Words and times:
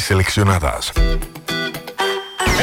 seleccionadas. 0.00 0.92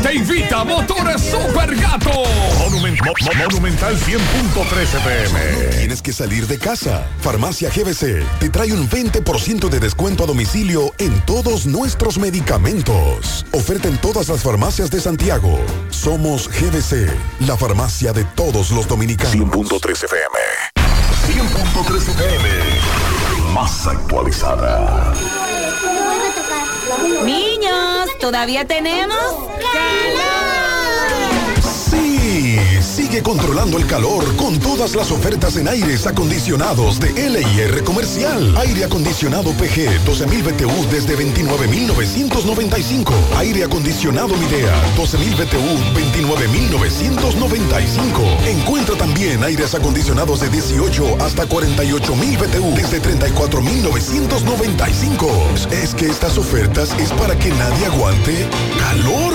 Te 0.02 0.14
invita 0.14 0.64
Motores 0.64 1.22
Super 1.22 1.74
Gato. 1.76 2.10
Monument- 2.58 2.98
Mo- 3.04 3.12
Mo- 3.20 3.32
Monumental 3.44 3.96
100.13 3.96 4.98
pm. 5.00 5.40
Tienes 5.78 6.02
que 6.02 6.12
salir 6.12 6.46
de 6.46 6.58
casa. 6.58 7.06
Farmacia 7.20 7.70
GBC 7.70 8.22
te 8.40 8.48
trae 8.50 8.72
un 8.72 8.88
20% 8.88 9.68
de 9.68 9.80
descuento 9.80 10.24
a 10.24 10.26
domicilio 10.26 10.92
en 10.98 11.20
todos 11.22 11.66
nuestros 11.66 12.18
medicamentos. 12.18 13.46
Oferta 13.52 13.88
en 13.88 13.98
todas 13.98 14.28
las 14.28 14.42
farmacias 14.42 14.90
de 14.90 15.00
Santiago. 15.00 15.58
Somos 15.90 16.48
GBC, 16.48 16.87
la 17.40 17.54
farmacia 17.54 18.14
de 18.14 18.24
todos 18.24 18.70
los 18.70 18.88
dominicanos. 18.88 19.34
100.13 19.34 20.04
FM. 20.04 20.38
100.13 21.26 22.08
FM. 22.08 22.48
Más 23.52 23.86
actualizada. 23.86 25.12
Niños, 27.26 28.08
¿todavía 28.20 28.66
tenemos? 28.66 29.18
Sí, 29.58 30.37
controlando 33.22 33.78
el 33.78 33.86
calor 33.86 34.36
con 34.36 34.58
todas 34.58 34.94
las 34.94 35.10
ofertas 35.10 35.56
en 35.56 35.66
aires 35.68 36.06
acondicionados 36.06 37.00
de 37.00 37.10
LIR 37.12 37.82
Comercial. 37.84 38.54
Aire 38.58 38.84
acondicionado 38.84 39.52
PG 39.52 40.04
12.000 40.04 40.42
BTU 40.42 40.90
desde 40.90 41.16
29.995. 41.16 43.14
Aire 43.38 43.64
acondicionado 43.64 44.36
Midea 44.36 44.74
12.000 44.96 45.36
BTU 45.36 45.78
29.995. 45.94 48.46
Encuentra 48.46 48.96
también 48.96 49.42
aires 49.42 49.74
acondicionados 49.74 50.40
de 50.40 50.50
18 50.50 51.16
hasta 51.20 51.46
48.000 51.46 52.38
BTU 52.38 52.74
desde 52.74 53.00
34.995. 53.02 55.70
Es 55.70 55.94
que 55.94 56.06
estas 56.06 56.36
ofertas 56.38 56.94
es 56.98 57.12
para 57.12 57.38
que 57.38 57.50
nadie 57.50 57.84
aguante 57.86 58.48
calor. 58.78 59.34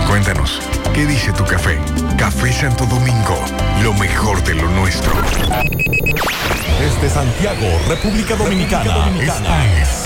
Cuéntanos, 0.11 0.59
¿qué 0.93 1.05
dice 1.05 1.31
tu 1.31 1.45
café? 1.45 1.79
Café 2.17 2.51
Santo 2.51 2.85
Domingo, 2.85 3.39
lo 3.81 3.93
mejor 3.93 4.43
de 4.43 4.55
lo 4.55 4.67
nuestro. 4.71 5.13
Desde 6.81 7.09
Santiago, 7.09 7.65
República 7.87 8.35
Dominicana. 8.35 9.09
Esta 9.21 9.65
es 9.79 10.03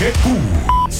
HIGQ 0.00 0.77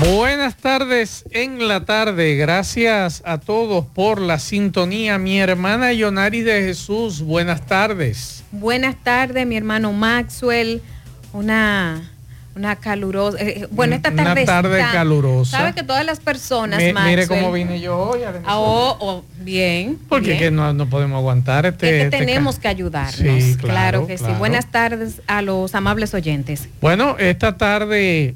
Buenas 0.00 0.56
tardes 0.56 1.24
en 1.30 1.68
la 1.68 1.84
tarde. 1.84 2.36
Gracias 2.36 3.22
a 3.24 3.38
todos 3.38 3.84
por 3.86 4.20
la 4.20 4.38
sintonía. 4.38 5.18
Mi 5.18 5.38
hermana 5.38 5.92
Yonari 5.92 6.40
de 6.40 6.62
Jesús, 6.62 7.20
buenas 7.22 7.66
tardes. 7.66 8.42
Buenas 8.50 8.96
tardes, 9.02 9.46
mi 9.46 9.56
hermano 9.56 9.92
Maxwell. 9.92 10.82
Una 11.32 12.02
una 12.56 12.76
calurosa. 12.76 13.38
eh, 13.40 13.68
bueno, 13.70 13.94
esta 13.94 14.10
Una 14.10 14.24
tarde. 14.24 14.44
tarde 14.44 14.80
está- 14.80 14.92
calurosa. 14.92 15.58
Sabe 15.58 15.72
que 15.74 15.82
todas 15.84 16.04
las 16.04 16.18
personas. 16.18 16.82
Mi- 16.82 16.92
mire 16.92 17.26
cómo 17.28 17.52
vine 17.52 17.80
yo 17.80 17.96
hoy. 17.96 18.22
a 18.24 18.32
Ah, 18.44 18.58
oh, 18.58 18.96
oh, 19.00 19.24
bien. 19.38 19.98
Porque 20.08 20.28
bien. 20.30 20.38
que 20.38 20.50
no, 20.50 20.72
no 20.72 20.88
podemos 20.88 21.18
aguantar 21.18 21.66
este. 21.66 21.86
Es 21.86 21.92
que 21.92 22.02
este 22.16 22.18
tenemos 22.26 22.58
que 22.58 22.68
ayudarnos. 22.68 23.14
Sí, 23.14 23.56
claro, 23.56 24.04
claro, 24.04 24.06
que 24.06 24.18
sí. 24.18 24.24
Buenas 24.38 24.66
tardes 24.70 25.22
a 25.28 25.42
los 25.42 25.74
amables 25.74 26.12
oyentes. 26.12 26.68
Bueno, 26.80 27.16
esta 27.18 27.56
tarde 27.56 28.34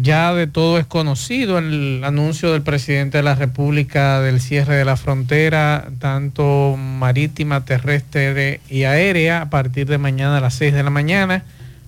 ya 0.00 0.32
de 0.32 0.46
todo 0.46 0.78
es 0.78 0.86
conocido 0.86 1.58
el 1.58 2.02
anuncio 2.04 2.52
del 2.52 2.62
presidente 2.62 3.18
de 3.18 3.22
la 3.22 3.34
República 3.34 4.20
del 4.20 4.40
cierre 4.40 4.76
de 4.76 4.84
la 4.84 4.96
frontera, 4.96 5.88
tanto 5.98 6.76
marítima, 6.76 7.64
terrestre 7.64 8.60
y 8.70 8.84
aérea, 8.84 9.42
a 9.42 9.50
partir 9.50 9.86
de 9.86 9.98
mañana 9.98 10.38
a 10.38 10.40
las 10.40 10.54
6 10.54 10.72
de 10.72 10.82
la 10.82 10.90
mañana. 10.90 11.44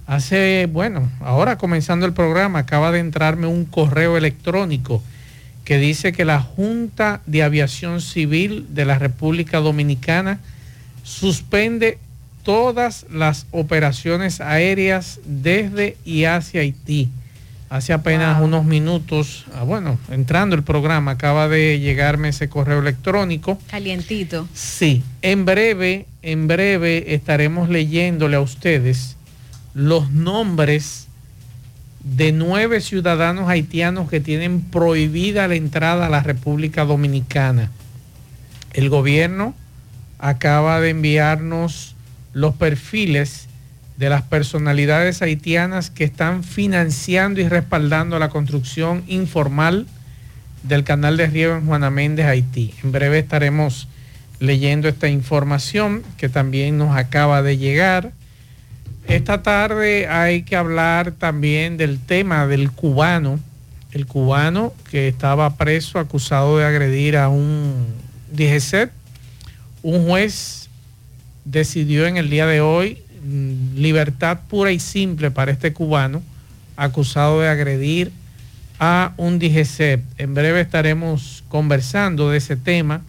Hace, 0.06 0.68
bueno, 0.70 1.10
ahora 1.20 1.56
comenzando 1.56 2.04
el 2.04 2.12
programa, 2.12 2.60
acaba 2.60 2.92
de 2.92 2.98
entrarme 2.98 3.46
un 3.46 3.64
correo 3.64 4.18
electrónico 4.18 5.02
que 5.64 5.78
dice 5.78 6.12
que 6.12 6.26
la 6.26 6.40
Junta 6.40 7.22
de 7.24 7.42
Aviación 7.42 8.02
Civil 8.02 8.66
de 8.70 8.84
la 8.84 8.98
República 8.98 9.60
Dominicana 9.60 10.40
suspende 11.04 11.98
todas 12.42 13.06
las 13.10 13.46
operaciones 13.50 14.42
aéreas 14.42 15.20
desde 15.24 15.96
y 16.04 16.24
hacia 16.24 16.60
Haití. 16.60 17.08
Hace 17.74 17.92
apenas 17.92 18.40
unos 18.40 18.64
minutos, 18.64 19.46
ah, 19.52 19.64
bueno, 19.64 19.98
entrando 20.08 20.54
el 20.54 20.62
programa, 20.62 21.10
acaba 21.10 21.48
de 21.48 21.80
llegarme 21.80 22.28
ese 22.28 22.48
correo 22.48 22.78
electrónico. 22.78 23.58
Calientito. 23.68 24.46
Sí, 24.54 25.02
en 25.22 25.44
breve, 25.44 26.06
en 26.22 26.46
breve 26.46 27.14
estaremos 27.14 27.68
leyéndole 27.68 28.36
a 28.36 28.40
ustedes 28.40 29.16
los 29.74 30.12
nombres 30.12 31.08
de 32.04 32.30
nueve 32.30 32.80
ciudadanos 32.80 33.48
haitianos 33.48 34.08
que 34.08 34.20
tienen 34.20 34.60
prohibida 34.60 35.48
la 35.48 35.56
entrada 35.56 36.06
a 36.06 36.10
la 36.10 36.22
República 36.22 36.84
Dominicana. 36.84 37.72
El 38.72 38.88
gobierno 38.88 39.52
acaba 40.20 40.80
de 40.80 40.90
enviarnos 40.90 41.96
los 42.34 42.54
perfiles 42.54 43.48
de 43.96 44.08
las 44.08 44.22
personalidades 44.22 45.22
haitianas 45.22 45.90
que 45.90 46.04
están 46.04 46.42
financiando 46.42 47.40
y 47.40 47.48
respaldando 47.48 48.18
la 48.18 48.28
construcción 48.28 49.04
informal 49.06 49.86
del 50.64 50.82
canal 50.82 51.16
de 51.16 51.26
riego 51.26 51.54
en 51.54 51.66
Juana 51.66 51.90
Méndez, 51.90 52.26
Haití. 52.26 52.74
En 52.82 52.90
breve 52.90 53.20
estaremos 53.20 53.86
leyendo 54.40 54.88
esta 54.88 55.08
información 55.08 56.02
que 56.16 56.28
también 56.28 56.76
nos 56.76 56.96
acaba 56.96 57.42
de 57.42 57.56
llegar. 57.56 58.12
Esta 59.06 59.42
tarde 59.42 60.08
hay 60.08 60.42
que 60.42 60.56
hablar 60.56 61.12
también 61.12 61.76
del 61.76 62.00
tema 62.00 62.46
del 62.46 62.72
cubano, 62.72 63.38
el 63.92 64.06
cubano 64.06 64.72
que 64.90 65.08
estaba 65.08 65.56
preso 65.56 65.98
acusado 65.98 66.58
de 66.58 66.64
agredir 66.64 67.16
a 67.16 67.28
un 67.28 67.86
DGC. 68.32 68.90
Un 69.82 70.06
juez 70.06 70.68
decidió 71.44 72.06
en 72.06 72.16
el 72.16 72.30
día 72.30 72.46
de 72.46 72.60
hoy 72.62 73.03
libertad 73.76 74.40
pura 74.48 74.72
y 74.72 74.78
simple 74.78 75.30
para 75.30 75.52
este 75.52 75.72
cubano 75.72 76.22
acusado 76.76 77.40
de 77.40 77.48
agredir 77.48 78.12
a 78.78 79.14
un 79.16 79.38
DGC. 79.38 80.02
En 80.18 80.34
breve 80.34 80.60
estaremos 80.60 81.44
conversando 81.48 82.30
de 82.30 82.38
ese 82.38 82.56
tema. 82.56 83.02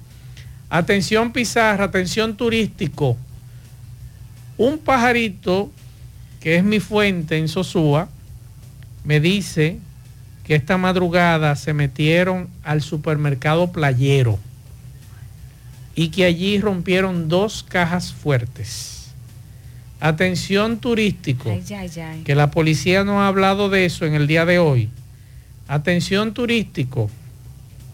Atención 0.69 1.31
Pizarra, 1.31 1.85
atención 1.85 2.37
turístico. 2.37 3.17
Un 4.57 4.77
pajarito 4.77 5.71
que 6.39 6.57
es 6.57 6.63
mi 6.63 6.79
fuente 6.79 7.37
en 7.37 7.47
Sosúa 7.47 8.07
me 9.03 9.19
dice 9.19 9.79
que 10.45 10.55
esta 10.55 10.77
madrugada 10.77 11.55
se 11.55 11.73
metieron 11.73 12.47
al 12.63 12.81
supermercado 12.81 13.71
playero 13.71 14.39
y 15.95 16.09
que 16.09 16.25
allí 16.25 16.59
rompieron 16.59 17.27
dos 17.29 17.63
cajas 17.63 18.13
fuertes. 18.13 18.94
Atención 19.99 20.79
turístico, 20.79 21.49
Ay, 21.49 21.63
ay, 21.73 21.91
ay. 21.99 22.21
que 22.23 22.35
la 22.35 22.51
policía 22.51 23.03
no 23.03 23.21
ha 23.21 23.27
hablado 23.27 23.69
de 23.69 23.85
eso 23.85 24.05
en 24.05 24.13
el 24.13 24.27
día 24.27 24.45
de 24.45 24.59
hoy. 24.59 24.89
Atención 25.67 26.33
turístico, 26.33 27.09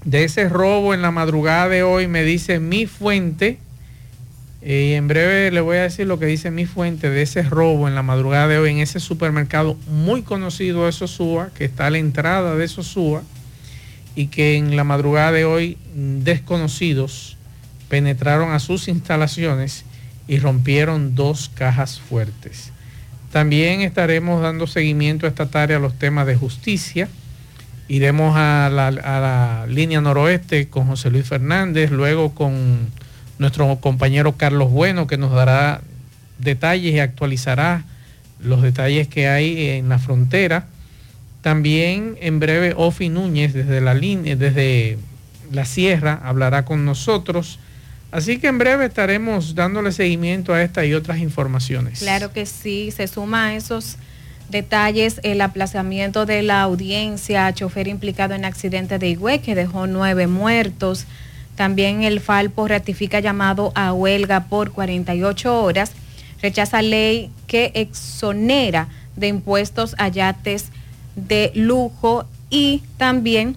de 0.04 0.24
ese 0.24 0.50
robo 0.50 0.94
en 0.94 1.02
la 1.02 1.12
madrugada 1.12 1.70
de 1.70 1.84
hoy 1.84 2.08
me 2.08 2.24
dice 2.24 2.60
mi 2.60 2.88
fuente, 2.88 3.60
y 4.64 4.94
en 4.94 5.08
breve 5.08 5.52
le 5.52 5.62
voy 5.62 5.78
a 5.78 5.84
decir 5.84 6.06
lo 6.08 6.20
que 6.20 6.26
dice 6.26 6.52
mi 6.52 6.66
fuente 6.66 7.10
de 7.10 7.22
ese 7.22 7.44
robo 7.44 7.88
en 7.88 7.96
la 7.96 8.04
madrugada 8.04 8.48
de 8.48 8.58
hoy 8.58 8.72
en 8.72 8.80
ese 8.80 9.00
supermercado 9.00 9.76
muy 9.88 10.22
conocido 10.24 10.86
de 10.86 10.92
Sosúa, 10.92 11.50
que 11.56 11.66
está 11.66 11.88
a 11.88 11.90
la 11.92 11.98
entrada 12.00 12.56
de 12.56 12.68
Sosúa, 12.68 13.24
y 14.16 14.28
que 14.28 14.58
en 14.58 14.76
la 14.76 14.84
madrugada 14.84 15.32
de 15.32 15.46
hoy 15.46 15.78
desconocidos 15.96 17.38
penetraron 17.90 18.52
a 18.52 18.60
sus 18.60 18.88
instalaciones 18.88 19.86
y 20.32 20.40
rompieron 20.40 21.14
dos 21.14 21.52
cajas 21.54 22.00
fuertes. 22.00 22.72
También 23.34 23.82
estaremos 23.82 24.42
dando 24.42 24.66
seguimiento 24.66 25.28
esta 25.28 25.48
tarde 25.48 25.76
a 25.76 25.80
los 25.80 26.00
temas 26.00 26.26
de 26.26 26.38
justicia. 26.38 27.10
Iremos 27.90 28.38
a 28.38 28.70
la, 28.72 28.88
a 28.88 29.20
la 29.20 29.66
línea 29.68 30.00
noroeste 30.00 30.70
con 30.70 30.88
José 30.88 31.12
Luis 31.12 31.28
Fernández, 31.28 31.92
luego 31.92 32.34
con 32.34 32.88
nuestro 33.40 33.76
compañero 33.82 34.38
Carlos 34.38 34.72
Bueno, 34.72 35.06
que 35.06 35.18
nos 35.18 35.34
dará 35.34 35.82
detalles 36.38 36.94
y 36.94 37.00
actualizará 37.00 37.84
los 38.40 38.62
detalles 38.62 39.10
que 39.10 39.28
hay 39.28 39.72
en 39.72 39.90
la 39.90 40.00
frontera. 40.00 40.68
También 41.42 42.16
en 42.22 42.40
breve 42.40 42.74
Ofi 42.78 43.10
Núñez 43.10 43.54
desde 43.54 43.82
la 43.82 43.96
línea, 43.96 44.38
desde 44.38 44.98
la 45.52 45.66
sierra, 45.66 46.22
hablará 46.24 46.64
con 46.64 46.86
nosotros. 46.86 47.60
Así 48.12 48.40
que 48.40 48.48
en 48.48 48.58
breve 48.58 48.86
estaremos 48.86 49.56
dándole 49.56 49.94
seguimiento 49.94 50.54
a 50.54 50.62
esta 50.62 50.86
y 50.86 50.94
otras 50.94 51.20
informaciones. 51.20 52.00
Claro 52.00 52.34
que 52.34 52.46
sí, 52.46 52.92
se 52.92 53.08
suma 53.08 53.48
a 53.48 53.56
esos 53.56 53.96
detalles 54.50 55.22
el 55.24 55.40
aplazamiento 55.40 56.26
de 56.26 56.42
la 56.42 56.62
audiencia 56.62 57.48
a 57.48 57.54
chofer 57.54 57.88
implicado 57.88 58.34
en 58.34 58.44
accidente 58.44 59.00
de 59.00 59.10
Higüey 59.10 59.40
que 59.40 59.56
dejó 59.56 59.88
nueve 59.88 60.28
muertos. 60.28 61.06
También 61.56 62.04
el 62.04 62.20
Falpo 62.20 62.68
ratifica 62.68 63.22
llamado 63.22 63.72
a 63.76 63.94
huelga 63.94 64.46
por 64.46 64.72
48 64.72 65.64
horas. 65.64 65.94
Rechaza 66.42 66.82
ley 66.82 67.32
que 67.48 67.72
exonera 67.76 68.90
de 69.16 69.28
impuestos 69.28 69.96
a 69.98 70.10
yates 70.10 70.70
de 71.16 71.52
lujo 71.56 72.26
y 72.50 72.84
también 72.98 73.56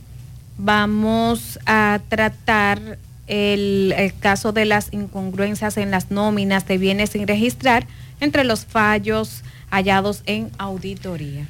vamos 0.59 1.59
a 1.67 2.01
tratar 2.09 2.99
el, 3.27 3.95
el 3.97 4.15
caso 4.19 4.53
de 4.53 4.65
las 4.65 4.93
incongruencias 4.93 5.77
en 5.77 5.91
las 5.91 6.11
nóminas 6.11 6.67
de 6.67 6.79
bienes 6.79 7.11
sin 7.11 7.27
registrar 7.27 7.87
entre 8.21 8.45
los 8.45 8.67
fallos 8.67 9.43
hallados 9.71 10.23
en 10.27 10.51
auditoría. 10.59 11.47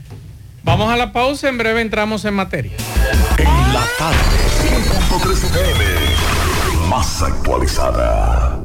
Vamos 0.63 0.91
a 0.91 0.97
la 0.97 1.13
pausa, 1.13 1.49
en 1.49 1.59
breve 1.59 1.83
entramos 1.83 2.25
en 2.25 2.35
materia. 2.35 2.73
En 3.37 3.73
la 3.73 3.85
tarde, 3.99 4.17
100.3 5.11 5.45
FM, 5.45 6.89
más 6.89 7.23
actualizada. 7.23 8.65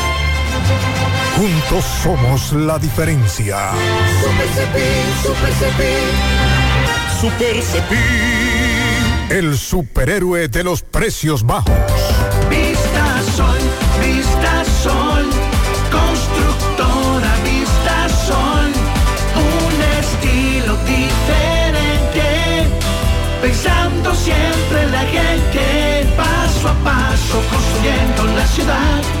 Juntos 1.37 1.85
somos 2.03 2.53
la 2.53 2.77
diferencia. 2.77 3.71
Super 4.21 4.47
Cepín, 4.49 5.05
Super 5.23 5.53
Cepín. 5.53 6.11
Super 7.19 7.61
Cepín. 7.63 9.27
El 9.29 9.57
superhéroe 9.57 10.49
de 10.49 10.63
los 10.63 10.81
precios 10.81 11.43
bajos. 11.43 11.73
Vista 12.49 13.21
Sol, 13.35 13.57
Vista 14.05 14.65
Sol. 14.83 15.25
Constructora 15.89 17.33
Vista 17.43 18.09
Sol. 18.27 18.71
Un 19.35 19.81
estilo 19.99 20.75
diferente. 20.85 22.67
Pensando 23.41 24.13
siempre 24.13 24.83
en 24.83 24.91
la 24.91 25.01
gente. 25.05 26.07
Paso 26.17 26.69
a 26.69 26.73
paso 26.83 27.41
construyendo 27.49 28.25
la 28.35 28.45
ciudad. 28.47 29.20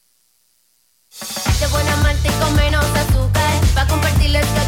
De 1.59 1.67
buena 1.67 1.95
malta 1.97 2.27
y 2.27 2.31
con 2.41 2.55
menos 2.55 2.83
azúcar 2.83 3.61
Pa' 3.75 3.85
compartirles 3.85 4.45
que 4.47 4.59
a 4.59 4.67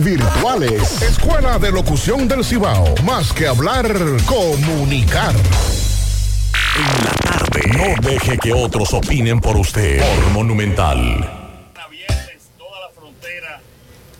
virtuales 0.00 1.02
Escuela 1.02 1.58
de 1.58 1.72
Locución 1.72 2.28
del 2.28 2.44
Cibao 2.44 2.94
más 3.04 3.32
que 3.32 3.48
hablar 3.48 3.92
comunicar 4.24 5.34
En 6.76 7.04
la 7.04 7.10
tarde. 7.10 7.60
No 7.72 8.08
deje 8.08 8.38
que 8.38 8.52
otros 8.52 8.94
opinen 8.94 9.40
por 9.40 9.56
usted. 9.56 9.98
Por 9.98 10.30
Monumental. 10.32 11.30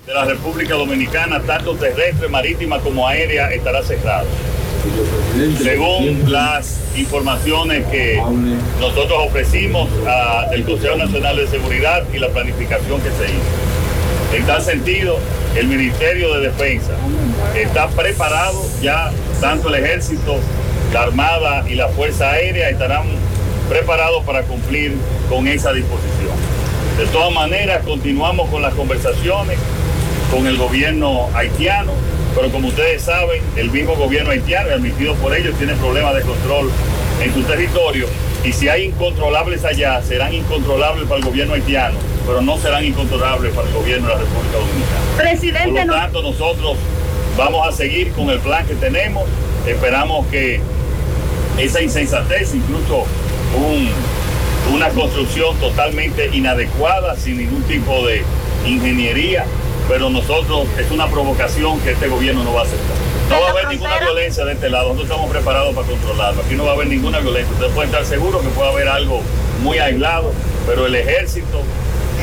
de 0.04 0.14
la 0.14 0.24
República 0.24 0.74
Dominicana, 0.74 1.40
tanto 1.40 1.74
terrestre, 1.74 2.28
marítima 2.28 2.78
como 2.80 3.08
aérea, 3.08 3.50
estará 3.50 3.82
cerrado. 3.82 4.28
Según 5.60 6.30
las 6.30 6.80
informaciones 6.96 7.86
que 7.86 8.22
nosotros 8.80 9.18
ofrecimos 9.26 9.88
ah, 10.06 10.46
del 10.50 10.64
Consejo 10.64 10.96
Nacional 10.96 11.36
de 11.36 11.48
Seguridad 11.48 12.04
y 12.12 12.18
la 12.18 12.28
planificación 12.28 13.00
que 13.00 13.10
se 13.10 13.24
hizo. 13.24 13.85
En 14.32 14.44
tal 14.44 14.62
sentido, 14.62 15.18
el 15.56 15.68
Ministerio 15.68 16.34
de 16.34 16.48
Defensa 16.48 16.92
está 17.54 17.88
preparado 17.88 18.62
ya, 18.82 19.10
tanto 19.40 19.68
el 19.68 19.84
Ejército, 19.84 20.38
la 20.92 21.02
Armada 21.02 21.64
y 21.68 21.74
la 21.74 21.88
Fuerza 21.88 22.32
Aérea 22.32 22.68
estarán 22.68 23.04
preparados 23.68 24.24
para 24.24 24.42
cumplir 24.42 24.94
con 25.28 25.46
esa 25.46 25.72
disposición. 25.72 26.36
De 26.98 27.06
todas 27.06 27.32
maneras, 27.32 27.84
continuamos 27.84 28.48
con 28.50 28.62
las 28.62 28.74
conversaciones 28.74 29.58
con 30.30 30.46
el 30.46 30.56
gobierno 30.56 31.28
haitiano, 31.34 31.92
pero 32.36 32.50
como 32.50 32.68
ustedes 32.68 33.02
saben, 33.02 33.42
el 33.56 33.70
mismo 33.70 33.96
gobierno 33.96 34.30
haitiano, 34.30 34.70
admitido 34.70 35.14
por 35.14 35.34
ellos, 35.34 35.56
tiene 35.58 35.74
problemas 35.74 36.14
de 36.14 36.20
control 36.22 36.70
en 37.22 37.32
su 37.34 37.42
territorio 37.42 38.06
y 38.44 38.52
si 38.52 38.68
hay 38.68 38.84
incontrolables 38.84 39.64
allá, 39.64 40.00
serán 40.02 40.32
incontrolables 40.34 41.08
para 41.08 41.18
el 41.18 41.24
gobierno 41.24 41.54
haitiano, 41.54 41.96
pero 42.26 42.42
no 42.42 42.58
serán 42.58 42.84
incontrolables 42.84 43.52
para 43.54 43.66
el 43.66 43.74
gobierno 43.74 44.06
de 44.08 44.14
la 44.14 44.20
República 44.20 44.58
Dominicana. 44.58 45.00
Presidente, 45.16 45.80
Por 45.80 45.86
lo 45.86 45.92
tanto, 45.94 46.22
nosotros 46.22 46.76
vamos 47.36 47.66
a 47.66 47.72
seguir 47.72 48.12
con 48.12 48.28
el 48.30 48.38
plan 48.40 48.66
que 48.66 48.74
tenemos, 48.74 49.24
esperamos 49.66 50.26
que 50.28 50.60
esa 51.58 51.80
insensatez, 51.82 52.54
incluso 52.54 53.04
un- 53.56 53.88
una 54.74 54.90
construcción 54.90 55.56
totalmente 55.58 56.28
inadecuada, 56.34 57.16
sin 57.16 57.38
ningún 57.38 57.62
tipo 57.62 58.06
de 58.06 58.22
ingeniería, 58.66 59.44
pero 59.88 60.10
nosotros 60.10 60.66
es 60.78 60.90
una 60.90 61.08
provocación 61.08 61.80
que 61.80 61.92
este 61.92 62.08
gobierno 62.08 62.44
no 62.44 62.52
va 62.52 62.60
a 62.60 62.64
aceptar. 62.64 62.96
No 63.30 63.40
va 63.40 63.48
a 63.48 63.50
haber 63.50 63.68
ninguna 63.68 63.98
violencia 63.98 64.44
de 64.44 64.52
este 64.52 64.68
lado, 64.68 64.88
nosotros 64.88 65.10
estamos 65.10 65.30
preparados 65.30 65.74
para 65.74 65.86
controlarlo, 65.86 66.42
aquí 66.42 66.54
no 66.54 66.64
va 66.64 66.72
a 66.72 66.74
haber 66.74 66.88
ninguna 66.88 67.18
violencia, 67.18 67.52
ustedes 67.52 67.72
pueden 67.72 67.90
estar 67.90 68.04
seguros 68.04 68.42
que 68.42 68.48
puede 68.48 68.70
haber 68.70 68.88
algo 68.88 69.20
muy 69.62 69.78
aislado, 69.78 70.32
pero 70.66 70.86
el 70.86 70.94
ejército 70.94 71.62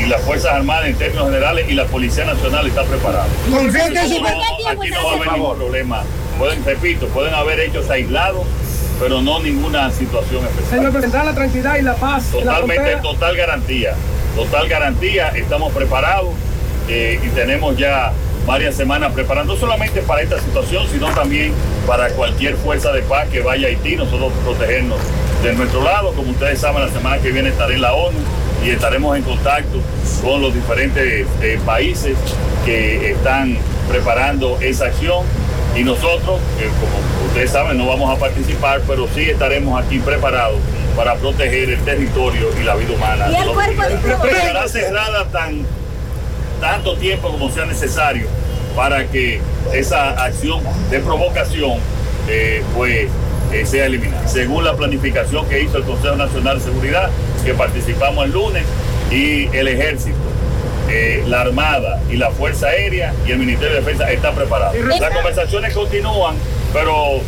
y 0.02 0.06
las 0.06 0.22
Fuerzas 0.22 0.54
Armadas 0.54 0.88
en 0.88 0.96
términos 0.96 1.26
generales 1.26 1.66
y 1.70 1.74
la 1.74 1.86
Policía 1.86 2.26
Nacional 2.26 2.68
está 2.68 2.84
preparada. 2.84 3.28
Que 3.46 3.52
No, 3.52 3.60
aquí 3.60 4.90
no 4.90 5.06
va 5.06 5.12
a 5.12 5.16
haber 5.16 5.32
ningún 5.34 5.58
problema. 5.58 6.04
Pueden, 6.40 6.66
repito, 6.66 7.08
pueden 7.08 7.34
haber 7.34 7.60
hechos 7.60 7.90
aislados, 7.90 8.44
pero 9.00 9.22
no 9.22 9.40
ninguna 9.40 9.92
situación 9.92 10.44
especial. 10.46 10.80
Señor 10.80 10.92
presidente, 10.92 11.26
la 11.26 11.36
tranquilidad 11.36 11.78
y 11.78 11.82
la 11.84 11.96
paz 11.96 12.34
la 12.34 12.40
Totalmente, 12.40 12.96
total 13.04 13.36
garantía. 13.36 13.94
Total 14.36 14.68
garantía, 14.68 15.30
estamos 15.30 15.72
preparados 15.74 16.34
eh, 16.88 17.20
y 17.24 17.30
tenemos 17.30 17.78
ya 17.78 18.12
varias 18.46 18.76
semanas 18.76 19.14
preparando, 19.14 19.54
no 19.54 19.60
solamente 19.60 20.02
para 20.02 20.22
esta 20.22 20.40
situación, 20.40 20.86
sino 20.92 21.08
también 21.12 21.54
para 21.88 22.10
cualquier 22.10 22.56
fuerza 22.56 22.92
de 22.92 23.02
paz 23.04 23.28
que 23.30 23.42
vaya 23.42 23.68
a 23.68 23.70
Haití, 23.70 23.96
nosotros 23.96 24.34
protegernos 24.44 25.00
de 25.42 25.54
nuestro 25.54 25.84
lado. 25.84 26.12
Como 26.14 26.32
ustedes 26.32 26.60
saben, 26.60 26.82
la 26.86 26.92
semana 26.92 27.22
que 27.22 27.32
viene 27.32 27.50
estaré 27.50 27.76
en 27.76 27.82
la 27.82 27.94
ONU 27.94 28.20
y 28.66 28.70
estaremos 28.70 29.18
en 29.18 29.24
contacto 29.24 29.80
con 30.22 30.42
los 30.42 30.54
diferentes 30.54 31.28
eh, 31.42 31.60
países 31.66 32.18
que 32.66 33.12
están 33.12 33.58
preparando 33.90 34.58
esa 34.62 34.86
acción. 34.86 35.26
Y 35.76 35.84
nosotros, 35.84 36.40
eh, 36.60 36.70
como 36.80 37.28
ustedes 37.28 37.50
saben, 37.50 37.78
no 37.78 37.88
vamos 37.88 38.16
a 38.16 38.20
participar, 38.20 38.82
pero 38.88 39.08
sí 39.14 39.22
estaremos 39.22 39.84
aquí 39.84 40.00
preparados 40.00 40.60
para 40.96 41.16
proteger 41.16 41.72
el 41.72 41.80
territorio 41.80 42.50
y 42.60 42.64
la 42.64 42.76
vida 42.76 42.94
humana. 42.94 43.28
¿Y 43.32 43.36
el 43.36 43.48
cuerpo? 43.50 43.84
Estará 43.84 44.68
cerrada 44.68 45.26
tan, 45.32 45.66
tanto 46.64 46.96
tiempo 46.96 47.30
como 47.30 47.52
sea 47.52 47.66
necesario 47.66 48.26
para 48.74 49.06
que 49.08 49.42
esa 49.74 50.12
acción 50.12 50.62
de 50.90 51.00
provocación 51.02 51.74
eh, 52.30 52.64
pues, 52.74 53.10
eh, 53.52 53.66
sea 53.66 53.88
eliminada. 53.88 54.26
Según 54.30 54.64
la 54.64 54.74
planificación 54.74 55.46
que 55.50 55.62
hizo 55.62 55.80
el 55.80 55.84
Consejo 55.84 56.16
Nacional 56.16 56.60
de 56.60 56.64
Seguridad, 56.64 57.10
que 57.44 57.54
participamos 57.54 58.26
el 58.26 58.32
lunes, 58.32 58.64
y 59.12 59.48
el 59.54 59.68
ejército, 59.68 60.16
eh, 60.90 61.26
la 61.28 61.42
Armada 61.42 62.02
y 62.10 62.16
la 62.16 62.32
Fuerza 62.32 62.68
Aérea 62.68 63.14
y 63.28 63.32
el 63.32 63.40
Ministerio 63.40 63.74
de 63.74 63.82
Defensa 63.82 64.10
están 64.10 64.34
preparados. 64.34 64.74
Las 64.78 65.14
conversaciones 65.14 65.74
continúan, 65.74 66.36
pero 66.72 67.20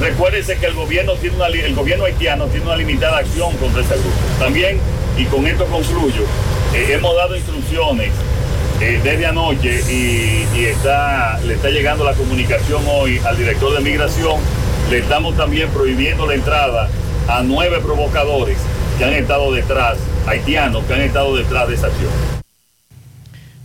recuérdense 0.00 0.58
que 0.58 0.66
el 0.66 0.74
gobierno 0.74 1.12
tiene 1.14 1.36
una 1.36 1.46
el 1.46 1.74
gobierno 1.76 2.04
haitiano 2.04 2.46
tiene 2.46 2.66
una 2.66 2.76
limitada 2.76 3.18
acción 3.18 3.56
contra 3.58 3.80
ese 3.80 3.94
grupo. 3.94 4.16
También, 4.40 4.80
y 5.16 5.24
con 5.26 5.46
esto 5.46 5.66
concluyo, 5.66 6.24
hemos 6.74 7.14
dado 7.14 7.36
instrucciones 7.36 8.10
eh, 8.80 9.00
desde 9.02 9.26
anoche 9.26 9.80
y, 9.90 10.46
y 10.58 10.64
está, 10.64 11.38
le 11.40 11.54
está 11.54 11.70
llegando 11.70 12.04
la 12.04 12.14
comunicación 12.14 12.82
hoy 12.88 13.18
al 13.26 13.36
director 13.36 13.74
de 13.76 13.80
migración. 13.80 14.40
Le 14.90 14.98
estamos 14.98 15.36
también 15.36 15.68
prohibiendo 15.70 16.26
la 16.26 16.34
entrada 16.34 16.88
a 17.28 17.42
nueve 17.42 17.80
provocadores 17.80 18.58
que 18.98 19.04
han 19.04 19.12
estado 19.12 19.52
detrás, 19.52 19.98
haitianos 20.26 20.84
que 20.84 20.94
han 20.94 21.00
estado 21.02 21.36
detrás 21.36 21.68
de 21.68 21.74
esa 21.74 21.88
acción. 21.88 22.10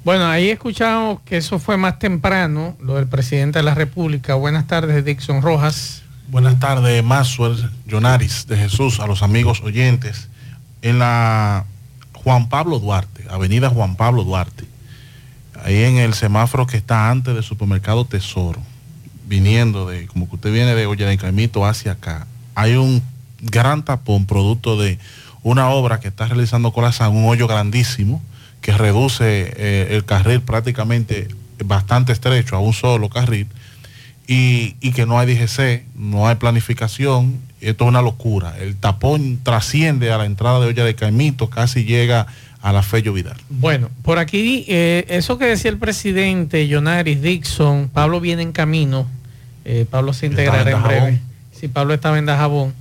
Bueno, 0.04 0.26
ahí 0.26 0.50
escuchamos 0.50 1.22
que 1.22 1.38
eso 1.38 1.60
fue 1.60 1.78
más 1.78 2.00
temprano, 2.00 2.76
lo 2.82 2.96
del 2.96 3.08
presidente 3.08 3.60
de 3.60 3.64
la 3.64 3.76
República. 3.76 4.34
Buenas 4.34 4.66
tardes, 4.66 5.06
Dixon 5.06 5.44
Rojas. 5.44 6.02
Buenas 6.28 6.60
tardes, 6.60 7.04
Maxwell, 7.04 7.70
Jonaris 7.86 8.48
de 8.48 8.58
Jesús, 8.58 9.00
a 9.00 9.06
los 9.06 9.22
amigos 9.22 9.62
oyentes. 9.62 10.28
En 10.82 10.98
la 10.98 11.66
Juan 12.14 12.50
Pablo 12.50 12.80
Duarte, 12.80 13.26
Avenida 13.30 13.70
Juan 13.70 13.96
Pablo 13.96 14.24
Duarte, 14.24 14.66
ahí 15.64 15.84
en 15.84 15.98
el 15.98 16.14
semáforo 16.14 16.68
que 16.68 16.78
está 16.78 17.10
antes 17.10 17.34
del 17.34 17.44
supermercado 17.44 18.06
Tesoro, 18.06 18.62
viniendo 19.28 19.88
de, 19.88 20.08
como 20.08 20.28
que 20.28 20.36
usted 20.36 20.52
viene 20.52 20.76
de 20.76 20.86
Olla 20.86 21.08
de 21.08 21.18
Caimito 21.18 21.66
hacia 21.66 21.94
acá, 21.94 22.28
hay 22.56 22.76
un 22.76 23.02
gran 23.42 23.84
tapón 23.84 24.26
producto 24.26 24.80
de 24.80 25.00
una 25.44 25.70
obra 25.70 26.00
que 26.00 26.10
está 26.10 26.28
realizando 26.28 26.72
Corazán, 26.72 27.16
un 27.16 27.26
hoyo 27.26 27.48
grandísimo 27.48 28.22
que 28.62 28.74
reduce 28.74 29.54
eh, 29.56 29.88
el 29.92 30.06
carril 30.06 30.42
prácticamente 30.42 31.28
bastante 31.66 32.12
estrecho 32.12 32.56
a 32.56 32.60
un 32.60 32.74
solo 32.74 33.10
carril 33.10 33.48
y, 34.28 34.76
y 34.82 34.92
que 34.92 35.06
no 35.06 35.18
hay 35.18 35.34
DGC, 35.34 35.86
no 35.96 36.28
hay 36.28 36.36
planificación, 36.36 37.40
esto 37.60 37.84
es 37.84 37.88
una 37.88 38.02
locura. 38.02 38.58
El 38.60 38.76
tapón 38.76 39.40
trasciende 39.44 40.12
a 40.12 40.18
la 40.18 40.26
entrada 40.26 40.60
de 40.60 40.68
Olla 40.68 40.86
de 40.86 40.96
Caimito, 40.96 41.50
casi 41.50 41.84
llega 41.84 42.28
a 42.62 42.72
la 42.72 42.84
Fello 42.84 43.14
Vidal. 43.14 43.38
Bueno, 43.50 43.90
por 44.04 44.20
aquí, 44.20 44.66
eh, 44.68 45.06
eso 45.10 45.38
que 45.38 45.46
decía 45.46 45.72
el 45.72 45.78
presidente 45.78 46.68
Jonaris 46.68 47.22
Dixon, 47.22 47.90
Pablo 47.90 48.20
viene 48.20 48.44
en 48.44 48.52
camino, 48.52 49.08
eh, 49.66 49.86
Pablo 49.90 50.14
se 50.14 50.28
integrará 50.28 50.72
en 50.72 50.84
breve. 50.84 51.22
Sí, 51.52 51.68
Pablo 51.68 51.94
estaba 51.94 52.18
en 52.18 52.26
Dajabón. 52.26 52.74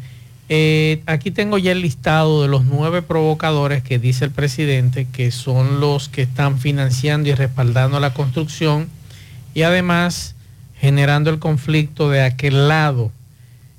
Eh, 0.48 1.02
aquí 1.06 1.30
tengo 1.30 1.58
ya 1.58 1.72
el 1.72 1.80
listado 1.80 2.42
de 2.42 2.48
los 2.48 2.64
nueve 2.64 3.02
provocadores 3.02 3.84
que 3.84 4.00
dice 4.00 4.24
el 4.24 4.32
presidente 4.32 5.06
que 5.06 5.30
son 5.30 5.78
los 5.78 6.08
que 6.08 6.22
están 6.22 6.58
financiando 6.58 7.28
y 7.28 7.34
respaldando 7.34 8.00
la 8.00 8.12
construcción 8.12 8.88
y 9.54 9.62
además 9.62 10.34
generando 10.80 11.30
el 11.30 11.38
conflicto 11.38 12.10
de 12.10 12.22
aquel 12.22 12.66
lado. 12.66 13.12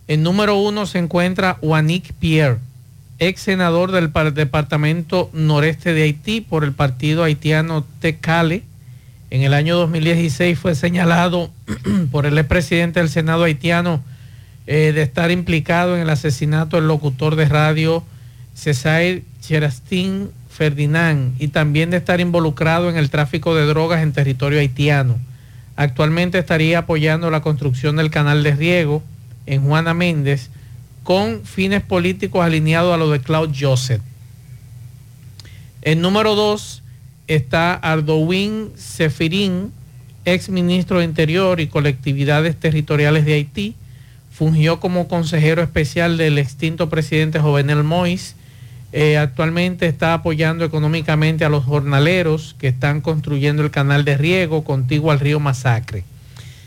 En 0.07 0.23
número 0.23 0.55
uno 0.55 0.85
se 0.85 0.99
encuentra 0.99 1.57
Juanic 1.61 2.13
Pierre, 2.13 2.59
ex 3.21 3.41
senador 3.41 3.91
del 3.91 4.09
par- 4.09 4.33
departamento 4.33 5.29
noreste 5.31 5.93
de 5.93 6.01
Haití 6.01 6.41
por 6.41 6.63
el 6.63 6.73
partido 6.73 7.23
haitiano 7.23 7.85
Tecale. 7.99 8.63
En 9.29 9.43
el 9.43 9.53
año 9.53 9.77
2016 9.77 10.57
fue 10.57 10.73
señalado 10.73 11.51
por 12.11 12.25
el 12.25 12.37
expresidente 12.39 12.99
del 12.99 13.09
Senado 13.09 13.43
haitiano 13.43 14.03
eh, 14.65 14.91
de 14.91 15.03
estar 15.03 15.29
implicado 15.29 15.95
en 15.95 16.01
el 16.01 16.09
asesinato 16.09 16.77
del 16.77 16.87
locutor 16.87 17.35
de 17.35 17.45
radio 17.45 18.03
César 18.55 19.03
Cherastín 19.39 20.31
Ferdinand 20.49 21.39
y 21.39 21.49
también 21.49 21.91
de 21.91 21.97
estar 21.97 22.19
involucrado 22.21 22.89
en 22.89 22.97
el 22.97 23.11
tráfico 23.11 23.53
de 23.55 23.67
drogas 23.67 24.01
en 24.01 24.13
territorio 24.13 24.59
haitiano. 24.59 25.19
Actualmente 25.75 26.39
estaría 26.39 26.79
apoyando 26.79 27.29
la 27.29 27.41
construcción 27.41 27.97
del 27.97 28.09
canal 28.09 28.41
de 28.41 28.55
riego 28.55 29.03
en 29.45 29.61
Juana 29.63 29.93
Méndez 29.93 30.49
con 31.03 31.43
fines 31.43 31.81
políticos 31.81 32.43
alineados 32.43 32.93
a 32.93 32.97
lo 32.97 33.09
de 33.09 33.19
Claude 33.19 33.53
Joseph. 33.57 34.01
En 35.81 36.01
número 36.01 36.35
dos 36.35 36.83
está 37.27 37.73
Ardowin 37.73 38.71
Sefirín, 38.75 39.71
ex 40.25 40.49
ministro 40.49 40.99
de 40.99 41.05
Interior 41.05 41.59
y 41.59 41.67
colectividades 41.67 42.55
territoriales 42.59 43.25
de 43.25 43.33
Haití. 43.33 43.75
Fungió 44.31 44.79
como 44.79 45.07
consejero 45.07 45.61
especial 45.61 46.17
del 46.17 46.37
extinto 46.37 46.89
presidente 46.89 47.39
Jovenel 47.39 47.83
Moïse. 47.83 48.35
Eh, 48.93 49.17
actualmente 49.17 49.87
está 49.87 50.13
apoyando 50.13 50.65
económicamente 50.65 51.45
a 51.45 51.49
los 51.49 51.63
jornaleros 51.63 52.55
que 52.59 52.67
están 52.67 53.01
construyendo 53.01 53.63
el 53.63 53.71
canal 53.71 54.03
de 54.03 54.17
riego 54.17 54.63
contiguo 54.63 55.11
al 55.11 55.19
río 55.19 55.39
Masacre. 55.39 56.03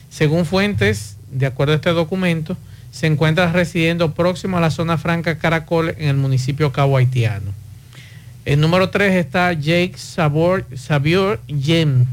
Según 0.08 0.46
fuentes, 0.46 1.16
de 1.30 1.46
acuerdo 1.46 1.74
a 1.74 1.76
este 1.76 1.90
documento, 1.90 2.56
se 2.94 3.08
encuentra 3.08 3.50
residiendo 3.50 4.14
próximo 4.14 4.56
a 4.56 4.60
la 4.60 4.70
zona 4.70 4.98
franca 4.98 5.36
Caracol 5.36 5.96
en 5.98 6.10
el 6.10 6.16
municipio 6.16 6.70
Cabo 6.70 6.96
Haitiano. 6.96 7.50
El 8.44 8.60
número 8.60 8.90
3 8.90 9.16
está 9.16 9.52
Jake 9.52 9.94
Sabor, 9.96 10.64
Sabior 10.76 11.40
Jem, 11.48 12.06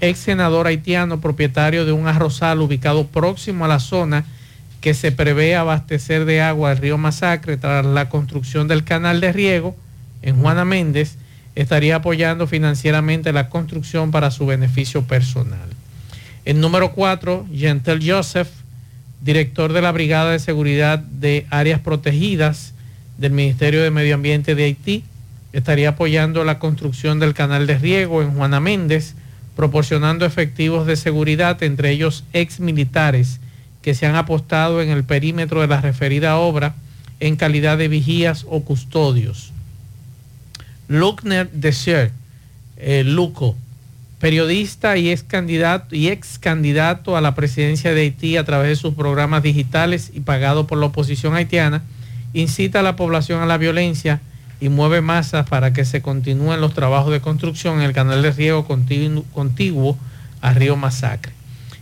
ex 0.00 0.20
senador 0.20 0.68
haitiano, 0.68 1.20
propietario 1.20 1.84
de 1.84 1.90
un 1.90 2.06
arrozal 2.06 2.60
ubicado 2.60 3.08
próximo 3.08 3.64
a 3.64 3.68
la 3.68 3.80
zona 3.80 4.24
que 4.80 4.94
se 4.94 5.10
prevé 5.10 5.56
abastecer 5.56 6.24
de 6.24 6.40
agua 6.40 6.70
al 6.70 6.76
río 6.76 6.98
Masacre 6.98 7.56
tras 7.56 7.84
la 7.84 8.08
construcción 8.08 8.68
del 8.68 8.84
canal 8.84 9.20
de 9.20 9.32
riego 9.32 9.74
en 10.22 10.40
Juana 10.40 10.64
Méndez, 10.64 11.16
estaría 11.56 11.96
apoyando 11.96 12.46
financieramente 12.46 13.32
la 13.32 13.48
construcción 13.48 14.12
para 14.12 14.30
su 14.30 14.46
beneficio 14.46 15.02
personal. 15.02 15.68
El 16.44 16.60
número 16.60 16.92
4, 16.92 17.46
Gentel 17.52 18.08
Joseph, 18.08 18.48
director 19.20 19.72
de 19.72 19.82
la 19.82 19.92
Brigada 19.92 20.32
de 20.32 20.38
Seguridad 20.38 20.98
de 20.98 21.46
Áreas 21.50 21.80
Protegidas 21.80 22.74
del 23.18 23.32
Ministerio 23.32 23.82
de 23.82 23.90
Medio 23.90 24.14
Ambiente 24.14 24.54
de 24.54 24.64
Haití, 24.64 25.04
estaría 25.52 25.90
apoyando 25.90 26.44
la 26.44 26.58
construcción 26.58 27.18
del 27.18 27.34
canal 27.34 27.66
de 27.66 27.78
riego 27.78 28.22
en 28.22 28.34
Juana 28.34 28.60
Méndez, 28.60 29.14
proporcionando 29.56 30.24
efectivos 30.24 30.86
de 30.86 30.96
seguridad, 30.96 31.62
entre 31.62 31.90
ellos 31.90 32.24
ex 32.32 32.60
militares 32.60 33.40
que 33.82 33.94
se 33.94 34.06
han 34.06 34.14
apostado 34.14 34.82
en 34.82 34.90
el 34.90 35.04
perímetro 35.04 35.60
de 35.60 35.66
la 35.66 35.80
referida 35.80 36.36
obra 36.36 36.74
en 37.20 37.36
calidad 37.36 37.78
de 37.78 37.88
vigías 37.88 38.46
o 38.48 38.62
custodios. 38.62 39.52
Luckner 40.86 41.50
Desert, 41.50 42.12
eh, 42.76 43.02
Luco, 43.04 43.56
periodista 44.18 44.96
y 44.96 45.10
ex 45.10 45.22
candidato 45.22 45.94
y 45.94 46.08
ex 46.08 46.38
candidato 46.38 47.16
a 47.16 47.20
la 47.20 47.34
presidencia 47.34 47.94
de 47.94 48.00
Haití 48.02 48.36
a 48.36 48.44
través 48.44 48.68
de 48.68 48.76
sus 48.76 48.94
programas 48.94 49.42
digitales 49.42 50.10
y 50.12 50.20
pagado 50.20 50.66
por 50.66 50.78
la 50.78 50.86
oposición 50.86 51.34
haitiana, 51.34 51.82
incita 52.32 52.80
a 52.80 52.82
la 52.82 52.96
población 52.96 53.40
a 53.40 53.46
la 53.46 53.58
violencia 53.58 54.20
y 54.60 54.68
mueve 54.68 55.00
masas 55.00 55.48
para 55.48 55.72
que 55.72 55.84
se 55.84 56.02
continúen 56.02 56.60
los 56.60 56.74
trabajos 56.74 57.12
de 57.12 57.20
construcción 57.20 57.78
en 57.78 57.82
el 57.82 57.92
canal 57.92 58.22
de 58.22 58.32
riego 58.32 58.66
contiguo 58.66 59.96
a 60.40 60.52
Río 60.52 60.76
Masacre. 60.76 61.32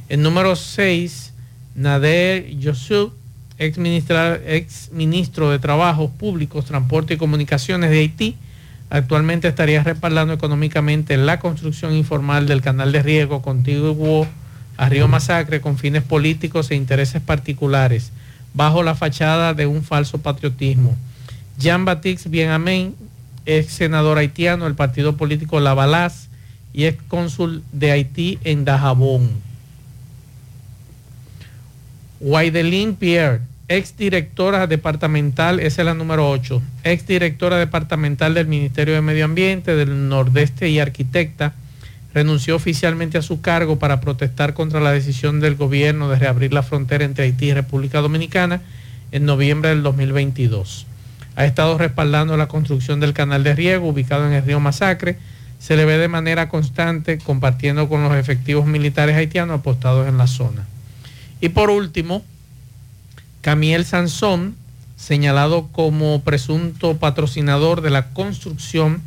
El 0.09 0.23
número 0.23 0.57
6, 0.57 1.33
Nader 1.75 2.49
Yosuf, 2.59 3.13
ex, 3.59 3.79
ex 4.47 4.91
ministro 4.93 5.51
de 5.51 5.59
Trabajos 5.59 6.11
Públicos, 6.11 6.67
Transporte 6.67 7.15
y 7.15 7.17
Comunicaciones 7.17 7.91
de 7.91 7.99
Haití, 7.99 8.37
actualmente 8.91 9.49
estaría 9.49 9.83
respaldando 9.83 10.33
económicamente 10.33 11.17
la 11.17 11.39
construcción 11.39 11.95
informal 11.95 12.47
del 12.47 12.63
canal 12.63 12.93
de 12.93 13.03
riego 13.03 13.43
contiguo 13.43 14.27
a 14.77 14.89
Río 14.89 15.09
Masacre 15.09 15.61
con 15.61 15.79
fines 15.79 16.03
políticos 16.03 16.71
e 16.71 16.75
intereses 16.75 17.23
particulares, 17.23 18.13
bajo 18.55 18.83
la 18.83 18.95
fachada 18.95 19.55
de 19.55 19.67
un 19.67 19.83
falso 19.83 20.19
patriotismo. 20.19 20.97
Jean 21.59 21.85
Baptiste 21.85 22.29
Bien 22.29 22.51
Amén, 22.51 22.95
ex 23.47 23.73
senador 23.73 24.19
haitiano 24.19 24.65
del 24.65 24.75
partido 24.75 25.17
político 25.17 25.61
La 25.61 26.11
y 26.73 26.85
ex 26.85 27.03
cónsul 27.09 27.63
de 27.73 27.93
Haití 27.93 28.39
en 28.45 28.67
Dajabón. 28.67 29.31
Waidelin 32.21 32.95
Pierre, 32.95 33.41
ex 33.69 33.97
directora 33.97 34.67
departamental, 34.67 35.59
esa 35.59 35.83
es 35.83 35.87
la 35.87 35.95
número 35.95 36.31
8, 36.31 36.63
ex 36.85 37.07
directora 37.07 37.57
departamental 37.59 38.35
del 38.35 38.47
Ministerio 38.47 38.95
de 38.95 39.01
Medio 39.01 39.25
Ambiente 39.25 39.75
del 39.75 40.09
Nordeste 40.09 40.69
y 40.69 40.79
arquitecta, 40.79 41.55
renunció 42.15 42.57
oficialmente 42.57 43.19
a 43.19 43.23
su 43.23 43.41
cargo 43.41 43.79
para 43.79 44.01
protestar 44.01 44.55
contra 44.55 44.81
la 44.81 44.93
decisión 44.93 45.41
del 45.41 45.57
gobierno 45.57 46.09
de 46.09 46.19
reabrir 46.19 46.53
la 46.53 46.63
frontera 46.63 47.05
entre 47.05 47.25
Haití 47.25 47.47
y 47.47 47.55
República 47.55 48.01
Dominicana 48.01 48.63
en 49.11 49.27
noviembre 49.27 49.71
del 49.71 49.83
2022. 49.83 50.87
Ha 51.35 51.45
estado 51.45 51.77
respaldando 51.77 52.37
la 52.37 52.49
construcción 52.49 53.01
del 53.01 53.13
canal 53.13 53.45
de 53.45 53.55
riego 53.55 53.89
ubicado 53.89 54.27
en 54.27 54.33
el 54.33 54.45
río 54.45 54.61
Masacre. 54.61 55.19
Se 55.59 55.77
le 55.77 55.85
ve 55.85 55.99
de 55.99 56.09
manera 56.09 56.49
constante 56.49 57.19
compartiendo 57.19 57.89
con 57.89 58.03
los 58.03 58.17
efectivos 58.17 58.65
militares 58.65 59.17
haitianos 59.17 59.61
apostados 59.61 60.09
en 60.09 60.17
la 60.17 60.27
zona. 60.27 60.65
Y 61.43 61.51
por 61.51 61.69
último, 61.69 62.25
Camiel 63.47 63.85
Sansón, 63.85 64.57
señalado 64.97 65.69
como 65.69 66.21
presunto 66.23 66.97
patrocinador 66.97 67.81
de 67.81 67.91
la 67.91 68.09
construcción 68.09 69.03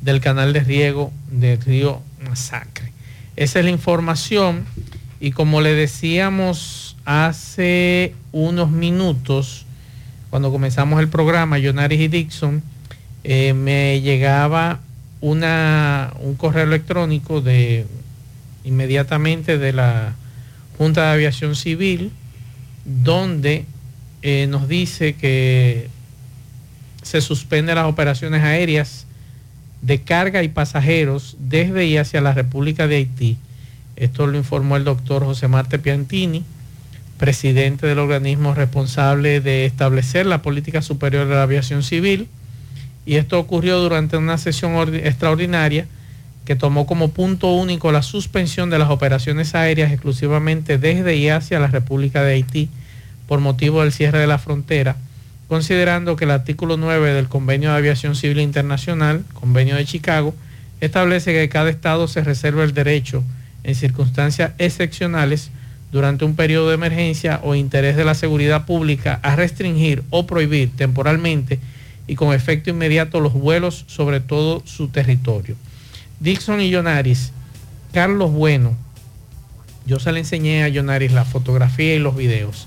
del 0.00 0.20
canal 0.20 0.52
de 0.52 0.64
riego 0.64 1.12
del 1.30 1.60
río 1.60 2.02
Masacre. 2.28 2.90
Esa 3.36 3.60
es 3.60 3.64
la 3.64 3.70
información 3.70 4.64
y 5.20 5.30
como 5.30 5.60
le 5.60 5.74
decíamos 5.74 6.96
hace 7.04 8.16
unos 8.32 8.72
minutos, 8.72 9.64
cuando 10.28 10.50
comenzamos 10.50 10.98
el 10.98 11.06
programa, 11.06 11.60
Jonaris 11.60 12.00
y 12.00 12.08
Dixon, 12.08 12.64
eh, 13.22 13.52
me 13.52 14.00
llegaba 14.00 14.80
una, 15.20 16.12
un 16.18 16.34
correo 16.34 16.64
electrónico 16.64 17.40
de 17.40 17.86
inmediatamente 18.64 19.56
de 19.56 19.72
la 19.72 20.16
Junta 20.78 21.02
de 21.02 21.12
Aviación 21.12 21.54
Civil, 21.54 22.10
donde 22.84 23.66
eh, 24.26 24.46
nos 24.46 24.68
dice 24.68 25.12
que 25.12 25.88
se 27.02 27.20
suspenden 27.20 27.74
las 27.74 27.84
operaciones 27.84 28.42
aéreas 28.42 29.04
de 29.82 30.00
carga 30.00 30.42
y 30.42 30.48
pasajeros 30.48 31.36
desde 31.38 31.84
y 31.84 31.98
hacia 31.98 32.22
la 32.22 32.32
República 32.32 32.86
de 32.86 32.96
Haití. 32.96 33.36
Esto 33.96 34.26
lo 34.26 34.38
informó 34.38 34.78
el 34.78 34.84
doctor 34.84 35.24
José 35.26 35.46
Marte 35.46 35.78
Piantini, 35.78 36.42
presidente 37.18 37.86
del 37.86 37.98
organismo 37.98 38.54
responsable 38.54 39.42
de 39.42 39.66
establecer 39.66 40.24
la 40.24 40.40
política 40.40 40.80
superior 40.80 41.28
de 41.28 41.34
la 41.34 41.42
aviación 41.42 41.82
civil. 41.82 42.26
Y 43.04 43.16
esto 43.16 43.38
ocurrió 43.38 43.78
durante 43.78 44.16
una 44.16 44.38
sesión 44.38 44.94
extraordinaria 44.94 45.86
que 46.46 46.56
tomó 46.56 46.86
como 46.86 47.10
punto 47.10 47.52
único 47.52 47.92
la 47.92 48.00
suspensión 48.00 48.70
de 48.70 48.78
las 48.78 48.88
operaciones 48.88 49.54
aéreas 49.54 49.92
exclusivamente 49.92 50.78
desde 50.78 51.14
y 51.14 51.28
hacia 51.28 51.60
la 51.60 51.66
República 51.66 52.22
de 52.22 52.32
Haití 52.32 52.70
por 53.26 53.40
motivo 53.40 53.82
del 53.82 53.92
cierre 53.92 54.18
de 54.18 54.26
la 54.26 54.38
frontera, 54.38 54.96
considerando 55.48 56.16
que 56.16 56.24
el 56.24 56.30
artículo 56.30 56.76
9 56.76 57.12
del 57.12 57.28
Convenio 57.28 57.70
de 57.70 57.76
Aviación 57.76 58.14
Civil 58.14 58.40
Internacional, 58.40 59.24
Convenio 59.34 59.76
de 59.76 59.84
Chicago, 59.84 60.34
establece 60.80 61.32
que 61.32 61.48
cada 61.48 61.70
Estado 61.70 62.08
se 62.08 62.22
reserva 62.22 62.64
el 62.64 62.74
derecho, 62.74 63.22
en 63.62 63.74
circunstancias 63.74 64.52
excepcionales, 64.58 65.50
durante 65.92 66.24
un 66.24 66.34
periodo 66.34 66.68
de 66.68 66.74
emergencia 66.74 67.40
o 67.44 67.54
interés 67.54 67.96
de 67.96 68.04
la 68.04 68.14
seguridad 68.14 68.66
pública, 68.66 69.20
a 69.22 69.36
restringir 69.36 70.02
o 70.10 70.26
prohibir 70.26 70.70
temporalmente 70.74 71.60
y 72.08 72.16
con 72.16 72.34
efecto 72.34 72.70
inmediato 72.70 73.20
los 73.20 73.32
vuelos 73.32 73.84
sobre 73.86 74.18
todo 74.18 74.62
su 74.66 74.88
territorio. 74.88 75.54
Dixon 76.18 76.60
y 76.60 76.70
Yonaris, 76.70 77.32
Carlos 77.92 78.32
Bueno, 78.32 78.76
yo 79.86 80.00
se 80.00 80.10
le 80.10 80.18
enseñé 80.18 80.64
a 80.64 80.68
Yonaris 80.68 81.12
la 81.12 81.24
fotografía 81.24 81.94
y 81.94 82.00
los 82.00 82.16
videos, 82.16 82.66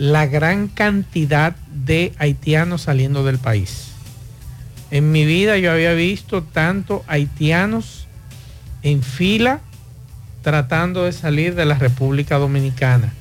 la 0.00 0.26
gran 0.26 0.68
cantidad 0.68 1.54
de 1.70 2.14
haitianos 2.18 2.80
saliendo 2.80 3.22
del 3.22 3.36
país. 3.36 3.88
En 4.90 5.12
mi 5.12 5.26
vida 5.26 5.58
yo 5.58 5.70
había 5.70 5.92
visto 5.92 6.42
tanto 6.42 7.04
haitianos 7.06 8.08
en 8.82 9.02
fila 9.02 9.60
tratando 10.40 11.04
de 11.04 11.12
salir 11.12 11.54
de 11.54 11.66
la 11.66 11.74
República 11.74 12.38
Dominicana. 12.38 13.12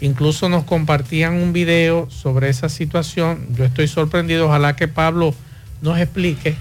Incluso 0.00 0.48
nos 0.48 0.64
compartían 0.64 1.34
un 1.34 1.52
video 1.52 2.10
sobre 2.10 2.48
esa 2.48 2.68
situación. 2.68 3.46
Yo 3.56 3.64
estoy 3.64 3.86
sorprendido, 3.86 4.46
ojalá 4.46 4.74
que 4.74 4.88
Pablo 4.88 5.36
nos 5.82 6.00
explique 6.00 6.56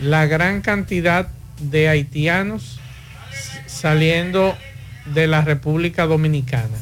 la 0.00 0.26
gran 0.26 0.62
cantidad 0.62 1.28
de 1.60 1.88
haitianos 1.88 2.80
saliendo 3.68 4.56
de 5.14 5.28
la 5.28 5.42
República 5.42 6.06
Dominicana. 6.06 6.76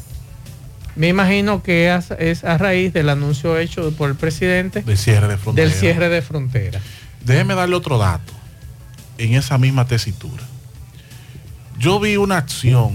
Me 0.95 1.09
imagino 1.09 1.61
que 1.61 1.93
es, 1.93 2.11
es 2.11 2.43
a 2.43 2.57
raíz 2.57 2.93
del 2.93 3.09
anuncio 3.09 3.57
hecho 3.57 3.91
por 3.91 4.09
el 4.09 4.15
presidente 4.15 4.81
del 4.81 4.97
cierre 4.97 5.27
de 5.27 5.37
frontera. 5.37 5.67
Del 5.67 5.77
cierre 5.77 6.09
de 6.09 6.21
frontera. 6.21 6.79
Déjeme 7.23 7.55
darle 7.55 7.75
otro 7.75 7.97
dato 7.97 8.33
en 9.17 9.33
esa 9.33 9.57
misma 9.57 9.85
tesitura. 9.87 10.43
Yo 11.77 11.99
vi 11.99 12.17
una 12.17 12.37
acción 12.37 12.93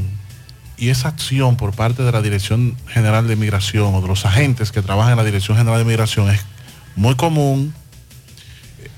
y 0.78 0.88
esa 0.88 1.08
acción 1.08 1.56
por 1.56 1.74
parte 1.74 2.02
de 2.02 2.10
la 2.10 2.22
Dirección 2.22 2.74
General 2.88 3.28
de 3.28 3.36
Migración 3.36 3.94
o 3.94 4.00
de 4.00 4.08
los 4.08 4.24
agentes 4.24 4.72
que 4.72 4.80
trabajan 4.80 5.12
en 5.12 5.18
la 5.18 5.24
Dirección 5.24 5.58
General 5.58 5.78
de 5.78 5.84
Migración 5.84 6.30
es 6.30 6.40
muy 6.96 7.16
común, 7.16 7.74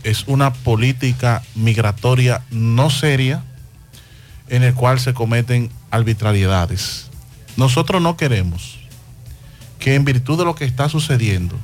es 0.04 0.24
una 0.28 0.52
política 0.52 1.42
migratoria 1.56 2.42
no 2.50 2.88
seria 2.90 3.42
en 4.48 4.62
el 4.62 4.74
cual 4.74 5.00
se 5.00 5.12
cometen 5.12 5.70
arbitrariedades. 5.90 7.10
Nosotros 7.56 8.00
no 8.00 8.16
queremos 8.16 8.81
que 9.82 9.96
en 9.96 10.04
virtud 10.04 10.38
de 10.38 10.44
lo 10.44 10.54
que 10.54 10.64
está 10.64 10.88
sucediendo, 10.88 11.56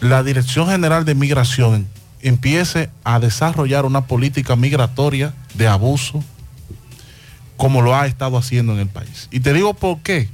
la 0.00 0.22
Dirección 0.22 0.68
General 0.68 1.04
de 1.04 1.16
Migración 1.16 1.88
empiece 2.20 2.90
a 3.02 3.18
desarrollar 3.18 3.84
una 3.84 4.06
política 4.06 4.54
migratoria 4.54 5.34
de 5.54 5.66
abuso, 5.66 6.22
como 7.56 7.82
lo 7.82 7.96
ha 7.96 8.06
estado 8.06 8.38
haciendo 8.38 8.72
en 8.72 8.78
el 8.78 8.86
país. 8.86 9.26
Y 9.32 9.40
te 9.40 9.52
digo 9.52 9.74
por 9.74 9.98
qué. 9.98 10.28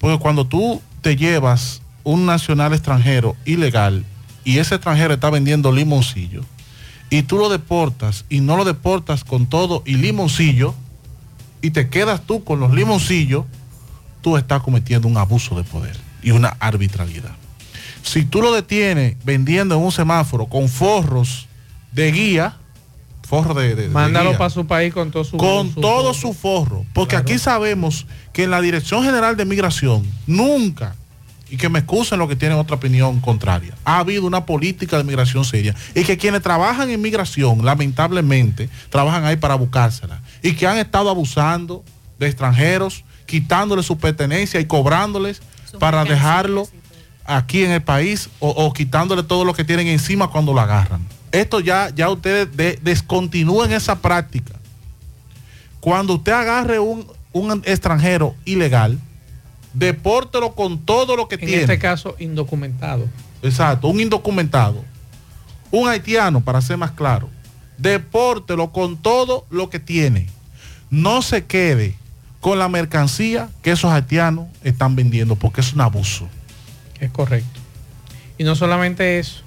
Porque 0.00 0.18
cuando 0.18 0.44
tú 0.44 0.82
te 1.02 1.14
llevas 1.14 1.82
un 2.02 2.26
nacional 2.26 2.72
extranjero 2.72 3.36
ilegal 3.44 4.04
y 4.42 4.58
ese 4.58 4.74
extranjero 4.74 5.14
está 5.14 5.30
vendiendo 5.30 5.70
limoncillo 5.70 6.42
y 7.10 7.22
tú 7.22 7.38
lo 7.38 7.48
deportas 7.48 8.24
y 8.28 8.40
no 8.40 8.56
lo 8.56 8.64
deportas 8.64 9.22
con 9.22 9.46
todo 9.46 9.84
y 9.86 9.94
limoncillo 9.94 10.74
y 11.60 11.70
te 11.70 11.88
quedas 11.88 12.22
tú 12.26 12.42
con 12.42 12.58
los 12.58 12.72
limoncillos, 12.72 13.44
tú 14.22 14.36
estás 14.38 14.62
cometiendo 14.62 15.06
un 15.08 15.18
abuso 15.18 15.54
de 15.56 15.64
poder 15.64 15.96
y 16.22 16.30
una 16.30 16.56
arbitrariedad. 16.60 17.32
Si 18.02 18.24
tú 18.24 18.40
lo 18.42 18.52
detienes 18.52 19.16
vendiendo 19.24 19.74
en 19.76 19.82
un 19.82 19.92
semáforo 19.92 20.46
con 20.46 20.68
forros 20.68 21.46
de 21.92 22.10
guía, 22.10 22.56
forro 23.28 23.54
de, 23.54 23.74
de 23.74 23.88
Mándalo 23.88 24.30
guía, 24.30 24.38
para 24.38 24.50
su 24.50 24.66
país 24.66 24.92
con 24.92 25.10
todo 25.10 25.24
su 25.24 25.36
con 25.36 25.72
su 25.74 25.80
todo 25.80 26.14
forro. 26.14 26.14
su 26.14 26.32
forro. 26.32 26.86
Porque 26.94 27.10
Claro. 27.16 27.22
aquí 27.24 27.38
sabemos 27.38 28.06
que 28.32 28.44
en 28.44 28.50
la 28.50 28.60
Dirección 28.60 29.04
General 29.04 29.36
de 29.36 29.44
Migración 29.44 30.04
nunca, 30.26 30.94
y 31.50 31.58
que 31.58 31.68
me 31.68 31.80
excusen 31.80 32.18
los 32.18 32.28
que 32.28 32.36
tienen 32.36 32.56
otra 32.56 32.76
opinión 32.76 33.20
contraria, 33.20 33.74
ha 33.84 33.98
habido 33.98 34.26
una 34.26 34.46
política 34.46 34.96
de 34.96 35.04
migración 35.04 35.44
seria. 35.44 35.74
Y 35.94 36.02
que 36.04 36.16
quienes 36.16 36.40
trabajan 36.42 36.88
en 36.88 37.00
migración, 37.02 37.62
lamentablemente, 37.62 38.70
trabajan 38.88 39.26
ahí 39.26 39.36
para 39.36 39.54
buscársela. 39.56 40.22
Y 40.42 40.54
que 40.54 40.66
han 40.66 40.78
estado 40.78 41.10
abusando 41.10 41.84
de 42.18 42.26
extranjeros, 42.28 43.04
quitándoles 43.32 43.86
su 43.86 43.96
pertenencia 43.96 44.60
y 44.60 44.66
cobrándoles 44.66 45.40
para 45.78 46.04
dejarlo 46.04 46.68
aquí 47.24 47.64
en 47.64 47.70
el 47.70 47.82
país 47.82 48.28
o, 48.40 48.50
o 48.50 48.70
quitándole 48.74 49.22
todo 49.22 49.46
lo 49.46 49.54
que 49.54 49.64
tienen 49.64 49.86
encima 49.86 50.28
cuando 50.28 50.52
lo 50.52 50.60
agarran. 50.60 51.00
Esto 51.32 51.60
ya, 51.60 51.88
ya 51.94 52.10
ustedes 52.10 52.54
de- 52.54 52.78
descontinúen 52.82 53.72
esa 53.72 53.96
práctica. 54.02 54.52
Cuando 55.80 56.16
usted 56.16 56.32
agarre 56.32 56.78
un, 56.78 57.06
un 57.32 57.62
extranjero 57.64 58.34
ilegal, 58.44 58.98
depórtelo 59.72 60.54
con 60.54 60.78
todo 60.84 61.16
lo 61.16 61.26
que 61.26 61.36
En 61.36 61.40
tiene. 61.46 61.62
este 61.62 61.78
caso, 61.78 62.14
indocumentado. 62.18 63.08
Exacto, 63.42 63.88
un 63.88 63.98
indocumentado. 63.98 64.84
Un 65.70 65.88
haitiano, 65.88 66.42
para 66.42 66.60
ser 66.60 66.76
más 66.76 66.90
claro. 66.90 67.30
Depórtelo 67.78 68.72
con 68.72 68.98
todo 68.98 69.46
lo 69.48 69.70
que 69.70 69.80
tiene. 69.80 70.28
No 70.90 71.22
se 71.22 71.46
quede 71.46 71.96
con 72.42 72.58
la 72.58 72.68
mercancía 72.68 73.48
que 73.62 73.70
esos 73.70 73.90
haitianos 73.90 74.46
están 74.64 74.94
vendiendo, 74.96 75.36
porque 75.36 75.62
es 75.62 75.72
un 75.72 75.80
abuso. 75.80 76.28
Es 77.00 77.10
correcto. 77.10 77.58
Y 78.36 78.44
no 78.44 78.54
solamente 78.56 79.18
eso. 79.18 79.40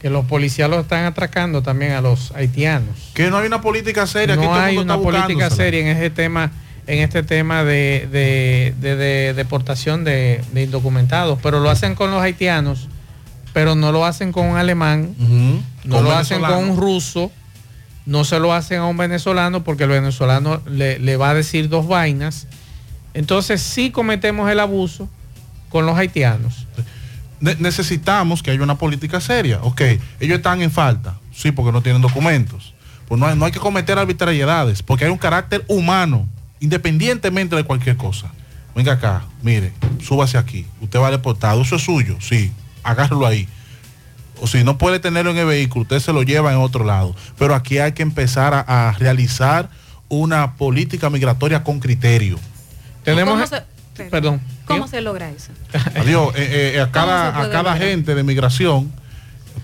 que 0.00 0.10
los 0.10 0.26
policías 0.26 0.68
los 0.70 0.80
están 0.82 1.04
atracando 1.06 1.62
también 1.62 1.92
a 1.92 2.00
los 2.02 2.30
haitianos. 2.32 3.10
Que 3.14 3.30
no 3.30 3.38
hay 3.38 3.46
una 3.46 3.60
política 3.62 4.06
seria. 4.06 4.36
que 4.36 4.42
No 4.42 4.48
todo 4.48 4.54
hay 4.60 4.76
mundo 4.76 4.94
una 4.94 5.02
política 5.02 5.48
seria 5.50 5.80
en 5.80 5.86
ese 5.88 6.10
tema, 6.10 6.52
en 6.86 6.98
este 6.98 7.22
tema 7.22 7.64
de, 7.64 8.06
de- 8.12 8.74
de- 8.78 8.94
de 8.96 9.32
deportación 9.34 10.04
de, 10.04 10.42
indocumentados, 10.54 11.38
pero 11.42 11.60
lo 11.60 11.70
hacen 11.70 11.94
con 11.94 12.10
los 12.10 12.20
haitianos, 12.22 12.88
pero 13.54 13.74
no 13.74 13.90
lo 13.90 14.04
hacen 14.04 14.32
con 14.32 14.46
un 14.46 14.56
alemán, 14.58 15.14
no 15.84 15.96
Con 15.96 16.04
lo 16.04 16.12
hacen 16.12 16.42
con 16.42 16.58
un 16.70 16.76
ruso, 16.76 17.32
no 18.06 18.24
se 18.24 18.38
lo 18.38 18.52
hacen 18.54 18.78
a 18.78 18.86
un 18.86 18.96
venezolano 18.96 19.62
porque 19.64 19.84
el 19.84 19.90
venezolano 19.90 20.62
le, 20.66 20.98
le 20.98 21.16
va 21.16 21.30
a 21.30 21.34
decir 21.34 21.68
dos 21.68 21.86
vainas. 21.86 22.46
Entonces 23.14 23.60
sí 23.60 23.90
cometemos 23.90 24.50
el 24.50 24.60
abuso 24.60 25.08
con 25.68 25.86
los 25.86 25.96
haitianos. 25.98 26.66
Ne- 27.40 27.56
necesitamos 27.58 28.42
que 28.42 28.50
haya 28.52 28.62
una 28.62 28.76
política 28.78 29.20
seria. 29.20 29.58
Ok, 29.62 29.80
ellos 30.20 30.36
están 30.38 30.62
en 30.62 30.70
falta, 30.70 31.18
sí, 31.34 31.50
porque 31.52 31.72
no 31.72 31.82
tienen 31.82 32.00
documentos. 32.00 32.72
Pues 33.08 33.20
no 33.20 33.26
hay, 33.26 33.36
no 33.36 33.44
hay 33.44 33.52
que 33.52 33.58
cometer 33.60 33.98
arbitrariedades, 33.98 34.82
porque 34.82 35.04
hay 35.04 35.10
un 35.10 35.18
carácter 35.18 35.64
humano, 35.68 36.26
independientemente 36.60 37.54
de 37.56 37.64
cualquier 37.64 37.96
cosa. 37.96 38.30
Venga 38.74 38.92
acá, 38.92 39.24
mire, 39.42 39.72
súbase 40.04 40.36
aquí. 40.38 40.66
Usted 40.80 40.98
va 41.00 41.10
deportado, 41.10 41.62
eso 41.62 41.76
es 41.76 41.82
suyo, 41.82 42.18
sí, 42.20 42.52
agárralo 42.82 43.26
ahí. 43.26 43.48
O 44.40 44.46
si 44.46 44.64
no 44.64 44.78
puede 44.78 45.00
tenerlo 45.00 45.30
en 45.30 45.38
el 45.38 45.46
vehículo, 45.46 45.82
usted 45.82 46.00
se 46.00 46.12
lo 46.12 46.22
lleva 46.22 46.52
en 46.52 46.58
otro 46.58 46.84
lado. 46.84 47.14
Pero 47.38 47.54
aquí 47.54 47.78
hay 47.78 47.92
que 47.92 48.02
empezar 48.02 48.54
a, 48.54 48.88
a 48.88 48.92
realizar 48.92 49.70
una 50.08 50.54
política 50.54 51.10
migratoria 51.10 51.64
con 51.64 51.80
criterio. 51.80 52.38
¿Cómo 53.04 53.46
se, 53.46 53.62
perdón. 54.10 54.40
¿Cómo 54.64 54.88
se 54.88 55.00
logra 55.00 55.30
eso? 55.30 55.52
Adiós, 55.96 56.34
eh, 56.36 56.74
eh, 56.74 56.80
a 56.80 56.86
¿Cómo 56.86 56.86
se 56.86 56.92
cada, 56.92 57.40
a 57.40 57.50
cada 57.50 57.72
agente 57.72 58.14
de 58.14 58.22
migración. 58.22 58.92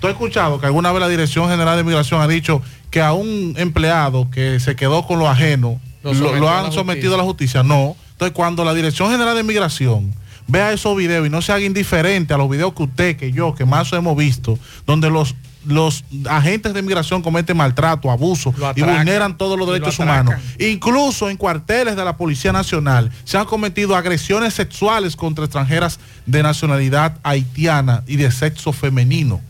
¿Tú 0.01 0.07
has 0.07 0.13
escuchado 0.13 0.61
que 0.61 0.67
alguna 0.67 0.91
vez 0.91 1.01
la 1.01 1.09
Dirección 1.09 1.49
General 1.49 1.77
de 1.77 1.85
Migración 1.85 2.21
ha 2.21 2.29
dicho 2.29 2.63
que 2.91 3.01
a 3.01 3.13
un 3.13 3.55
empleado 3.57 4.31
que 4.31 4.59
se 4.59 4.75
quedó 4.75 5.07
con 5.07 5.19
lo 5.19 5.29
ajeno 5.29 5.81
Lo 6.03 6.13
lo, 6.13 6.19
sometió 6.19 6.41
lo 6.41 6.49
a 6.49 6.61
han 6.61 6.73
sometido 6.73 7.15
a 7.15 7.19
la 7.19 7.25
justicia? 7.25 7.63
No. 7.63 7.97
Entonces, 8.13 8.35
cuando 8.35 8.65
la 8.65 8.75
Dirección 8.75 9.11
General 9.11 9.37
de 9.37 9.43
Migración 9.43 10.15
vea 10.47 10.73
esos 10.73 10.97
videos 10.97 11.27
y 11.27 11.31
no 11.31 11.43
se 11.43 11.53
haga 11.53 11.65
indiferente 11.65 12.35
a 12.35 12.37
los 12.37 12.51
videos 12.51 12.75
que 12.75 12.83
usted, 12.85 13.17
que 13.17 13.33
yo, 13.33 13.55
que 13.55 13.65
más 13.65 13.93
hemos 13.93 14.17
visto, 14.17 14.59
donde 14.87 15.11
los 15.11 15.35
los 15.65 16.05
agentes 16.29 16.75
de 16.75 16.83
migración 16.83 17.23
cometen 17.23 17.57
maltrato, 17.57 18.11
abuso 18.11 18.55
y 18.75 18.83
vulneran 18.83 19.37
todos 19.37 19.59
los 19.59 19.67
lo 19.67 19.73
derechos 19.73 19.99
humanos. 19.99 20.35
Incluso 20.59 21.31
en 21.31 21.37
cuarteles 21.37 21.97
de 21.97 22.05
la 22.05 22.17
Policía 22.17 22.53
Nacional 22.53 23.11
se 23.25 23.39
han 23.39 23.47
cometido 23.47 23.97
agresiones 23.97 24.55
sexuales 24.55 25.17
contra 25.17 25.45
extranjeras 25.45 26.01
de 26.27 26.43
nacionalidad 26.43 27.17
haitiana 27.23 28.03
y 28.07 28.17
de 28.17 28.31
sexo 28.31 28.73
femenino. 28.73 29.41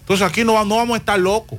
Entonces 0.00 0.26
aquí 0.26 0.44
no 0.44 0.54
vamos 0.54 0.94
a 0.94 0.98
estar 0.98 1.18
locos 1.18 1.58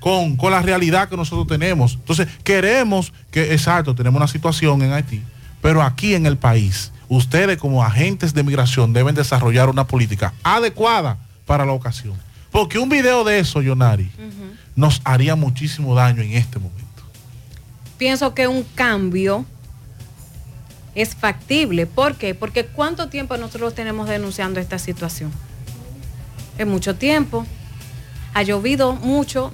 con, 0.00 0.36
con 0.36 0.52
la 0.52 0.62
realidad 0.62 1.08
que 1.08 1.16
nosotros 1.16 1.46
tenemos. 1.46 1.94
Entonces 1.94 2.28
queremos 2.44 3.12
que, 3.30 3.52
exacto, 3.52 3.94
tenemos 3.94 4.18
una 4.18 4.28
situación 4.28 4.82
en 4.82 4.92
Haití, 4.92 5.22
pero 5.60 5.82
aquí 5.82 6.14
en 6.14 6.26
el 6.26 6.36
país, 6.36 6.92
ustedes 7.08 7.58
como 7.58 7.84
agentes 7.84 8.34
de 8.34 8.42
migración 8.42 8.92
deben 8.92 9.14
desarrollar 9.14 9.68
una 9.68 9.86
política 9.86 10.32
adecuada 10.42 11.18
para 11.46 11.64
la 11.64 11.72
ocasión. 11.72 12.14
Porque 12.50 12.78
un 12.78 12.88
video 12.88 13.24
de 13.24 13.40
eso, 13.40 13.62
Yonari, 13.62 14.10
nos 14.76 15.00
haría 15.04 15.34
muchísimo 15.34 15.94
daño 15.94 16.22
en 16.22 16.32
este 16.32 16.58
momento. 16.58 16.84
Pienso 17.98 18.34
que 18.34 18.48
un 18.48 18.64
cambio 18.74 19.44
es 20.94 21.14
factible. 21.14 21.86
¿Por 21.86 22.14
qué? 22.16 22.34
Porque 22.34 22.66
¿cuánto 22.66 23.08
tiempo 23.08 23.36
nosotros 23.36 23.74
tenemos 23.74 24.08
denunciando 24.08 24.60
esta 24.60 24.78
situación? 24.78 25.32
Es 26.58 26.66
mucho 26.66 26.94
tiempo. 26.94 27.46
Ha 28.34 28.42
llovido 28.42 28.94
mucho 28.94 29.50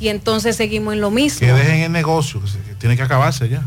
y 0.00 0.08
entonces 0.08 0.56
seguimos 0.56 0.94
en 0.94 1.00
lo 1.00 1.10
mismo. 1.10 1.40
Que 1.40 1.52
dejen 1.52 1.80
el 1.80 1.92
negocio, 1.92 2.40
que, 2.40 2.74
tiene 2.74 2.96
que 2.96 3.02
acabarse 3.02 3.48
ya. 3.48 3.62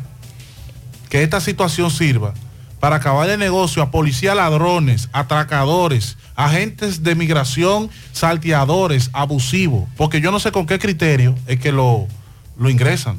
Que 1.16 1.24
esta 1.24 1.40
situación 1.40 1.90
sirva 1.92 2.34
para 2.82 2.98
acabar 2.98 3.30
el 3.30 3.40
negocio 3.40 3.82
a 3.82 3.90
policías 3.90 4.36
ladrones, 4.36 5.08
atracadores, 5.14 6.18
agentes 6.36 7.04
de 7.04 7.16
migración, 7.16 7.90
salteadores, 8.12 9.12
abusivos. 9.14 9.86
Porque 9.96 10.20
yo 10.20 10.30
no 10.30 10.42
sé 10.42 10.52
con 10.52 10.66
qué 10.66 10.78
criterio 10.78 11.34
es 11.48 11.58
que 11.62 11.72
lo, 11.72 12.06
lo 12.60 12.70
ingresan. 12.70 13.16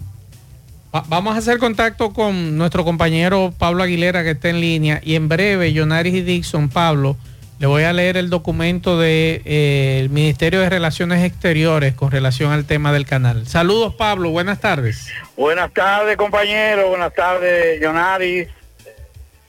Va- 0.95 1.07
Vamos 1.09 1.37
a 1.37 1.39
hacer 1.39 1.57
contacto 1.59 2.13
con 2.13 2.59
nuestro 2.59 2.85
compañero 2.85 3.55
Pablo 3.57 3.83
Aguilera 3.83 4.23
que 4.25 4.33
está 4.33 4.51
en 4.51 4.61
línea 4.61 5.01
y 5.03 5.15
en 5.15 5.31
breve, 5.31 5.73
Jonaris 5.75 6.13
y 6.17 6.21
Dixon, 6.21 6.69
Pablo, 6.69 7.17
le 7.59 7.67
voy 7.67 7.85
a 7.85 7.93
leer 7.93 8.19
el 8.19 8.29
documento 8.29 8.99
del 8.99 10.11
Ministerio 10.11 10.61
de 10.61 10.69
Relaciones 10.69 11.25
Exteriores 11.25 11.95
con 11.95 12.11
relación 12.11 12.53
al 12.53 12.67
tema 12.67 12.93
del 12.93 13.07
canal. 13.07 13.47
Saludos 13.47 13.95
Pablo, 13.95 14.31
buenas 14.31 14.61
tardes. 14.61 15.11
Buenas 15.37 15.73
tardes, 15.73 16.17
compañeros. 16.19 16.91
Buenas 16.91 17.15
tardes, 17.15 17.81
Jonaris, 17.81 18.49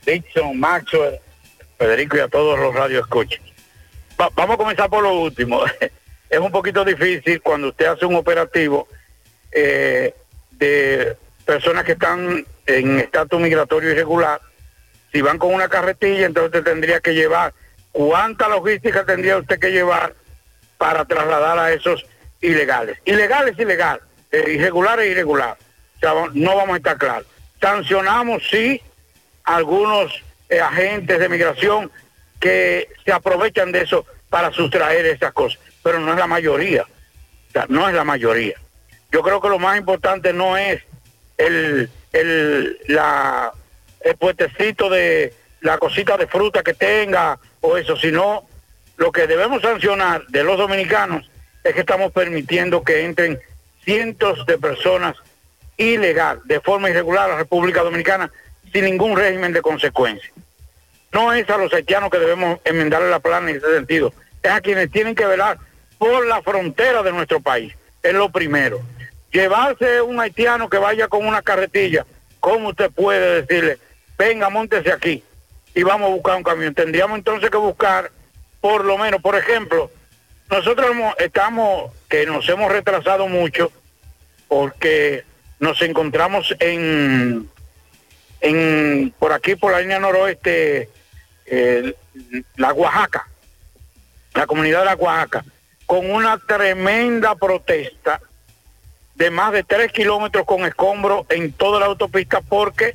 Dixon, 0.06 0.58
Maxwell, 0.58 1.18
Federico 1.76 2.16
y 2.16 2.20
a 2.20 2.28
todos 2.28 2.58
los 2.58 2.74
radios 2.74 3.02
escuchen. 3.02 3.42
vamos 4.16 4.54
a 4.54 4.56
comenzar 4.56 4.88
por 4.88 5.02
lo 5.02 5.12
último. 5.12 5.60
es 6.30 6.38
un 6.38 6.50
poquito 6.50 6.84
difícil 6.84 7.42
cuando 7.42 7.68
usted 7.68 7.86
hace 7.86 8.06
un 8.06 8.14
operativo 8.14 8.88
eh, 9.52 10.14
de 10.52 11.14
personas 11.44 11.84
que 11.84 11.92
están 11.92 12.46
en 12.64 13.00
estatus 13.00 13.38
migratorio 13.38 13.90
irregular. 13.90 14.40
Si 15.12 15.20
van 15.20 15.38
con 15.38 15.52
una 15.52 15.68
carretilla, 15.68 16.24
entonces 16.24 16.64
tendría 16.64 17.00
que 17.00 17.14
llevar 17.14 17.52
cuánta 17.98 18.46
logística 18.46 19.04
tendría 19.04 19.38
usted 19.38 19.58
que 19.58 19.72
llevar 19.72 20.14
para 20.76 21.04
trasladar 21.04 21.58
a 21.58 21.72
esos 21.72 22.06
ilegales. 22.40 22.96
Ilegal 23.04 23.48
es 23.48 23.58
ilegal, 23.58 24.00
eh, 24.30 24.52
irregular 24.52 25.00
es 25.00 25.10
irregular. 25.10 25.58
No 26.32 26.54
vamos 26.54 26.74
a 26.74 26.76
estar 26.76 26.96
claros. 26.96 27.26
Sancionamos, 27.60 28.44
sí, 28.48 28.80
algunos 29.42 30.22
eh, 30.48 30.60
agentes 30.60 31.18
de 31.18 31.28
migración 31.28 31.90
que 32.38 32.88
se 33.04 33.10
aprovechan 33.10 33.72
de 33.72 33.82
eso 33.82 34.06
para 34.30 34.52
sustraer 34.52 35.04
esas 35.06 35.32
cosas, 35.32 35.58
pero 35.82 35.98
no 35.98 36.12
es 36.12 36.18
la 36.20 36.28
mayoría. 36.28 36.84
O 36.84 37.50
sea, 37.52 37.66
no 37.68 37.88
es 37.88 37.96
la 37.96 38.04
mayoría. 38.04 38.60
Yo 39.10 39.22
creo 39.22 39.40
que 39.40 39.48
lo 39.48 39.58
más 39.58 39.76
importante 39.76 40.32
no 40.32 40.56
es 40.56 40.84
el, 41.36 41.90
el, 42.12 42.78
la, 42.86 43.52
el 44.02 44.16
puestecito 44.16 44.88
de 44.88 45.34
la 45.60 45.78
cosita 45.78 46.16
de 46.16 46.26
fruta 46.26 46.62
que 46.62 46.74
tenga 46.74 47.38
o 47.60 47.76
eso, 47.76 47.96
sino 47.96 48.46
lo 48.96 49.12
que 49.12 49.26
debemos 49.26 49.62
sancionar 49.62 50.26
de 50.28 50.44
los 50.44 50.58
dominicanos 50.58 51.30
es 51.64 51.74
que 51.74 51.80
estamos 51.80 52.12
permitiendo 52.12 52.82
que 52.82 53.04
entren 53.04 53.38
cientos 53.84 54.44
de 54.46 54.58
personas 54.58 55.16
ilegal, 55.76 56.40
de 56.44 56.60
forma 56.60 56.90
irregular 56.90 57.26
a 57.26 57.32
la 57.32 57.38
República 57.38 57.82
Dominicana 57.82 58.30
sin 58.72 58.84
ningún 58.84 59.16
régimen 59.16 59.52
de 59.52 59.62
consecuencia. 59.62 60.30
No 61.12 61.32
es 61.32 61.48
a 61.48 61.56
los 61.56 61.72
haitianos 61.72 62.10
que 62.10 62.18
debemos 62.18 62.60
enmendarle 62.64 63.08
la 63.08 63.20
plana 63.20 63.50
en 63.50 63.56
ese 63.56 63.74
sentido, 63.74 64.12
es 64.42 64.50
a 64.50 64.60
quienes 64.60 64.90
tienen 64.90 65.14
que 65.14 65.26
velar 65.26 65.58
por 65.96 66.26
la 66.26 66.42
frontera 66.42 67.02
de 67.02 67.12
nuestro 67.12 67.40
país, 67.40 67.74
es 68.02 68.12
lo 68.12 68.30
primero. 68.30 68.80
Llevarse 69.32 70.00
un 70.00 70.20
haitiano 70.20 70.68
que 70.68 70.78
vaya 70.78 71.08
con 71.08 71.26
una 71.26 71.42
carretilla, 71.42 72.04
¿cómo 72.40 72.68
usted 72.70 72.90
puede 72.90 73.42
decirle, 73.42 73.78
venga, 74.16 74.48
montese 74.48 74.92
aquí 74.92 75.22
y 75.74 75.82
vamos 75.82 76.10
a 76.10 76.14
buscar 76.14 76.36
un 76.36 76.42
camión? 76.42 76.74
Tendríamos 76.74 77.18
entonces 77.18 77.50
que 77.50 77.56
buscar, 77.56 78.10
por 78.60 78.84
lo 78.84 78.98
menos, 78.98 79.20
por 79.20 79.36
ejemplo, 79.36 79.90
nosotros 80.50 80.90
estamos, 81.18 81.92
que 82.08 82.26
nos 82.26 82.48
hemos 82.48 82.72
retrasado 82.72 83.28
mucho, 83.28 83.70
porque 84.48 85.24
nos 85.60 85.80
encontramos 85.82 86.54
en, 86.58 87.48
en 88.40 89.14
por 89.18 89.32
aquí, 89.32 89.56
por 89.56 89.72
la 89.72 89.80
línea 89.80 89.98
noroeste, 89.98 90.88
eh, 91.46 91.94
la 92.56 92.72
Oaxaca, 92.72 93.28
la 94.34 94.46
comunidad 94.46 94.80
de 94.80 94.84
la 94.86 94.94
Oaxaca, 94.94 95.44
con 95.86 96.10
una 96.10 96.38
tremenda 96.38 97.34
protesta 97.34 98.20
de 99.14 99.30
más 99.30 99.52
de 99.52 99.64
tres 99.64 99.90
kilómetros 99.90 100.46
con 100.46 100.64
escombros 100.64 101.26
en 101.28 101.52
toda 101.52 101.80
la 101.80 101.86
autopista 101.86 102.40
porque 102.40 102.94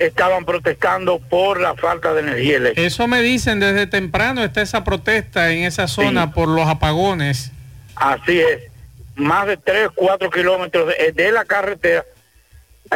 estaban 0.00 0.44
protestando 0.44 1.18
por 1.20 1.60
la 1.60 1.74
falta 1.74 2.12
de 2.14 2.22
energía 2.22 2.56
eléctrica. 2.56 2.86
Eso 2.86 3.06
me 3.06 3.22
dicen 3.22 3.60
desde 3.60 3.86
temprano 3.86 4.42
está 4.42 4.62
esa 4.62 4.82
protesta 4.82 5.52
en 5.52 5.64
esa 5.64 5.86
zona 5.86 6.32
por 6.32 6.48
los 6.48 6.66
apagones. 6.66 7.52
Así 7.94 8.40
es, 8.40 8.62
más 9.14 9.46
de 9.46 9.58
3, 9.58 9.90
4 9.94 10.30
kilómetros 10.30 10.88
de, 10.88 11.12
de 11.12 11.32
la 11.32 11.44
carretera 11.44 12.04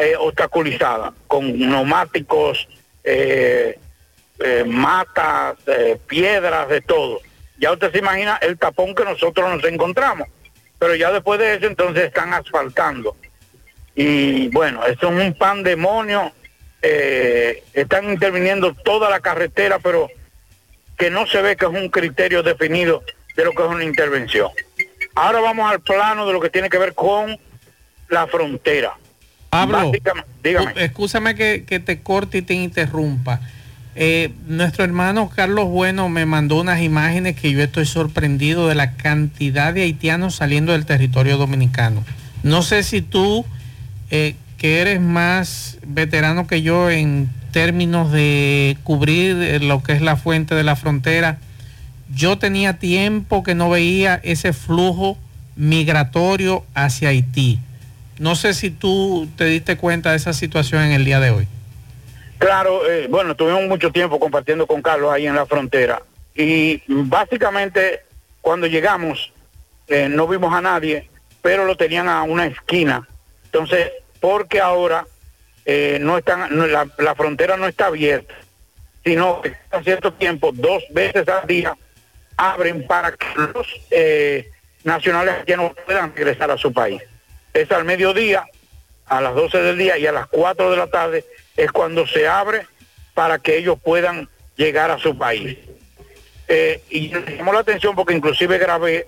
eh, 0.01 0.17
obstaculizada, 0.19 1.13
con 1.29 1.57
neumáticos, 1.57 2.67
eh, 3.05 3.79
eh, 4.41 4.65
matas, 4.67 5.57
piedras, 6.09 6.69
de 6.69 6.81
todo. 6.81 7.21
Ya 7.59 7.71
usted 7.71 7.93
se 7.93 7.99
imagina 7.99 8.39
el 8.43 8.59
tapón 8.59 8.95
que 8.95 9.05
nosotros 9.05 9.49
nos 9.49 9.65
encontramos, 9.71 10.27
pero 10.79 10.97
ya 10.97 11.13
después 11.13 11.39
de 11.39 11.55
eso 11.55 11.67
entonces 11.67 12.05
están 12.05 12.33
asfaltando. 12.33 13.15
Y 13.95 14.49
bueno, 14.49 14.85
eso 14.87 15.11
es 15.11 15.27
un 15.27 15.35
pandemonio, 15.35 16.33
eh, 16.87 17.65
están 17.73 18.11
interviniendo 18.11 18.75
toda 18.75 19.09
la 19.09 19.21
carretera, 19.21 19.79
pero 19.79 20.09
que 20.99 21.11
no 21.11 21.27
se 21.27 21.41
ve 21.41 21.57
que 21.57 21.65
es 21.65 21.71
un 21.71 21.89
criterio 21.89 22.43
definido 22.43 23.03
de 23.37 23.45
lo 23.45 23.53
que 23.53 23.63
es 23.63 23.69
una 23.69 23.85
intervención. 23.85 24.51
Ahora 25.15 25.41
vamos 25.41 25.71
al 25.71 25.81
plano 25.81 26.27
de 26.27 26.35
lo 26.35 26.41
que 26.41 26.51
tiene 26.51 26.69
que 26.69 26.77
ver 26.77 26.93
con 26.95 27.39
la 28.11 28.27
frontera. 28.27 28.99
Pablo, 29.49 29.93
dígame. 30.43 31.35
que, 31.35 31.65
que 31.65 31.81
te 31.81 32.03
corte 32.03 32.39
y 32.39 32.43
te 32.43 32.55
interrumpa. 32.55 33.41
Eh, 33.97 34.33
nuestro 34.49 34.85
hermano 34.85 35.31
Carlos 35.35 35.69
Bueno 35.69 36.09
me 36.09 36.27
mandó 36.27 36.61
unas 36.61 36.83
imágenes 36.83 37.37
que 37.37 37.53
yo 37.53 37.63
estoy 37.63 37.87
sorprendido 37.87 38.67
de 38.67 38.75
la 38.75 38.97
cantidad 38.97 39.73
de 39.73 39.83
haitianos 39.83 40.35
saliendo 40.35 40.73
del 40.73 40.85
territorio 40.85 41.39
dominicano. 41.39 42.05
No 42.43 42.63
sé 42.63 42.83
si 42.83 43.01
tú, 43.01 43.47
eh, 44.11 44.35
que 44.65 44.81
eres 44.81 44.99
más 44.99 45.77
veterano 45.87 46.47
que 46.47 46.63
yo 46.63 46.89
en 46.89 47.29
términos 47.53 48.11
de 48.11 48.79
cubrir 48.83 49.37
eh, 49.43 49.61
lo 49.61 49.83
que 49.83 49.93
es 49.93 50.01
la 50.01 50.17
fuente 50.17 50.55
de 50.55 50.65
la 50.65 50.75
frontera, 50.75 51.37
yo 52.15 52.39
tenía 52.39 52.79
tiempo 52.79 53.43
que 53.43 53.55
no 53.55 53.69
veía 53.69 54.19
ese 54.23 54.55
flujo 54.55 55.19
migratorio 55.55 56.65
hacia 56.73 57.11
Haití. 57.11 57.61
No 58.19 58.37
sé 58.37 58.55
si 58.55 58.71
tú 58.71 59.29
te 59.37 59.45
diste 59.45 59.77
cuenta 59.77 60.13
de 60.13 60.17
esa 60.17 60.33
situación 60.33 60.81
en 60.81 60.93
el 60.93 61.05
día 61.05 61.21
de 61.21 61.29
hoy. 61.29 61.47
Claro, 62.39 62.91
eh, 62.91 63.07
bueno, 63.11 63.35
tuvimos 63.35 63.65
mucho 63.69 63.93
tiempo 63.93 64.19
compartiendo 64.19 64.67
con 64.67 64.81
Carlos 64.81 65.13
ahí 65.13 65.27
en 65.27 65.35
la 65.35 65.45
frontera 65.45 66.01
y 66.35 66.81
básicamente 66.89 68.01
cuando 68.41 68.67
llegamos 68.67 69.31
eh, 69.89 70.09
no 70.09 70.27
vimos 70.27 70.55
a 70.55 70.63
nadie, 70.63 71.11
pero 71.43 71.67
lo 71.67 71.77
tenían 71.77 72.09
a 72.09 72.23
una 72.23 72.47
esquina. 72.47 73.07
Entonces, 73.45 73.91
porque 74.25 74.59
ahora 74.59 75.07
eh, 75.67 75.99
no 76.01 76.17
están, 76.17 76.49
la 76.97 77.15
frontera 77.15 77.59
no 77.59 77.67
está 77.67 77.89
abierta, 77.89 78.35
sino 79.05 79.43
que 79.43 79.55
a 79.71 79.83
cierto 79.83 80.15
tiempo, 80.15 80.51
dos 80.51 80.83
veces 80.93 81.29
al 81.29 81.47
día, 81.47 81.77
abren 82.35 82.87
para 82.87 83.13
que 83.13 83.27
los 83.37 83.67
eh, 83.91 84.51
nacionales 84.83 85.35
ya 85.47 85.59
no 85.59 85.75
puedan 85.75 86.17
regresar 86.17 86.51
a 86.51 86.57
su 86.57 86.73
país. 86.73 87.03
Es 87.53 87.71
al 87.71 87.85
mediodía, 87.85 88.47
a 89.05 89.21
las 89.21 89.35
12 89.35 89.59
del 89.59 89.77
día 89.77 89.99
y 89.99 90.07
a 90.07 90.13
las 90.13 90.27
4 90.29 90.71
de 90.71 90.77
la 90.79 90.87
tarde 90.87 91.27
es 91.55 91.71
cuando 91.71 92.07
se 92.07 92.27
abre 92.27 92.67
para 93.13 93.39
que 93.39 93.59
ellos 93.59 93.79
puedan 93.79 94.31
llegar 94.57 94.91
a 94.91 94.97
su 94.97 95.19
país. 95.19 95.59
Eh, 96.49 96.83
y 96.89 97.11
me 97.11 97.37
llamó 97.37 97.53
la 97.53 97.59
atención 97.59 97.95
porque 97.95 98.15
inclusive 98.15 98.57
grabé 98.57 99.07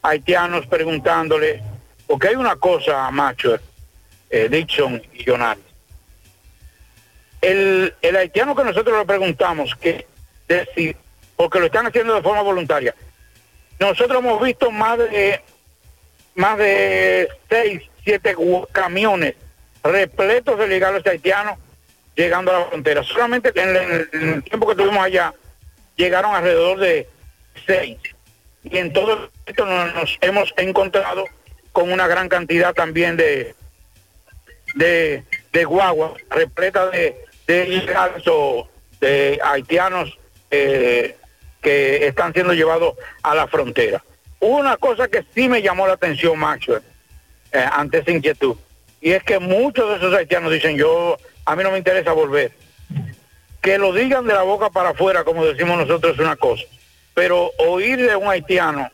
haitianos 0.00 0.66
preguntándole, 0.66 1.62
porque 2.06 2.28
hay 2.28 2.36
una 2.36 2.56
cosa, 2.56 3.10
macho, 3.10 3.58
eh, 4.30 4.48
Dixon 4.48 5.02
y 5.12 5.24
Jonas. 5.24 5.58
El, 7.40 7.94
el 8.02 8.16
haitiano 8.16 8.56
que 8.56 8.64
nosotros 8.64 8.98
le 8.98 9.04
preguntamos, 9.04 9.74
que 9.76 10.06
decir, 10.48 10.96
porque 11.36 11.60
lo 11.60 11.66
están 11.66 11.86
haciendo 11.86 12.14
de 12.14 12.22
forma 12.22 12.42
voluntaria, 12.42 12.94
nosotros 13.78 14.18
hemos 14.18 14.42
visto 14.42 14.70
más 14.70 14.98
de 14.98 15.40
más 16.34 16.58
de 16.58 17.28
seis, 17.48 17.82
siete 18.04 18.36
camiones 18.72 19.34
repletos 19.82 20.58
de 20.58 20.66
ilegales 20.66 21.06
haitianos 21.06 21.58
llegando 22.14 22.50
a 22.50 22.60
la 22.60 22.64
frontera. 22.66 23.02
Solamente 23.02 23.52
en 23.54 23.76
el, 24.12 24.42
tiempo 24.42 24.66
que 24.66 24.74
tuvimos 24.74 25.04
allá 25.04 25.34
llegaron 25.96 26.34
alrededor 26.34 26.78
de 26.78 27.08
seis. 27.66 27.98
Y 28.64 28.78
en 28.78 28.92
todo 28.92 29.30
esto 29.44 29.64
nos 29.64 30.18
hemos 30.20 30.52
encontrado 30.56 31.24
con 31.72 31.92
una 31.92 32.06
gran 32.06 32.28
cantidad 32.28 32.74
también 32.74 33.16
de 33.16 33.54
de, 34.76 35.24
de 35.52 35.66
repletas 36.30 36.92
de, 36.92 37.24
de 37.46 38.64
de 39.00 39.38
haitianos 39.42 40.18
eh, 40.50 41.16
que 41.60 42.06
están 42.06 42.32
siendo 42.32 42.54
llevados 42.54 42.94
a 43.22 43.34
la 43.34 43.46
frontera. 43.46 44.02
Una 44.40 44.76
cosa 44.76 45.08
que 45.08 45.24
sí 45.34 45.48
me 45.48 45.62
llamó 45.62 45.86
la 45.86 45.94
atención, 45.94 46.38
Maxwell, 46.38 46.82
eh, 47.52 47.66
ante 47.72 47.98
esa 47.98 48.10
inquietud, 48.10 48.56
y 49.00 49.12
es 49.12 49.22
que 49.22 49.38
muchos 49.38 49.88
de 49.88 49.96
esos 49.96 50.14
haitianos 50.14 50.52
dicen, 50.52 50.76
yo, 50.76 51.16
a 51.44 51.56
mí 51.56 51.62
no 51.62 51.70
me 51.70 51.78
interesa 51.78 52.12
volver. 52.12 52.52
Que 53.60 53.78
lo 53.78 53.92
digan 53.92 54.26
de 54.26 54.34
la 54.34 54.42
boca 54.42 54.70
para 54.70 54.90
afuera, 54.90 55.24
como 55.24 55.44
decimos 55.44 55.78
nosotros, 55.78 56.14
es 56.14 56.20
una 56.20 56.36
cosa, 56.36 56.64
pero 57.14 57.50
oír 57.58 57.98
de 57.98 58.14
un 58.14 58.28
haitiano 58.28 58.90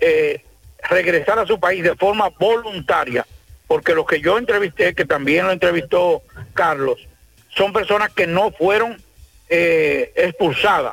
eh, 0.00 0.42
regresar 0.88 1.38
a 1.38 1.46
su 1.46 1.58
país 1.60 1.82
de 1.82 1.94
forma 1.96 2.28
voluntaria, 2.38 3.26
porque 3.72 3.94
los 3.94 4.04
que 4.06 4.20
yo 4.20 4.36
entrevisté, 4.36 4.94
que 4.94 5.06
también 5.06 5.46
lo 5.46 5.50
entrevistó 5.52 6.20
Carlos, 6.52 6.98
son 7.56 7.72
personas 7.72 8.10
que 8.10 8.26
no 8.26 8.50
fueron 8.50 9.00
eh, 9.48 10.12
expulsadas, 10.14 10.92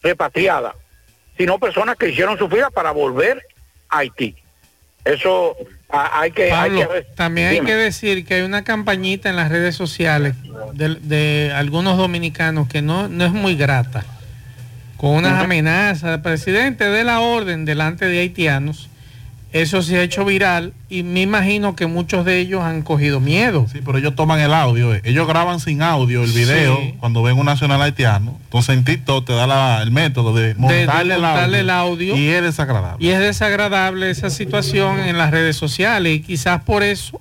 repatriadas, 0.00 0.74
sino 1.36 1.58
personas 1.58 1.96
que 1.96 2.10
hicieron 2.10 2.38
su 2.38 2.46
vida 2.46 2.70
para 2.70 2.92
volver 2.92 3.42
a 3.88 3.98
Haití. 3.98 4.36
Eso 5.04 5.56
a- 5.88 6.20
hay 6.20 6.30
que... 6.30 6.44
hay 6.52 6.70
Pablo, 6.70 6.88
que 6.92 7.02
también 7.16 7.48
hay 7.48 7.54
Dime. 7.56 7.66
que 7.66 7.74
decir 7.74 8.24
que 8.24 8.34
hay 8.34 8.42
una 8.42 8.62
campañita 8.62 9.28
en 9.28 9.34
las 9.34 9.48
redes 9.50 9.74
sociales 9.74 10.36
de, 10.74 10.94
de 11.00 11.52
algunos 11.56 11.98
dominicanos 11.98 12.68
que 12.68 12.82
no, 12.82 13.08
no 13.08 13.24
es 13.24 13.32
muy 13.32 13.56
grata, 13.56 14.04
con 14.96 15.10
unas 15.10 15.42
amenazas, 15.42 16.20
presidente 16.20 16.84
de 16.84 17.02
la 17.02 17.18
orden 17.18 17.64
delante 17.64 18.06
de 18.06 18.20
haitianos. 18.20 18.88
Eso 19.54 19.82
se 19.82 19.96
ha 19.98 20.02
hecho 20.02 20.24
viral 20.24 20.72
y 20.88 21.04
me 21.04 21.22
imagino 21.22 21.76
que 21.76 21.86
muchos 21.86 22.24
de 22.24 22.40
ellos 22.40 22.60
han 22.62 22.82
cogido 22.82 23.20
miedo. 23.20 23.66
Sí, 23.70 23.78
pero 23.86 23.98
ellos 23.98 24.16
toman 24.16 24.40
el 24.40 24.52
audio. 24.52 24.92
eh. 24.92 25.00
Ellos 25.04 25.28
graban 25.28 25.60
sin 25.60 25.80
audio 25.80 26.24
el 26.24 26.32
video 26.32 26.76
Sí. 26.76 26.94
cuando 26.98 27.22
ven 27.22 27.38
un 27.38 27.46
nacional 27.46 27.80
haitiano. 27.80 28.36
Entonces 28.46 28.76
en 28.76 28.82
TikTok 28.84 29.24
te 29.24 29.32
da 29.32 29.46
la- 29.46 29.80
el 29.80 29.92
método 29.92 30.34
de 30.34 30.56
montarle, 30.56 31.14
audio, 31.14 31.56
el 31.60 31.70
audio. 31.70 32.16
Y 32.16 32.26
es 32.30 32.42
desagradable. 32.42 33.06
Y 33.06 33.10
es 33.10 33.20
desagradable 33.20 34.10
esa 34.10 34.28
situación 34.28 34.98
en 34.98 35.16
las 35.18 35.30
redes 35.30 35.54
sociales 35.56 36.16
y 36.16 36.20
quizás 36.20 36.60
por 36.64 36.82
eso 36.82 37.20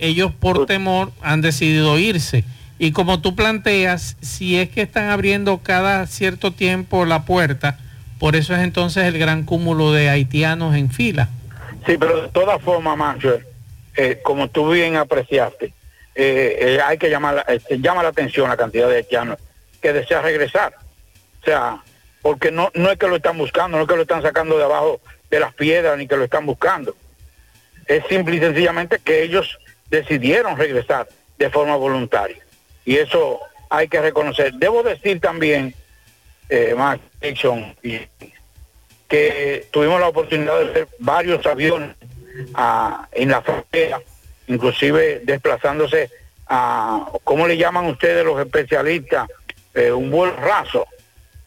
ellos 0.00 0.32
por 0.32 0.66
temor 0.66 1.12
han 1.22 1.42
decidido 1.42 1.96
irse. 1.96 2.44
Y 2.80 2.90
como 2.90 3.20
tú 3.20 3.36
planteas, 3.36 4.16
si 4.20 4.56
es 4.56 4.68
que 4.68 4.82
están 4.82 5.10
abriendo 5.10 5.58
cada 5.58 6.08
cierto 6.08 6.50
tiempo 6.50 7.04
la 7.04 7.22
puerta, 7.22 7.78
por 8.18 8.34
eso 8.34 8.52
es 8.52 8.62
entonces 8.62 9.04
el 9.04 9.16
gran 9.16 9.44
cúmulo 9.44 9.92
de 9.92 10.08
haitianos 10.10 10.74
en 10.74 10.90
fila. 10.90 11.28
Sí, 11.86 11.96
pero 11.98 12.22
de 12.22 12.28
todas 12.28 12.60
formas, 12.62 12.96
Macho, 12.96 13.38
eh, 13.96 14.20
como 14.22 14.48
tú 14.48 14.70
bien 14.70 14.96
apreciaste, 14.96 15.66
eh, 16.14 16.56
eh, 16.60 16.80
hay 16.84 16.98
que 16.98 17.08
llamar, 17.10 17.34
la- 17.34 17.44
eh, 17.48 17.60
llama 17.78 18.02
la 18.02 18.10
atención 18.10 18.48
la 18.48 18.56
cantidad 18.56 18.88
de 18.88 18.96
haitianos 18.96 19.38
que 19.80 19.92
desean 19.92 20.22
regresar. 20.22 20.74
O 21.40 21.44
sea, 21.44 21.82
porque 22.20 22.50
no, 22.52 22.70
no 22.74 22.90
es 22.90 22.98
que 22.98 23.08
lo 23.08 23.16
están 23.16 23.36
buscando, 23.38 23.76
no 23.76 23.82
es 23.84 23.88
que 23.88 23.96
lo 23.96 24.02
están 24.02 24.22
sacando 24.22 24.56
de 24.56 24.64
abajo 24.64 25.00
de 25.30 25.40
las 25.40 25.54
piedras 25.54 25.98
ni 25.98 26.06
que 26.06 26.16
lo 26.16 26.24
están 26.24 26.46
buscando. 26.46 26.94
Es 27.86 28.04
simple 28.08 28.36
y 28.36 28.40
sencillamente 28.40 28.98
que 29.02 29.22
ellos 29.22 29.58
decidieron 29.90 30.56
regresar 30.56 31.08
de 31.38 31.50
forma 31.50 31.74
voluntaria. 31.76 32.38
Y 32.84 32.96
eso 32.96 33.40
hay 33.70 33.88
que 33.88 34.00
reconocer. 34.00 34.52
Debo 34.54 34.82
decir 34.82 35.20
también, 35.20 35.74
eh, 36.48 36.74
Max 36.76 37.00
Dixon, 37.20 37.74
y 37.82 38.00
que 39.12 39.66
tuvimos 39.70 40.00
la 40.00 40.08
oportunidad 40.08 40.58
de 40.58 40.64
ver 40.64 40.88
varios 40.98 41.44
aviones 41.44 41.90
ah, 42.54 43.06
en 43.12 43.28
la 43.28 43.42
frontera, 43.42 44.00
inclusive 44.46 45.20
desplazándose 45.22 46.08
a, 46.46 47.10
¿cómo 47.22 47.46
le 47.46 47.58
llaman 47.58 47.84
ustedes 47.84 48.24
los 48.24 48.40
especialistas? 48.40 49.28
Eh, 49.74 49.92
un 49.92 50.10
vuelo 50.10 50.34
raso, 50.36 50.86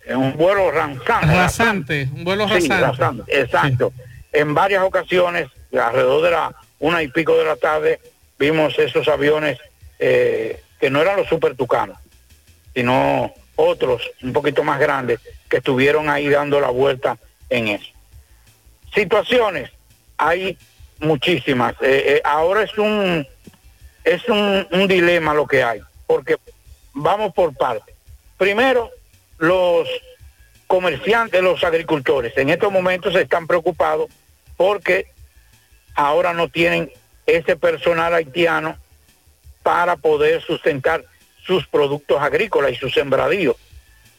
eh, 0.06 0.16
un 0.16 0.38
vuelo 0.38 0.70
ranzante. 0.70 1.36
Rasante, 1.36 2.10
un 2.14 2.24
vuelo 2.24 2.48
Sí, 2.48 2.54
rasante. 2.70 2.82
rasante, 2.82 3.42
exacto. 3.42 3.94
En 4.32 4.54
varias 4.54 4.84
ocasiones, 4.84 5.48
alrededor 5.74 6.24
de 6.24 6.32
la 6.32 6.56
una 6.78 7.02
y 7.02 7.08
pico 7.08 7.36
de 7.36 7.46
la 7.46 7.56
tarde, 7.56 8.00
vimos 8.38 8.78
esos 8.78 9.08
aviones 9.08 9.58
eh, 9.98 10.62
que 10.80 10.92
no 10.92 11.02
eran 11.02 11.18
los 11.18 11.28
super 11.28 11.56
tucanos, 11.56 11.98
sino 12.76 13.34
otros 13.56 14.04
un 14.22 14.34
poquito 14.34 14.64
más 14.64 14.80
grandes 14.80 15.20
que 15.50 15.58
estuvieron 15.58 16.10
ahí 16.10 16.30
dando 16.30 16.60
la 16.60 16.70
vuelta 16.70 17.18
en 17.50 17.68
eso. 17.70 17.92
Situaciones, 18.94 19.72
hay 20.18 20.58
muchísimas. 21.00 21.74
Eh, 21.82 22.16
eh, 22.16 22.22
ahora 22.24 22.64
es 22.64 22.78
un 22.78 23.28
es 24.04 24.28
un, 24.30 24.68
un 24.72 24.88
dilema 24.88 25.34
lo 25.34 25.48
que 25.48 25.64
hay, 25.64 25.82
porque 26.06 26.38
vamos 26.94 27.34
por 27.34 27.54
partes. 27.56 27.96
Primero, 28.38 28.92
los 29.38 29.88
comerciantes, 30.68 31.42
los 31.42 31.64
agricultores, 31.64 32.38
en 32.38 32.50
estos 32.50 32.72
momentos 32.72 33.16
están 33.16 33.48
preocupados 33.48 34.10
porque 34.58 35.08
ahora 35.96 36.34
no 36.34 36.50
tienen 36.50 36.92
ese 37.26 37.56
personal 37.56 38.14
haitiano 38.14 38.78
para 39.64 39.96
poder 39.96 40.42
sustentar 40.42 41.04
sus 41.46 41.68
productos 41.68 42.22
agrícolas 42.22 42.72
y 42.72 42.76
sus 42.76 42.94
sembradíos. 42.94 43.56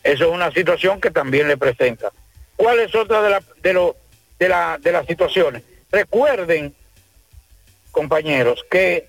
Eso 0.03 0.25
es 0.25 0.31
una 0.31 0.51
situación 0.51 1.01
que 1.01 1.11
también 1.11 1.49
le 1.49 1.57
presenta. 1.57 2.13
¿Cuál 2.57 2.81
es 2.81 2.95
otra 2.95 3.23
de, 3.23 3.31
la, 3.31 3.43
de, 3.63 3.73
lo, 3.73 3.97
de, 4.39 4.49
la, 4.49 4.79
de 4.79 4.93
las 4.93 5.07
situaciones? 5.07 5.63
Recuerden, 5.91 6.75
compañeros, 7.93 8.65
que 8.71 9.07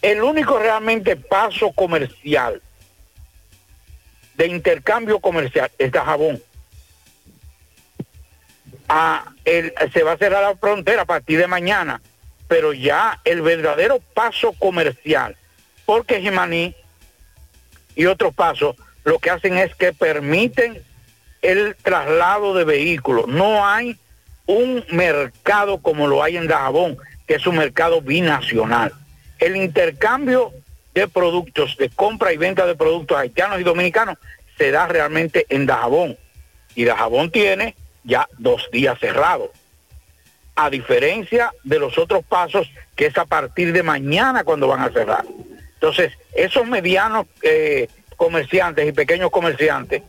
el 0.00 0.22
único 0.22 0.58
realmente 0.58 1.16
paso 1.16 1.72
comercial 1.72 2.60
de 4.34 4.46
intercambio 4.46 5.20
comercial 5.20 5.70
es 5.78 5.92
Dajabón. 5.92 6.42
a 8.88 9.32
el, 9.44 9.72
se 9.92 10.02
va 10.02 10.12
a 10.12 10.18
cerrar 10.18 10.42
la 10.42 10.56
frontera 10.56 11.02
a 11.02 11.06
partir 11.06 11.38
de 11.38 11.46
mañana, 11.46 12.00
pero 12.48 12.72
ya 12.72 13.20
el 13.24 13.42
verdadero 13.42 14.00
paso 14.14 14.52
comercial, 14.52 15.36
porque 15.86 16.20
Jimaní 16.20 16.74
y 17.94 18.06
otros 18.06 18.34
pasos 18.34 18.76
lo 19.04 19.18
que 19.18 19.30
hacen 19.30 19.58
es 19.58 19.74
que 19.74 19.92
permiten 19.92 20.82
el 21.42 21.76
traslado 21.82 22.54
de 22.54 22.64
vehículos. 22.64 23.26
No 23.26 23.66
hay 23.66 23.98
un 24.46 24.84
mercado 24.90 25.78
como 25.78 26.06
lo 26.06 26.22
hay 26.22 26.36
en 26.36 26.46
Dajabón, 26.46 26.96
que 27.26 27.34
es 27.34 27.46
un 27.46 27.56
mercado 27.56 28.00
binacional. 28.00 28.92
El 29.38 29.56
intercambio 29.56 30.52
de 30.94 31.08
productos, 31.08 31.76
de 31.76 31.88
compra 31.90 32.32
y 32.32 32.36
venta 32.36 32.66
de 32.66 32.76
productos 32.76 33.18
haitianos 33.18 33.60
y 33.60 33.64
dominicanos, 33.64 34.16
se 34.56 34.70
da 34.70 34.86
realmente 34.86 35.46
en 35.48 35.66
Dajabón. 35.66 36.16
Y 36.74 36.84
Dajabón 36.84 37.30
tiene 37.30 37.74
ya 38.04 38.28
dos 38.38 38.68
días 38.72 38.98
cerrados. 38.98 39.50
A 40.54 40.70
diferencia 40.70 41.52
de 41.64 41.78
los 41.78 41.98
otros 41.98 42.24
pasos, 42.24 42.70
que 42.94 43.06
es 43.06 43.16
a 43.16 43.24
partir 43.24 43.72
de 43.72 43.82
mañana 43.82 44.44
cuando 44.44 44.68
van 44.68 44.80
a 44.80 44.90
cerrar. 44.90 45.24
Entonces, 45.74 46.12
esos 46.34 46.66
medianos 46.66 47.26
eh, 47.42 47.88
comerciantes 48.16 48.86
y 48.86 48.92
pequeños 48.92 49.30
comerciantes 49.30 50.02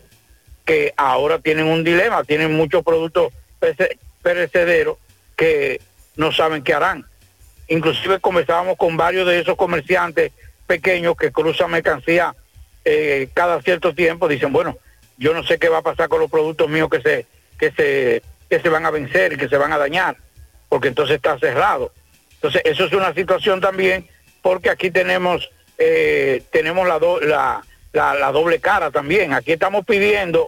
que 0.66 0.94
ahora 0.98 1.40
tienen 1.40 1.66
un 1.66 1.84
dilema, 1.84 2.24
tienen 2.24 2.54
muchos 2.54 2.84
productos 2.84 3.34
perece- 3.60 3.98
perecederos 4.22 4.98
que 5.36 5.82
no 6.16 6.32
saben 6.32 6.64
qué 6.64 6.74
harán. 6.74 7.06
Inclusive 7.68 8.20
conversábamos 8.20 8.78
con 8.78 8.98
varios 8.98 9.28
de 9.28 9.40
esos 9.40 9.56
comerciantes 9.56 10.32
pequeños 10.68 11.16
que 11.18 11.32
cruzan 11.32 11.72
mercancía 11.72 12.36
eh, 12.86 13.30
cada 13.34 13.62
cierto 13.62 13.94
tiempo, 13.94 14.28
dicen, 14.28 14.52
bueno, 14.54 14.78
yo 15.18 15.34
no 15.34 15.44
sé 15.44 15.58
qué 15.60 15.70
va 15.70 15.80
a 15.80 15.84
pasar 15.84 16.10
con 16.10 16.20
los 16.20 16.30
productos 16.30 16.70
míos 16.70 16.90
que 16.90 17.02
se, 17.02 17.26
que 17.58 17.72
se, 17.72 18.22
que 18.50 18.60
se 18.60 18.70
van 18.70 18.86
a 18.86 18.92
vencer 18.92 19.34
y 19.34 19.38
que 19.38 19.48
se 19.50 19.58
van 19.58 19.72
a 19.74 19.78
dañar, 19.78 20.18
porque 20.70 20.90
entonces 20.90 21.16
está 21.18 21.38
cerrado. 21.40 21.94
Entonces, 22.36 22.62
eso 22.66 22.86
es 22.86 22.94
una 22.94 23.14
situación 23.14 23.62
también, 23.62 24.08
porque 24.42 24.70
aquí 24.70 24.92
tenemos, 24.92 25.50
eh, 25.78 26.44
tenemos 26.52 26.88
la, 26.88 27.00
do- 27.00 27.22
la, 27.22 27.64
la 27.94 28.32
doble 28.32 28.60
cara 28.60 28.92
también. 28.92 29.34
Aquí 29.34 29.54
estamos 29.54 29.86
pidiendo 29.86 30.48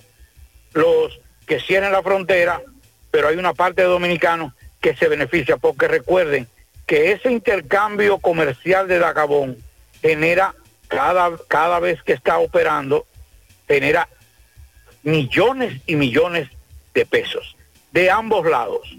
los 0.75 1.19
que 1.47 1.59
cierren 1.59 1.91
la 1.91 2.03
frontera, 2.03 2.61
pero 3.09 3.29
hay 3.29 3.37
una 3.37 3.53
parte 3.53 3.81
de 3.81 3.87
dominicanos 3.87 4.53
que 4.81 4.95
se 4.95 5.07
beneficia, 5.07 5.57
porque 5.57 5.87
recuerden 5.87 6.47
que 6.85 7.11
ese 7.11 7.31
intercambio 7.31 8.19
comercial 8.19 8.87
de 8.87 8.99
Dacabón 8.99 9.57
genera 10.01 10.53
cada, 10.87 11.31
cada 11.47 11.79
vez 11.79 12.03
que 12.03 12.13
está 12.13 12.37
operando, 12.37 13.07
genera 13.67 14.07
millones 15.01 15.81
y 15.87 15.95
millones 15.95 16.49
de 16.93 17.05
pesos 17.05 17.55
de 17.91 18.11
ambos 18.11 18.45
lados, 18.45 18.97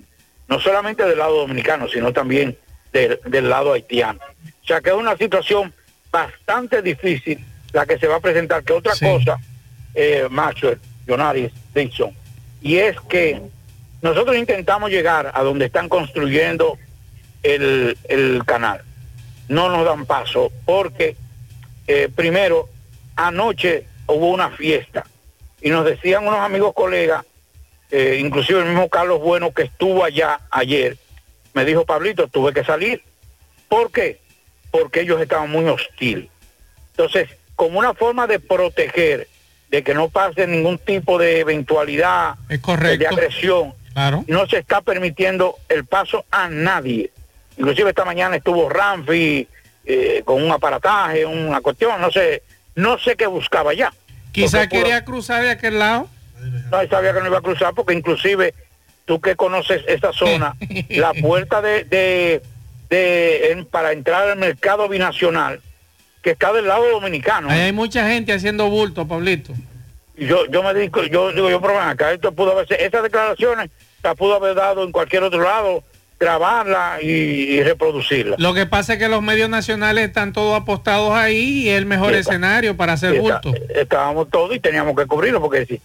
no 0.48 0.58
solamente 0.58 1.04
del 1.04 1.18
lado 1.18 1.36
dominicano, 1.36 1.86
sino 1.88 2.12
también 2.12 2.56
del, 2.92 3.20
del 3.26 3.50
lado 3.50 3.74
haitiano. 3.74 4.20
O 4.62 4.66
sea 4.66 4.80
que 4.80 4.88
es 4.90 4.96
una 4.96 5.16
situación 5.16 5.72
bastante 6.10 6.80
difícil 6.80 7.44
la 7.72 7.84
que 7.84 7.98
se 7.98 8.06
va 8.06 8.16
a 8.16 8.20
presentar, 8.20 8.64
que 8.64 8.72
otra 8.72 8.94
cosa, 8.98 9.38
eh, 9.94 10.26
Maxwell, 10.30 10.80
Jonaris, 11.06 11.52
Dixon, 11.74 12.12
y 12.60 12.76
es 12.76 13.00
que 13.02 13.40
nosotros 14.02 14.36
intentamos 14.36 14.90
llegar 14.90 15.30
a 15.34 15.42
donde 15.42 15.66
están 15.66 15.88
construyendo 15.88 16.78
el, 17.42 17.96
el 18.08 18.44
canal. 18.44 18.82
No 19.48 19.68
nos 19.68 19.84
dan 19.84 20.06
paso 20.06 20.52
porque, 20.64 21.16
eh, 21.86 22.08
primero, 22.14 22.68
anoche 23.14 23.86
hubo 24.06 24.30
una 24.30 24.50
fiesta 24.50 25.06
y 25.60 25.70
nos 25.70 25.84
decían 25.84 26.26
unos 26.26 26.40
amigos 26.40 26.74
colegas, 26.74 27.24
eh, 27.90 28.18
inclusive 28.20 28.60
el 28.60 28.66
mismo 28.66 28.88
Carlos 28.88 29.20
Bueno 29.20 29.52
que 29.52 29.62
estuvo 29.62 30.04
allá 30.04 30.40
ayer, 30.50 30.96
me 31.54 31.64
dijo, 31.64 31.86
Pablito, 31.86 32.28
tuve 32.28 32.52
que 32.52 32.64
salir. 32.64 33.02
¿Por 33.68 33.90
qué? 33.90 34.20
Porque 34.70 35.00
ellos 35.00 35.20
estaban 35.20 35.50
muy 35.50 35.64
hostiles. 35.64 36.28
Entonces, 36.90 37.30
como 37.54 37.78
una 37.78 37.94
forma 37.94 38.26
de 38.26 38.38
proteger, 38.38 39.28
de 39.70 39.82
que 39.82 39.94
no 39.94 40.08
pase 40.08 40.46
ningún 40.46 40.78
tipo 40.78 41.18
de 41.18 41.40
eventualidad 41.40 42.34
Es 42.48 42.60
correcto. 42.60 42.98
de 42.98 43.06
agresión, 43.08 43.74
Claro. 43.92 44.24
no 44.28 44.46
se 44.46 44.58
está 44.58 44.80
permitiendo 44.80 45.56
el 45.68 45.84
paso 45.84 46.24
a 46.30 46.48
nadie. 46.48 47.10
Inclusive 47.58 47.90
esta 47.90 48.04
mañana 48.04 48.36
estuvo 48.36 48.68
Ramfi 48.68 49.48
eh, 49.84 50.22
con 50.24 50.42
un 50.42 50.50
aparataje, 50.50 51.24
una 51.24 51.60
cuestión, 51.60 52.00
no 52.00 52.10
sé, 52.10 52.42
no 52.74 52.98
sé 52.98 53.16
qué 53.16 53.26
buscaba 53.26 53.72
ya. 53.72 53.92
Quizá 54.32 54.62
pudo- 54.64 54.68
quería 54.68 55.04
cruzar 55.04 55.42
de 55.42 55.50
aquel 55.50 55.78
lado. 55.78 56.08
no, 56.70 56.86
sabía 56.88 57.12
que 57.14 57.20
no 57.20 57.26
iba 57.26 57.38
a 57.38 57.42
cruzar 57.42 57.72
porque 57.74 57.94
inclusive 57.94 58.52
tú 59.04 59.20
que 59.20 59.36
conoces 59.36 59.82
esa 59.88 60.12
zona, 60.12 60.54
la 60.90 61.14
puerta 61.14 61.62
de, 61.62 61.84
de, 61.84 62.42
de- 62.90 63.52
en- 63.52 63.64
para 63.64 63.92
entrar 63.92 64.28
al 64.28 64.36
mercado 64.38 64.88
binacional, 64.88 65.60
que 66.26 66.32
está 66.32 66.52
del 66.52 66.66
lado 66.66 66.84
dominicano. 66.90 67.48
Ahí 67.48 67.60
hay 67.60 67.72
mucha 67.72 68.08
gente 68.08 68.32
haciendo 68.32 68.68
bulto, 68.68 69.06
Pablito. 69.06 69.52
Yo, 70.16 70.44
yo 70.46 70.60
me 70.64 70.74
digo, 70.74 71.04
yo 71.04 71.30
digo, 71.30 71.48
yo, 71.48 71.60
pero 71.60 71.78
acá, 71.78 72.12
esto 72.12 72.32
pudo 72.32 72.50
haber, 72.50 72.66
esas 72.82 73.04
declaraciones 73.04 73.70
las 74.02 74.16
pudo 74.16 74.34
haber 74.34 74.56
dado 74.56 74.82
en 74.82 74.90
cualquier 74.90 75.22
otro 75.22 75.40
lado, 75.40 75.84
grabarla 76.18 76.98
y, 77.00 77.06
y 77.06 77.62
reproducirla. 77.62 78.34
Lo 78.40 78.54
que 78.54 78.66
pasa 78.66 78.94
es 78.94 78.98
que 78.98 79.06
los 79.08 79.22
medios 79.22 79.48
nacionales 79.48 80.04
están 80.08 80.32
todos 80.32 80.60
apostados 80.60 81.12
ahí 81.14 81.62
y 81.66 81.68
es 81.68 81.78
el 81.78 81.86
mejor 81.86 82.12
Sí, 82.12 82.18
está- 82.18 82.32
escenario 82.32 82.76
para 82.76 82.94
hacer 82.94 83.12
Sí, 83.12 83.18
está- 83.18 83.40
bulto. 83.44 83.54
estábamos 83.72 84.28
todos 84.28 84.52
y 84.52 84.58
teníamos 84.58 84.96
que 84.96 85.06
cubrirlo 85.06 85.40
porque 85.40 85.64
si 85.64 85.80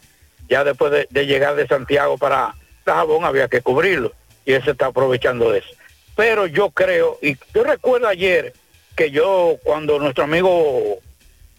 ya 0.49 0.63
después 0.63 0.91
de, 0.91 1.07
de 1.11 1.27
llegar 1.27 1.53
de 1.55 1.67
Santiago 1.67 2.17
para 2.17 2.55
Dajabón 2.83 3.25
había 3.25 3.47
que 3.47 3.61
cubrirlo 3.61 4.11
y 4.43 4.53
él 4.53 4.63
se 4.63 4.71
está 4.71 4.87
aprovechando 4.87 5.51
de 5.51 5.59
eso. 5.59 5.69
Pero 6.15 6.47
yo 6.47 6.71
creo, 6.71 7.19
y 7.21 7.37
yo 7.53 7.63
recuerdo 7.63 8.07
ayer 8.07 8.53
que 8.95 9.11
yo 9.11 9.57
cuando 9.63 9.99
nuestro 9.99 10.23
amigo, 10.23 10.99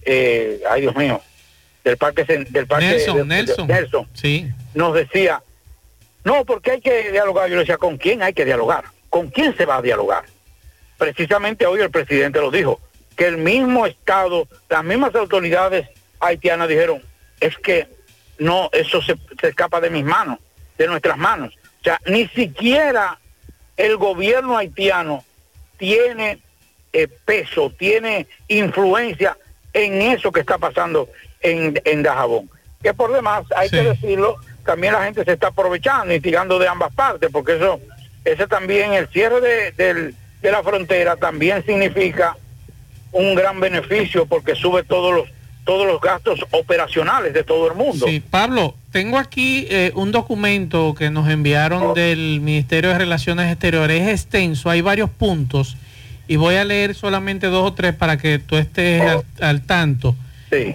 eh, 0.03 0.61
ay 0.69 0.83
Dios 0.83 0.95
mío, 0.97 1.21
del 1.85 1.97
parque 1.97 2.25
del 2.25 2.67
parque 2.67 2.87
Nelson, 2.87 3.17
de- 3.17 3.23
de- 3.23 3.29
Nelson. 3.29 3.67
Nelson 3.67 4.09
Sí. 4.15 4.49
nos 4.75 4.95
decía, 4.95 5.43
no, 6.25 6.45
porque 6.45 6.73
hay 6.73 6.81
que 6.81 7.11
dialogar. 7.11 7.49
Yo 7.49 7.55
le 7.57 7.61
decía, 7.63 7.79
¿con 7.79 7.97
quién 7.99 8.23
hay 8.23 8.33
que 8.33 8.45
dialogar? 8.45 8.85
¿Con 9.11 9.29
quién 9.29 9.57
se 9.57 9.67
va 9.67 9.77
a 9.79 9.83
dialogar? 9.83 10.25
Precisamente 10.99 11.67
hoy 11.67 11.81
el 11.81 11.91
presidente 11.91 12.39
lo 12.41 12.51
dijo, 12.51 12.81
que 13.17 13.27
el 13.27 13.37
mismo 13.39 13.87
Estado, 13.87 14.47
las 14.69 14.85
mismas 14.85 15.15
autoridades 15.15 15.89
haitianas 16.21 16.69
dijeron, 16.69 17.03
es 17.41 17.57
que 17.59 17.89
no, 18.39 18.71
eso 18.73 19.03
se, 19.03 19.17
se 19.41 19.49
escapa 19.49 19.81
de 19.81 19.91
mis 19.91 20.05
manos, 20.05 20.39
de 20.79 20.87
nuestras 20.87 21.19
manos. 21.19 21.55
O 21.81 21.85
sea, 21.85 22.01
ni 22.07 22.29
siquiera 22.29 23.19
el 23.77 23.97
gobierno 23.97 24.57
haitiano 24.57 25.25
tiene 25.77 26.39
eh, 26.93 27.09
peso, 27.25 27.73
tiene 27.79 28.27
influencia 28.49 29.37
en 29.73 30.03
eso 30.03 30.31
que 30.33 30.41
está 30.41 30.59
pasando 30.59 31.09
en, 31.41 31.81
en 31.85 32.03
Dajabón. 32.03 32.51
Que 32.83 32.93
por 32.95 33.13
demás, 33.13 33.45
hay 33.57 33.71
que 33.71 33.83
decirlo, 33.83 34.37
también 34.65 34.93
la 34.93 35.05
gente 35.05 35.25
se 35.25 35.33
está 35.33 35.49
aprovechando 35.49 36.13
y 36.15 36.21
tirando 36.21 36.59
de 36.59 36.69
ambas 36.69 36.93
partes, 36.95 37.31
porque 37.33 37.57
eso, 37.57 37.81
ese 38.25 38.47
también, 38.47 38.93
el 38.93 39.09
cierre 39.09 39.41
de, 39.41 39.73
del- 39.73 40.15
de 40.43 40.51
la 40.51 40.63
frontera 40.63 41.17
también 41.17 41.65
significa 41.65 42.37
un 43.13 43.35
gran 43.35 43.61
beneficio 43.61 44.27
porque 44.27 44.55
sube 44.55 44.83
todos 44.83 45.15
los 45.15 45.29
todos 45.65 45.87
los 45.87 46.01
gastos 46.01 46.45
operacionales 46.51 47.33
de 47.33 47.45
todo 47.45 47.69
el 47.69 47.75
mundo. 47.77 48.05
Sí, 48.09 48.19
Pablo, 48.19 48.75
tengo 48.91 49.17
aquí 49.17 49.69
eh, 49.71 49.93
un 49.95 50.11
documento 50.11 50.93
que 50.99 51.09
nos 51.09 51.29
enviaron 51.31 51.95
del 51.95 52.41
Ministerio 52.41 52.91
de 52.91 52.99
Relaciones 52.99 53.49
Exteriores. 53.53 54.03
Es 54.03 54.09
extenso, 54.09 54.71
hay 54.71 54.81
varios 54.81 55.09
puntos 55.09 55.77
y 56.33 56.37
voy 56.37 56.55
a 56.55 56.65
leer 56.65 56.95
solamente 56.95 57.49
dos 57.49 57.69
o 57.69 57.75
tres 57.75 57.95
para 57.95 58.17
que 58.17 58.39
tú 58.39 58.57
estés 58.57 59.03
al, 59.03 59.23
al 59.39 59.61
tanto. 59.61 60.17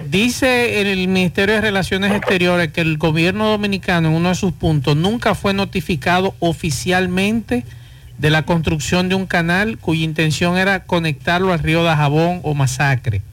Dice 0.08 0.82
el 0.82 1.08
Ministerio 1.08 1.56
de 1.56 1.62
Relaciones 1.62 2.12
Exteriores 2.12 2.72
que 2.72 2.82
el 2.82 3.00
gobierno 3.00 3.50
dominicano 3.50 4.10
en 4.10 4.14
uno 4.14 4.30
de 4.30 4.36
sus 4.36 4.52
puntos 4.54 4.96
nunca 4.96 5.34
fue 5.34 5.56
notificado 5.56 6.36
oficialmente 6.40 7.66
de 8.20 8.30
la 8.30 8.44
construcción 8.44 9.10
de 9.10 9.16
un 9.16 9.26
canal 9.26 9.80
cuya 9.80 10.04
intención 10.04 10.58
era 10.58 10.84
conectarlo 10.84 11.52
al 11.52 11.60
río 11.60 11.84
Dajabón 11.84 12.42
o 12.44 12.54
Masacre. 12.54 13.24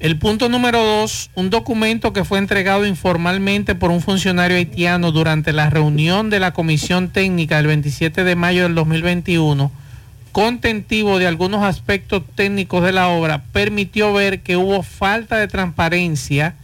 El 0.00 0.18
punto 0.18 0.48
número 0.48 0.82
dos, 0.82 1.30
un 1.34 1.50
documento 1.50 2.14
que 2.14 2.24
fue 2.24 2.38
entregado 2.38 2.86
informalmente 2.86 3.74
por 3.74 3.90
un 3.90 4.00
funcionario 4.00 4.56
haitiano 4.56 5.12
durante 5.12 5.52
la 5.52 5.68
reunión 5.68 6.30
de 6.30 6.40
la 6.40 6.54
Comisión 6.54 7.10
Técnica 7.10 7.58
del 7.58 7.66
27 7.66 8.24
de 8.24 8.34
mayo 8.34 8.62
del 8.62 8.74
2021, 8.74 9.81
contentivo 10.32 11.18
de 11.18 11.26
algunos 11.26 11.62
aspectos 11.62 12.22
técnicos 12.34 12.82
de 12.82 12.92
la 12.92 13.08
obra, 13.08 13.44
permitió 13.52 14.12
ver 14.12 14.40
que 14.40 14.56
hubo 14.56 14.82
falta 14.82 15.36
de 15.36 15.46
transparencia 15.46 16.54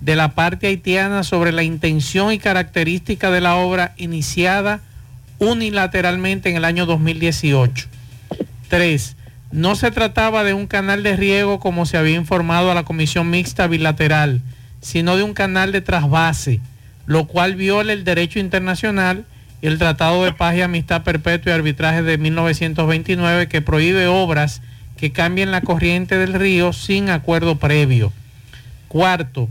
de 0.00 0.14
la 0.16 0.34
parte 0.34 0.68
haitiana 0.68 1.24
sobre 1.24 1.52
la 1.52 1.64
intención 1.64 2.32
y 2.32 2.38
característica 2.38 3.30
de 3.30 3.40
la 3.40 3.56
obra 3.56 3.94
iniciada 3.96 4.80
unilateralmente 5.38 6.48
en 6.48 6.56
el 6.56 6.64
año 6.64 6.86
2018. 6.86 7.88
Tres, 8.68 9.16
no 9.50 9.74
se 9.74 9.90
trataba 9.90 10.44
de 10.44 10.54
un 10.54 10.66
canal 10.66 11.02
de 11.02 11.16
riego 11.16 11.60
como 11.60 11.86
se 11.86 11.96
había 11.96 12.16
informado 12.16 12.70
a 12.70 12.74
la 12.74 12.84
Comisión 12.84 13.30
Mixta 13.30 13.66
Bilateral, 13.66 14.40
sino 14.80 15.16
de 15.16 15.24
un 15.24 15.34
canal 15.34 15.72
de 15.72 15.80
trasvase, 15.80 16.60
lo 17.06 17.26
cual 17.26 17.56
viola 17.56 17.92
el 17.92 18.04
derecho 18.04 18.38
internacional 18.38 19.24
el 19.62 19.78
Tratado 19.78 20.24
de 20.24 20.32
Paz 20.32 20.56
y 20.56 20.62
Amistad 20.62 21.02
Perpetua 21.02 21.52
y 21.52 21.54
Arbitraje 21.54 22.02
de 22.02 22.18
1929 22.18 23.48
que 23.48 23.62
prohíbe 23.62 24.06
obras 24.06 24.62
que 24.96 25.12
cambien 25.12 25.50
la 25.50 25.60
corriente 25.60 26.16
del 26.16 26.34
río 26.34 26.72
sin 26.72 27.10
acuerdo 27.10 27.56
previo. 27.56 28.12
Cuarto, 28.88 29.48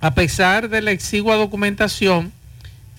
a 0.00 0.14
pesar 0.14 0.68
de 0.68 0.82
la 0.82 0.90
exigua 0.90 1.36
documentación, 1.36 2.32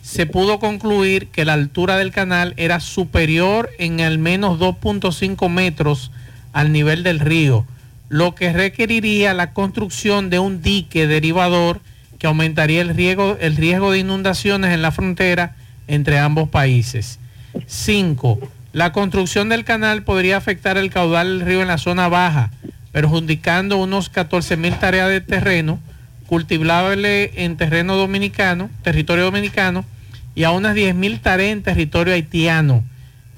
se 0.02 0.26
pudo 0.26 0.60
concluir 0.60 1.28
que 1.28 1.46
la 1.46 1.54
altura 1.54 1.98
del 1.98 2.12
canal 2.12 2.54
era 2.58 2.80
superior 2.80 3.70
en 3.80 4.02
al 4.02 4.20
menos 4.20 4.60
2.5 4.60 5.50
metros 5.50 6.12
al 6.54 6.72
nivel 6.72 7.04
del 7.04 7.20
río, 7.20 7.66
lo 8.10 8.36
que 8.36 8.54
requeriría 8.54 9.34
la 9.34 9.54
construcción 9.54 10.30
de 10.30 10.38
un 10.38 10.62
dique 10.62 11.08
derivador 11.08 11.82
que 12.20 12.28
aumentaría 12.28 12.82
el 12.82 12.96
riesgo 12.96 13.92
de 13.92 14.00
inundaciones 14.00 14.72
en 14.72 14.82
la 14.84 14.92
frontera 14.92 15.56
entre 15.88 16.20
ambos 16.20 16.50
países. 16.50 17.20
5. 17.68 18.40
La 18.74 18.92
construcción 18.92 19.50
del 19.50 19.64
canal 19.64 20.04
podría 20.04 20.38
afectar 20.38 20.78
el 20.78 20.90
caudal 20.90 21.40
del 21.40 21.48
río 21.48 21.62
en 21.62 21.68
la 21.68 21.78
zona 21.78 22.08
baja, 22.08 22.52
perjudicando 22.92 23.78
unos 23.78 24.10
14 24.10 24.58
mil 24.58 24.74
tareas 24.76 25.10
de 25.10 25.22
terreno 25.22 25.80
cultivable 26.28 27.32
en 27.44 27.56
terreno 27.56 27.96
dominicano, 27.96 28.70
territorio 28.84 29.26
dominicano, 29.26 29.86
y 30.34 30.44
a 30.44 30.52
unas 30.52 30.76
10 30.76 30.96
mil 30.96 31.20
tareas 31.20 31.54
en 31.54 31.64
territorio 31.64 32.14
haitiano, 32.14 32.84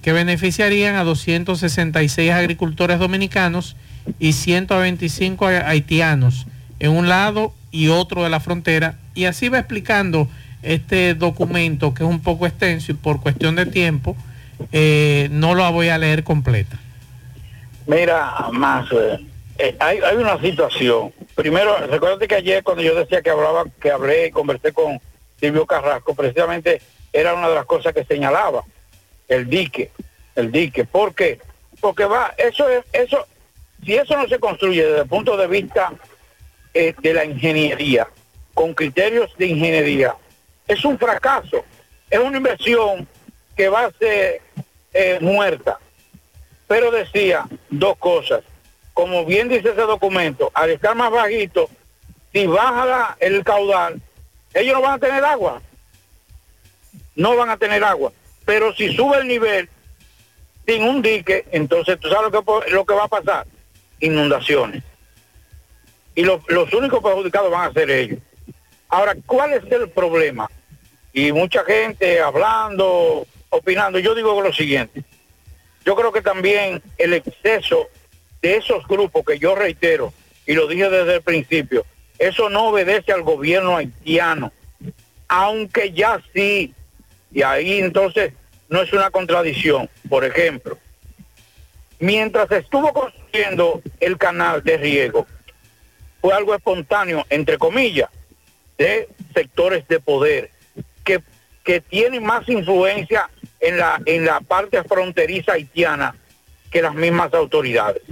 que 0.01 0.13
beneficiarían 0.13 0.95
a 0.95 1.03
266 1.03 2.31
agricultores 2.31 2.97
dominicanos 2.97 3.75
y 4.19 4.33
125 4.33 5.45
haitianos 5.47 6.47
en 6.79 6.91
un 6.91 7.09
lado 7.09 7.53
y 7.71 7.89
otro 7.89 8.23
de 8.23 8.29
la 8.29 8.39
frontera. 8.39 8.95
Y 9.13 9.25
así 9.25 9.49
va 9.49 9.59
explicando 9.59 10.27
este 10.61 11.13
documento, 11.13 11.93
que 11.93 12.03
es 12.03 12.09
un 12.09 12.21
poco 12.21 12.45
extenso 12.45 12.91
y 12.91 12.95
por 12.95 13.21
cuestión 13.21 13.55
de 13.55 13.65
tiempo, 13.65 14.15
eh, 14.71 15.27
no 15.31 15.55
lo 15.55 15.71
voy 15.71 15.89
a 15.89 15.97
leer 15.97 16.23
completa. 16.23 16.77
Mira, 17.85 18.47
más, 18.51 18.91
eh, 18.91 19.19
eh, 19.57 19.75
hay, 19.79 19.99
hay 19.99 20.17
una 20.17 20.39
situación. 20.41 21.13
Primero, 21.35 21.77
recuérdate 21.87 22.27
que 22.27 22.35
ayer 22.35 22.63
cuando 22.63 22.83
yo 22.83 22.95
decía 22.95 23.21
que 23.21 23.29
hablaba, 23.29 23.65
que 23.79 23.91
hablé 23.91 24.27
y 24.27 24.31
conversé 24.31 24.73
con 24.73 24.99
Silvio 25.39 25.65
Carrasco, 25.65 26.15
precisamente 26.15 26.81
era 27.13 27.33
una 27.33 27.49
de 27.49 27.55
las 27.55 27.65
cosas 27.65 27.93
que 27.93 28.03
señalaba, 28.03 28.63
el 29.27 29.49
dique, 29.49 29.91
el 30.35 30.51
dique. 30.51 30.85
¿Por 30.85 31.13
qué? 31.13 31.39
Porque 31.79 32.05
va, 32.05 32.33
eso 32.37 32.67
es, 32.69 32.83
eso, 32.91 33.25
si 33.85 33.95
eso 33.95 34.17
no 34.17 34.27
se 34.27 34.39
construye 34.39 34.85
desde 34.85 35.01
el 35.01 35.07
punto 35.07 35.37
de 35.37 35.47
vista 35.47 35.93
de 36.73 37.13
la 37.13 37.25
ingeniería, 37.25 38.07
con 38.53 38.73
criterios 38.75 39.35
de 39.37 39.47
ingeniería, 39.47 40.15
es 40.67 40.83
un 40.83 40.97
fracaso, 40.97 41.63
es 42.09 42.19
una 42.19 42.37
inversión 42.37 43.07
que 43.55 43.69
va 43.69 43.85
a 43.85 43.91
ser 43.91 44.41
eh, 44.93 45.17
muerta. 45.21 45.79
Pero 46.67 46.91
decía 46.91 47.45
dos 47.69 47.97
cosas. 47.97 48.43
Como 48.93 49.25
bien 49.25 49.47
dice 49.47 49.69
ese 49.69 49.81
documento, 49.81 50.51
al 50.53 50.71
estar 50.71 50.95
más 50.95 51.11
bajito, 51.11 51.69
si 52.33 52.45
baja 52.47 53.15
el 53.19 53.43
caudal, 53.43 54.01
ellos 54.53 54.73
no 54.73 54.81
van 54.81 54.93
a 54.93 54.99
tener 54.99 55.23
agua. 55.23 55.61
No 57.15 57.35
van 57.35 57.49
a 57.49 57.57
tener 57.57 57.83
agua. 57.83 58.11
Pero 58.45 58.73
si 58.73 58.93
sube 58.93 59.17
el 59.17 59.27
nivel 59.27 59.69
sin 60.65 60.83
un 60.83 61.01
dique, 61.01 61.45
entonces 61.51 61.99
tú 61.99 62.09
sabes 62.09 62.31
lo 62.31 62.43
que, 62.43 62.71
lo 62.71 62.85
que 62.85 62.93
va 62.93 63.05
a 63.05 63.07
pasar. 63.07 63.45
Inundaciones. 63.99 64.83
Y 66.15 66.23
los, 66.23 66.41
los 66.49 66.73
únicos 66.73 67.01
perjudicados 67.01 67.51
van 67.51 67.69
a 67.69 67.73
ser 67.73 67.89
ellos. 67.89 68.19
Ahora, 68.89 69.15
¿cuál 69.25 69.53
es 69.53 69.71
el 69.71 69.89
problema? 69.89 70.49
Y 71.13 71.31
mucha 71.31 71.63
gente 71.63 72.19
hablando, 72.19 73.25
opinando. 73.49 73.99
Yo 73.99 74.13
digo 74.15 74.41
lo 74.41 74.53
siguiente. 74.53 75.03
Yo 75.85 75.95
creo 75.95 76.11
que 76.11 76.21
también 76.21 76.81
el 76.97 77.13
exceso 77.13 77.87
de 78.41 78.57
esos 78.57 78.85
grupos 78.87 79.25
que 79.25 79.39
yo 79.39 79.55
reitero, 79.55 80.13
y 80.45 80.53
lo 80.53 80.67
dije 80.67 80.89
desde 80.89 81.15
el 81.15 81.21
principio, 81.21 81.85
eso 82.19 82.49
no 82.49 82.69
obedece 82.69 83.11
al 83.11 83.21
gobierno 83.21 83.77
haitiano, 83.77 84.51
aunque 85.27 85.91
ya 85.91 86.21
sí, 86.33 86.73
y 87.31 87.41
ahí 87.41 87.79
entonces 87.79 88.33
no 88.69 88.81
es 88.81 88.91
una 88.93 89.11
contradicción. 89.11 89.89
Por 90.09 90.25
ejemplo, 90.25 90.77
mientras 91.99 92.51
estuvo 92.51 92.91
construyendo 92.93 93.81
el 93.99 94.17
canal 94.17 94.63
de 94.63 94.77
riego, 94.77 95.27
fue 96.21 96.33
algo 96.33 96.55
espontáneo, 96.55 97.25
entre 97.29 97.57
comillas, 97.57 98.09
de 98.77 99.07
sectores 99.33 99.87
de 99.87 99.99
poder 99.99 100.51
que, 101.07 101.23
que 101.63 101.79
tienen 101.79 102.23
más 102.23 102.47
influencia 102.49 103.29
en 103.61 103.77
la, 103.77 104.01
en 104.05 104.25
la 104.25 104.41
parte 104.41 104.83
fronteriza 104.83 105.53
haitiana 105.53 106.13
que 106.69 106.81
las 106.81 106.93
mismas 106.93 107.33
autoridades. 107.33 108.03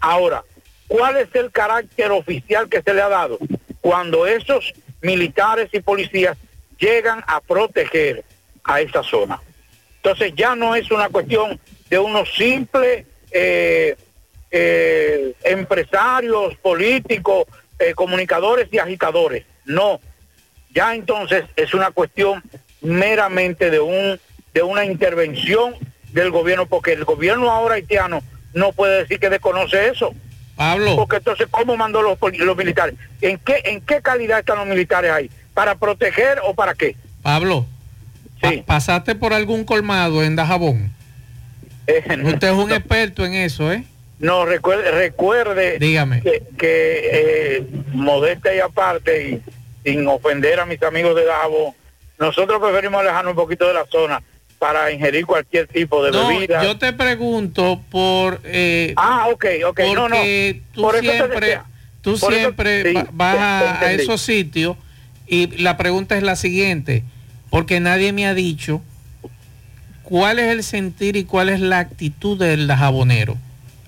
Ahora, 0.00 0.42
¿cuál 0.88 1.18
es 1.18 1.32
el 1.34 1.52
carácter 1.52 2.10
oficial 2.10 2.68
que 2.68 2.82
se 2.82 2.92
le 2.92 3.00
ha 3.00 3.08
dado? 3.08 3.38
Cuando 3.80 4.26
esos 4.26 4.74
militares 5.00 5.68
y 5.72 5.80
policías 5.80 6.36
llegan 6.78 7.22
a 7.28 7.40
proteger 7.40 8.24
a 8.64 8.80
esa 8.80 9.04
zona. 9.04 9.40
Entonces 9.96 10.32
ya 10.34 10.56
no 10.56 10.74
es 10.74 10.90
una 10.90 11.08
cuestión 11.08 11.60
de 11.88 11.98
unos 12.00 12.34
simples 12.34 13.06
eh, 13.30 13.96
eh, 14.50 15.34
empresarios, 15.44 16.56
políticos, 16.56 17.44
eh, 17.78 17.94
comunicadores 17.94 18.68
y 18.72 18.78
agitadores. 18.78 19.44
No, 19.64 20.00
ya 20.74 20.94
entonces 20.94 21.44
es 21.56 21.74
una 21.74 21.90
cuestión 21.90 22.42
meramente 22.80 23.70
de 23.70 23.80
un 23.80 24.18
de 24.54 24.62
una 24.62 24.84
intervención 24.84 25.74
del 26.12 26.30
gobierno, 26.30 26.66
porque 26.66 26.92
el 26.92 27.04
gobierno 27.04 27.50
ahora 27.50 27.76
haitiano 27.76 28.22
no 28.52 28.72
puede 28.72 28.98
decir 29.00 29.18
que 29.18 29.30
desconoce 29.30 29.88
eso. 29.88 30.12
Pablo. 30.56 30.94
Porque 30.96 31.16
entonces, 31.16 31.46
¿cómo 31.50 31.74
mandó 31.78 32.02
los, 32.02 32.18
los 32.38 32.56
militares? 32.56 32.94
¿En 33.22 33.38
qué, 33.38 33.62
¿En 33.64 33.80
qué 33.80 34.02
calidad 34.02 34.40
están 34.40 34.58
los 34.58 34.66
militares 34.66 35.10
ahí? 35.10 35.30
¿Para 35.54 35.74
proteger 35.76 36.38
o 36.44 36.52
para 36.54 36.74
qué? 36.74 36.94
Pablo, 37.22 37.64
pa- 38.42 38.52
¿pasaste 38.66 39.14
por 39.14 39.32
algún 39.32 39.64
colmado 39.64 40.22
en 40.22 40.36
Dajabón? 40.36 40.92
Usted 41.86 42.48
es 42.48 42.54
un 42.54 42.72
experto 42.72 43.24
en 43.24 43.32
eso, 43.34 43.72
¿eh? 43.72 43.84
No, 44.18 44.44
recuerde, 44.44 44.90
recuerde 44.90 45.78
Dígame. 45.78 46.20
que, 46.20 46.42
que, 46.58 47.10
eh, 47.12 47.66
modesta 47.94 48.54
y 48.54 48.60
aparte, 48.60 49.28
y 49.30 49.42
sin 49.84 50.06
ofender 50.06 50.60
a 50.60 50.66
mis 50.66 50.82
amigos 50.82 51.14
de 51.16 51.24
Dajabón, 51.24 51.72
nosotros 52.18 52.60
preferimos 52.60 53.00
alejarnos 53.00 53.32
un 53.32 53.36
poquito 53.36 53.66
de 53.66 53.74
la 53.74 53.84
zona 53.86 54.22
para 54.58 54.92
ingerir 54.92 55.26
cualquier 55.26 55.66
tipo 55.66 56.04
de 56.04 56.12
No, 56.12 56.28
bebida. 56.28 56.62
yo 56.62 56.78
te 56.78 56.92
pregunto 56.92 57.80
por... 57.90 58.40
eh, 58.44 58.92
ah, 58.96 59.26
ok, 59.32 59.44
ok, 59.66 59.80
no, 59.94 60.08
tú 60.72 60.82
Por 60.82 61.00
siempre, 61.00 61.60
tú 62.00 62.16
Por 62.18 62.32
eso- 62.32 62.40
siempre 62.40 62.82
sí, 62.92 62.98
vas 63.12 63.38
a, 63.38 63.80
a 63.80 63.92
esos 63.92 64.20
sitios 64.20 64.76
y 65.26 65.48
la 65.62 65.76
pregunta 65.76 66.16
es 66.16 66.22
la 66.22 66.36
siguiente, 66.36 67.02
porque 67.50 67.80
nadie 67.80 68.12
me 68.12 68.26
ha 68.26 68.34
dicho 68.34 68.82
cuál 70.04 70.38
es 70.38 70.46
el 70.52 70.62
sentir 70.62 71.16
y 71.16 71.24
cuál 71.24 71.48
es 71.48 71.60
la 71.60 71.78
actitud 71.80 72.38
del 72.38 72.70
jabonero 72.70 73.36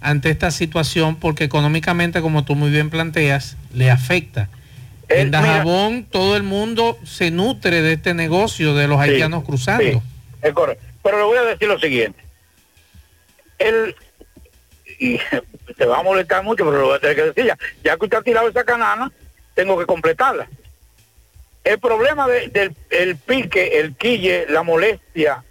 ante 0.01 0.31
esta 0.31 0.51
situación, 0.51 1.17
porque 1.17 1.45
económicamente, 1.45 2.21
como 2.21 2.45
tú 2.45 2.55
muy 2.57 2.71
bien 2.71 2.91
planteas, 2.91 3.57
le 3.73 3.91
afecta. 3.91 4.49
En 5.09 5.27
mira- 5.27 5.41
Dajabón 5.41 6.05
todo 6.05 6.37
el 6.37 6.43
mundo 6.43 6.99
se 7.05 7.31
nutre 7.31 7.83
de 7.83 7.95
este 7.95 8.15
negocio 8.15 8.75
de 8.75 8.89
los 8.89 9.03
Sí, 9.03 9.11
haitianos 9.11 9.45
cruzando. 9.45 9.85
sí, 9.85 10.01
es 10.43 10.53
correcto. 10.53 10.85
Pero 11.03 11.19
le 11.19 11.25
voy 11.25 11.39
a 11.39 11.43
decir 11.43 11.69
lo 11.69 11.79
siguiente. 11.79 12.23
El, 13.59 13.95
y 14.99 15.19
te 15.77 15.87
va 15.87 15.99
a 15.99 16.03
molestar 16.03 16.43
mucho, 16.43 16.65
pero 16.65 16.79
lo 16.79 16.87
voy 16.87 16.97
a 16.97 17.01
tener 17.01 17.17
que 17.17 17.23
decir 17.25 17.45
ya. 17.47 17.59
Ya 17.83 17.97
que 17.97 18.05
usted 18.05 18.19
ha 18.19 18.23
tirado 18.23 18.49
esa 18.49 18.65
canana, 18.65 19.11
tengo 19.55 19.79
que 19.79 19.87
completarla. 19.87 20.49
El 21.63 21.79
problema 21.79 22.27
de- 22.29 22.49
del 22.49 22.75
el 22.91 23.17
pique, 23.17 23.79
el 23.81 23.95
quille, 23.97 24.47
la 24.51 24.63
molestia 24.63 25.43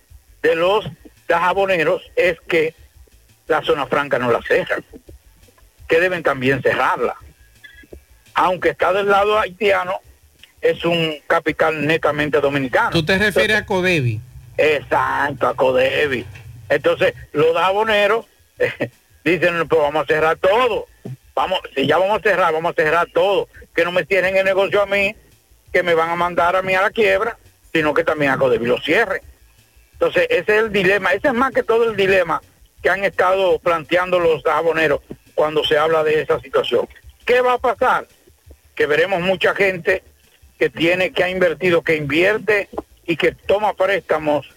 de 0.41 0.55
los 0.55 0.85
jaboneros 1.27 2.01
es 2.15 2.37
que 2.47 2.75
la 3.47 3.61
zona 3.63 3.87
franca 3.87 4.19
no 4.19 4.31
la 4.31 4.41
cerran, 4.43 4.83
que 5.87 5.99
deben 5.99 6.21
también 6.21 6.61
cerrarla. 6.61 7.15
Aunque 8.35 8.69
está 8.69 8.93
del 8.93 9.07
lado 9.07 9.39
haitiano, 9.39 9.99
es 10.61 10.83
un 10.85 11.15
capital 11.27 11.85
netamente 11.85 12.39
dominicano. 12.39 12.91
¿Tú 12.91 13.05
te 13.05 13.17
refieres 13.17 13.57
a 13.57 13.65
Codevi? 13.65 14.21
Exacto, 14.57 15.47
a 15.47 15.55
Codevi. 15.55 16.25
Entonces, 16.69 17.13
los 17.33 17.55
jaboneros 17.55 18.25
dicen, 19.23 19.67
pues 19.67 19.81
vamos 19.81 20.03
a 20.03 20.07
cerrar 20.07 20.37
todo. 20.37 20.87
Vamos, 21.35 21.59
si 21.75 21.85
ya 21.85 21.97
vamos 21.97 22.19
a 22.19 22.21
cerrar, 22.21 22.53
vamos 22.53 22.71
a 22.71 22.81
cerrar 22.81 23.07
todo. 23.13 23.49
Que 23.75 23.83
no 23.83 23.91
me 23.91 24.05
cierren 24.05 24.37
el 24.37 24.45
negocio 24.45 24.81
a 24.81 24.85
mí, 24.85 25.15
que 25.71 25.83
me 25.83 25.95
van 25.95 26.09
a 26.09 26.15
mandar 26.15 26.55
a 26.55 26.61
mí 26.61 26.73
a 26.73 26.81
la 26.81 26.91
quiebra, 26.91 27.37
sino 27.73 27.93
que 27.93 28.03
también 28.03 28.31
a 28.31 28.37
Codevi 28.37 28.65
lo 28.65 28.79
cierren. 28.79 29.21
Entonces, 29.93 30.27
ese 30.29 30.57
es 30.57 30.63
el 30.63 30.71
dilema, 30.71 31.13
ese 31.13 31.27
es 31.27 31.33
más 31.33 31.53
que 31.53 31.63
todo 31.63 31.89
el 31.89 31.95
dilema 31.95 32.41
que 32.81 32.89
han 32.89 33.03
estado 33.03 33.59
planteando 33.59 34.19
los 34.19 34.43
jaboneros 34.43 35.01
cuando 35.33 35.63
se 35.63 35.77
habla 35.77 36.03
de 36.03 36.21
esa 36.21 36.39
situación. 36.39 36.87
¿Qué 37.25 37.41
va 37.41 37.53
a 37.53 37.57
pasar? 37.57 38.07
Que 38.75 38.85
veremos 38.85 39.21
mucha 39.21 39.53
gente 39.55 40.03
que 40.57 40.69
tiene, 40.69 41.11
que 41.11 41.23
ha 41.23 41.29
invertido, 41.29 41.81
que 41.81 41.95
invierte 41.95 42.69
y 43.05 43.17
que 43.17 43.33
toma 43.33 43.73
préstamos 43.73 44.49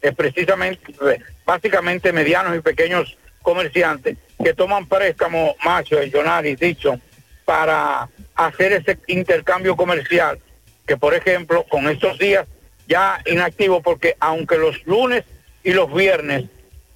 es 0.00 0.14
precisamente, 0.14 0.92
eh, 1.10 1.18
básicamente 1.46 2.12
medianos 2.12 2.54
y 2.56 2.60
pequeños 2.60 3.16
comerciantes 3.40 4.18
que 4.42 4.52
toman 4.52 4.86
préstamo 4.86 5.56
macho, 5.64 5.96
Jonaris, 6.12 6.58
dicho, 6.58 7.00
para 7.44 8.08
hacer 8.34 8.72
ese 8.72 8.98
intercambio 9.06 9.76
comercial, 9.76 10.38
que 10.86 10.96
por 10.96 11.14
ejemplo 11.14 11.64
con 11.64 11.88
estos 11.88 12.18
días 12.18 12.46
ya 12.86 13.20
inactivo, 13.24 13.80
porque 13.80 14.16
aunque 14.20 14.58
los 14.58 14.84
lunes 14.86 15.24
y 15.62 15.72
los 15.72 15.92
viernes 15.92 16.44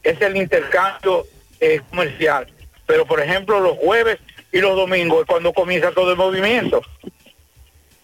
es 0.02 0.20
el 0.20 0.36
intercambio 0.36 1.26
eh, 1.60 1.80
comercial, 1.88 2.46
pero 2.86 3.06
por 3.06 3.20
ejemplo 3.20 3.60
los 3.60 3.78
jueves 3.78 4.18
y 4.52 4.60
los 4.60 4.76
domingos 4.76 5.20
es 5.20 5.26
cuando 5.26 5.52
comienza 5.52 5.92
todo 5.92 6.12
el 6.12 6.16
movimiento. 6.16 6.82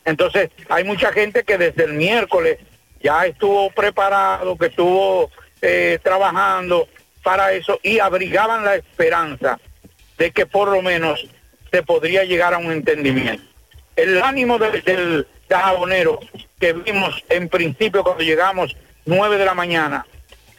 Entonces 0.04 0.50
hay 0.68 0.84
mucha 0.84 1.12
gente 1.12 1.44
que 1.44 1.58
desde 1.58 1.84
el 1.84 1.94
miércoles 1.94 2.58
ya 3.02 3.26
estuvo 3.26 3.70
preparado, 3.70 4.56
que 4.56 4.66
estuvo 4.66 5.30
eh, 5.62 5.98
trabajando 6.02 6.88
para 7.22 7.52
eso 7.52 7.80
y 7.82 7.98
abrigaban 7.98 8.64
la 8.64 8.76
esperanza 8.76 9.58
de 10.18 10.30
que 10.30 10.46
por 10.46 10.68
lo 10.68 10.82
menos 10.82 11.26
se 11.70 11.82
podría 11.82 12.24
llegar 12.24 12.54
a 12.54 12.58
un 12.58 12.70
entendimiento. 12.70 13.42
El 13.96 14.22
ánimo 14.22 14.58
del, 14.58 14.82
del 14.82 15.26
jabonero 15.48 16.20
que 16.60 16.72
vimos 16.72 17.24
en 17.28 17.48
principio 17.48 18.02
cuando 18.02 18.22
llegamos 18.22 18.76
9 19.06 19.38
de 19.38 19.44
la 19.44 19.54
mañana 19.54 20.06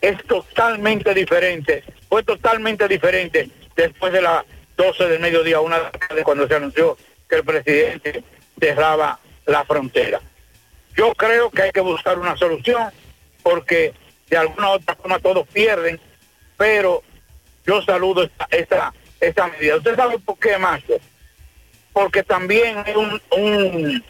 es 0.01 0.23
totalmente 0.25 1.13
diferente, 1.13 1.83
fue 2.09 2.23
totalmente 2.23 2.87
diferente 2.87 3.49
después 3.75 4.13
de 4.13 4.21
las 4.21 4.43
12 4.75 5.07
del 5.07 5.19
mediodía, 5.19 5.59
una 5.59 5.77
de 5.77 5.83
la 5.83 5.91
tarde, 5.91 6.23
cuando 6.23 6.47
se 6.47 6.55
anunció 6.55 6.97
que 7.29 7.37
el 7.37 7.43
presidente 7.43 8.23
cerraba 8.59 9.19
la 9.45 9.63
frontera. 9.65 10.21
Yo 10.95 11.13
creo 11.13 11.49
que 11.51 11.63
hay 11.63 11.71
que 11.71 11.81
buscar 11.81 12.19
una 12.19 12.37
solución 12.37 12.91
porque 13.43 13.93
de 14.29 14.37
alguna 14.37 14.71
u 14.71 14.73
otra 14.73 14.95
forma 14.95 15.19
todos 15.19 15.47
pierden, 15.47 15.99
pero 16.57 17.03
yo 17.65 17.81
saludo 17.81 18.23
esta, 18.23 18.47
esta, 18.49 18.93
esta 19.19 19.47
medida. 19.47 19.77
¿Usted 19.77 19.95
sabe 19.95 20.19
por 20.19 20.37
qué, 20.39 20.57
Macho? 20.57 20.95
Porque 21.93 22.23
también 22.23 22.77
hay 22.85 22.95
un, 22.95 23.21
un, 23.31 24.03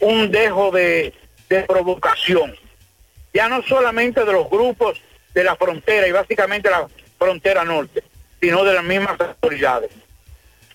un 0.00 0.30
dejo 0.30 0.70
de, 0.70 1.12
de 1.48 1.62
provocación, 1.62 2.54
ya 3.32 3.48
no 3.48 3.62
solamente 3.62 4.24
de 4.24 4.32
los 4.32 4.48
grupos 4.48 5.00
de 5.32 5.44
la 5.44 5.56
frontera 5.56 6.06
y 6.06 6.12
básicamente 6.12 6.70
la 6.70 6.86
frontera 7.18 7.64
norte, 7.64 8.02
sino 8.40 8.64
de 8.64 8.74
las 8.74 8.84
mismas 8.84 9.20
autoridades. 9.20 9.90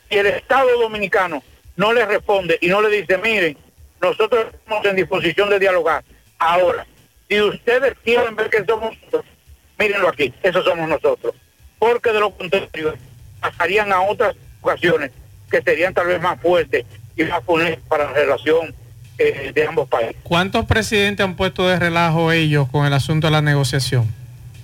Y 0.09 0.17
el 0.17 0.27
Estado 0.27 0.69
dominicano 0.79 1.43
no 1.75 1.93
le 1.93 2.05
responde 2.05 2.57
y 2.61 2.67
no 2.67 2.81
le 2.81 2.89
dice, 2.89 3.17
miren, 3.17 3.57
nosotros 4.01 4.47
estamos 4.53 4.85
en 4.85 4.95
disposición 4.95 5.49
de 5.49 5.59
dialogar. 5.59 6.03
Ahora, 6.37 6.85
si 7.27 7.41
ustedes 7.41 7.93
quieren 8.03 8.35
ver 8.35 8.49
que 8.49 8.65
somos 8.65 8.95
nosotros, 8.95 9.25
mírenlo 9.77 10.09
aquí, 10.09 10.33
esos 10.41 10.65
somos 10.65 10.89
nosotros. 10.89 11.35
Porque 11.77 12.11
de 12.11 12.19
lo 12.19 12.31
contrario, 12.31 12.95
pasarían 13.39 13.91
a 13.91 14.01
otras 14.01 14.35
ocasiones 14.61 15.11
que 15.49 15.61
serían 15.61 15.93
tal 15.93 16.07
vez 16.07 16.21
más 16.21 16.39
fuertes 16.41 16.85
y 17.15 17.23
más 17.23 17.43
funestas 17.43 17.83
para 17.87 18.05
la 18.05 18.13
relación 18.13 18.73
eh, 19.17 19.51
de 19.53 19.67
ambos 19.67 19.87
países. 19.87 20.15
¿Cuántos 20.23 20.65
presidentes 20.65 21.23
han 21.23 21.35
puesto 21.35 21.67
de 21.67 21.77
relajo 21.77 22.31
ellos 22.31 22.67
con 22.69 22.85
el 22.85 22.93
asunto 22.93 23.27
de 23.27 23.31
la 23.31 23.41
negociación? 23.41 24.07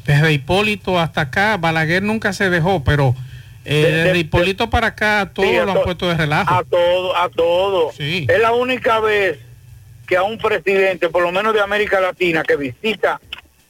Desde 0.06 0.32
Hipólito 0.34 1.00
hasta 1.00 1.22
acá, 1.22 1.58
Balaguer 1.58 2.04
nunca 2.04 2.32
se 2.32 2.50
dejó, 2.50 2.84
pero 2.84 3.16
eh, 3.66 4.04
De- 4.06 4.14
de- 4.14 4.20
Hipólito 4.20 4.70
para 4.70 4.88
acá 4.88 5.32
todos 5.34 5.50
Sí, 5.50 5.56
a 5.58 5.66
lo 5.66 5.72
han 5.72 5.78
to- 5.80 5.84
puesto 5.84 6.08
de 6.08 6.16
relajo. 6.16 6.54
A 6.54 6.64
todo, 6.64 7.16
a 7.18 7.30
todo. 7.30 7.92
Es 7.98 8.40
la 8.40 8.54
única 8.54 9.00
vez 9.00 9.40
que 10.08 10.16
a 10.18 10.24
un 10.24 10.38
presidente, 10.38 11.10
por 11.10 11.24
lo 11.24 11.32
menos 11.32 11.54
de 11.54 11.62
América 11.62 12.00
Latina, 12.00 12.44
que 12.44 12.56
visita 12.56 13.20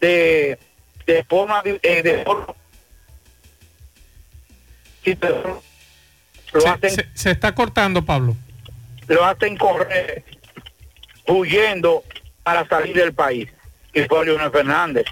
de, 0.02 0.60
de 1.08 1.24
forma 1.24 1.62
eh, 1.66 2.02
de 2.04 2.24
forma 2.26 2.54
lo 6.54 6.62
se, 6.62 6.68
hacen 6.70 6.90
se- 6.90 7.08
se 7.14 7.32
está 7.32 7.54
cortando, 7.54 8.04
Pablo. 8.04 8.36
lo 9.08 9.24
hacen 9.26 9.56
correr 9.58 10.24
huyendo 11.28 12.04
para 12.44 12.68
salir 12.68 12.96
del 12.96 13.14
país. 13.14 13.50
Y 13.94 14.02
fue 14.04 14.26
Leonel 14.26 14.52
Fernández. 14.52 15.06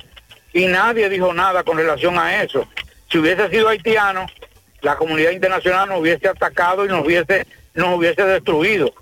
Y 0.53 0.65
nadie 0.67 1.09
dijo 1.09 1.33
nada 1.33 1.63
con 1.63 1.77
relación 1.77 2.17
a 2.19 2.43
eso. 2.43 2.67
Si 3.09 3.17
hubiese 3.17 3.49
sido 3.49 3.69
haitiano, 3.69 4.25
la 4.83 4.97
comunidad 4.97 5.31
internacional 5.31 5.89
nos 5.89 6.01
hubiese 6.01 6.27
atacado 6.27 6.85
y 6.85 6.89
nos 6.89 7.03
hubiese, 7.05 7.47
nos 7.73 7.97
hubiese 7.97 8.23
destruido. 8.23 8.93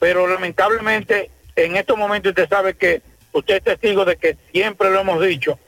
Pero 0.00 0.26
lamentablemente, 0.26 1.30
en 1.54 1.76
estos 1.76 1.96
momentos 1.96 2.30
usted 2.30 2.48
sabe 2.48 2.74
que 2.74 3.02
usted 3.32 3.56
es 3.56 3.62
testigo 3.62 4.04
de 4.04 4.16
que 4.16 4.36
siempre 4.50 4.90
lo 4.90 5.00
hemos 5.00 5.24
dicho, 5.24 5.58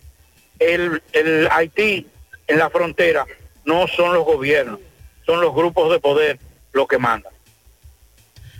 el, 0.58 1.02
el 1.12 1.48
Haití 1.52 2.06
en 2.46 2.58
la 2.58 2.70
frontera 2.70 3.26
no 3.64 3.86
son 3.86 4.14
los 4.14 4.24
gobiernos, 4.24 4.80
son 5.24 5.40
los 5.42 5.54
grupos 5.54 5.92
de 5.92 6.00
poder 6.00 6.38
los 6.72 6.88
que 6.88 6.98
mandan. 6.98 7.32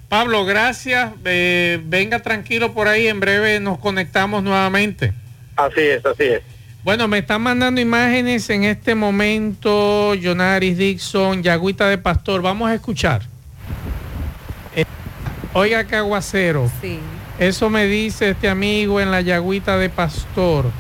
Pablo, 0.09 0.45
gracias. 0.45 1.13
Eh, 1.25 1.81
venga 1.83 2.21
tranquilo 2.21 2.73
por 2.73 2.89
ahí. 2.89 3.09
En 3.09 3.21
breve 3.21 3.61
nos 3.61 3.79
conectamos 3.79 4.43
nuevamente. 4.43 5.13
Así 5.57 5.81
es, 5.81 6.05
así 6.05 6.25
es. 6.25 6.43
Bueno, 6.85 7.09
me 7.09 7.19
están 7.19 7.43
mandando 7.43 7.81
imágenes 7.81 8.49
en 8.51 8.65
este 8.65 8.95
momento. 8.95 10.15
Jonaris 10.15 10.79
Dixon, 10.79 11.43
Yagüita 11.43 11.89
de 11.89 11.99
Pastor. 11.99 12.41
Vamos 12.41 12.71
a 12.71 12.75
escuchar. 12.75 13.23
Eh, 14.75 14.85
oiga, 15.53 15.85
qué 15.85 15.97
aguacero. 15.97 16.71
Sí. 16.81 16.99
Eso 17.39 17.69
me 17.71 17.87
dice 17.87 18.31
este 18.31 18.49
amigo 18.49 19.01
en 19.01 19.11
la 19.11 19.21
Yagüita 19.21 19.77
de 19.77 19.91
Pastor. 19.91 20.71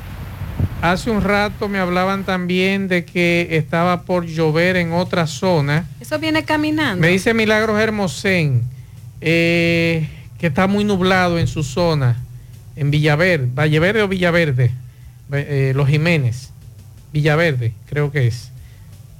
Hace 0.80 1.10
un 1.10 1.22
rato 1.22 1.68
me 1.68 1.78
hablaban 1.78 2.24
también 2.24 2.86
de 2.88 3.04
que 3.04 3.48
estaba 3.50 4.02
por 4.02 4.26
llover 4.26 4.76
en 4.76 4.92
otra 4.92 5.26
zona. 5.26 5.86
Eso 6.00 6.18
viene 6.18 6.44
caminando. 6.44 7.00
Me 7.00 7.08
dice 7.08 7.34
Milagros 7.34 7.80
Hermosén 7.80 8.62
eh, 9.20 10.08
que 10.38 10.46
está 10.46 10.66
muy 10.68 10.84
nublado 10.84 11.38
en 11.38 11.48
su 11.48 11.64
zona, 11.64 12.16
en 12.76 12.90
Villaverde, 12.90 13.48
Valleverde 13.52 14.02
o 14.02 14.08
Villaverde, 14.08 14.70
eh, 15.32 15.72
Los 15.74 15.88
Jiménez, 15.88 16.50
Villaverde, 17.12 17.72
creo 17.86 18.10
que 18.10 18.26
es. 18.26 18.50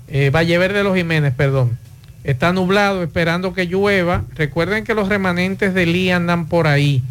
Eh, 0.09 0.30
Valleverde 0.30 0.82
Los 0.82 0.96
Jiménez, 0.96 1.34
perdón. 1.34 1.78
Está 2.24 2.52
nublado, 2.52 3.02
esperando 3.02 3.54
que 3.54 3.66
llueva. 3.66 4.24
Recuerden 4.34 4.84
que 4.84 4.94
los 4.94 5.09
remanentes 5.09 5.72
del 5.72 5.94
I 5.94 6.11
andan 6.11 6.46
por 6.46 6.66
ahí. 6.66 7.02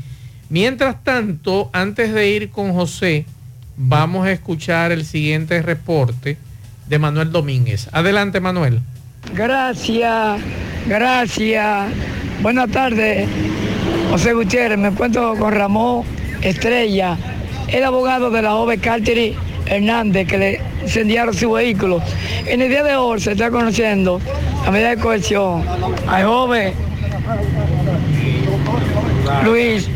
Mientras 0.49 1.03
tanto, 1.03 1.69
antes 1.73 2.13
de 2.13 2.29
ir 2.29 2.49
con 2.51 2.73
José, 2.73 3.25
vamos 3.77 4.25
a 4.27 4.31
escuchar 4.31 4.91
el 4.91 5.05
siguiente 5.05 5.61
reporte 5.61 6.37
de 6.87 6.99
Manuel 6.99 7.31
Domínguez. 7.31 7.89
Adelante, 7.91 8.39
Manuel. 8.39 8.81
Gracias, 9.33 10.41
gracias. 10.87 11.91
Buenas 12.41 12.69
tardes, 12.69 13.27
José 14.09 14.33
Gutiérrez. 14.33 14.77
Me 14.77 14.89
encuentro 14.89 15.35
con 15.35 15.53
Ramón 15.53 16.03
Estrella, 16.41 17.17
el 17.67 17.83
abogado 17.83 18.29
de 18.29 18.41
la 18.41 18.51
joven 18.51 18.79
Carteri 18.79 19.35
Hernández 19.65 20.27
que 20.27 20.37
le 20.37 20.61
incendiaron 20.83 21.33
su 21.33 21.51
vehículo. 21.51 22.01
En 22.45 22.61
el 22.61 22.69
día 22.69 22.83
de 22.83 22.95
hoy 22.95 23.19
se 23.19 23.31
está 23.33 23.49
conociendo 23.51 24.19
la 24.65 24.71
medida 24.71 24.89
de 24.91 24.97
cohesión 24.97 25.63
al 26.07 26.25
joven 26.25 26.73
Luis 29.43 29.89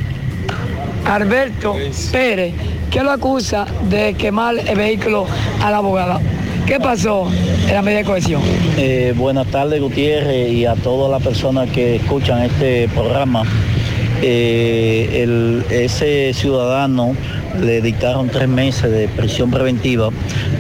Alberto 1.05 1.75
Pérez, 2.11 2.53
que 2.89 3.01
lo 3.03 3.11
acusa 3.11 3.65
de 3.89 4.13
quemar 4.13 4.55
el 4.67 4.75
vehículo 4.77 5.25
a 5.61 5.71
la 5.71 5.77
abogada. 5.77 6.19
¿Qué 6.65 6.79
pasó 6.79 7.29
en 7.67 7.73
la 7.73 7.81
medida 7.81 7.99
de 7.99 8.05
cohesión? 8.05 8.41
Eh, 8.77 9.13
buenas 9.17 9.47
tardes 9.47 9.81
Gutiérrez 9.81 10.51
y 10.51 10.65
a 10.65 10.75
todas 10.75 11.09
las 11.11 11.21
personas 11.23 11.69
que 11.71 11.95
escuchan 11.95 12.43
este 12.43 12.87
programa. 12.89 13.43
Eh, 14.21 15.21
el- 15.23 15.65
ese 15.71 16.31
ciudadano 16.33 17.15
le 17.59 17.81
dictaron 17.81 18.29
tres 18.29 18.47
meses 18.47 18.91
de 18.91 19.07
prisión 19.07 19.51
preventiva 19.51 20.09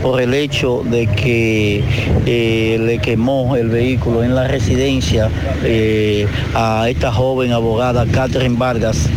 por 0.01 0.21
el 0.21 0.33
hecho 0.33 0.83
de 0.83 1.07
que 1.07 1.83
eh, 2.25 2.77
le 2.79 2.99
quemó 2.99 3.55
el 3.55 3.69
vehículo 3.69 4.23
en 4.23 4.35
la 4.35 4.47
residencia 4.47 5.29
eh, 5.63 6.27
a 6.53 6.89
esta 6.89 7.11
joven 7.11 7.51
abogada 7.51 8.05
Catherine 8.05 8.57
Vargas 8.57 9.09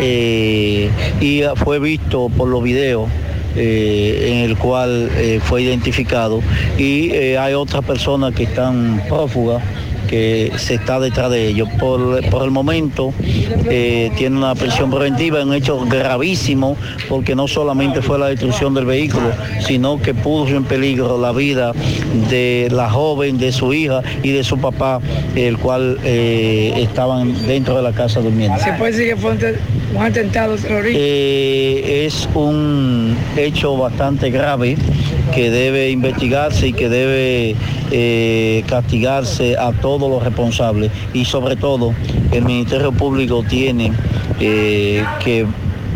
eh, 0.00 0.90
y 1.20 1.42
fue 1.56 1.78
visto 1.78 2.28
por 2.28 2.48
los 2.48 2.62
videos 2.62 3.08
en 3.56 4.48
el 4.48 4.56
cual 4.56 5.10
fue 5.42 5.62
identificado. 5.62 6.40
Y 6.78 7.10
hay 7.34 7.54
otras 7.54 7.84
personas 7.84 8.32
que 8.32 8.44
están 8.44 9.02
prófugas 9.08 9.60
que 10.10 10.50
se 10.56 10.74
está 10.74 10.98
detrás 10.98 11.30
de 11.30 11.46
ellos. 11.48 11.68
Por, 11.78 12.28
por 12.30 12.42
el 12.42 12.50
momento 12.50 13.14
eh, 13.70 14.10
tiene 14.18 14.36
una 14.36 14.54
prisión 14.56 14.90
preventiva, 14.90 15.42
un 15.42 15.54
hecho 15.54 15.78
gravísimo, 15.86 16.76
porque 17.08 17.36
no 17.36 17.46
solamente 17.46 18.02
fue 18.02 18.18
la 18.18 18.26
destrucción 18.26 18.74
del 18.74 18.86
vehículo, 18.86 19.30
sino 19.60 20.02
que 20.02 20.12
puso 20.12 20.56
en 20.56 20.64
peligro 20.64 21.16
la 21.20 21.30
vida 21.32 21.72
de 22.28 22.68
la 22.72 22.90
joven, 22.90 23.38
de 23.38 23.52
su 23.52 23.72
hija 23.72 24.02
y 24.24 24.30
de 24.32 24.42
su 24.42 24.58
papá, 24.58 25.00
el 25.36 25.56
cual 25.58 25.98
eh, 26.04 26.72
estaban 26.78 27.32
dentro 27.46 27.76
de 27.76 27.82
la 27.82 27.92
casa 27.92 28.20
durmiendo. 28.20 28.58
¿Se 28.58 28.72
puede 28.72 28.92
decir 28.92 29.08
que 29.10 29.16
fue 29.16 29.30
un, 29.30 29.38
te- 29.38 29.58
un 29.94 30.02
atentado 30.02 30.56
terrorista. 30.56 30.98
Eh, 31.00 32.04
es 32.06 32.28
un 32.34 33.16
hecho 33.36 33.76
bastante 33.76 34.30
grave 34.30 34.76
que 35.34 35.50
debe 35.50 35.90
investigarse 35.90 36.68
y 36.68 36.72
que 36.72 36.88
debe 36.88 37.56
eh, 37.90 38.64
castigarse 38.66 39.56
a 39.56 39.72
todos 39.72 40.10
los 40.10 40.22
responsables 40.22 40.90
y 41.14 41.24
sobre 41.24 41.56
todo 41.56 41.94
el 42.32 42.44
Ministerio 42.44 42.92
Público 42.92 43.44
tiene 43.48 43.92
eh, 44.40 45.04
que 45.22 45.46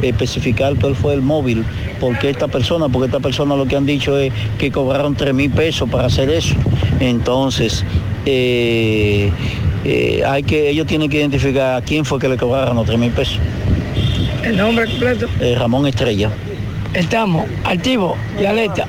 especificar 0.03 0.75
cuál 0.77 0.95
fue 0.95 1.15
el 1.15 1.23
móvil, 1.23 1.65
porque 2.01 2.31
esta 2.31 2.49
persona, 2.49 2.89
porque 2.89 3.07
esta 3.07 3.21
persona 3.21 3.57
lo 3.57 3.67
que 3.67 3.77
han 3.77 3.87
dicho 3.87 4.19
es 4.19 4.33
que 4.59 4.71
cobraron 4.71 5.15
3 5.15 5.35
mil 5.35 5.51
pesos 5.51 5.89
para 5.89 6.07
hacer 6.07 6.31
eso. 6.31 6.55
Entonces, 7.01 7.85
eh, 8.27 9.31
eh, 9.85 10.23
hay 10.27 10.43
que, 10.43 10.71
ellos 10.71 10.87
tienen 10.87 11.11
que 11.11 11.19
identificar 11.19 11.77
a 11.77 11.83
quién 11.83 12.05
fue 12.05 12.19
que 12.19 12.29
le 12.29 12.37
cobraron 12.37 12.77
los 12.77 12.87
3 12.87 12.99
mil 12.99 13.11
pesos. 13.11 13.39
El 14.43 14.57
nombre 14.57 14.87
completo. 14.87 15.27
Eh, 15.41 15.57
Ramón 15.59 15.87
Estrella. 15.87 16.31
Estamos 16.93 17.47
activos 17.65 18.17
y 18.41 18.45
alerta. 18.45 18.87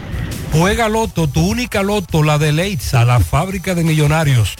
Juega 0.57 0.87
Loto, 0.87 1.27
tu 1.27 1.45
única 1.45 1.83
Loto, 1.83 2.23
la 2.23 2.37
de 2.37 2.53
Leitza, 2.53 3.03
la 3.03 3.19
fábrica 3.19 3.75
de 3.75 3.83
millonarios. 3.83 4.55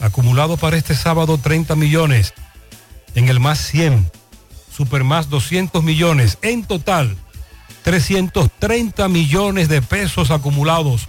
Acumulado 0.00 0.56
para 0.56 0.76
este 0.76 0.96
sábado 0.96 1.38
30 1.38 1.76
millones. 1.76 2.34
En 3.14 3.28
el 3.28 3.38
más 3.38 3.60
100. 3.60 4.10
Super 4.76 5.04
más 5.04 5.30
200 5.30 5.84
millones. 5.84 6.38
En 6.42 6.64
total, 6.64 7.16
330 7.84 9.08
millones 9.08 9.68
de 9.68 9.82
pesos 9.82 10.32
acumulados. 10.32 11.06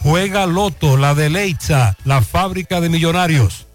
Juega 0.00 0.44
Loto, 0.44 0.98
la 0.98 1.14
de 1.14 1.30
Leitza, 1.30 1.96
la 2.04 2.20
fábrica 2.20 2.82
de 2.82 2.90
millonarios. 2.90 3.66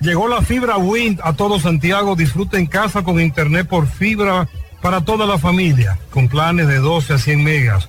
Llegó 0.00 0.28
la 0.28 0.40
fibra 0.40 0.78
Wind 0.78 1.20
a 1.22 1.34
todo 1.34 1.60
Santiago. 1.60 2.16
Disfruta 2.16 2.58
en 2.58 2.66
casa 2.66 3.04
con 3.04 3.20
internet 3.20 3.68
por 3.68 3.86
fibra 3.86 4.48
para 4.80 5.02
toda 5.02 5.26
la 5.26 5.38
familia, 5.38 5.98
con 6.08 6.28
planes 6.28 6.68
de 6.68 6.78
12 6.78 7.14
a 7.14 7.18
100 7.18 7.44
megas, 7.44 7.88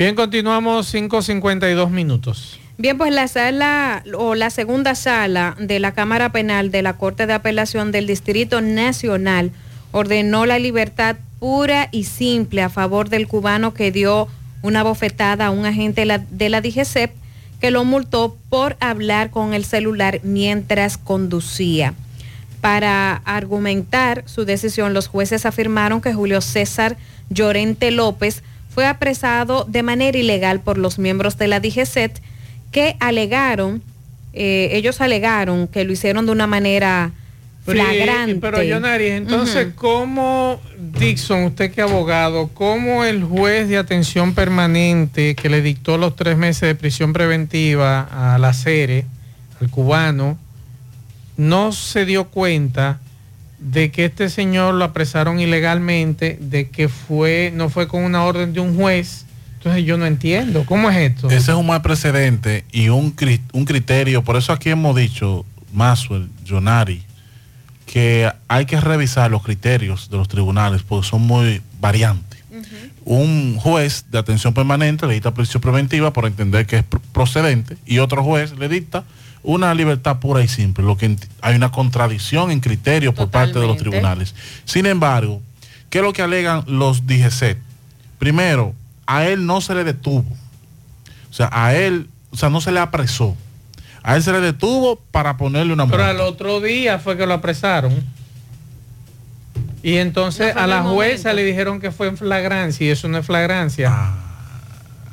Bien, 0.00 0.14
continuamos 0.14 0.94
5.52 0.94 1.90
minutos. 1.90 2.58
Bien, 2.78 2.96
pues 2.96 3.12
la 3.12 3.28
sala 3.28 4.02
o 4.16 4.34
la 4.34 4.48
segunda 4.48 4.94
sala 4.94 5.54
de 5.58 5.78
la 5.78 5.92
Cámara 5.92 6.32
Penal 6.32 6.70
de 6.70 6.80
la 6.80 6.96
Corte 6.96 7.26
de 7.26 7.34
Apelación 7.34 7.92
del 7.92 8.06
Distrito 8.06 8.62
Nacional 8.62 9.52
ordenó 9.92 10.46
la 10.46 10.58
libertad 10.58 11.16
pura 11.38 11.90
y 11.92 12.04
simple 12.04 12.62
a 12.62 12.70
favor 12.70 13.10
del 13.10 13.28
cubano 13.28 13.74
que 13.74 13.92
dio 13.92 14.26
una 14.62 14.82
bofetada 14.82 15.48
a 15.48 15.50
un 15.50 15.66
agente 15.66 16.06
de 16.30 16.48
la, 16.48 16.60
DGCEP 16.62 17.10
que 17.60 17.70
lo 17.70 17.84
multó 17.84 18.38
por 18.48 18.78
hablar 18.80 19.28
con 19.30 19.52
el 19.52 19.66
celular 19.66 20.20
mientras 20.22 20.96
conducía. 20.96 21.92
Para 22.62 23.16
argumentar 23.26 24.22
su 24.24 24.46
decisión, 24.46 24.94
los 24.94 25.08
jueces 25.08 25.44
afirmaron 25.44 26.00
que 26.00 26.14
Julio 26.14 26.40
César 26.40 26.96
Llorente 27.28 27.90
López 27.90 28.42
fue 28.70 28.86
apresado 28.86 29.64
de 29.68 29.82
manera 29.82 30.16
ilegal 30.16 30.60
por 30.60 30.78
los 30.78 30.98
miembros 30.98 31.36
de 31.36 31.48
la 31.48 31.60
DGCET 31.60 32.20
que 32.70 32.96
alegaron, 33.00 33.82
eh, 34.32 34.70
ellos 34.72 35.00
alegaron 35.00 35.66
que 35.66 35.84
lo 35.84 35.92
hicieron 35.92 36.26
de 36.26 36.32
una 36.32 36.46
manera 36.46 37.12
flagrante. 37.64 38.36
Pero, 38.36 38.58
pero 38.58 38.62
Yonari, 38.62 39.08
entonces, 39.08 39.68
Ujú. 39.68 39.76
¿cómo, 39.76 40.60
Dixon, 40.98 41.44
usted 41.44 41.72
que 41.72 41.82
abogado, 41.82 42.48
cómo 42.54 43.04
el 43.04 43.24
juez 43.24 43.68
de 43.68 43.76
atención 43.76 44.34
permanente 44.34 45.34
que 45.34 45.48
le 45.48 45.62
dictó 45.62 45.98
los 45.98 46.16
tres 46.16 46.36
meses 46.36 46.62
de 46.62 46.74
prisión 46.74 47.12
preventiva 47.12 48.34
a 48.34 48.38
la 48.38 48.52
CERE, 48.52 49.04
al 49.60 49.68
cubano, 49.68 50.38
no 51.36 51.72
se 51.72 52.04
dio 52.06 52.26
cuenta 52.26 53.00
de 53.60 53.90
que 53.90 54.06
este 54.06 54.28
señor 54.30 54.74
lo 54.74 54.84
apresaron 54.84 55.38
ilegalmente, 55.40 56.38
de 56.40 56.68
que 56.70 56.88
fue, 56.88 57.52
no 57.54 57.68
fue 57.68 57.86
con 57.88 58.02
una 58.04 58.24
orden 58.24 58.52
de 58.52 58.60
un 58.60 58.74
juez? 58.76 59.26
Entonces 59.58 59.84
yo 59.84 59.98
no 59.98 60.06
entiendo, 60.06 60.64
¿cómo 60.64 60.88
es 60.90 60.96
esto? 60.96 61.28
Ese 61.28 61.50
es 61.52 61.56
un 61.56 61.66
mal 61.66 61.82
precedente 61.82 62.64
y 62.72 62.88
un, 62.88 63.14
cri- 63.14 63.42
un 63.52 63.66
criterio. 63.66 64.24
Por 64.24 64.36
eso 64.36 64.52
aquí 64.54 64.70
hemos 64.70 64.96
dicho, 64.96 65.44
Maswell, 65.74 66.30
Jonari, 66.48 67.02
que 67.84 68.30
hay 68.48 68.64
que 68.66 68.80
revisar 68.80 69.30
los 69.30 69.42
criterios 69.42 70.08
de 70.10 70.16
los 70.16 70.28
tribunales 70.28 70.82
porque 70.82 71.06
son 71.06 71.22
muy 71.22 71.60
variantes. 71.80 72.40
Un 73.04 73.56
juez 73.58 74.06
de 74.10 74.18
atención 74.18 74.54
permanente 74.54 75.06
le 75.06 75.14
dicta 75.14 75.32
prisión 75.34 75.60
preventiva 75.60 76.12
por 76.12 76.26
entender 76.26 76.66
que 76.66 76.78
es 76.78 76.84
pr- 76.88 77.00
procedente 77.12 77.76
y 77.86 77.98
otro 77.98 78.22
juez 78.24 78.56
le 78.58 78.68
dicta 78.68 79.04
una 79.42 79.74
libertad 79.74 80.18
pura 80.18 80.42
y 80.42 80.48
simple, 80.48 80.84
lo 80.84 80.96
que 80.96 81.16
hay 81.40 81.56
una 81.56 81.70
contradicción 81.72 82.50
en 82.50 82.60
criterios 82.60 83.14
por 83.14 83.30
parte 83.30 83.58
de 83.58 83.66
los 83.66 83.76
tribunales. 83.76 84.34
Sin 84.64 84.86
embargo, 84.86 85.40
¿qué 85.88 85.98
es 85.98 86.04
lo 86.04 86.12
que 86.12 86.22
alegan 86.22 86.64
los 86.66 87.06
DGC? 87.06 87.56
Primero, 88.18 88.74
a 89.06 89.26
él 89.26 89.46
no 89.46 89.60
se 89.60 89.74
le 89.74 89.84
detuvo. 89.84 90.26
O 91.30 91.32
sea, 91.32 91.48
a 91.52 91.74
él, 91.74 92.08
o 92.30 92.36
sea, 92.36 92.50
no 92.50 92.60
se 92.60 92.70
le 92.72 92.80
apresó. 92.80 93.36
A 94.02 94.16
él 94.16 94.22
se 94.22 94.32
le 94.32 94.40
detuvo 94.40 94.96
para 95.10 95.36
ponerle 95.36 95.72
una 95.72 95.86
Pero 95.86 95.98
multa. 96.04 96.10
al 96.10 96.20
otro 96.20 96.60
día 96.60 96.98
fue 96.98 97.16
que 97.16 97.26
lo 97.26 97.34
apresaron. 97.34 97.92
Y 99.82 99.96
entonces 99.96 100.54
No 100.54 100.60
a 100.60 100.66
la 100.66 100.82
jueza 100.82 101.28
momento. 101.30 101.32
le 101.34 101.44
dijeron 101.44 101.80
que 101.80 101.90
fue 101.90 102.08
en 102.08 102.16
flagrancia 102.18 102.86
y 102.86 102.90
eso 102.90 103.08
no 103.08 103.18
es 103.18 103.26
flagrancia. 103.26 103.90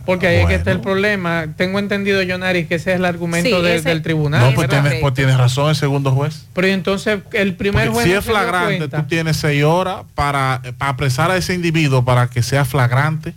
Porque 0.07 0.25
ahí 0.25 0.37
es 0.37 0.47
que 0.47 0.55
está 0.55 0.71
el 0.71 0.79
problema. 0.81 1.45
Tengo 1.55 1.77
entendido, 1.77 2.21
Jonari, 2.27 2.65
que 2.65 2.75
ese 2.75 2.91
es 2.93 2.95
el 2.97 3.05
argumento 3.05 3.57
Sí, 3.57 3.63
de- 3.63 3.75
ese- 3.75 3.89
del 3.89 4.01
tribunal. 4.01 4.39
No, 4.41 4.55
pues 4.55 4.67
¿verdad? 4.67 4.81
tiene, 4.89 5.01
pues 5.01 5.13
tiene 5.13 5.37
razón 5.37 5.69
el 5.69 5.75
segundo 5.75 6.11
juez. 6.13 6.45
Pero 6.53 6.67
entonces 6.67 7.19
el 7.33 7.53
primer 7.55 7.87
Porque 7.89 7.93
juez 7.93 8.05
si 8.07 8.13
no 8.13 8.19
es 8.19 8.25
flagrante, 8.25 8.77
cuenta. 8.77 9.01
tú 9.03 9.07
tienes 9.07 9.37
seis 9.37 9.63
horas 9.63 9.97
para, 10.15 10.61
para 10.79 10.91
apresar 10.91 11.29
a 11.29 11.37
ese 11.37 11.53
individuo 11.53 12.03
para 12.03 12.27
que 12.29 12.41
sea 12.41 12.65
flagrante. 12.65 13.33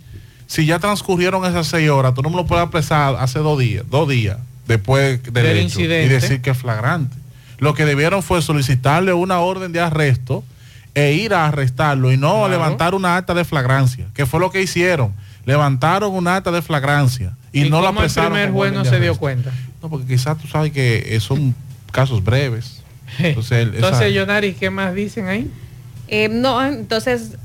Si 0.47 0.65
ya 0.65 0.79
transcurrieron 0.79 1.45
esas 1.45 1.67
seis 1.67 1.89
horas, 1.89 2.13
tú 2.13 2.21
no 2.23 2.29
me 2.29 2.35
lo 2.37 2.45
puedes 2.47 2.65
apresar 2.65 3.15
hace 3.19 3.39
dos 3.39 3.59
días, 3.59 3.83
dos 3.89 4.09
días 4.09 4.37
después 4.67 5.21
del, 5.23 5.33
Del 5.33 5.45
hecho 5.57 5.61
incidente. 5.63 6.05
y 6.05 6.09
decir 6.09 6.41
que 6.41 6.49
es 6.51 6.57
flagrante. 6.57 7.15
Lo 7.59 7.73
que 7.73 7.85
debieron 7.85 8.23
fue 8.23 8.41
solicitarle 8.41 9.13
una 9.13 9.39
orden 9.39 9.71
de 9.71 9.81
arresto 9.81 10.43
e 10.95 11.13
ir 11.13 11.33
a 11.33 11.47
arrestarlo 11.47 12.11
y 12.11 12.17
no 12.17 12.31
Claro. 12.39 12.49
levantar 12.49 12.95
una 12.95 13.15
acta 13.17 13.33
de 13.33 13.45
flagrancia, 13.45 14.05
que 14.13 14.25
fue 14.25 14.39
lo 14.39 14.51
que 14.51 14.61
hicieron. 14.61 15.13
Levantaron 15.45 16.13
una 16.13 16.35
acta 16.35 16.51
de 16.51 16.61
flagrancia 16.61 17.35
y, 17.51 17.65
¿Y 17.65 17.69
no 17.69 17.81
lo 17.81 17.87
cómo 17.87 17.99
el 18.01 18.05
apresaron. 18.05 18.33
primer 18.33 18.51
juez 18.51 18.73
no 18.73 18.85
se 18.85 18.99
dio 18.99 19.15
cuenta. 19.17 19.51
No, 19.81 19.89
porque 19.89 20.05
quizás 20.07 20.37
tú 20.37 20.47
sabes 20.47 20.71
que 20.71 21.15
eh, 21.15 21.19
son 21.19 21.55
casos 21.91 22.23
breves. 22.23 22.81
Entonces, 23.19 23.67
esa- 23.75 23.87
Entonces, 24.09 24.55
¿qué 24.59 24.69
más 24.69 24.93
dicen 24.93 25.27
ahí? 25.27 25.51
Eh, 26.07 26.27
no, 26.29 26.63
entonces 26.65 27.37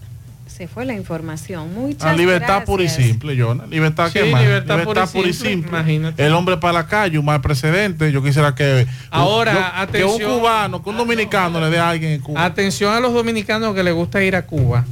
se 0.46 0.66
fue 0.68 0.84
la 0.84 0.94
información. 0.94 1.72
Muchas 1.74 2.04
Ah, 2.04 2.12
libertad 2.14 2.64
pura 2.64 2.82
y 2.84 2.88
simple, 2.88 3.40
Jonah. 3.40 3.66
Libertad, 3.66 4.06
Sí, 4.08 4.14
¿qué 4.20 4.30
más? 4.30 4.42
libertad 4.42 4.82
pura 4.84 5.04
y 5.24 5.32
simple, 5.32 5.68
imagínate. 5.70 6.24
El 6.26 6.32
hombre 6.32 6.56
para 6.56 6.72
la 6.72 6.86
calle, 6.86 7.18
un 7.18 7.24
mal 7.26 7.40
precedente. 7.40 8.10
Yo 8.10 8.22
quisiera 8.22 8.54
que. 8.54 8.86
Ahora, 9.10 9.52
yo- 9.52 9.58
que 9.92 10.00
atención. 10.00 10.30
un 10.32 10.38
cubano, 10.38 10.82
que 10.82 10.90
un 10.90 10.96
dominicano 10.96 11.60
le 11.60 11.70
dé 11.70 11.78
a 11.78 11.90
alguien 11.90 12.12
en 12.12 12.20
Cuba. 12.20 12.44
Atención 12.44 12.92
a 12.94 13.00
los 13.00 13.12
dominicanos 13.12 13.74
que 13.74 13.82
les 13.82 13.94
gusta 13.94 14.22
ir 14.22 14.34
a 14.36 14.42
Cuba. 14.46 14.84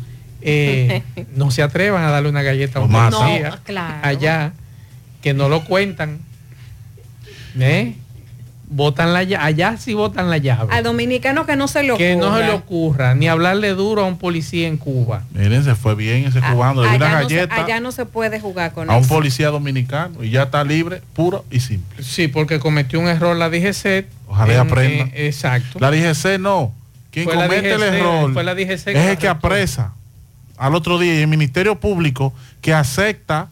Eh, 0.45 1.03
no 1.37 1.51
se 1.51 1.63
atrevan 1.63 2.05
a 2.05 2.11
darle 2.11 2.29
una 2.29 2.43
galleta 2.43 2.79
a 2.79 2.83
un 2.83 2.93
matan. 2.93 3.19
policía 3.21 3.51
No, 3.51 3.57
claro. 3.65 3.95
allá, 4.03 4.53
que 5.23 5.35
no 5.35 5.49
lo 5.49 5.65
cuentan. 5.65 6.19
¿Eh? 7.59 7.95
Botan 8.67 9.13
la 9.13 9.23
llave. 9.23 9.45
Allá 9.45 9.77
sí 9.77 9.95
botan 9.95 10.31
la 10.31 10.39
llave. 10.39 10.75
Al 10.75 10.83
dominicano 10.83 11.45
que 11.47 11.55
no 11.55 11.69
se 11.69 11.83
le 11.83 11.97
que 11.97 12.17
no 12.17 12.23
se 12.23 12.29
ocurra. 12.29 12.47
le 12.47 12.53
ocurra 12.53 13.15
ni 13.15 13.29
hablarle 13.29 13.69
duro 13.71 14.03
a 14.03 14.07
un 14.07 14.19
policía 14.19 14.67
en 14.67 14.79
Cuba. 14.79 15.23
Miren, 15.33 15.63
se 15.63 15.75
fue 15.75 15.95
bien 15.95 16.25
ese 16.25 16.41
cubano. 16.41 16.83
Le 16.83 16.89
dio 16.89 16.97
una 16.97 17.07
Allá 17.07 17.21
no, 17.23 17.29
se, 17.29 17.35
galleta 17.37 17.65
allá 17.65 17.81
no 17.81 17.93
se 17.93 18.07
puede 18.07 18.41
jugar 18.41 18.73
con 18.73 18.91
a 18.91 18.97
un 18.97 19.01
eso. 19.05 19.15
policía 19.15 19.49
dominicano 19.51 20.25
y 20.25 20.31
ya 20.31 20.45
está 20.45 20.65
libre, 20.65 21.03
puro 21.13 21.45
y 21.51 21.61
simple. 21.61 22.03
Sí, 22.03 22.27
porque 22.27 22.59
cometió 22.59 22.99
un 23.01 23.07
error 23.09 23.37
la 23.37 23.49
DGC. 23.51 24.07
Ojalá 24.27 24.55
en- 24.55 24.61
aprendan. 24.61 25.09
eh, 25.15 25.27
exacto. 25.27 25.79
La 25.79 25.91
DGC 25.91 26.39
no. 26.41 26.73
Quien 27.13 27.27
Fue 27.27 27.37
la 27.37 27.47
comete 27.47 27.73
el 27.75 27.83
error 27.83 28.33
fue 28.33 28.43
la 28.43 28.55
DGC 28.57 28.89
es 28.89 28.97
el 29.11 29.19
que 29.19 29.29
apresa 29.29 29.93
al 30.57 30.75
otro 30.75 30.99
día 30.99 31.15
y 31.15 31.21
el 31.23 31.29
Ministerio 31.29 31.79
Público 31.81 32.33
que 32.61 32.73
acepta 32.73 33.49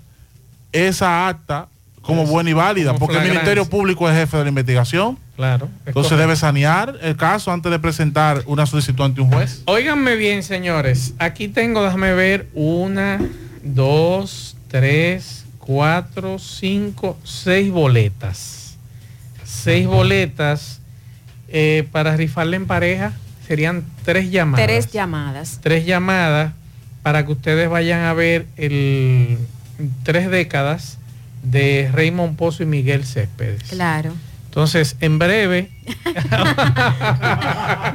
esa 0.72 1.28
acta 1.28 1.68
como 2.00 2.26
buena 2.26 2.50
y 2.50 2.52
válida, 2.52 2.94
porque 2.96 3.16
el. 3.16 3.28
Ministerio 3.28 3.64
Público 3.68 4.08
es 4.10 4.16
jefe 4.16 4.36
de 4.36 4.42
la 4.44 4.48
investigación. 4.48 5.18
Claro. 5.36 5.66
es 5.66 5.88
Entonces 5.88 6.10
correcto. 6.10 6.16
debe 6.16 6.36
sanear 6.36 6.98
el 7.00 7.16
caso 7.16 7.52
antes 7.52 7.70
de 7.70 7.78
presentar 7.78 8.42
una 8.46 8.66
solicitud 8.66 9.04
ante 9.04 9.20
un 9.20 9.30
juez. 9.30 9.62
Óiganme 9.66 10.16
bien, 10.16 10.42
señores. 10.42 11.14
Aquí 11.18 11.48
tengo, 11.48 11.82
déjame 11.82 12.12
ver, 12.12 12.48
una, 12.54 13.20
dos, 13.62 14.56
tres, 14.68 15.44
cuatro, 15.58 16.38
cinco, 16.38 17.16
seis 17.24 17.70
boletas. 17.70 18.76
Seis 19.44 19.86
boletas 19.86 20.80
eh, 21.48 21.86
para 21.92 22.16
rifarle 22.16 22.56
en 22.56 22.66
pareja. 22.66 23.12
Serían 23.46 23.84
tres 24.04 24.30
llamadas. 24.30 24.66
Tres 24.66 24.92
llamadas. 24.92 25.58
Tres 25.62 25.86
llamadas 25.86 26.52
para 27.02 27.24
que 27.26 27.32
ustedes 27.32 27.68
vayan 27.68 28.00
a 28.04 28.12
ver 28.12 28.46
el 28.56 29.38
tres 30.02 30.30
décadas 30.30 30.98
de 31.42 31.90
Raymond 31.92 32.36
Pozo 32.36 32.62
y 32.62 32.66
Miguel 32.66 33.04
Céspedes. 33.04 33.62
Claro. 33.64 34.12
Entonces, 34.46 34.96
en 35.00 35.18
breve, 35.18 35.70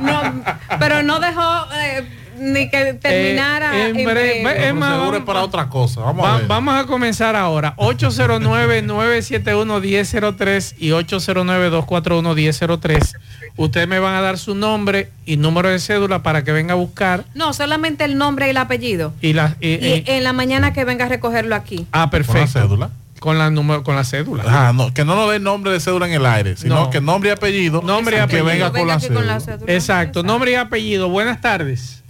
No, 0.01 0.43
pero 0.79 1.03
no 1.03 1.19
dejó 1.19 1.65
eh, 1.75 2.03
ni 2.39 2.69
que 2.69 2.93
terminara. 2.95 3.77
Eh, 3.77 3.89
en 3.89 3.99
en 3.99 4.05
breve- 4.05 4.43
breve. 4.43 4.71
vamos- 4.73 5.15
es 5.15 5.21
para 5.23 5.41
otra 5.43 5.69
cosa. 5.69 6.01
Vamos 6.01 6.25
a 6.25 6.29
Va- 6.31 6.37
ver. 6.39 6.47
vamos 6.47 6.75
a 6.75 6.85
comenzar 6.85 7.35
ahora. 7.35 7.73
809-971-1003 7.77 10.75
y 10.77 10.91
809-241-1003. 10.91 13.13
Ustedes 13.55 13.87
me 13.87 13.99
van 13.99 14.15
a 14.15 14.21
dar 14.21 14.37
su 14.37 14.55
nombre 14.55 15.09
y 15.25 15.37
número 15.37 15.69
de 15.69 15.79
cédula 15.79 16.21
para 16.23 16.43
que 16.43 16.51
venga 16.51 16.73
a 16.73 16.75
buscar. 16.75 17.23
No, 17.33 17.53
solamente 17.53 18.03
el 18.05 18.17
nombre 18.17 18.47
y 18.47 18.49
el 18.51 18.57
apellido. 18.57 19.13
Y 19.21 19.33
la, 19.33 19.55
y- 19.59 19.75
Y 19.75 19.77
y- 19.77 20.03
en 20.07 20.23
la 20.23 20.33
mañana 20.33 20.73
que 20.73 20.85
venga 20.85 21.05
a 21.05 21.09
recogerlo 21.09 21.55
aquí. 21.55 21.85
ah, 21.91 22.09
perfecto. 22.09 22.33
Con 22.33 22.41
la 22.41 22.47
cédula. 22.47 22.89
Con 23.19 23.37
la, 23.39 23.49
número, 23.49 23.83
con 23.83 23.95
la 23.95 24.03
cédula. 24.03 24.43
Ajá, 24.43 24.73
no, 24.73 24.93
que 24.93 25.03
no 25.03 25.15
nos 25.15 25.31
dé 25.31 25.39
nombre 25.39 25.71
de 25.71 25.79
cédula 25.79 26.05
en 26.07 26.13
el 26.13 26.23
aire, 26.25 26.55
sino 26.55 26.75
No. 26.75 26.89
que 26.91 27.01
nombre 27.01 27.29
y 27.31 27.33
apellido, 27.33 27.81
Nombre 27.81 28.15
y 28.15 28.19
que 28.19 28.23
apellido. 28.23 28.45
venga 28.45 28.65
con 28.67 28.73
Venga 28.73 28.93
la 28.93 28.99
con 28.99 29.07
la 29.27 29.39
cédula. 29.39 29.41
cédula. 29.57 29.73
Exacto. 29.73 30.21
Nombre 30.21 30.51
y 30.51 30.55
apellido. 30.55 31.09
Buenas 31.09 31.41
tardes. 31.41 32.03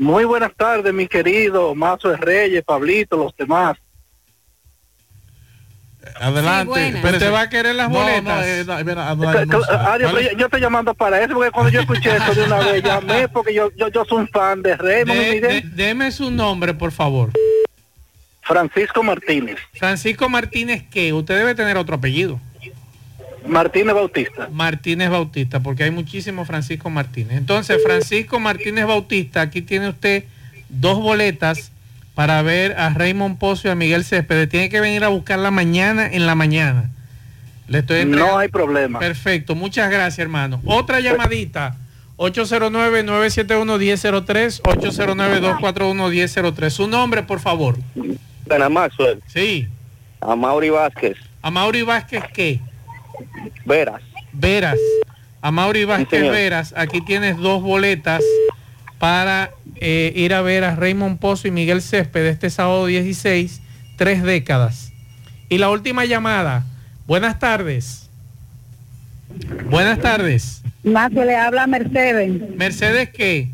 Muy 0.00 0.24
buenas 0.24 0.52
tardes, 0.56 0.94
mi 0.94 1.06
querido 1.06 1.74
Mazo 1.74 2.08
de 2.08 2.16
Reyes, 2.16 2.64
Pablito, 2.64 3.18
los 3.18 3.36
demás. 3.36 3.76
Adelante. 6.18 6.64
buenas. 6.70 6.94
espérese. 6.94 7.16
¿Usted 7.18 7.32
va 7.34 7.40
a 7.42 7.50
querer 7.50 7.74
las 7.74 7.90
boletas? 7.90 8.46
eh, 8.46 8.64
pero 8.66 10.20
yo, 10.38 10.46
estoy 10.46 10.60
llamando 10.62 10.94
para 10.94 11.22
eso, 11.22 11.34
porque 11.34 11.50
cuando 11.50 11.70
yo 11.70 11.80
escuché 11.80 12.16
eso 12.16 12.34
de 12.34 12.44
una 12.44 12.58
vez, 12.64 12.82
llamé 12.82 13.28
porque 13.28 13.52
yo, 13.52 13.70
yo, 13.76 13.88
yo 13.88 14.02
soy 14.06 14.20
un 14.20 14.28
fan 14.28 14.62
de 14.62 14.74
Raymond 14.74 15.20
De- 15.20 15.64
deme 15.74 16.10
su 16.10 16.30
nombre, 16.30 16.72
por 16.72 16.92
favor. 16.92 17.30
Francisco 18.40 19.02
Martínez. 19.02 19.58
Francisco 19.74 20.30
Martínez, 20.30 20.84
¿qué? 20.90 21.12
Usted 21.12 21.36
debe 21.36 21.54
tener 21.54 21.76
otro 21.76 21.96
apellido. 21.96 22.40
Martínez 23.46 23.94
Bautista. 23.94 24.48
Martínez 24.52 25.10
Bautista, 25.10 25.60
porque 25.60 25.84
hay 25.84 25.90
muchísimos 25.90 26.46
Francisco 26.46 26.90
Martínez. 26.90 27.38
Entonces, 27.38 27.82
Francisco 27.82 28.38
Martínez 28.40 28.86
Bautista, 28.86 29.40
aquí 29.40 29.62
tiene 29.62 29.88
usted 29.88 30.24
dos 30.68 30.98
boletas 30.98 31.72
para 32.14 32.42
ver 32.42 32.72
a 32.78 32.90
Raymond 32.90 33.38
Pozo 33.38 33.68
y 33.68 33.70
a 33.70 33.74
Miguel 33.74 34.04
Céspedes. 34.04 34.48
Tiene 34.48 34.68
que 34.68 34.80
venir 34.80 35.04
a 35.04 35.08
buscarla 35.08 35.50
mañana 35.50 36.06
en 36.06 36.26
la 36.26 36.34
mañana. 36.34 36.90
Le 37.68 37.78
estoy 37.78 38.00
entregando- 38.00 38.32
No 38.32 38.38
hay 38.38 38.48
problema. 38.48 38.98
Perfecto, 38.98 39.54
muchas 39.54 39.90
gracias, 39.90 40.18
hermano. 40.18 40.60
Otra 40.64 41.00
llamadita. 41.00 41.76
809-971-1003, 42.16 44.60
809-241-1003. 44.62 46.70
Su 46.70 46.86
nombre, 46.86 47.22
por 47.22 47.40
favor. 47.40 47.78
Maxwell. 48.70 49.22
Sí. 49.26 49.68
A 50.20 50.36
Mauri 50.36 50.68
Vázquez. 50.70 51.16
¿A 51.40 51.50
Mauri 51.50 51.82
Vázquez 51.82 52.24
qué? 52.34 52.60
Veras. 53.64 54.02
Veras. 54.32 54.78
A 55.42 55.50
Mauri 55.50 55.84
Vázquez. 55.84 56.22
Veras, 56.30 56.74
aquí 56.76 57.00
tienes 57.00 57.36
dos 57.38 57.62
boletas 57.62 58.22
para 58.98 59.52
eh, 59.76 60.12
ir 60.14 60.34
a 60.34 60.42
ver 60.42 60.64
a 60.64 60.76
Raymond 60.76 61.18
Pozo 61.18 61.48
y 61.48 61.50
Miguel 61.50 61.80
Césped 61.80 62.26
este 62.26 62.50
sábado 62.50 62.86
16, 62.86 63.62
tres 63.96 64.22
décadas. 64.22 64.92
Y 65.48 65.58
la 65.58 65.70
última 65.70 66.04
llamada. 66.04 66.64
Buenas 67.06 67.38
tardes. 67.38 68.10
Buenas 69.70 69.98
tardes. 70.00 70.62
Más 70.84 71.10
que 71.10 71.24
le 71.24 71.36
habla 71.36 71.66
Mercedes 71.66 72.56
Mercedes 72.56 73.10
qué? 73.10 73.48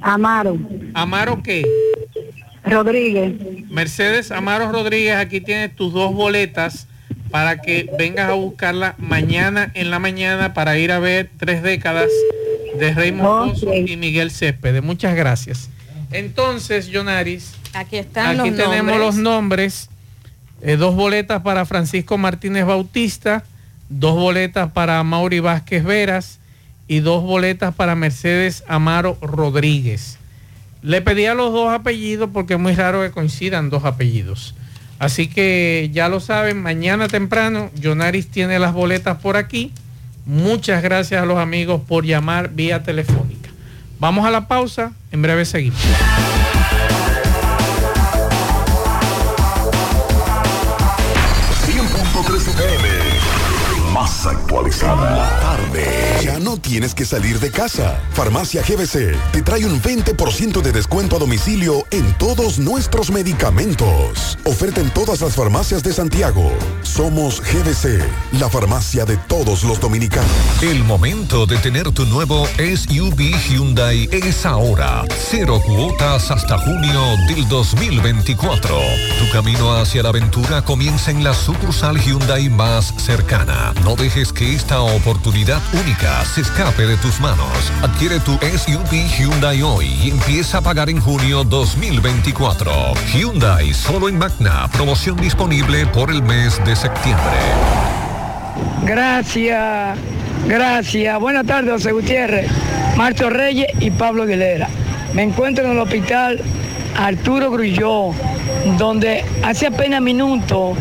Amaro 0.00 0.58
Amaro 0.94 1.42
qué? 1.42 1.64
Rodríguez. 2.64 3.34
Mercedes 3.70 4.30
Amaro 4.30 4.70
Rodríguez, 4.70 5.16
aquí 5.16 5.40
tienes 5.40 5.74
tus 5.74 5.92
dos 5.92 6.12
boletas 6.14 6.86
para 7.30 7.60
que 7.60 7.90
vengas 7.98 8.30
a 8.30 8.34
buscarla 8.34 8.94
mañana 8.98 9.70
en 9.74 9.90
la 9.90 9.98
mañana 9.98 10.54
para 10.54 10.78
ir 10.78 10.92
a 10.92 10.98
ver 10.98 11.30
tres 11.38 11.62
décadas 11.62 12.08
de 12.78 12.94
Raymond 12.94 13.52
Pozo 13.52 13.74
y 13.74 13.96
Miguel 13.96 14.30
Céspedes. 14.30 14.82
Muchas 14.82 15.14
gracias. 15.14 15.68
Entonces, 16.10 16.86
Yonaris, 16.88 17.52
Aquí 17.74 17.96
están 17.98 18.40
aquí 18.40 18.50
los 18.50 18.56
tenemos 18.58 18.84
nombres. 18.84 18.98
los 19.00 19.16
nombres. 19.16 19.88
Eh, 20.62 20.76
dos 20.76 20.94
boletas 20.96 21.42
para 21.42 21.64
Francisco 21.66 22.18
Martínez 22.18 22.64
Bautista, 22.64 23.44
dos 23.88 24.14
boletas 24.16 24.72
para 24.72 25.02
Mauri 25.04 25.38
Vázquez 25.40 25.84
Veras 25.84 26.38
y 26.88 27.00
dos 27.00 27.22
boletas 27.22 27.74
para 27.74 27.94
Mercedes 27.94 28.64
Amaro 28.66 29.18
Rodríguez. 29.20 30.18
Le 30.82 31.02
pedí 31.02 31.26
a 31.26 31.34
los 31.34 31.52
dos 31.52 31.72
apellidos 31.72 32.30
porque 32.32 32.54
es 32.54 32.60
muy 32.60 32.74
raro 32.74 33.02
que 33.02 33.10
coincidan 33.10 33.68
dos 33.70 33.84
apellidos. 33.84 34.54
Así 34.98 35.28
que 35.28 35.90
ya 35.92 36.08
lo 36.08 36.20
saben, 36.20 36.60
mañana 36.60 37.06
temprano 37.08 37.70
Yonaris 37.76 38.28
tiene 38.28 38.58
las 38.58 38.72
boletas 38.72 39.18
por 39.18 39.36
aquí. 39.36 39.72
Muchas 40.26 40.82
gracias 40.82 41.22
a 41.22 41.26
los 41.26 41.38
amigos 41.38 41.80
por 41.86 42.04
llamar 42.04 42.50
vía 42.50 42.82
telefónica. 42.82 43.48
Vamos 44.00 44.26
a 44.26 44.30
la 44.30 44.48
pausa, 44.48 44.92
en 45.10 45.22
breve 45.22 45.44
seguimos. 45.44 45.80
100.3 51.66 52.36
FM. 52.36 52.88
Más 53.92 54.26
actualizada. 54.26 55.16
La 55.16 55.40
tarde. 55.40 56.07
Ya 56.22 56.40
no 56.40 56.56
tienes 56.56 56.96
que 56.96 57.04
salir 57.04 57.38
de 57.38 57.52
casa. 57.52 58.00
Farmacia 58.12 58.62
GBC 58.62 59.16
te 59.30 59.42
trae 59.42 59.64
un 59.64 59.80
20% 59.80 60.62
de 60.62 60.72
descuento 60.72 61.14
a 61.14 61.18
domicilio 61.20 61.86
en 61.92 62.12
todos 62.18 62.58
nuestros 62.58 63.10
medicamentos. 63.12 64.36
Oferta 64.44 64.80
en 64.80 64.90
todas 64.90 65.20
las 65.20 65.34
farmacias 65.34 65.84
de 65.84 65.92
Santiago. 65.92 66.50
Somos 66.82 67.40
GBC, 67.40 68.02
la 68.40 68.48
farmacia 68.48 69.04
de 69.04 69.16
todos 69.16 69.62
los 69.62 69.80
dominicanos. 69.80 70.28
El 70.60 70.82
momento 70.82 71.46
de 71.46 71.56
tener 71.58 71.90
tu 71.92 72.04
nuevo 72.06 72.46
SUV 72.56 73.36
Hyundai 73.48 74.08
es 74.10 74.44
ahora. 74.44 75.04
Cero 75.30 75.62
cuotas 75.64 76.32
hasta 76.32 76.58
junio 76.58 77.16
del 77.28 77.48
2024. 77.48 78.76
Tu 79.20 79.32
camino 79.32 79.72
hacia 79.76 80.02
la 80.02 80.08
aventura 80.08 80.62
comienza 80.62 81.12
en 81.12 81.22
la 81.22 81.32
sucursal 81.32 82.00
Hyundai 82.00 82.48
más 82.48 82.92
cercana. 82.96 83.72
No 83.84 83.94
dejes 83.94 84.32
que 84.32 84.54
esta 84.54 84.80
oportunidad 84.80 85.62
única 85.74 86.07
se 86.24 86.40
escape 86.40 86.86
de 86.86 86.96
tus 86.96 87.20
manos. 87.20 87.48
Adquiere 87.82 88.20
tu 88.20 88.32
SUV 88.32 89.08
Hyundai 89.18 89.62
hoy 89.62 89.86
y 90.02 90.10
empieza 90.10 90.58
a 90.58 90.60
pagar 90.60 90.88
en 90.90 91.00
junio 91.00 91.44
2024. 91.44 92.72
Hyundai 93.12 93.72
solo 93.74 94.08
en 94.08 94.18
Magna. 94.18 94.68
Promoción 94.72 95.16
disponible 95.16 95.86
por 95.86 96.10
el 96.10 96.22
mes 96.22 96.60
de 96.64 96.76
septiembre. 96.76 97.38
Gracias, 98.84 99.98
gracias. 100.46 101.20
Buenas 101.20 101.46
tardes, 101.46 101.72
José 101.72 101.92
Gutiérrez, 101.92 102.50
Marto 102.96 103.30
Reyes 103.30 103.68
y 103.80 103.90
Pablo 103.90 104.22
Aguilera. 104.24 104.68
Me 105.14 105.22
encuentro 105.22 105.64
en 105.64 105.72
el 105.72 105.78
hospital 105.78 106.40
Arturo 106.96 107.50
Grulló, 107.50 108.10
donde 108.76 109.24
hace 109.42 109.66
apenas 109.66 110.00
minutos 110.02 110.76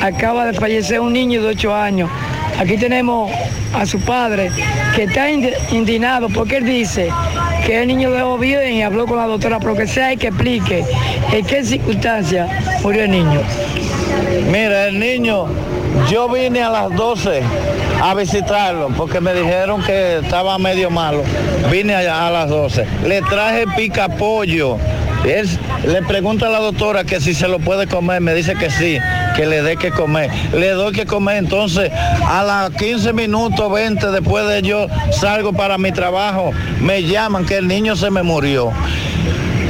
acaba 0.00 0.46
de 0.46 0.54
fallecer 0.54 1.00
un 1.00 1.12
niño 1.12 1.42
de 1.42 1.48
8 1.48 1.74
años. 1.74 2.10
Aquí 2.58 2.76
tenemos 2.76 3.30
a 3.74 3.86
su 3.86 4.00
padre 4.00 4.50
que 4.96 5.04
está 5.04 5.30
indi- 5.30 5.54
indignado 5.70 6.28
porque 6.28 6.56
él 6.56 6.64
dice 6.64 7.08
que 7.64 7.80
el 7.82 7.88
niño 7.88 8.10
dejó 8.10 8.36
bien 8.38 8.72
y 8.74 8.82
habló 8.82 9.06
con 9.06 9.18
la 9.18 9.26
doctora, 9.26 9.58
pero 9.60 9.76
que 9.76 9.86
sea 9.86 10.12
y 10.12 10.16
que 10.16 10.28
explique 10.28 10.84
en 11.32 11.46
qué 11.46 11.64
circunstancias 11.64 12.48
murió 12.82 13.04
el 13.04 13.10
niño. 13.10 13.40
Mira, 14.50 14.86
el 14.86 14.98
niño, 14.98 15.46
yo 16.10 16.28
vine 16.28 16.62
a 16.62 16.70
las 16.70 16.94
12 16.96 17.42
a 18.02 18.14
visitarlo 18.14 18.88
porque 18.96 19.20
me 19.20 19.34
dijeron 19.34 19.82
que 19.82 20.18
estaba 20.18 20.58
medio 20.58 20.90
malo. 20.90 21.22
Vine 21.70 21.94
allá 21.94 22.26
a 22.26 22.30
las 22.30 22.48
12. 22.48 22.86
Le 23.06 23.20
traje 23.22 23.64
pica 23.76 24.08
pollo. 24.08 24.78
Él 25.24 25.48
le 25.86 26.02
pregunta 26.02 26.46
a 26.46 26.50
la 26.50 26.60
doctora 26.60 27.04
que 27.04 27.20
si 27.20 27.34
se 27.34 27.48
lo 27.48 27.58
puede 27.58 27.86
comer, 27.86 28.20
me 28.20 28.34
dice 28.34 28.54
que 28.54 28.70
sí, 28.70 28.98
que 29.38 29.46
le 29.46 29.62
dé 29.62 29.76
que 29.76 29.92
comer. 29.92 30.28
Le 30.52 30.70
doy 30.70 30.92
que 30.92 31.06
comer, 31.06 31.36
entonces 31.36 31.92
a 32.26 32.42
las 32.42 32.70
15 32.70 33.12
minutos, 33.12 33.70
20 33.70 34.10
después 34.10 34.48
de 34.48 34.62
yo 34.62 34.88
salgo 35.12 35.52
para 35.52 35.78
mi 35.78 35.92
trabajo, 35.92 36.50
me 36.80 37.04
llaman 37.04 37.46
que 37.46 37.58
el 37.58 37.68
niño 37.68 37.94
se 37.94 38.10
me 38.10 38.24
murió. 38.24 38.72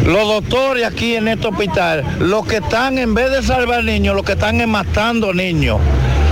Los 0.07 0.27
doctores 0.27 0.87
aquí 0.87 1.17
en 1.17 1.29
este 1.29 1.49
hospital, 1.49 2.03
los 2.19 2.47
que 2.47 2.57
están, 2.57 2.97
en 2.97 3.13
vez 3.13 3.31
de 3.31 3.43
salvar 3.43 3.85
niños, 3.85 4.17
los 4.17 4.25
que 4.25 4.33
están 4.33 4.59
es 4.63 4.67
matando 4.67 5.35
niños. 5.35 5.79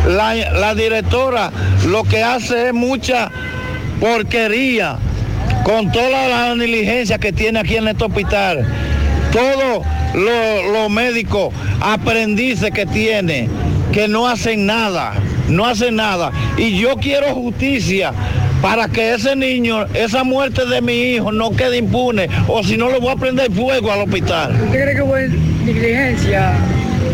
La, 0.08 0.34
la 0.34 0.74
directora 0.74 1.52
lo 1.84 2.04
que 2.04 2.22
hace 2.22 2.68
es 2.68 2.72
mucha 2.72 3.30
porquería 4.00 4.96
con 5.62 5.92
toda 5.92 6.26
la 6.26 6.54
negligencia 6.54 7.18
que 7.18 7.34
tiene 7.34 7.58
aquí 7.58 7.76
en 7.76 7.88
este 7.88 8.02
hospital. 8.02 8.66
Todos 9.36 9.84
los, 10.14 10.72
los 10.72 10.88
médicos 10.88 11.52
aprendices 11.82 12.70
que 12.70 12.86
tiene, 12.86 13.50
que 13.92 14.08
no 14.08 14.26
hacen 14.26 14.64
nada, 14.64 15.12
no 15.46 15.66
hacen 15.66 15.96
nada. 15.96 16.32
Y 16.56 16.78
yo 16.78 16.96
quiero 16.96 17.34
justicia 17.34 18.14
para 18.62 18.88
que 18.88 19.12
ese 19.12 19.36
niño, 19.36 19.84
esa 19.92 20.24
muerte 20.24 20.64
de 20.64 20.80
mi 20.80 20.94
hijo 21.12 21.32
no 21.32 21.50
quede 21.50 21.76
impune, 21.76 22.30
o 22.48 22.62
si 22.64 22.78
no 22.78 22.88
le 22.90 22.98
voy 22.98 23.10
a 23.12 23.16
prender 23.16 23.52
fuego 23.52 23.92
al 23.92 24.00
hospital. 24.00 24.52
¿Usted 24.52 24.82
cree 24.82 24.94
que 24.94 25.02
hubo 25.02 25.16
negligencia 25.66 26.54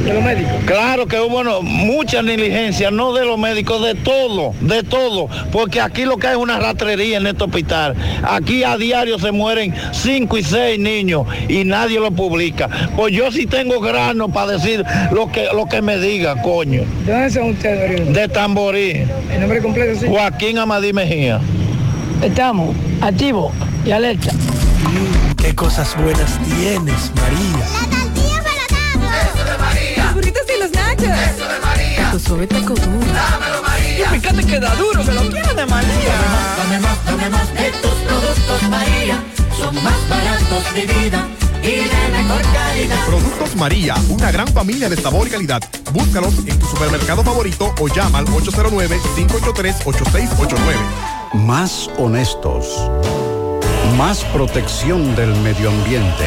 de 0.05 0.13
los 0.15 0.23
médicos? 0.23 0.53
Claro 0.67 1.07
que 1.07 1.21
hubo 1.21 1.43
no, 1.45 1.63
mucha 1.63 2.23
negligencia, 2.23 2.91
no 2.91 3.13
de 3.13 3.25
los 3.25 3.39
médicos, 3.39 3.83
de 3.83 3.95
todo, 3.95 4.55
de 4.61 4.83
todo, 4.83 5.29
porque 5.51 5.81
aquí 5.81 6.05
lo 6.05 6.17
que 6.17 6.29
hay 6.29 6.33
es 6.33 6.39
una 6.39 6.59
ratrería 6.59 7.19
en 7.19 7.27
este 7.27 7.45
hospital. 7.45 7.95
Aquí 8.23 8.65
a 8.65 8.77
diario 8.77 9.19
se 9.19 9.33
mueren 9.33 9.75
cinco 9.93 10.39
y 10.39 10.43
seis 10.43 10.79
niños 10.79 11.27
y 11.49 11.65
nadie 11.65 12.01
lo 12.01 12.11
publica. 12.11 12.69
Pues 12.97 13.15
yo 13.15 13.31
sí 13.31 13.47
tengo 13.47 13.81
grano 13.81 14.29
para 14.29 14.53
decir 14.53 14.85
lo 15.11 15.31
que, 15.31 15.47
lo 15.55 15.67
que 15.67 15.83
me 15.83 15.99
diga, 15.99 16.41
coño. 16.43 16.83
¿De 17.05 17.13
dónde 17.13 17.31
son 17.31 17.51
ustedes? 17.51 18.13
De 18.13 18.29
Tamborí. 18.29 19.05
¿El 19.33 19.41
nombre 19.41 19.61
completo 19.61 20.01
sí? 20.01 20.07
Joaquín 20.09 20.59
Amadí 20.59 20.93
Mejía. 20.93 21.41
Estamos 22.23 22.75
activos 23.01 23.53
y 23.85 23.91
alerta. 23.91 24.31
Qué 25.37 25.55
cosas 25.55 25.97
buenas 25.97 26.39
tienes, 26.45 27.11
María. 27.17 28.12
Y 30.55 30.59
los 30.61 30.71
nachos. 30.73 31.05
Eso 31.05 31.49
de 31.49 31.59
María. 31.61 32.11
Tu 32.11 32.19
suave 32.19 32.47
taco 32.47 32.75
duro. 32.75 33.07
Dámelo, 33.13 33.63
María. 33.63 34.07
Y 34.07 34.09
fíjate 34.21 34.45
que 34.45 34.61
da 34.61 34.75
duro, 34.75 35.03
que 35.05 35.13
lo 35.13 35.23
quiero 35.31 35.55
de 35.55 35.67
María. 35.67 36.15
Dame 36.59 36.79
más, 36.81 37.05
dame 37.05 37.31
más 37.31 37.55
de 37.55 37.71
tus 37.81 37.95
productos, 38.07 38.63
María. 38.69 39.23
son 39.57 39.75
más 39.83 40.09
baratos 40.09 40.75
de 40.75 40.87
vida 40.87 41.27
y 41.63 41.71
de 41.71 42.09
mejor 42.13 42.43
calidad. 42.53 43.05
Productos 43.07 43.55
María, 43.57 43.95
una 44.09 44.31
gran 44.33 44.49
familia 44.49 44.89
de 44.89 44.97
sabor 44.97 45.29
y 45.29 45.31
calidad. 45.31 45.63
Búscalos 45.93 46.35
en 46.47 46.59
tu 46.59 46.67
supermercado 46.67 47.23
favorito 47.23 47.73
o 47.79 47.87
llama 47.89 48.19
al 48.19 48.27
809-583-8689. 48.27 50.57
Más 51.35 51.89
honestos. 51.99 52.67
Más 53.97 54.25
protección 54.25 55.15
del 55.15 55.33
medio 55.37 55.71
ambiente. 55.71 56.27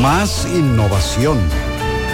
Más 0.00 0.46
innovación. 0.46 1.38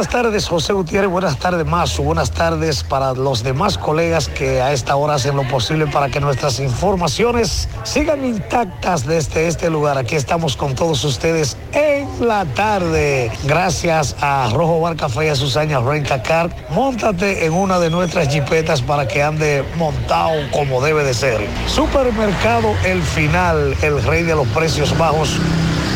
Buenas 0.00 0.14
tardes, 0.14 0.48
José 0.48 0.72
Gutiérrez. 0.72 1.10
Buenas 1.10 1.38
tardes, 1.38 1.66
Mazo. 1.66 2.02
Buenas 2.02 2.30
tardes 2.30 2.82
para 2.82 3.12
los 3.12 3.42
demás 3.42 3.76
colegas 3.76 4.28
que 4.28 4.62
a 4.62 4.72
esta 4.72 4.96
hora 4.96 5.16
hacen 5.16 5.36
lo 5.36 5.46
posible 5.46 5.86
para 5.88 6.08
que 6.08 6.20
nuestras 6.20 6.58
informaciones 6.58 7.68
sigan 7.82 8.24
intactas 8.24 9.04
desde 9.04 9.46
este 9.46 9.68
lugar. 9.68 9.98
Aquí 9.98 10.16
estamos 10.16 10.56
con 10.56 10.74
todos 10.74 11.04
ustedes 11.04 11.58
en 11.74 12.26
la 12.26 12.46
tarde. 12.46 13.30
Gracias 13.44 14.16
a 14.22 14.48
Rojo 14.54 14.80
Bar 14.80 14.96
Café 14.96 15.26
y 15.26 15.28
a 15.28 15.36
Susana 15.36 15.80
Renca 15.80 16.22
Car. 16.22 16.48
Móntate 16.70 17.44
en 17.44 17.52
una 17.52 17.78
de 17.78 17.90
nuestras 17.90 18.32
jipetas 18.32 18.80
para 18.80 19.06
que 19.06 19.22
ande 19.22 19.62
montado 19.76 20.32
como 20.50 20.80
debe 20.80 21.04
de 21.04 21.12
ser. 21.12 21.46
Supermercado 21.66 22.72
El 22.86 23.02
Final, 23.02 23.76
el 23.82 24.02
rey 24.04 24.22
de 24.22 24.34
los 24.34 24.48
precios 24.48 24.96
bajos 24.96 25.38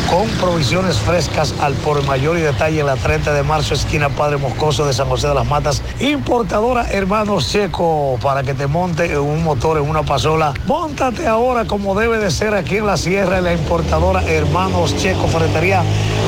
con 0.09 0.27
provisiones 0.39 0.97
frescas 0.97 1.53
al 1.61 1.73
por 1.73 2.03
mayor 2.05 2.37
y 2.37 2.41
detalle 2.41 2.79
en 2.79 2.85
la 2.85 2.95
30 2.95 3.33
de 3.33 3.43
marzo, 3.43 3.73
esquina 3.73 4.09
Padre 4.09 4.37
Moscoso 4.37 4.85
de 4.85 4.93
San 4.93 5.07
José 5.07 5.27
de 5.27 5.35
las 5.35 5.47
Matas. 5.47 5.81
Importadora 5.99 6.87
Hermanos 6.91 7.49
Checo, 7.51 8.17
para 8.21 8.43
que 8.43 8.53
te 8.53 8.67
monte 8.67 9.17
un 9.17 9.43
motor, 9.43 9.77
en 9.77 9.89
una 9.89 10.03
pasola. 10.03 10.53
Móntate 10.65 11.27
ahora 11.27 11.65
como 11.65 11.95
debe 11.95 12.17
de 12.17 12.31
ser 12.31 12.53
aquí 12.53 12.77
en 12.77 12.87
la 12.87 12.97
sierra, 12.97 13.37
en 13.37 13.45
la 13.45 13.53
importadora 13.53 14.23
Hermanos 14.23 14.95
Checo, 14.97 15.27
Ferretería 15.27 15.83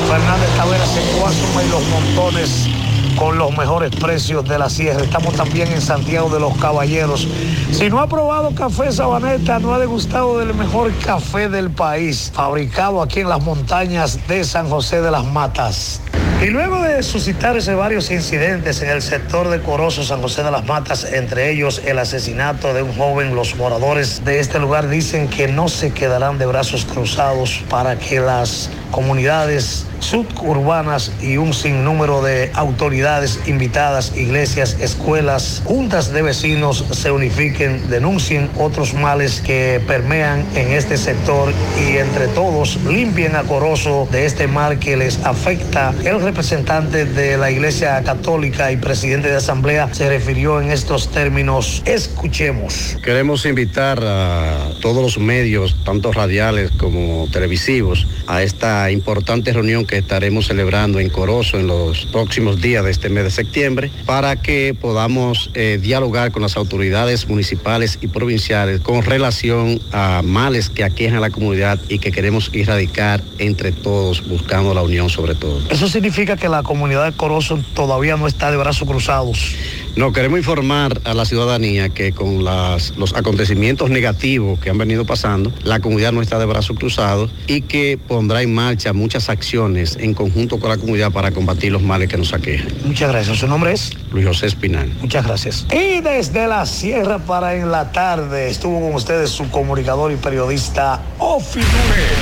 Fernández 0.08 0.48
Taveras 0.56 0.96
en 0.96 1.20
Guasuma 1.20 1.62
y 1.62 1.68
Los 1.68 1.82
Montones 1.88 2.77
con 3.18 3.36
los 3.36 3.56
mejores 3.56 3.94
precios 3.96 4.48
de 4.48 4.58
la 4.58 4.70
sierra. 4.70 5.02
Estamos 5.02 5.34
también 5.34 5.68
en 5.72 5.80
Santiago 5.80 6.28
de 6.30 6.38
los 6.38 6.56
Caballeros. 6.56 7.26
Si 7.72 7.90
no 7.90 7.98
ha 8.00 8.08
probado 8.08 8.54
café 8.54 8.92
Sabaneta, 8.92 9.58
no 9.58 9.74
ha 9.74 9.78
degustado 9.78 10.38
del 10.38 10.54
mejor 10.54 10.92
café 11.04 11.48
del 11.48 11.70
país, 11.70 12.30
fabricado 12.32 13.02
aquí 13.02 13.20
en 13.20 13.28
las 13.28 13.42
montañas 13.42 14.18
de 14.28 14.44
San 14.44 14.68
José 14.68 15.02
de 15.02 15.10
las 15.10 15.24
Matas. 15.24 16.00
Y 16.40 16.50
luego 16.50 16.80
de 16.80 17.02
suscitarse 17.02 17.74
varios 17.74 18.12
incidentes 18.12 18.80
en 18.82 18.90
el 18.90 19.02
sector 19.02 19.48
de 19.48 19.60
Corozo, 19.60 20.04
San 20.04 20.22
José 20.22 20.44
de 20.44 20.52
las 20.52 20.64
Matas, 20.66 21.04
entre 21.12 21.50
ellos 21.50 21.82
el 21.84 21.98
asesinato 21.98 22.72
de 22.72 22.82
un 22.82 22.96
joven, 22.96 23.34
los 23.34 23.56
moradores 23.56 24.24
de 24.24 24.38
este 24.38 24.60
lugar 24.60 24.88
dicen 24.88 25.26
que 25.26 25.48
no 25.48 25.68
se 25.68 25.90
quedarán 25.90 26.38
de 26.38 26.46
brazos 26.46 26.84
cruzados 26.84 27.64
para 27.68 27.98
que 27.98 28.20
las 28.20 28.70
comunidades 28.92 29.87
suburbanas 30.00 31.12
y 31.20 31.36
un 31.36 31.52
sinnúmero 31.54 32.22
de 32.22 32.50
autoridades 32.54 33.40
invitadas, 33.46 34.16
iglesias, 34.16 34.76
escuelas, 34.80 35.62
juntas 35.64 36.12
de 36.12 36.22
vecinos 36.22 36.84
se 36.90 37.10
unifiquen, 37.10 37.88
denuncien 37.88 38.50
otros 38.58 38.94
males 38.94 39.40
que 39.40 39.80
permean 39.86 40.44
en 40.54 40.72
este 40.72 40.96
sector 40.96 41.52
y 41.80 41.96
entre 41.96 42.28
todos 42.28 42.76
limpien 42.84 43.36
a 43.36 43.42
Corozo 43.42 44.08
de 44.10 44.26
este 44.26 44.46
mal 44.46 44.78
que 44.78 44.96
les 44.96 45.24
afecta. 45.24 45.94
El 46.04 46.20
representante 46.20 47.04
de 47.04 47.36
la 47.36 47.50
Iglesia 47.50 48.02
Católica 48.02 48.72
y 48.72 48.76
presidente 48.76 49.28
de 49.28 49.36
Asamblea 49.36 49.88
se 49.92 50.08
refirió 50.08 50.60
en 50.60 50.70
estos 50.70 51.10
términos. 51.10 51.82
Escuchemos. 51.84 52.96
Queremos 53.02 53.46
invitar 53.46 54.00
a 54.02 54.70
todos 54.80 55.02
los 55.02 55.18
medios, 55.18 55.76
tanto 55.84 56.12
radiales 56.12 56.70
como 56.72 57.28
televisivos, 57.32 58.06
a 58.26 58.42
esta 58.42 58.90
importante 58.90 59.52
reunión 59.52 59.86
que 59.88 59.96
estaremos 59.96 60.46
celebrando 60.46 61.00
en 61.00 61.08
Corozo 61.08 61.58
en 61.58 61.66
los 61.66 62.06
próximos 62.06 62.60
días 62.60 62.84
de 62.84 62.92
este 62.92 63.08
mes 63.08 63.24
de 63.24 63.30
septiembre 63.30 63.90
para 64.06 64.36
que 64.36 64.76
podamos 64.80 65.50
eh, 65.54 65.78
dialogar 65.82 66.30
con 66.30 66.42
las 66.42 66.56
autoridades 66.56 67.28
municipales 67.28 67.98
y 68.00 68.06
provinciales 68.06 68.80
con 68.80 69.02
relación 69.02 69.80
a 69.90 70.22
males 70.22 70.68
que 70.68 70.84
aquejan 70.84 71.16
a 71.16 71.20
la 71.20 71.30
comunidad 71.30 71.80
y 71.88 71.98
que 71.98 72.12
queremos 72.12 72.50
erradicar 72.52 73.22
entre 73.38 73.72
todos 73.72 74.28
buscando 74.28 74.74
la 74.74 74.82
unión 74.82 75.08
sobre 75.08 75.34
todo. 75.34 75.60
Eso 75.70 75.88
significa 75.88 76.36
que 76.36 76.48
la 76.48 76.62
comunidad 76.62 77.06
de 77.06 77.16
Corozo 77.16 77.58
todavía 77.74 78.16
no 78.16 78.26
está 78.26 78.50
de 78.50 78.58
brazos 78.58 78.86
cruzados. 78.86 79.56
No, 79.98 80.12
queremos 80.12 80.38
informar 80.38 81.00
a 81.02 81.12
la 81.12 81.24
ciudadanía 81.24 81.88
que 81.88 82.12
con 82.12 82.44
las- 82.44 82.96
los 82.96 83.16
acontecimientos 83.16 83.90
negativos 83.90 84.60
que 84.60 84.70
han 84.70 84.78
venido 84.78 85.04
pasando, 85.04 85.52
la 85.64 85.80
comunidad 85.80 86.12
no 86.12 86.22
está 86.22 86.38
de 86.38 86.44
brazos 86.46 86.78
cruzados 86.78 87.32
y 87.48 87.62
que 87.62 87.98
pondrá 87.98 88.42
en 88.42 88.54
marcha 88.54 88.92
muchas 88.92 89.28
acciones 89.28 89.96
en 90.00 90.14
conjunto 90.14 90.60
con 90.60 90.70
la 90.70 90.76
comunidad 90.76 91.10
para 91.10 91.32
combatir 91.32 91.72
los 91.72 91.82
males 91.82 92.08
que 92.08 92.16
nos 92.16 92.32
aquejan. 92.32 92.68
Muchas 92.84 93.10
gracias. 93.10 93.38
¿Su 93.38 93.48
nombre 93.48 93.72
es? 93.72 93.90
Luis 94.12 94.24
José 94.24 94.46
Espinal. 94.46 94.88
Muchas 95.00 95.26
gracias. 95.26 95.66
Y 95.72 96.00
desde 96.00 96.46
la 96.46 96.64
sierra 96.64 97.18
para 97.18 97.56
en 97.56 97.72
la 97.72 97.90
tarde 97.90 98.50
estuvo 98.50 98.80
con 98.80 98.94
ustedes 98.94 99.30
su 99.30 99.50
comunicador 99.50 100.12
y 100.12 100.16
periodista 100.16 101.02
Ofi. 101.18 101.58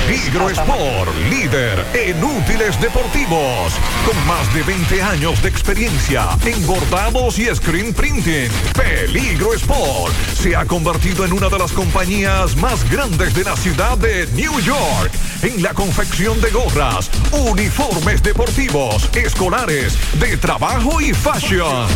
Peligro 0.07 0.49
Sport, 0.49 1.11
líder 1.29 1.85
en 1.93 2.23
útiles 2.23 2.81
deportivos, 2.81 3.71
con 4.03 4.25
más 4.25 4.51
de 4.55 4.63
20 4.63 4.99
años 4.99 5.39
de 5.43 5.49
experiencia 5.49 6.25
en 6.43 6.65
bordados 6.65 7.37
y 7.37 7.47
screen 7.67 7.93
printing. 7.93 8.49
Peligro 8.73 9.53
Sport 9.53 10.13
se 10.33 10.55
ha 10.55 10.65
convertido 10.65 11.25
en 11.25 11.33
una 11.33 11.49
de 11.49 11.57
las 11.57 11.73
compañías 11.73 12.55
más 12.55 12.89
grandes 12.89 13.33
de 13.33 13.43
la 13.43 13.57
ciudad 13.57 13.97
de 13.97 14.25
New 14.35 14.57
York 14.61 15.11
en 15.41 15.61
la 15.61 15.73
confección 15.73 16.39
de 16.39 16.49
gorras, 16.49 17.11
uniformes 17.33 18.23
deportivos, 18.23 19.09
escolares, 19.13 19.97
de 20.17 20.37
trabajo 20.37 21.01
y 21.01 21.13
fashion. 21.13 21.87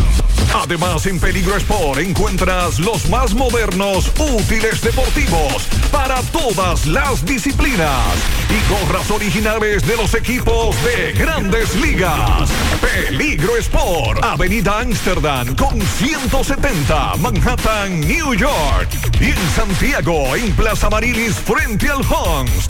Además, 0.53 1.05
en 1.05 1.19
Peligro 1.19 1.55
Sport 1.55 1.99
encuentras 1.99 2.77
los 2.79 3.07
más 3.09 3.33
modernos 3.33 4.11
útiles 4.19 4.81
deportivos 4.81 5.67
para 5.91 6.21
todas 6.23 6.85
las 6.85 7.25
disciplinas 7.25 8.17
y 8.49 8.69
gorras 8.69 9.09
originales 9.09 9.87
de 9.87 9.95
los 9.95 10.13
equipos 10.13 10.75
de 10.83 11.13
grandes 11.13 11.73
ligas. 11.75 12.49
Peligro 12.81 13.55
Sport, 13.57 14.23
Avenida 14.23 14.79
Amsterdam 14.79 15.55
con 15.61 15.79
170, 15.79 17.15
Manhattan, 17.17 18.01
New 18.01 18.33
York. 18.33 18.89
Y 19.19 19.25
en 19.25 19.37
Santiago, 19.55 20.35
en 20.35 20.51
Plaza 20.55 20.89
Marilis, 20.89 21.35
frente 21.35 21.87
al 21.87 21.99
Hans, 21.99 22.65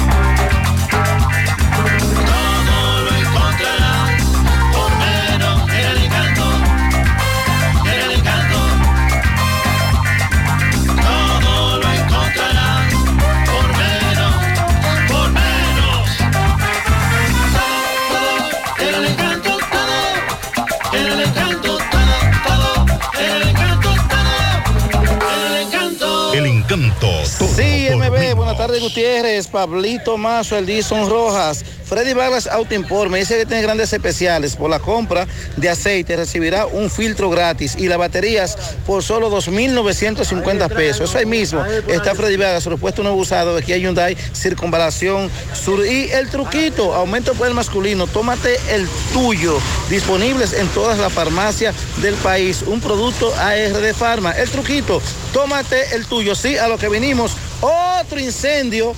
Gutiérrez, 28.89 29.49
Pablito 29.49 30.17
Mazo, 30.17 30.57
Eldison 30.57 31.11
Rojas, 31.11 31.63
Freddy 31.85 32.15
Vargas 32.15 32.47
Auto 32.47 32.75
Import, 32.75 33.11
me 33.11 33.19
dice 33.19 33.37
que 33.37 33.45
tiene 33.45 33.63
grandes 33.63 33.93
especiales. 33.93 34.57
Por 34.57 34.71
la 34.71 34.79
compra 34.79 35.27
de 35.59 35.69
aceite 35.69 36.17
recibirá 36.17 36.65
un 36.65 36.89
filtro 36.89 37.29
gratis 37.29 37.77
y 37.79 37.87
las 37.87 37.99
baterías 37.99 38.57
por 38.87 39.03
solo 39.03 39.31
2.950 39.31 40.75
pesos. 40.75 41.11
Eso 41.11 41.19
ahí 41.19 41.27
mismo 41.27 41.63
está 41.87 42.15
Freddy 42.15 42.39
Vargas, 42.39 42.65
repuesto 42.65 43.03
nuevo 43.03 43.19
usado 43.19 43.55
de 43.55 43.61
aquí 43.61 43.75
a 43.75 43.77
Hyundai, 43.77 44.17
circunvalación 44.33 45.31
sur. 45.53 45.85
Y 45.85 46.11
el 46.11 46.31
truquito, 46.31 46.95
aumento 46.95 47.35
por 47.35 47.47
el 47.47 47.53
masculino, 47.53 48.07
tómate 48.07 48.59
el 48.71 48.89
tuyo, 49.13 49.59
disponibles 49.91 50.55
en 50.55 50.67
todas 50.69 50.99
las 50.99 51.13
farmacias 51.13 51.75
del 52.01 52.15
país. 52.15 52.63
Un 52.63 52.81
producto 52.81 53.35
AR 53.35 53.81
de 53.83 53.93
Farma. 53.93 54.33
El 54.33 54.49
truquito, 54.49 55.03
tómate 55.35 55.95
el 55.95 56.07
tuyo. 56.07 56.35
Sí, 56.35 56.57
a 56.57 56.69
lo 56.69 56.79
que 56.79 56.89
vinimos, 56.89 57.33
otro 57.61 58.19
incendio 58.21 58.95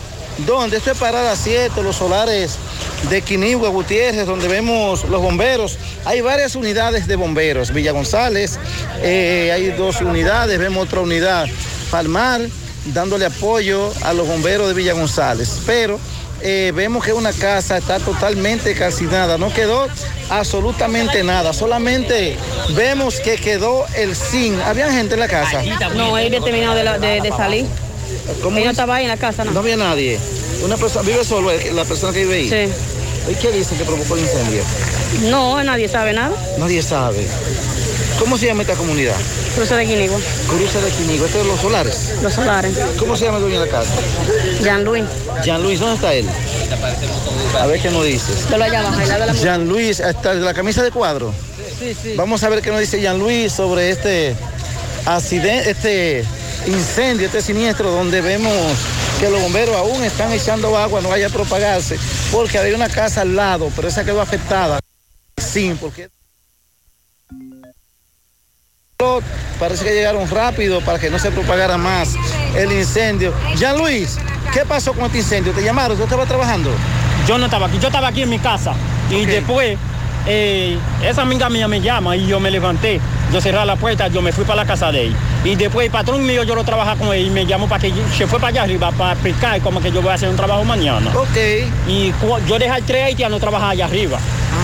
donde 0.46 0.78
esto 0.78 0.92
es 0.92 0.98
parada 0.98 1.36
7, 1.36 1.82
los 1.82 1.96
solares 1.96 2.56
de 3.08 3.22
Quinigua, 3.22 3.68
Gutiérrez, 3.68 4.26
donde 4.26 4.48
vemos 4.48 5.04
los 5.04 5.20
bomberos. 5.20 5.78
Hay 6.04 6.20
varias 6.20 6.54
unidades 6.54 7.06
de 7.06 7.16
bomberos. 7.16 7.72
Villa 7.72 7.92
González, 7.92 8.58
eh, 9.02 9.50
hay 9.52 9.70
dos 9.72 10.00
unidades, 10.00 10.58
vemos 10.58 10.86
otra 10.86 11.00
unidad. 11.00 11.46
Palmar, 11.90 12.42
dándole 12.86 13.26
apoyo 13.26 13.92
a 14.02 14.12
los 14.12 14.26
bomberos 14.26 14.68
de 14.68 14.74
Villa 14.74 14.92
González. 14.92 15.60
Pero 15.66 15.98
eh, 16.42 16.72
vemos 16.74 17.04
que 17.04 17.12
una 17.12 17.32
casa 17.32 17.76
está 17.76 17.98
totalmente 17.98 18.74
calcinada, 18.74 19.36
no 19.36 19.52
quedó 19.52 19.88
absolutamente 20.30 21.22
nada, 21.22 21.52
solamente 21.52 22.36
vemos 22.74 23.20
que 23.20 23.36
quedó 23.36 23.84
el 23.96 24.16
zinc. 24.16 24.58
¿Había 24.64 24.90
gente 24.90 25.14
en 25.14 25.20
la 25.20 25.28
casa? 25.28 25.62
No, 25.94 26.16
él 26.16 26.26
había 26.26 26.40
terminado 26.40 26.74
de, 26.74 27.32
salir. 27.36 27.66
Él 28.30 28.64
no 28.64 28.70
estaba 28.70 28.96
ahí 28.96 29.04
en 29.04 29.10
la 29.10 29.16
casa, 29.16 29.44
¿no? 29.44 29.52
No 29.52 29.60
había 29.60 29.76
nadie. 29.76 30.18
Una 30.64 30.76
persona, 30.76 31.08
¿Vive 31.08 31.24
solo 31.24 31.50
la 31.52 31.84
persona 31.84 32.12
que 32.12 32.20
vive 32.24 32.34
ahí? 32.34 32.48
Sí. 32.48 32.72
¿Y 33.30 33.34
qué 33.34 33.52
dicen 33.52 33.78
que 33.78 33.84
provocó 33.84 34.16
el 34.16 34.22
incendio? 34.22 34.62
No, 35.30 35.62
nadie 35.62 35.88
sabe 35.88 36.12
nada. 36.12 36.34
Nadie 36.58 36.82
sabe. 36.82 37.26
¿Cómo 38.18 38.36
se 38.36 38.46
llama 38.46 38.62
esta 38.62 38.74
comunidad? 38.74 39.16
Cruce 39.54 39.74
de 39.74 39.86
Quinigua. 39.86 40.18
Cruce 40.46 40.80
de 40.80 40.90
Quinigua. 40.90 41.26
¿Esto 41.26 41.40
es 41.40 41.46
los 41.46 41.60
solares? 41.60 42.14
Los 42.22 42.34
solares. 42.34 42.76
¿Cómo 42.98 43.16
se 43.16 43.24
llama 43.24 43.38
el 43.38 43.44
dueño 43.44 43.60
de 43.60 43.66
la 43.66 43.72
casa? 43.72 43.90
Jean 44.62 44.84
Luis. 44.84 45.04
Jean 45.42 45.62
Luis, 45.62 45.80
¿dónde 45.80 45.94
está 45.94 46.14
él? 46.14 46.26
A 47.58 47.66
ver 47.66 47.80
qué 47.80 47.90
nos 47.90 48.04
dices. 48.04 48.50
Lo 48.50 48.62
allá 48.62 48.80
abajo, 48.80 49.00
la 49.00 49.32
Jean 49.32 49.68
Luis, 49.68 50.00
hasta 50.00 50.34
la 50.34 50.54
camisa 50.54 50.82
de 50.82 50.90
cuadro. 50.90 51.32
Sí, 51.78 51.96
sí. 52.00 52.14
Vamos 52.14 52.42
a 52.42 52.48
ver 52.50 52.60
qué 52.60 52.70
nos 52.70 52.80
dice 52.80 53.00
Jean 53.00 53.18
Luis 53.18 53.52
sobre 53.52 53.90
este 53.90 54.34
accidente, 55.06 55.70
este 55.70 56.24
incendio, 56.66 57.26
este 57.26 57.42
siniestro, 57.42 57.90
donde 57.90 58.20
vemos 58.20 58.54
que 59.18 59.28
los 59.28 59.40
bomberos 59.40 59.76
aún 59.76 60.02
están 60.02 60.32
echando 60.32 60.76
agua, 60.76 61.00
no 61.00 61.08
vaya 61.08 61.26
a 61.26 61.30
propagarse, 61.30 61.98
porque 62.32 62.58
había 62.58 62.74
una 62.74 62.88
casa 62.88 63.22
al 63.22 63.36
lado, 63.36 63.70
pero 63.76 63.88
esa 63.88 64.04
quedó 64.04 64.20
afectada. 64.20 64.78
Sí, 65.36 65.76
porque 65.80 66.08
parece 69.58 69.84
que 69.84 69.94
llegaron 69.94 70.28
rápido 70.28 70.80
para 70.80 70.98
que 70.98 71.10
no 71.10 71.18
se 71.18 71.30
propagara 71.30 71.76
más 71.76 72.14
el 72.56 72.72
incendio. 72.72 73.32
Jean 73.56 73.78
Luis, 73.78 74.18
¿qué 74.52 74.64
pasó 74.64 74.92
con 74.92 75.06
este 75.06 75.18
incendio? 75.18 75.52
¿Te 75.52 75.62
llamaron? 75.62 75.96
¿Tú 75.96 76.04
estabas 76.04 76.28
trabajando? 76.28 76.70
Yo 77.26 77.38
no 77.38 77.46
estaba 77.46 77.66
aquí, 77.66 77.78
yo 77.78 77.88
estaba 77.88 78.08
aquí 78.08 78.22
en 78.22 78.30
mi 78.30 78.38
casa. 78.38 78.74
Y 79.10 79.26
después, 79.26 79.78
eh, 80.26 80.78
esa 81.02 81.22
amiga 81.22 81.48
mía 81.48 81.68
me 81.68 81.80
llama 81.80 82.16
y 82.16 82.26
yo 82.26 82.40
me 82.40 82.50
levanté. 82.50 83.00
Yo 83.32 83.40
cerré 83.40 83.64
la 83.64 83.76
puerta, 83.76 84.08
yo 84.08 84.20
me 84.22 84.32
fui 84.32 84.44
para 84.44 84.56
la 84.62 84.66
casa 84.66 84.90
de 84.90 85.06
él. 85.06 85.16
Y 85.44 85.54
después 85.54 85.86
el 85.86 85.92
patrón 85.92 86.24
mío, 86.26 86.42
yo 86.42 86.54
lo 86.54 86.64
trabajaba 86.64 86.96
con 86.96 87.14
él 87.14 87.26
y 87.26 87.30
me 87.30 87.46
llamó 87.46 87.68
para 87.68 87.80
que 87.80 87.92
se 88.16 88.26
fue 88.26 88.38
para 88.40 88.48
allá 88.48 88.62
arriba 88.64 88.90
para 88.92 89.12
explicar 89.12 89.60
cómo 89.60 89.80
que 89.80 89.92
yo 89.92 90.02
voy 90.02 90.10
a 90.10 90.14
hacer 90.14 90.28
un 90.28 90.36
trabajo 90.36 90.64
mañana. 90.64 91.10
Ok. 91.16 91.36
Y 91.88 92.12
yo 92.48 92.58
dejé 92.58 92.82
tres 92.82 93.04
haitianos 93.04 93.40
trabajar 93.40 93.70
allá 93.70 93.84
arriba 93.84 94.18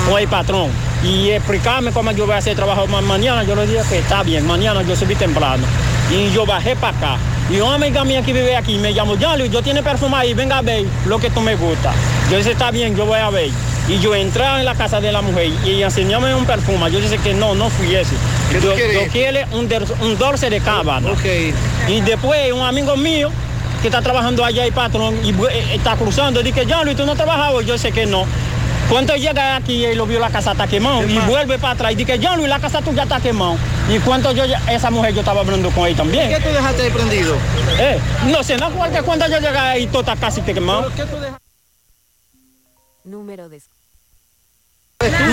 con 0.09 0.19
el 0.19 0.27
patrón. 0.29 0.69
Y 1.05 1.31
explicarme 1.31 1.93
cómo 1.93 2.11
yo 2.11 2.27
voy 2.27 2.35
a 2.35 2.39
hacer 2.39 2.51
el 2.53 2.57
trabajo 2.57 2.87
ma- 2.89 3.01
mañana. 3.01 3.45
Yo 3.45 3.55
le 3.55 3.67
dije 3.67 3.83
que 3.89 3.99
está 3.99 4.23
bien, 4.25 4.45
mañana 4.47 4.83
yo 4.83 4.97
subí 4.97 5.15
temprano. 5.15 5.65
Y 6.11 6.33
yo 6.33 6.45
bajé 6.45 6.75
para 6.75 6.97
acá. 6.97 7.17
Y 7.49 7.61
una 7.61 7.77
amiga 7.77 8.03
mía 8.05 8.23
que 8.23 8.33
vive 8.33 8.57
aquí 8.57 8.77
me 8.79 8.93
llamó, 8.93 9.15
ya 9.17 9.37
Luis, 9.37 9.53
yo 9.53 9.63
tiene 9.63 9.81
perfume 9.83 10.17
ahí, 10.17 10.35
venga 10.35 10.59
a 10.59 10.63
ver 10.63 10.85
lo 11.07 11.21
que 11.21 11.31
tú 11.31 11.41
me 11.41 11.55
gusta. 11.55 11.93
Yo 12.31 12.39
dije, 12.39 12.51
está 12.53 12.73
bien, 12.73 12.97
yo 12.97 13.07
voy 13.07 13.21
a 13.21 13.31
ver. 13.31 13.51
Y 13.89 14.01
yo 14.01 14.13
entré 14.17 14.43
en 14.45 14.65
la 14.65 14.75
casa 14.75 15.01
de 15.01 15.13
la 15.13 15.23
mujer 15.23 15.53
y 15.65 15.71
ella 15.71 15.87
enseñóme 15.87 16.35
un 16.35 16.45
perfume. 16.45 16.91
Yo 16.91 16.99
dije 16.99 17.19
que 17.19 17.35
no, 17.35 17.55
no 17.55 17.71
fui 17.71 17.95
ese. 17.95 18.15
¿Qué 18.57 18.63
tú 18.63 18.69
Yo, 18.69 18.75
quieres? 18.75 19.05
yo 19.07 19.13
quiero 19.13 19.39
un, 19.53 20.09
un 20.09 20.19
dulce 20.19 20.51
de 20.51 20.61
cábana. 20.61 21.09
Y 21.89 22.01
después 22.01 22.53
un 22.53 22.61
amigo 22.63 22.97
mío 22.97 23.31
que 23.83 23.89
está 23.89 24.01
trabajando 24.03 24.45
allá 24.45 24.65
el 24.65 24.73
patrón 24.73 25.15
y 25.25 25.31
eh, 25.31 25.75
está 25.75 25.97
cruzando, 25.97 26.43
dice, 26.43 26.65
ya 26.67 26.83
Luis, 26.83 26.97
tú 26.97 27.05
no 27.07 27.15
trabajabas. 27.15 27.65
Yo 27.67 27.77
sé 27.79 27.93
que 27.93 28.07
no. 28.07 28.25
Cuando 28.89 29.17
llega 29.17 29.57
aquí 29.57 29.85
y 29.85 29.95
lo 29.97 30.07
vio 30.07 30.21
la 30.21 30.31
casa 30.31 30.53
está 30.53 30.69
quemada 30.69 31.03
y 31.03 31.19
vuelve 31.19 31.59
para 31.59 31.75
atrás 31.75 31.93
y 31.93 31.97
dice, 31.97 32.19
ya 32.21 32.37
Luis, 32.37 32.49
la 32.49 32.61
casa 32.61 32.81
tuya 32.81 33.03
está 33.03 33.19
quemada. 33.21 33.57
Y 33.93 33.99
cuando 33.99 34.31
yo, 34.33 34.45
ya- 34.45 34.63
esa 34.71 34.91
mujer 34.91 35.13
yo 35.13 35.21
estaba 35.21 35.41
hablando 35.41 35.71
con 35.71 35.87
él 35.87 35.97
también. 35.97 36.29
¿Qué 36.29 36.41
tú 36.41 36.49
dejaste 36.51 36.83
ahí 36.83 36.91
prendido? 36.91 37.35
Eh, 37.79 37.99
no 38.29 38.43
sé, 38.45 38.57
no 38.57 38.71
porque 38.71 39.03
cuando 39.03 39.27
yo 39.27 39.39
llegué 39.39 39.59
ahí 39.59 39.87
todo 39.89 40.01
está 40.03 40.15
casi 40.17 40.41
quemado. 40.43 40.91
Número 43.05 43.49
de... 43.49 43.61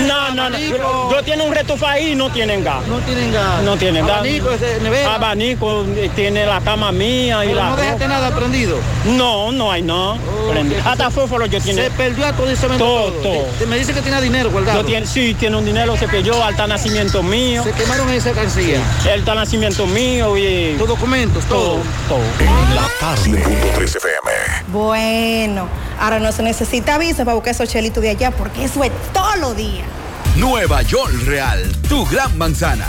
No, 0.06 0.30
no, 0.34 0.50
no. 0.50 0.58
Yo, 0.58 1.10
yo 1.10 1.22
tiene 1.22 1.42
un 1.42 1.52
retufa 1.54 1.92
ahí 1.92 2.12
y 2.12 2.14
no 2.14 2.30
tienen 2.30 2.62
gas. 2.62 2.86
No 2.86 2.98
tienen 2.98 3.32
gas. 3.32 3.62
No 3.62 3.76
tienen 3.78 4.06
gas. 4.06 4.18
Abanico, 4.18 4.50
ese, 4.50 4.78
nevera. 4.82 5.14
Abanico, 5.14 5.84
eh, 5.96 6.10
tiene 6.14 6.44
la 6.44 6.60
cama 6.60 6.92
mía 6.92 7.42
y 7.44 7.48
Pero 7.48 7.60
la. 7.60 7.70
no 7.70 7.76
dejaste 7.76 8.06
nada 8.06 8.34
prendido. 8.36 8.76
No, 9.06 9.52
no 9.52 9.72
hay 9.72 9.80
nada. 9.80 10.16
prendido. 10.50 10.82
Hasta 10.84 11.10
fósforo 11.10 11.46
yo 11.46 11.60
tiene. 11.62 11.84
Se 11.84 11.90
perdió 11.92 12.30
todo 12.34 12.50
ese 12.50 12.66
Todo, 12.66 12.76
todo. 12.78 13.10
todo. 13.22 13.42
Te- 13.58 13.64
Me 13.66 13.78
dice 13.78 13.94
que 13.94 14.02
tiene 14.02 14.20
dinero 14.20 14.50
guardado. 14.50 14.82
Yo 14.82 14.86
tiene, 14.86 15.06
sí, 15.06 15.34
tiene 15.40 15.56
un 15.56 15.64
dinero, 15.64 15.96
se 15.96 16.08
pilló, 16.08 16.44
alta 16.44 16.66
nacimiento 16.66 17.22
mío. 17.22 17.64
Se 17.64 17.72
quemaron 17.72 18.10
esa 18.10 18.32
cancilla. 18.32 18.80
El 19.10 19.24
nacimiento 19.24 19.86
mío 19.86 20.36
y. 20.36 20.76
Tus 20.76 20.88
documentos, 20.88 21.42
todo. 21.46 21.78
Todo. 22.08 22.20
En 22.38 22.74
la 22.76 22.86
tarde. 23.00 23.42
13 23.76 23.96
FM. 23.98 24.30
Bueno, 24.74 25.68
ahora 26.00 26.18
no 26.18 26.32
se 26.32 26.42
necesita 26.42 26.98
visa 26.98 27.24
para 27.24 27.36
buscar 27.36 27.52
esos 27.54 27.68
chelitos 27.68 28.02
de 28.02 28.10
allá 28.10 28.32
porque 28.32 28.64
eso 28.64 28.82
es 28.82 28.90
todos 29.12 29.38
los 29.38 29.56
días. 29.56 29.86
Nueva 30.34 30.82
York 30.82 31.14
Real, 31.24 31.62
tu 31.88 32.04
gran 32.06 32.36
manzana. 32.36 32.88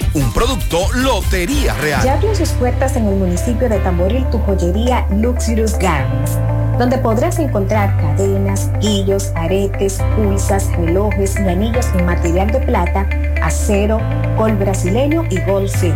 Un 0.13 0.33
producto 0.33 0.91
Lotería 0.93 1.73
Real. 1.75 2.03
Ya 2.03 2.15
abrió 2.15 2.35
sus 2.35 2.49
puertas 2.49 2.97
en 2.97 3.07
el 3.07 3.15
municipio 3.15 3.69
de 3.69 3.79
Tamboril 3.79 4.25
tu 4.29 4.39
joyería 4.39 5.07
Luxurious 5.09 5.79
Garments, 5.79 6.37
donde 6.77 6.97
podrás 6.97 7.39
encontrar 7.39 7.95
cadenas, 7.95 8.69
guillos, 8.81 9.31
aretes, 9.35 10.01
pulsas, 10.17 10.69
relojes 10.75 11.39
y 11.39 11.47
anillos 11.47 11.87
en 11.95 12.05
material 12.05 12.51
de 12.51 12.59
plata, 12.59 13.07
acero, 13.41 14.01
gol 14.35 14.57
brasileño 14.57 15.23
y 15.29 15.39
gol 15.45 15.69
zinc. 15.69 15.95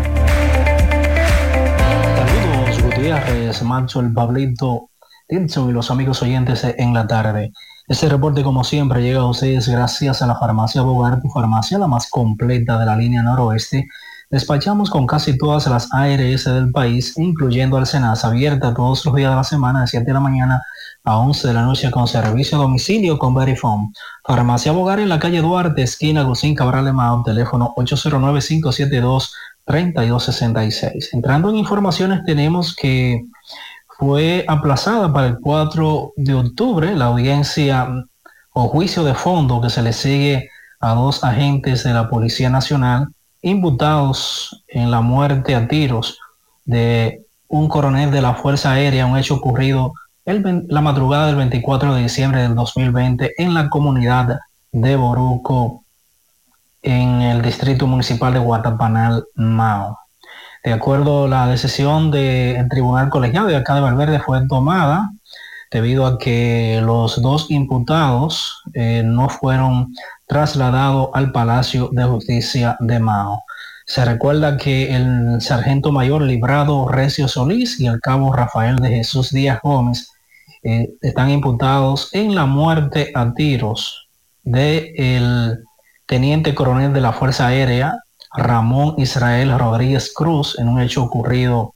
Gutiérrez, 3.01 3.63
Macho, 3.63 3.99
el 3.99 4.13
Pablito, 4.13 4.91
Tilson 5.27 5.71
y 5.71 5.73
los 5.73 5.89
amigos 5.89 6.21
oyentes 6.21 6.63
en 6.63 6.93
la 6.93 7.07
tarde. 7.07 7.51
Este 7.87 8.07
reporte 8.07 8.43
como 8.43 8.63
siempre 8.63 9.01
llega 9.01 9.21
a 9.21 9.25
ustedes 9.25 9.67
gracias 9.67 10.21
a 10.21 10.27
la 10.27 10.35
farmacia 10.35 10.83
Bogar, 10.83 11.19
tu 11.19 11.27
farmacia 11.29 11.79
la 11.79 11.87
más 11.87 12.07
completa 12.11 12.77
de 12.77 12.85
la 12.85 12.95
línea 12.95 13.23
noroeste. 13.23 13.87
Despachamos 14.29 14.91
con 14.91 15.07
casi 15.07 15.35
todas 15.35 15.65
las 15.65 15.91
ARS 15.91 16.45
del 16.45 16.71
país, 16.71 17.17
incluyendo 17.17 17.77
al 17.77 17.87
Senasa, 17.87 18.27
abierta 18.27 18.71
todos 18.75 19.03
los 19.03 19.15
días 19.15 19.31
de 19.31 19.35
la 19.35 19.43
semana 19.45 19.81
de 19.81 19.87
7 19.87 20.05
de 20.05 20.13
la 20.13 20.19
mañana 20.19 20.61
a 21.03 21.17
11 21.17 21.47
de 21.47 21.53
la 21.55 21.63
noche 21.63 21.89
con 21.89 22.07
servicio 22.07 22.59
a 22.59 22.61
domicilio 22.61 23.17
con 23.17 23.33
Verifone. 23.33 23.89
Farmacia 24.23 24.73
Bogar 24.73 24.99
en 24.99 25.09
la 25.09 25.17
calle 25.17 25.41
Duarte, 25.41 25.81
esquina 25.81 26.21
Gusín 26.21 26.53
Cabral 26.53 26.85
de 26.85 26.93
Mao, 26.93 27.23
teléfono 27.23 27.73
809-572-3266. 29.67 31.09
Entrando 31.13 31.49
en 31.49 31.57
informaciones 31.57 32.23
tenemos 32.25 32.75
que 32.75 33.23
fue 33.97 34.45
aplazada 34.47 35.11
para 35.13 35.27
el 35.27 35.39
4 35.39 36.13
de 36.15 36.33
octubre 36.33 36.95
la 36.95 37.05
audiencia 37.05 37.87
o 38.53 38.67
juicio 38.67 39.03
de 39.03 39.13
fondo 39.13 39.61
que 39.61 39.69
se 39.69 39.81
le 39.81 39.93
sigue 39.93 40.49
a 40.79 40.93
dos 40.93 41.23
agentes 41.23 41.83
de 41.83 41.93
la 41.93 42.09
Policía 42.09 42.49
Nacional 42.49 43.09
imputados 43.41 44.63
en 44.67 44.91
la 44.91 45.01
muerte 45.01 45.55
a 45.55 45.67
tiros 45.67 46.19
de 46.65 47.25
un 47.47 47.67
coronel 47.67 48.11
de 48.11 48.21
la 48.21 48.35
Fuerza 48.35 48.71
Aérea, 48.71 49.05
un 49.05 49.17
hecho 49.17 49.35
ocurrido 49.35 49.93
la 50.25 50.81
madrugada 50.81 51.27
del 51.27 51.35
24 51.35 51.95
de 51.95 52.03
diciembre 52.03 52.41
del 52.41 52.55
2020 52.55 53.33
en 53.37 53.53
la 53.53 53.69
comunidad 53.69 54.39
de 54.71 54.95
Boruco, 54.95 55.83
en 56.81 57.21
el 57.21 57.41
distrito 57.41 57.87
municipal 57.87 58.33
de 58.33 58.39
Guatapanal, 58.39 59.25
Mao. 59.35 59.97
De 60.63 60.73
acuerdo 60.73 61.25
a 61.25 61.27
la 61.27 61.47
decisión 61.47 62.11
del 62.11 62.69
Tribunal 62.69 63.09
Colegiado 63.09 63.47
de 63.47 63.55
acá 63.55 63.75
de 63.75 63.81
Valverde 63.81 64.19
fue 64.19 64.47
tomada 64.47 65.09
debido 65.71 66.05
a 66.05 66.17
que 66.19 66.81
los 66.83 67.21
dos 67.21 67.49
imputados 67.49 68.61
eh, 68.73 69.01
no 69.03 69.29
fueron 69.29 69.93
trasladados 70.27 71.09
al 71.13 71.31
Palacio 71.31 71.89
de 71.93 72.03
Justicia 72.03 72.77
de 72.79 72.99
Mao. 72.99 73.41
Se 73.85 74.05
recuerda 74.05 74.57
que 74.57 74.95
el 74.95 75.41
sargento 75.41 75.91
mayor 75.91 76.21
Librado 76.21 76.87
Recio 76.87 77.27
Solís 77.27 77.79
y 77.79 77.87
el 77.87 77.99
cabo 77.99 78.31
Rafael 78.33 78.75
de 78.75 78.89
Jesús 78.89 79.31
Díaz 79.31 79.59
Gómez 79.63 80.11
eh, 80.63 80.89
están 81.01 81.31
imputados 81.31 82.09
en 82.13 82.35
la 82.35 82.45
muerte 82.45 83.11
a 83.15 83.33
tiros 83.33 84.07
del 84.43 85.63
teniente 86.11 86.53
coronel 86.53 86.91
de 86.91 86.99
la 86.99 87.13
Fuerza 87.13 87.47
Aérea 87.47 88.03
Ramón 88.35 88.95
Israel 88.97 89.57
Rodríguez 89.57 90.11
Cruz 90.13 90.59
en 90.59 90.67
un 90.67 90.81
hecho 90.81 91.01
ocurrido 91.01 91.73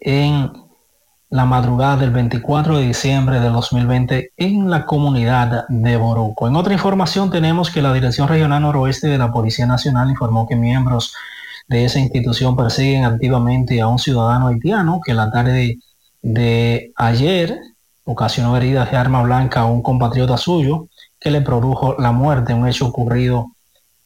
en 0.00 0.50
la 1.30 1.44
madrugada 1.44 1.98
del 1.98 2.10
24 2.10 2.78
de 2.78 2.88
diciembre 2.88 3.38
de 3.38 3.48
2020 3.50 4.32
en 4.36 4.68
la 4.68 4.84
comunidad 4.86 5.66
de 5.68 5.96
Boruco. 5.96 6.48
En 6.48 6.56
otra 6.56 6.72
información 6.72 7.30
tenemos 7.30 7.70
que 7.70 7.80
la 7.80 7.94
Dirección 7.94 8.26
Regional 8.26 8.60
Noroeste 8.60 9.06
de 9.06 9.18
la 9.18 9.30
Policía 9.30 9.66
Nacional 9.66 10.10
informó 10.10 10.48
que 10.48 10.56
miembros 10.56 11.14
de 11.68 11.84
esa 11.84 12.00
institución 12.00 12.56
persiguen 12.56 13.04
activamente 13.04 13.80
a 13.80 13.86
un 13.86 14.00
ciudadano 14.00 14.48
haitiano 14.48 15.00
que 15.00 15.14
la 15.14 15.30
tarde 15.30 15.78
de 16.22 16.90
ayer 16.96 17.56
ocasionó 18.02 18.56
heridas 18.56 18.90
de 18.90 18.96
arma 18.96 19.22
blanca 19.22 19.60
a 19.60 19.66
un 19.66 19.80
compatriota 19.80 20.36
suyo 20.36 20.88
que 21.20 21.30
le 21.30 21.40
produjo 21.40 21.96
la 21.98 22.12
muerte, 22.12 22.54
un 22.54 22.66
hecho 22.66 22.86
ocurrido 22.86 23.52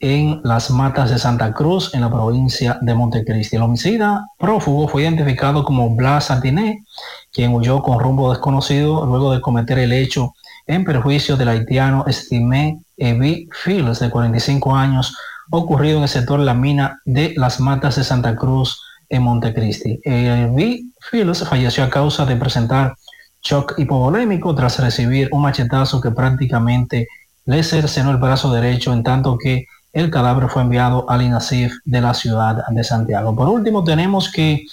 en 0.01 0.41
las 0.43 0.71
matas 0.71 1.11
de 1.11 1.19
Santa 1.19 1.53
Cruz, 1.53 1.95
en 1.95 2.01
la 2.01 2.11
provincia 2.11 2.79
de 2.81 2.95
Montecristi. 2.95 3.57
El 3.57 3.63
homicida 3.63 4.27
prófugo 4.37 4.89
fue 4.89 5.03
identificado 5.03 5.65
como 5.65 5.95
Blas 5.95 6.25
Sardiné, 6.25 6.85
quien 7.33 7.55
huyó 7.55 7.83
con 7.83 8.01
rumbo 8.01 8.31
desconocido 8.31 9.07
luego 9.07 9.33
de 9.33 9.41
cometer 9.41 9.79
el 9.79 9.93
hecho 9.93 10.35
en 10.67 10.85
perjuicio 10.85 11.37
del 11.37 11.49
haitiano 11.49 12.05
Estimé 12.07 12.81
Evi 12.97 13.49
Fields, 13.53 14.01
de 14.01 14.11
45 14.11 14.75
años, 14.75 15.17
ocurrido 15.51 15.99
en 15.99 16.05
el 16.05 16.09
sector 16.09 16.41
La 16.41 16.55
Mina 16.55 17.01
de 17.05 17.35
las 17.37 17.61
Matas 17.61 17.97
de 17.97 18.05
Santa 18.05 18.35
Cruz, 18.35 18.81
en 19.13 19.23
Montecristi. 19.23 20.01
Evi 20.03 20.91
Fields 21.01 21.47
falleció 21.47 21.85
a 21.85 21.91
causa 21.91 22.25
de 22.25 22.35
presentar 22.35 22.97
shock 23.43 23.75
hipovolémico 23.79 24.55
tras 24.55 24.79
recibir 24.79 25.29
un 25.33 25.43
machetazo 25.43 26.01
que 26.01 26.11
prácticamente 26.11 27.09
le 27.45 27.63
cercenó 27.63 28.11
el 28.11 28.19
brazo 28.19 28.53
derecho, 28.53 28.93
en 28.93 29.03
tanto 29.03 29.37
que 29.37 29.67
el 29.93 30.11
cadáver 30.11 30.49
fue 30.49 30.63
enviado 30.63 31.09
al 31.11 31.23
INASIF 31.23 31.75
de 31.85 32.01
la 32.01 32.15
ciudad 32.15 32.65
de 32.69 32.85
Santiago. 32.85 33.35
Por 33.35 33.49
último, 33.49 33.85
tenemos 33.85 34.31
que 34.31 34.65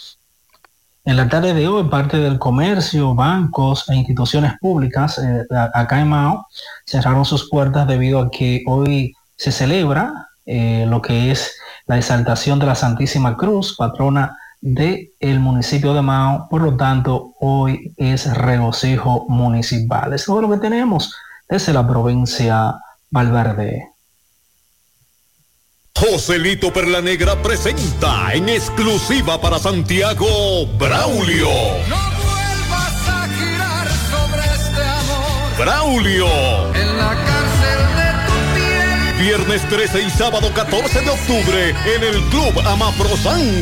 en 1.05 1.17
la 1.17 1.27
tarde 1.27 1.53
de 1.53 1.67
hoy, 1.67 1.85
parte 1.85 2.17
del 2.17 2.37
comercio, 2.37 3.15
bancos 3.15 3.89
e 3.89 3.95
instituciones 3.95 4.53
públicas 4.59 5.17
eh, 5.17 5.43
acá 5.73 6.01
en 6.01 6.09
Mao 6.09 6.45
cerraron 6.85 7.25
sus 7.25 7.49
puertas 7.49 7.87
debido 7.87 8.19
a 8.19 8.29
que 8.29 8.63
hoy 8.67 9.15
se 9.35 9.51
celebra 9.51 10.29
eh, 10.45 10.85
lo 10.87 11.01
que 11.01 11.31
es 11.31 11.55
la 11.87 11.97
exaltación 11.97 12.59
de 12.59 12.67
la 12.67 12.75
Santísima 12.75 13.37
Cruz, 13.37 13.75
patrona 13.75 14.37
del 14.61 15.11
el 15.19 15.39
municipio 15.39 15.93
de 15.93 16.01
Mao. 16.01 16.47
Por 16.49 16.61
lo 16.61 16.75
tanto, 16.75 17.33
hoy 17.39 17.93
es 17.97 18.31
regocijo 18.35 19.25
municipal. 19.29 20.13
Eso 20.13 20.35
es 20.35 20.41
lo 20.41 20.51
que 20.51 20.59
tenemos 20.59 21.13
desde 21.47 21.73
la 21.73 21.87
provincia 21.87 22.75
Valverde. 23.09 23.89
Joselito 25.95 26.71
Perla 26.71 27.01
Negra 27.01 27.35
presenta 27.41 28.33
en 28.33 28.47
exclusiva 28.47 29.41
para 29.41 29.59
Santiago 29.59 30.65
Braulio. 30.77 31.49
No 31.89 31.97
vuelvas 31.97 33.07
a 33.09 33.27
girar 33.27 33.87
sobre 34.09 34.41
este 34.45 34.81
amor. 34.81 35.57
Braulio. 35.57 36.73
En 36.73 36.97
la 36.97 37.15
cárcel 37.15 37.81
de 37.97 38.09
tu 38.27 38.55
piel. 38.55 39.25
Viernes 39.25 39.67
13 39.67 40.03
y 40.03 40.09
sábado 40.09 40.49
14 40.53 41.01
de 41.01 41.09
octubre 41.09 41.69
en 41.69 42.03
el 42.03 42.21
Club 42.29 42.57
Amaprosan. 42.65 43.61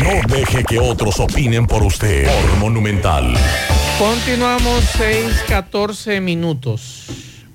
No 0.00 0.20
deje 0.28 0.62
que 0.62 0.78
otros 0.78 1.18
opinen 1.18 1.66
por 1.66 1.82
usted. 1.82 2.26
Por 2.26 2.58
Monumental. 2.58 3.34
Continuamos 3.98 4.84
6, 4.96 5.44
14 5.48 6.20
minutos. 6.20 7.06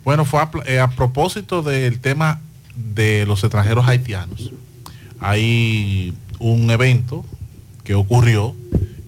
Bueno, 0.04 0.26
fue 0.26 0.42
a, 0.42 0.52
eh, 0.66 0.80
a 0.80 0.90
propósito 0.90 1.62
del 1.62 2.00
tema 2.00 2.42
de 2.76 3.26
los 3.26 3.44
extranjeros 3.44 3.88
haitianos. 3.88 4.52
Hay 5.22 6.14
un 6.40 6.70
evento 6.70 7.24
que 7.86 7.96
ocurrió 7.96 8.54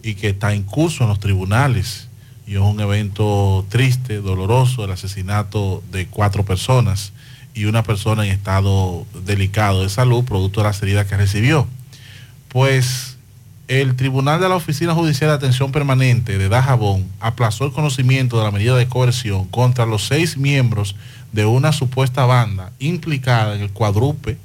y 0.02 0.16
que 0.16 0.30
está 0.30 0.54
en 0.54 0.64
curso 0.64 1.04
en 1.04 1.10
los 1.10 1.20
tribunales. 1.20 2.08
Y 2.48 2.54
es 2.54 2.62
un 2.62 2.80
evento 2.80 3.66
triste, 3.68 4.22
doloroso, 4.22 4.86
el 4.86 4.92
asesinato 4.92 5.84
de 5.92 6.08
cuatro 6.08 6.46
personas 6.46 7.12
y 7.54 7.66
una 7.66 7.84
persona 7.84 8.26
en 8.26 8.32
estado 8.32 9.06
delicado 9.26 9.84
de 9.84 9.90
salud, 9.90 10.24
producto 10.24 10.62
de 10.62 10.68
las 10.68 10.82
heridas 10.82 11.08
que 11.08 11.18
recibió. 11.18 11.68
Pues 12.48 13.15
el 13.68 13.96
Tribunal 13.96 14.40
de 14.40 14.48
la 14.48 14.56
Oficina 14.56 14.94
Judicial 14.94 15.32
de 15.32 15.36
Atención 15.38 15.72
Permanente 15.72 16.38
de 16.38 16.50
Dajabón 16.50 17.06
aplazó 17.20 17.66
el 17.66 17.72
conocimiento 17.72 18.38
de 18.38 18.44
la 18.44 18.52
medida 18.52 18.76
de 18.76 18.88
coerción 18.88 19.46
contra 19.46 19.88
los 19.88 20.06
seis 20.06 20.38
miembros 20.38 20.96
de 21.32 21.46
una 21.46 21.72
supuesta 21.72 22.26
banda 22.26 22.72
implicada 22.80 23.56
en 23.56 23.62
el 23.62 23.72
cuádruple 23.72 24.38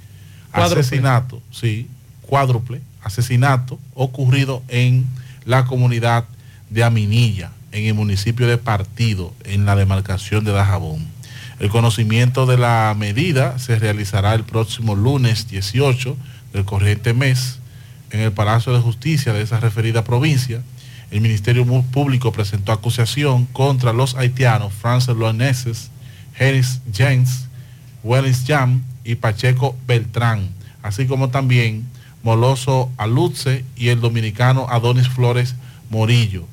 Cuádruple. 0.51 0.80
asesinato, 0.80 1.42
sí, 1.51 1.86
cuádruple 2.22 2.80
asesinato 3.02 3.78
ocurrido 3.94 4.62
en 4.68 5.06
la 5.44 5.66
comunidad 5.66 6.24
de 6.70 6.82
Aminilla, 6.82 7.51
en 7.72 7.86
el 7.86 7.94
municipio 7.94 8.47
de 8.47 8.59
Partido, 8.59 9.34
en 9.44 9.66
la 9.66 9.76
demarcación 9.76 10.44
de 10.44 10.52
Dajabón. 10.52 11.06
El 11.59 11.68
conocimiento 11.68 12.47
de 12.47 12.56
la 12.56 12.94
medida 12.98 13.59
se 13.59 13.78
realizará 13.78 14.34
el 14.34 14.44
próximo 14.44 14.94
lunes 14.94 15.48
18 15.48 16.16
del 16.52 16.64
corriente 16.64 17.12
mes 17.12 17.60
en 18.11 18.20
el 18.20 18.32
Palacio 18.32 18.73
de 18.73 18.81
Justicia 18.81 19.32
de 19.32 19.43
esa 19.43 19.61
referida 19.61 20.05
provincia. 20.05 20.62
El 21.11 21.20
Ministerio 21.20 21.65
Público 21.82 22.32
presentó 22.32 22.73
acusación 22.73 23.47
contra 23.47 23.93
los 23.93 24.15
haitianos 24.15 24.73
Francis 24.73 25.16
Loaneses, 25.16 25.91
Harris 26.39 26.81
James, 26.95 27.47
Wellis 28.05 28.45
Jam 28.47 28.82
y 29.05 29.16
Pacheco 29.16 29.77
Beltrán, 29.87 30.49
así 30.82 31.07
como 31.07 31.31
también 31.31 31.87
Moloso 32.23 32.91
Aluce 32.97 33.65
y 33.77 33.89
el 33.89 34.01
dominicano 34.01 34.66
Adonis 34.69 35.09
Flores 35.09 35.55
Morillo. 35.91 36.45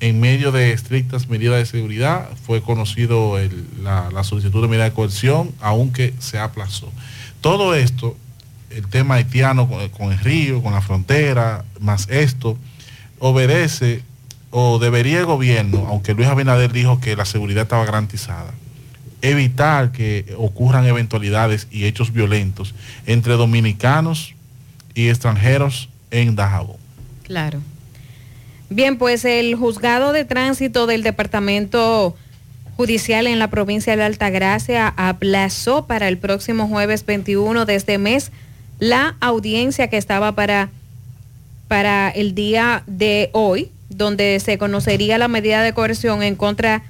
En 0.00 0.20
medio 0.20 0.52
de 0.52 0.72
estrictas 0.72 1.28
medidas 1.28 1.58
de 1.58 1.66
seguridad 1.66 2.28
fue 2.46 2.62
conocido 2.62 3.36
la, 3.82 4.10
la 4.12 4.22
solicitud 4.22 4.62
de 4.62 4.68
medida 4.68 4.84
de 4.84 4.92
coerción, 4.92 5.50
aunque 5.60 6.14
se 6.20 6.38
aplazó. 6.38 6.92
Todo 7.40 7.74
esto, 7.74 8.16
el 8.70 8.86
tema 8.88 9.14
haitiano 9.14 9.68
con, 9.96 10.12
el 10.12 10.18
río, 10.18 10.62
con 10.62 10.72
la 10.72 10.80
frontera, 10.80 11.64
más 11.80 12.08
esto, 12.10 12.56
obedece 13.18 14.02
o 14.50 14.78
debería 14.78 15.20
el 15.20 15.26
gobierno, 15.26 15.86
aunque 15.88 16.14
Luis 16.14 16.28
Abinader 16.28 16.72
dijo 16.72 17.00
que 17.00 17.16
la 17.16 17.24
seguridad 17.24 17.64
estaba 17.64 17.84
garantizada, 17.84 18.52
evitar 19.20 19.92
que 19.92 20.34
ocurran 20.38 20.86
eventualidades 20.86 21.66
y 21.70 21.84
hechos 21.84 22.12
violentos 22.12 22.74
entre 23.06 23.34
dominicanos 23.34 24.34
y 24.94 25.08
extranjeros 25.08 25.88
en 26.10 26.34
Dajabón. 26.34 26.76
Claro. 27.24 27.60
Bien, 28.70 28.98
pues 28.98 29.24
el 29.24 29.54
juzgado 29.54 30.12
de 30.12 30.24
tránsito 30.24 30.86
del 30.86 31.02
Departamento 31.02 32.14
Judicial 32.76 33.26
en 33.26 33.38
la 33.38 33.48
provincia 33.48 33.96
de 33.96 34.04
Altagracia 34.04 34.94
aplazó 34.96 35.86
para 35.86 36.06
el 36.06 36.16
próximo 36.16 36.68
jueves 36.68 37.04
21 37.04 37.64
de 37.64 37.74
este 37.74 37.98
mes 37.98 38.30
la 38.78 39.16
audiencia 39.20 39.88
que 39.88 39.96
estaba 39.96 40.32
para, 40.32 40.70
para 41.68 42.10
el 42.10 42.34
día 42.34 42.82
de 42.86 43.30
hoy, 43.32 43.70
donde 43.88 44.38
se 44.40 44.58
conocería 44.58 45.18
la 45.18 45.28
medida 45.28 45.62
de 45.62 45.72
coerción 45.72 46.22
en 46.22 46.36
contra 46.36 46.82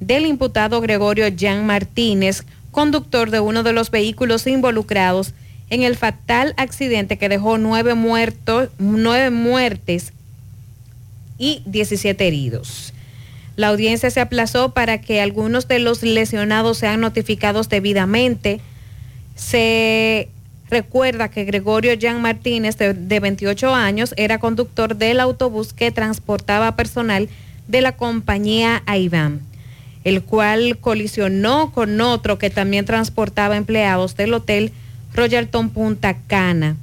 del 0.00 0.26
imputado 0.26 0.80
Gregorio 0.80 1.26
Jan 1.36 1.66
Martínez, 1.66 2.44
conductor 2.70 3.30
de 3.30 3.40
uno 3.40 3.62
de 3.62 3.72
los 3.72 3.90
vehículos 3.90 4.46
involucrados 4.46 5.34
en 5.70 5.82
el 5.82 5.96
fatal 5.96 6.54
accidente 6.56 7.18
que 7.18 7.28
dejó 7.28 7.58
nueve 7.58 7.94
muertos, 7.94 8.68
nueve 8.78 9.30
muertes 9.30 10.12
y 11.38 11.62
17 11.66 12.26
heridos. 12.26 12.92
La 13.56 13.68
audiencia 13.68 14.10
se 14.10 14.20
aplazó 14.20 14.74
para 14.74 15.00
que 15.00 15.20
algunos 15.20 15.68
de 15.68 15.78
los 15.78 16.02
lesionados 16.02 16.78
sean 16.78 17.00
notificados 17.00 17.68
debidamente. 17.68 18.60
Se 19.36 20.28
recuerda 20.70 21.30
que 21.30 21.44
Gregorio 21.44 21.94
Jean 21.94 22.20
Martínez, 22.22 22.76
de, 22.76 22.94
de 22.94 23.20
28 23.20 23.74
años, 23.74 24.14
era 24.16 24.38
conductor 24.38 24.96
del 24.96 25.20
autobús 25.20 25.72
que 25.72 25.90
transportaba 25.90 26.76
personal 26.76 27.28
de 27.68 27.80
la 27.80 27.92
compañía 27.92 28.82
Aiván, 28.86 29.40
el 30.04 30.22
cual 30.22 30.78
colisionó 30.80 31.72
con 31.72 32.00
otro 32.00 32.38
que 32.38 32.50
también 32.50 32.84
transportaba 32.84 33.56
empleados 33.56 34.16
del 34.16 34.34
hotel 34.34 34.72
Royalton 35.14 35.70
Punta 35.70 36.16
Cana. 36.26 36.76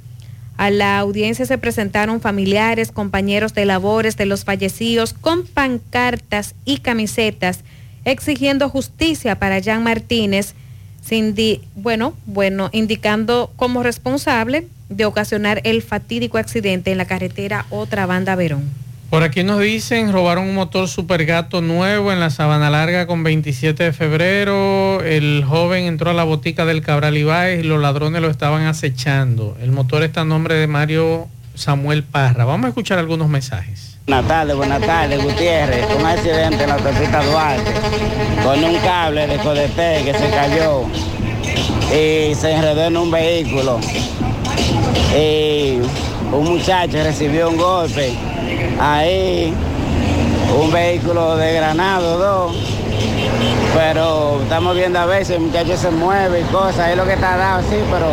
A 0.56 0.70
la 0.70 0.98
audiencia 0.98 1.46
se 1.46 1.58
presentaron 1.58 2.20
familiares, 2.20 2.92
compañeros 2.92 3.54
de 3.54 3.64
labores 3.64 4.16
de 4.16 4.26
los 4.26 4.44
fallecidos 4.44 5.12
con 5.12 5.46
pancartas 5.46 6.54
y 6.64 6.78
camisetas 6.78 7.60
exigiendo 8.04 8.68
justicia 8.68 9.38
para 9.38 9.58
Jean 9.58 9.82
Martínez, 9.82 10.54
sin 11.02 11.34
di- 11.34 11.60
bueno, 11.74 12.14
bueno, 12.26 12.70
indicando 12.72 13.52
como 13.56 13.82
responsable 13.82 14.66
de 14.88 15.04
ocasionar 15.04 15.60
el 15.64 15.82
fatídico 15.82 16.38
accidente 16.38 16.92
en 16.92 16.98
la 16.98 17.04
carretera 17.06 17.66
Otra 17.70 18.06
Banda 18.06 18.34
Verón. 18.36 18.62
Por 19.10 19.22
aquí 19.22 19.42
nos 19.42 19.60
dicen, 19.60 20.10
robaron 20.10 20.48
un 20.48 20.54
motor 20.54 20.88
super 20.88 21.26
gato 21.26 21.60
nuevo 21.60 22.12
en 22.12 22.20
la 22.20 22.30
Sabana 22.30 22.70
Larga 22.70 23.06
con 23.06 23.22
27 23.22 23.84
de 23.84 23.92
febrero. 23.92 25.02
El 25.02 25.44
joven 25.46 25.84
entró 25.84 26.10
a 26.10 26.14
la 26.14 26.24
botica 26.24 26.64
del 26.64 26.80
Cabral 26.80 27.18
Ibáez 27.18 27.60
y 27.62 27.66
los 27.66 27.78
ladrones 27.80 28.22
lo 28.22 28.30
estaban 28.30 28.64
acechando. 28.64 29.54
El 29.60 29.70
motor 29.70 30.02
está 30.02 30.22
a 30.22 30.24
nombre 30.24 30.54
de 30.54 30.66
Mario 30.66 31.28
Samuel 31.54 32.04
Parra. 32.04 32.46
Vamos 32.46 32.64
a 32.64 32.68
escuchar 32.68 32.98
algunos 32.98 33.28
mensajes. 33.28 33.91
Buenas 34.04 34.26
tardes, 34.26 34.56
buenas 34.56 34.80
tardes, 34.80 35.22
Gutiérrez. 35.22 35.86
Un 35.96 36.04
accidente 36.04 36.64
en 36.64 36.68
la 36.68 36.74
autopista 36.74 37.22
Duarte 37.22 37.72
con 38.44 38.64
un 38.64 38.76
cable 38.78 39.28
de 39.28 39.38
Codete 39.38 40.02
que 40.04 40.12
se 40.12 40.28
cayó 40.28 40.82
y 41.88 42.34
se 42.34 42.50
enredó 42.50 42.86
en 42.86 42.96
un 42.96 43.12
vehículo. 43.12 43.78
Y 45.16 45.78
un 46.32 46.44
muchacho 46.44 47.00
recibió 47.04 47.48
un 47.48 47.56
golpe. 47.56 48.12
Ahí, 48.80 49.54
un 50.60 50.72
vehículo 50.72 51.36
de 51.36 51.52
Granado, 51.52 52.18
dos. 52.18 52.56
Pero 53.72 54.40
estamos 54.42 54.74
viendo 54.74 54.98
a 54.98 55.06
veces 55.06 55.36
el 55.36 55.42
muchacho 55.42 55.76
se 55.76 55.92
mueve 55.92 56.40
y 56.40 56.44
cosas. 56.52 56.80
Ahí 56.80 56.96
lo 56.96 57.04
que 57.04 57.12
está 57.12 57.36
dado, 57.36 57.62
sí, 57.62 57.76
pero 57.88 58.06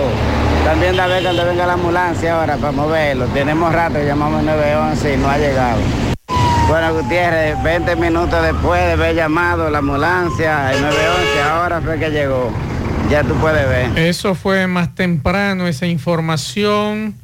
también 0.66 1.00
a 1.00 1.08
ver 1.08 1.24
cuando 1.24 1.46
venga 1.46 1.66
la 1.66 1.74
ambulancia 1.74 2.36
ahora 2.36 2.58
para 2.58 2.72
moverlo. 2.72 3.26
Tenemos 3.28 3.74
rato, 3.74 4.00
llamamos 4.04 4.44
911 4.44 5.14
y 5.14 5.18
no 5.18 5.30
ha 5.30 5.38
llegado. 5.38 5.82
Bueno, 6.68 6.94
Gutiérrez, 6.94 7.62
20 7.64 7.96
minutos 7.96 8.44
después 8.44 8.80
de 8.82 8.92
haber 8.92 9.16
llamado 9.16 9.70
la 9.70 9.80
ambulancia, 9.80 10.72
el 10.72 10.82
911, 10.82 11.42
ahora 11.50 11.82
fue 11.82 11.98
que 11.98 12.10
llegó. 12.12 12.54
Ya 13.10 13.24
tú 13.24 13.34
puedes 13.36 13.68
ver. 13.68 13.98
Eso 13.98 14.36
fue 14.36 14.68
más 14.68 14.94
temprano, 14.94 15.68
esa 15.68 15.88
información. 15.88 17.16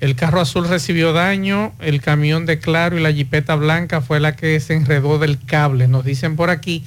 El 0.00 0.16
carro 0.16 0.40
azul 0.40 0.66
recibió 0.68 1.12
daño, 1.12 1.72
el 1.80 2.00
camión 2.00 2.46
de 2.46 2.58
Claro 2.58 2.98
y 2.98 3.02
la 3.02 3.12
jipeta 3.12 3.54
blanca 3.54 4.00
fue 4.00 4.20
la 4.20 4.36
que 4.36 4.58
se 4.60 4.74
enredó 4.74 5.18
del 5.18 5.38
cable, 5.44 5.86
nos 5.86 6.04
dicen 6.04 6.36
por 6.36 6.48
aquí. 6.48 6.84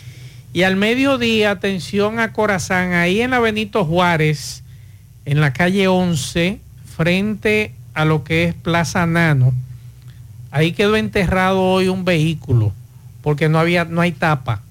Y 0.53 0.63
al 0.63 0.75
mediodía, 0.75 1.51
atención 1.51 2.19
a 2.19 2.33
Corazán, 2.33 2.93
ahí 2.93 3.21
en 3.21 3.31
la 3.31 3.39
Juárez, 3.85 4.63
en 5.27 5.41
la 5.41 5.51
calle 5.51 5.87
11, 5.89 6.59
frente 6.95 7.73
a 7.93 8.05
lo 8.05 8.23
que 8.23 8.45
es 8.45 8.53
Plaza 8.55 9.05
Nano. 9.05 9.53
Ahí 10.51 10.71
quedó 10.71 10.95
enterrado 10.95 11.61
hoy 11.61 11.89
un 11.89 12.05
vehículo, 12.05 12.71
porque 13.21 13.49
no 13.49 13.59
había, 13.59 13.83
no 13.85 13.99
hay 14.01 14.13
tapa. 14.13 14.61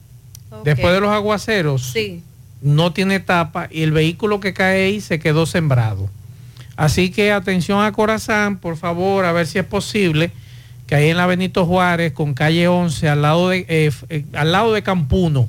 Después 0.64 0.94
de 0.94 1.00
los 1.00 1.10
aguaceros, 1.10 1.82
Sí. 1.92 2.22
no 2.62 2.92
tiene 2.94 3.20
tapa 3.20 3.68
y 3.70 3.82
el 3.82 3.92
vehículo 3.92 4.40
que 4.40 4.54
cae 4.54 4.86
ahí 4.86 5.00
se 5.02 5.18
quedó 5.18 5.44
sembrado. 5.44 6.08
Así 6.76 7.10
que 7.10 7.32
atención 7.32 7.84
a 7.84 7.92
Corazán, 7.92 8.56
por 8.58 8.76
favor, 8.78 9.26
a 9.26 9.32
ver 9.32 9.46
si 9.46 9.58
es 9.58 9.64
posible 9.64 10.30
que 10.86 10.94
ahí 10.94 11.10
en 11.10 11.18
la 11.18 11.26
Benito 11.26 11.66
Juárez, 11.66 12.12
con 12.12 12.32
calle 12.32 12.66
11, 12.68 13.08
al 13.10 13.20
lado 13.22 13.50
de, 13.50 13.66
eh, 13.68 13.90
eh, 14.08 14.24
al 14.32 14.52
lado 14.52 14.72
de 14.72 14.82
Campuno, 14.82 15.48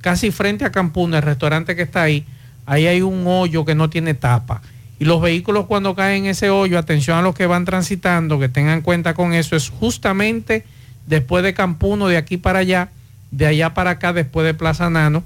casi 0.00 0.30
frente 0.32 0.64
a 0.64 0.72
Campuno, 0.72 1.16
el 1.16 1.22
restaurante 1.22 1.76
que 1.76 1.82
está 1.82 2.02
ahí, 2.02 2.24
ahí 2.68 2.86
hay 2.86 3.02
un 3.02 3.26
hoyo 3.26 3.64
que 3.64 3.74
no 3.74 3.90
tiene 3.90 4.14
tapa. 4.14 4.62
Y 5.00 5.04
los 5.04 5.20
vehículos 5.20 5.66
cuando 5.66 5.94
caen 5.94 6.24
en 6.24 6.30
ese 6.30 6.50
hoyo, 6.50 6.78
atención 6.78 7.18
a 7.18 7.22
los 7.22 7.34
que 7.34 7.46
van 7.46 7.64
transitando, 7.64 8.38
que 8.38 8.48
tengan 8.48 8.82
cuenta 8.82 9.14
con 9.14 9.32
eso, 9.32 9.56
es 9.56 9.70
justamente 9.70 10.64
después 11.06 11.42
de 11.42 11.54
Campuno, 11.54 12.08
de 12.08 12.16
aquí 12.16 12.36
para 12.36 12.60
allá, 12.60 12.90
de 13.30 13.46
allá 13.46 13.74
para 13.74 13.90
acá, 13.90 14.12
después 14.12 14.44
de 14.46 14.54
Plaza 14.54 14.90
Nano, 14.90 15.24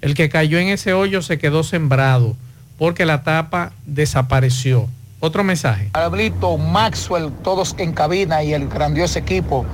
el 0.00 0.14
que 0.14 0.28
cayó 0.28 0.58
en 0.58 0.68
ese 0.68 0.92
hoyo 0.92 1.22
se 1.22 1.38
quedó 1.38 1.62
sembrado 1.62 2.36
porque 2.78 3.04
la 3.04 3.22
tapa 3.22 3.72
desapareció. 3.84 4.88
Otro 5.20 5.44
mensaje. 5.44 5.90
Pablito, 5.92 6.56
Maxwell, 6.56 7.30
todos 7.44 7.74
en 7.76 7.92
cabina 7.92 8.42
y 8.42 8.54
el 8.54 8.68
grandioso 8.68 9.18
equipo 9.18 9.66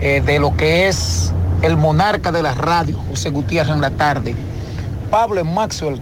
eh, 0.00 0.20
de 0.26 0.40
lo 0.40 0.56
que 0.56 0.88
es 0.88 1.32
el 1.62 1.76
monarca 1.76 2.32
de 2.32 2.42
la 2.42 2.54
radio, 2.54 2.98
José 3.10 3.30
Gutiérrez 3.30 3.72
en 3.72 3.80
la 3.80 3.90
tarde. 3.90 4.34
Pablo 5.08 5.44
Maxwell, 5.44 6.00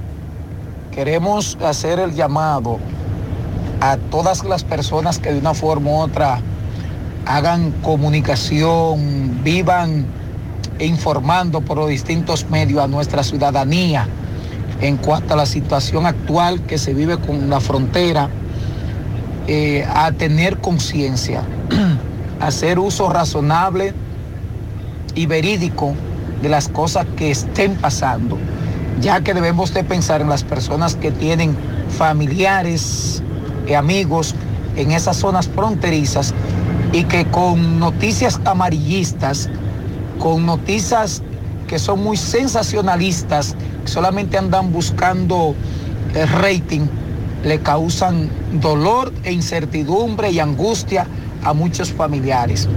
queremos 0.96 1.58
hacer 1.62 1.98
el 1.98 2.14
llamado 2.14 2.78
a 3.82 3.98
todas 3.98 4.42
las 4.44 4.64
personas 4.64 5.18
que 5.18 5.30
de 5.30 5.38
una 5.38 5.52
forma 5.52 5.90
u 5.90 5.96
otra 5.96 6.40
hagan 7.26 7.70
comunicación, 7.82 9.44
vivan 9.44 10.06
informando 10.78 11.60
por 11.60 11.76
los 11.76 11.90
distintos 11.90 12.48
medios 12.48 12.82
a 12.82 12.88
nuestra 12.88 13.22
ciudadanía 13.22 14.08
en 14.80 14.96
cuanto 14.96 15.34
a 15.34 15.36
la 15.36 15.44
situación 15.44 16.06
actual 16.06 16.62
que 16.62 16.78
se 16.78 16.94
vive 16.94 17.18
con 17.18 17.50
la 17.50 17.60
frontera, 17.60 18.30
eh, 19.48 19.86
a 19.92 20.12
tener 20.12 20.62
conciencia, 20.62 21.42
hacer 22.40 22.78
uso 22.78 23.10
razonable 23.10 23.92
y 25.14 25.26
verídico 25.26 25.92
de 26.40 26.48
las 26.48 26.68
cosas 26.68 27.06
que 27.18 27.30
estén 27.30 27.74
pasando, 27.74 28.38
ya 29.00 29.20
que 29.20 29.34
debemos 29.34 29.74
de 29.74 29.84
pensar 29.84 30.20
en 30.20 30.28
las 30.28 30.42
personas 30.42 30.96
que 30.96 31.10
tienen 31.10 31.56
familiares 31.96 33.22
y 33.66 33.74
amigos 33.74 34.34
en 34.76 34.92
esas 34.92 35.16
zonas 35.16 35.48
fronterizas 35.48 36.34
y 36.92 37.04
que 37.04 37.26
con 37.26 37.78
noticias 37.78 38.40
amarillistas, 38.44 39.48
con 40.18 40.46
noticias 40.46 41.22
que 41.66 41.78
son 41.78 42.02
muy 42.02 42.16
sensacionalistas, 42.16 43.56
que 43.84 43.90
solamente 43.90 44.38
andan 44.38 44.72
buscando 44.72 45.54
el 46.14 46.28
rating, 46.28 46.86
le 47.44 47.60
causan 47.60 48.30
dolor 48.60 49.12
e 49.24 49.32
incertidumbre 49.32 50.30
y 50.30 50.40
angustia 50.40 51.06
a 51.44 51.52
muchos 51.52 51.92
familiares. 51.92 52.68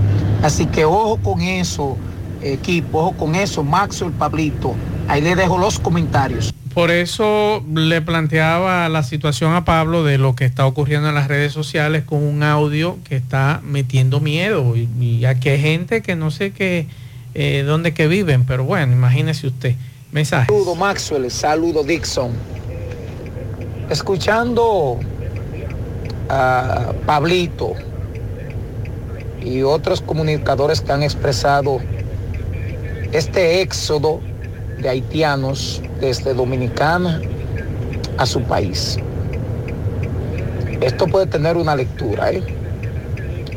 Así 0.44 0.66
que 0.66 0.86
ojo 0.86 1.18
con 1.18 1.42
eso, 1.42 1.98
equipo, 2.42 3.00
ojo 3.00 3.12
con 3.14 3.36
eso, 3.36 3.64
Maxwell 3.64 4.12
Pablito. 4.12 4.76
Ahí 5.10 5.22
le 5.22 5.36
dejo 5.36 5.58
los 5.58 5.80
comentarios. 5.80 6.54
Por 6.74 6.92
eso 6.92 7.66
le 7.74 8.00
planteaba 8.02 8.88
la 8.90 9.02
situación 9.02 9.56
a 9.56 9.66
Pablo 9.66 10.04
de 10.04 10.20
lo 10.20 10.36
que 10.36 10.46
está 10.46 10.68
ocurriendo 10.68 11.10
en 11.10 11.16
las 11.16 11.28
redes 11.28 11.52
sociales 11.52 12.04
con 12.06 12.24
un 12.24 12.44
audio 12.44 13.00
que 13.04 13.16
está 13.16 13.60
metiendo 13.64 14.20
miedo 14.20 14.76
y, 14.78 14.88
y 15.02 15.26
aquí 15.26 15.50
hay 15.50 15.60
gente 15.60 16.04
que 16.04 16.16
no 16.16 16.30
sé 16.30 16.52
qué, 16.52 16.86
eh, 17.34 17.64
dónde 17.66 17.96
que 17.96 18.08
viven, 18.08 18.46
pero 18.46 18.66
bueno, 18.66 18.94
imagínese 18.94 19.48
usted. 19.48 19.76
Mensaje. 20.12 20.46
Saludo 20.46 20.76
Maxwell, 20.76 21.32
saludo 21.32 21.84
Dixon. 21.84 22.32
Escuchando 23.90 25.00
a 26.30 26.94
Pablito 27.08 27.74
y 29.42 29.64
otros 29.64 30.02
comunicadores 30.02 30.82
que 30.82 30.92
han 30.92 31.02
expresado 31.02 31.80
este 33.12 33.62
éxodo 33.62 34.22
de 34.82 34.90
haitianos 34.90 35.82
desde 36.00 36.34
Dominicana 36.34 37.22
a 38.18 38.26
su 38.26 38.42
país. 38.42 38.98
Esto 40.82 41.08
puede 41.08 41.26
tener 41.26 41.58
una 41.58 41.76
lectura, 41.76 42.32
¿eh? 42.32 42.44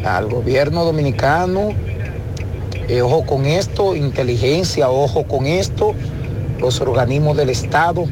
Al 0.05 0.29
gobierno 0.29 0.85
dominicano, 0.85 1.71
eh, 2.89 3.03
ojo 3.03 3.25
con 3.25 3.47
esto, 3.47 3.95
inteligencia, 3.95 4.91
ojo 4.91 5.25
con 5.25 5.47
esto, 5.47 5.95
los 6.61 6.81
organismos 6.81 7.37
del 7.37 7.51
Estado, 7.51 8.05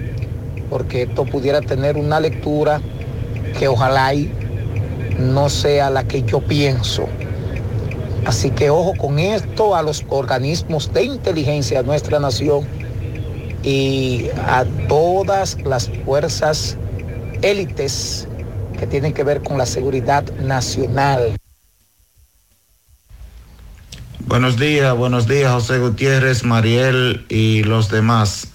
porque 0.68 1.02
esto 1.02 1.24
pudiera 1.24 1.60
tener 1.60 1.96
una 1.96 2.20
lectura 2.20 2.80
que 3.58 3.66
ojalá 3.66 4.14
y 4.14 4.32
no 5.18 5.48
sea 5.48 5.90
la 5.90 6.04
que 6.04 6.22
yo 6.22 6.40
pienso. 6.40 7.06
Así 8.24 8.50
que 8.50 8.70
ojo 8.70 8.94
con 8.96 9.18
esto 9.18 9.74
a 9.74 9.82
los 9.82 10.04
organismos 10.08 10.92
de 10.92 11.04
inteligencia 11.04 11.82
de 11.82 11.86
nuestra 11.88 12.20
nación 12.20 12.79
y 13.62 14.28
a 14.46 14.64
todas 14.88 15.58
las 15.64 15.90
fuerzas 16.04 16.76
élites 17.42 18.26
que 18.78 18.86
tienen 18.86 19.12
que 19.12 19.24
ver 19.24 19.42
con 19.42 19.58
la 19.58 19.66
seguridad 19.66 20.24
nacional. 20.38 21.36
Buenos 24.26 24.58
días, 24.58 24.96
buenos 24.96 25.26
días, 25.26 25.52
José 25.52 25.78
Gutiérrez, 25.78 26.44
Mariel 26.44 27.26
y 27.28 27.62
los 27.64 27.90
demás. 27.90 28.48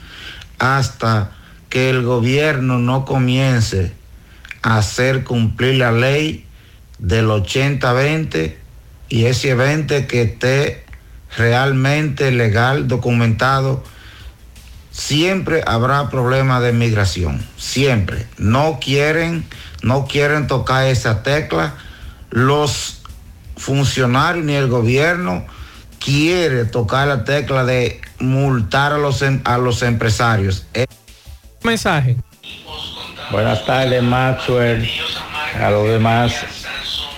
Hasta 0.57 1.32
que 1.69 1.90
el 1.90 2.03
gobierno 2.03 2.80
no 2.80 3.03
comience 3.03 3.91
a 4.61 4.77
hacer 4.77 5.23
cumplir 5.23 5.76
la 5.76 5.91
ley 5.91 6.45
del 6.98 7.27
80-20 7.27 8.56
y 9.10 9.26
ese 9.26 9.53
20 9.53 10.07
que 10.07 10.22
esté 10.22 10.86
realmente 11.38 12.32
legal, 12.32 12.88
documentado, 12.88 13.84
siempre 14.95 15.61
habrá 15.67 16.09
problemas 16.09 16.61
de 16.63 16.72
migración, 16.72 17.45
siempre. 17.57 18.26
No 18.38 18.80
quieren, 18.80 19.45
no 19.81 20.05
quieren 20.05 20.47
tocar 20.47 20.85
esa 20.85 21.22
tecla. 21.22 21.73
Los 22.30 23.01
funcionarios 23.57 24.45
ni 24.45 24.53
el 24.53 24.67
gobierno 24.67 25.45
quiere 26.03 26.65
tocar 26.65 27.07
la 27.07 27.23
tecla 27.26 27.65
de 27.65 27.99
multar 28.19 28.93
a 28.93 28.97
los, 28.97 29.22
em- 29.22 29.41
a 29.43 29.57
los 29.57 29.81
empresarios. 29.81 30.65
Eh, 30.73 30.85
Mensaje. 31.63 32.15
Buenas 33.31 33.65
tardes, 33.65 34.01
Maxwell, 34.03 34.89
a 35.61 35.69
los 35.72 35.89
demás 35.89 36.34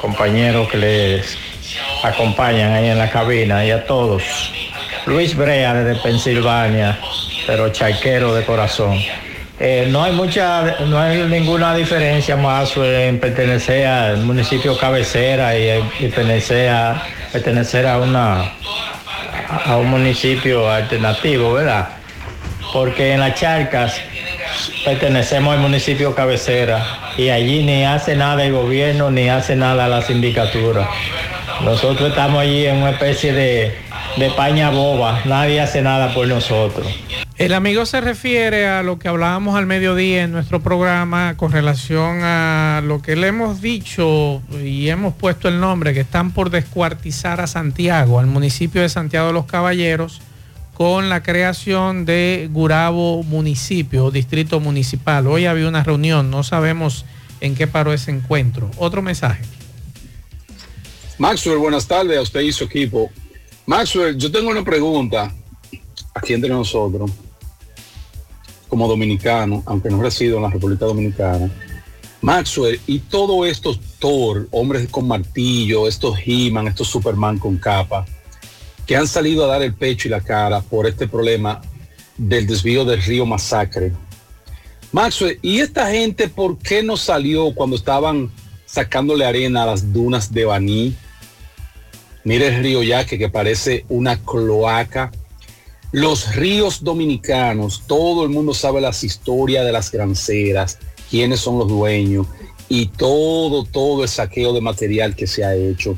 compañeros 0.02 0.70
que 0.70 0.78
les 0.78 1.38
acompañan 2.04 2.72
ahí 2.72 2.88
en 2.90 2.98
la 2.98 3.12
cabina 3.12 3.64
y 3.66 3.72
a 3.72 3.86
todos. 3.86 4.24
Luis 5.06 5.36
Brea 5.36 5.74
desde 5.74 6.02
Pensilvania, 6.02 6.98
pero 7.48 7.70
charquero 7.70 8.36
de 8.36 8.44
corazón. 8.44 9.00
Eh, 9.60 9.88
no 9.90 10.04
hay 10.04 10.12
mucha, 10.12 10.82
no 10.86 11.00
hay 11.00 11.24
ninguna 11.24 11.74
diferencia 11.74 12.36
más 12.36 12.78
en 12.78 13.20
pertenecer 13.20 13.88
al 13.88 14.18
municipio 14.18 14.78
cabecera 14.78 15.58
y, 15.58 15.82
pertenecer 16.00 16.70
a, 16.70 17.02
pertenecer 17.32 17.88
a 17.88 17.98
una 17.98 18.52
a 19.66 19.78
un 19.78 19.90
municipio 19.90 20.70
alternativo, 20.70 21.54
¿verdad? 21.54 21.88
Porque 22.72 23.14
en 23.14 23.22
las 23.22 23.34
charcas 23.34 24.00
pertenecemos 24.86 25.56
al 25.56 25.62
municipio 25.62 26.14
cabecera 26.14 26.86
y 27.18 27.30
allí 27.30 27.64
ni 27.64 27.84
hace 27.84 28.16
nada 28.16 28.44
el 28.44 28.52
gobierno 28.52 29.10
ni 29.10 29.30
hace 29.30 29.56
nada 29.56 29.88
la 29.88 30.04
sindicatura. 30.04 30.88
Nosotros 31.64 32.10
estamos 32.10 32.42
allí 32.42 32.68
en 32.68 32.78
una 32.78 32.92
especie 32.92 33.34
de, 33.34 33.76
de 34.18 34.30
paña 34.32 34.70
boba, 34.70 35.22
nadie 35.26 35.62
hace 35.62 35.82
nada 35.82 36.14
por 36.14 36.28
nosotros. 36.28 36.86
El 37.38 37.54
amigo 37.54 37.86
se 37.86 38.02
refiere 38.02 38.66
a 38.66 38.82
lo 38.82 38.98
que 38.98 39.08
hablábamos 39.08 39.56
al 39.56 39.68
mediodía 39.68 40.24
en 40.24 40.32
nuestro 40.32 40.60
programa 40.60 41.38
con 41.38 41.52
relación 41.52 42.22
a 42.24 42.82
lo 42.84 43.04
que 43.04 43.16
le 43.16 43.28
hemos 43.28 43.62
dicho 43.62 44.42
y 44.60 44.90
hemos 44.90 45.14
puesto 45.14 45.48
el 45.48 45.60
nombre, 45.60 45.94
que 45.94 46.00
están 46.00 46.32
por 46.32 46.50
descuartizar 46.50 47.40
a 47.40 47.46
Santiago, 47.46 48.20
al 48.20 48.26
municipio 48.26 48.82
de 48.82 48.90
Santiago 48.90 49.28
de 49.28 49.34
los 49.34 49.46
Caballeros, 49.46 50.20
con 50.74 51.10
la 51.10 51.22
creación 51.22 52.06
de 52.06 52.50
Gurabo 52.52 53.22
Municipio 53.22 54.10
Distrito 54.10 54.60
Municipal. 54.60 55.28
Hoy 55.28 55.46
había 55.46 55.68
una 55.68 55.84
reunión, 55.84 56.32
no 56.32 56.42
sabemos 56.42 57.06
en 57.40 57.54
qué 57.54 57.68
paró 57.68 57.94
ese 57.94 58.10
encuentro. 58.10 58.72
Otro 58.78 59.04
mensaje. 59.04 59.44
Maxwell, 61.20 61.60
buenas 61.60 61.88
tardes 61.88 62.18
a 62.18 62.22
usted 62.24 62.40
y 62.40 62.52
su 62.52 62.64
equipo. 62.64 63.12
Maxwell, 63.68 64.18
yo 64.18 64.32
tengo 64.32 64.50
una 64.50 64.64
pregunta 64.64 65.32
aquí 66.16 66.34
entre 66.34 66.50
nosotros, 66.50 67.12
como 68.68 68.88
dominicano, 68.88 69.64
aunque 69.66 69.90
no 69.90 70.02
resido 70.02 70.38
en 70.38 70.44
la 70.44 70.50
República 70.50 70.86
Dominicana. 70.86 71.50
Maxwell, 72.22 72.80
y 72.88 73.00
todos 73.00 73.48
estos 73.48 73.80
Thor, 74.00 74.48
hombres 74.52 74.88
con 74.90 75.08
martillo, 75.08 75.88
estos 75.88 76.18
He-Man, 76.26 76.68
estos 76.68 76.88
Superman 76.88 77.40
con 77.40 77.58
capa, 77.58 78.06
que 78.86 78.96
han 78.96 79.08
salido 79.08 79.46
a 79.46 79.48
dar 79.48 79.62
el 79.62 79.74
pecho 79.74 80.08
y 80.08 80.12
la 80.12 80.22
cara 80.22 80.62
por 80.62 80.88
este 80.88 81.08
problema 81.08 81.62
del 82.18 82.48
desvío 82.48 82.86
del 82.86 83.02
río 83.02 83.26
Masacre. 83.26 83.94
Maxwell, 84.92 85.40
¿y 85.42 85.60
esta 85.60 85.92
gente 85.92 86.28
por 86.28 86.58
qué 86.58 86.82
no 86.82 86.98
salió 86.98 87.54
cuando 87.54 87.76
estaban 87.76 88.32
sacándole 88.66 89.26
arena 89.26 89.64
a 89.64 89.68
las 89.68 89.94
dunas 89.94 90.32
de 90.34 90.46
Baní? 90.46 90.96
Mire 92.24 92.48
el 92.48 92.64
río 92.64 92.84
Yaque 92.84 93.18
que 93.18 93.30
parece 93.30 93.86
una 93.90 94.18
cloaca. 94.18 95.12
Los 95.92 96.36
ríos 96.36 96.84
dominicanos, 96.84 97.84
todo 97.88 98.24
el 98.24 98.30
mundo 98.30 98.54
sabe 98.54 98.82
las 98.82 99.04
historias 99.04 99.66
de 99.66 99.72
las 99.72 99.92
granceras, 99.92 100.80
quiénes 101.10 101.40
son 101.40 101.60
los 101.60 101.70
dueños 101.70 102.28
y 102.68 102.88
todo, 102.88 103.64
todo 103.64 104.04
el 104.04 104.10
saqueo 104.10 104.52
de 104.52 104.60
material 104.60 105.16
que 105.16 105.28
se 105.28 105.46
ha 105.46 105.56
hecho, 105.56 105.98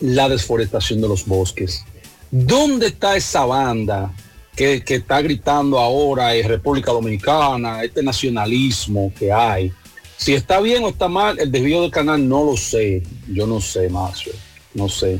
la 0.00 0.28
desforestación 0.28 1.00
de 1.00 1.08
los 1.08 1.26
bosques. 1.26 1.84
¿Dónde 2.30 2.88
está 2.88 3.16
esa 3.16 3.44
banda 3.44 4.12
que, 4.54 4.84
que 4.84 4.96
está 4.96 5.20
gritando 5.22 5.80
ahora 5.80 6.34
en 6.34 6.48
República 6.48 6.92
Dominicana, 6.92 7.82
este 7.82 8.02
nacionalismo 8.02 9.12
que 9.18 9.32
hay? 9.32 9.72
Si 10.16 10.34
está 10.34 10.60
bien 10.60 10.84
o 10.84 10.88
está 10.90 11.08
mal, 11.08 11.38
el 11.40 11.50
desvío 11.50 11.82
del 11.82 11.90
canal 11.90 12.26
no 12.28 12.44
lo 12.44 12.56
sé, 12.56 13.02
yo 13.28 13.46
no 13.46 13.60
sé, 13.60 13.88
Mazo, 13.88 14.30
no 14.72 14.88
sé. 14.88 15.18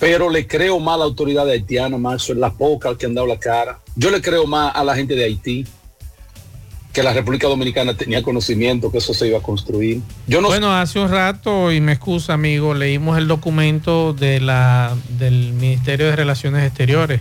Pero 0.00 0.30
le 0.30 0.46
creo 0.46 0.78
más 0.78 0.94
a 0.94 0.98
la 0.98 1.04
autoridad 1.04 1.44
de 1.44 1.52
haitiana, 1.52 1.98
Mazo, 1.98 2.34
la 2.34 2.52
poca 2.52 2.96
que 2.96 3.06
han 3.06 3.14
dado 3.14 3.26
la 3.26 3.38
cara. 3.38 3.80
Yo 3.96 4.10
le 4.10 4.22
creo 4.22 4.46
más 4.46 4.74
a 4.74 4.84
la 4.84 4.94
gente 4.94 5.14
de 5.14 5.24
Haití 5.24 5.66
que 6.92 7.02
la 7.02 7.12
República 7.12 7.46
Dominicana 7.46 7.94
tenía 7.94 8.22
conocimiento 8.22 8.90
que 8.90 8.98
eso 8.98 9.14
se 9.14 9.28
iba 9.28 9.38
a 9.38 9.42
construir. 9.42 10.00
Yo 10.26 10.40
no 10.40 10.48
bueno, 10.48 10.74
hace 10.74 10.98
un 10.98 11.08
rato, 11.08 11.70
y 11.70 11.80
me 11.80 11.92
excusa 11.92 12.34
amigo, 12.34 12.74
leímos 12.74 13.18
el 13.18 13.28
documento 13.28 14.14
de 14.14 14.40
la, 14.40 14.96
del 15.18 15.52
Ministerio 15.52 16.06
de 16.06 16.16
Relaciones 16.16 16.64
Exteriores, 16.64 17.20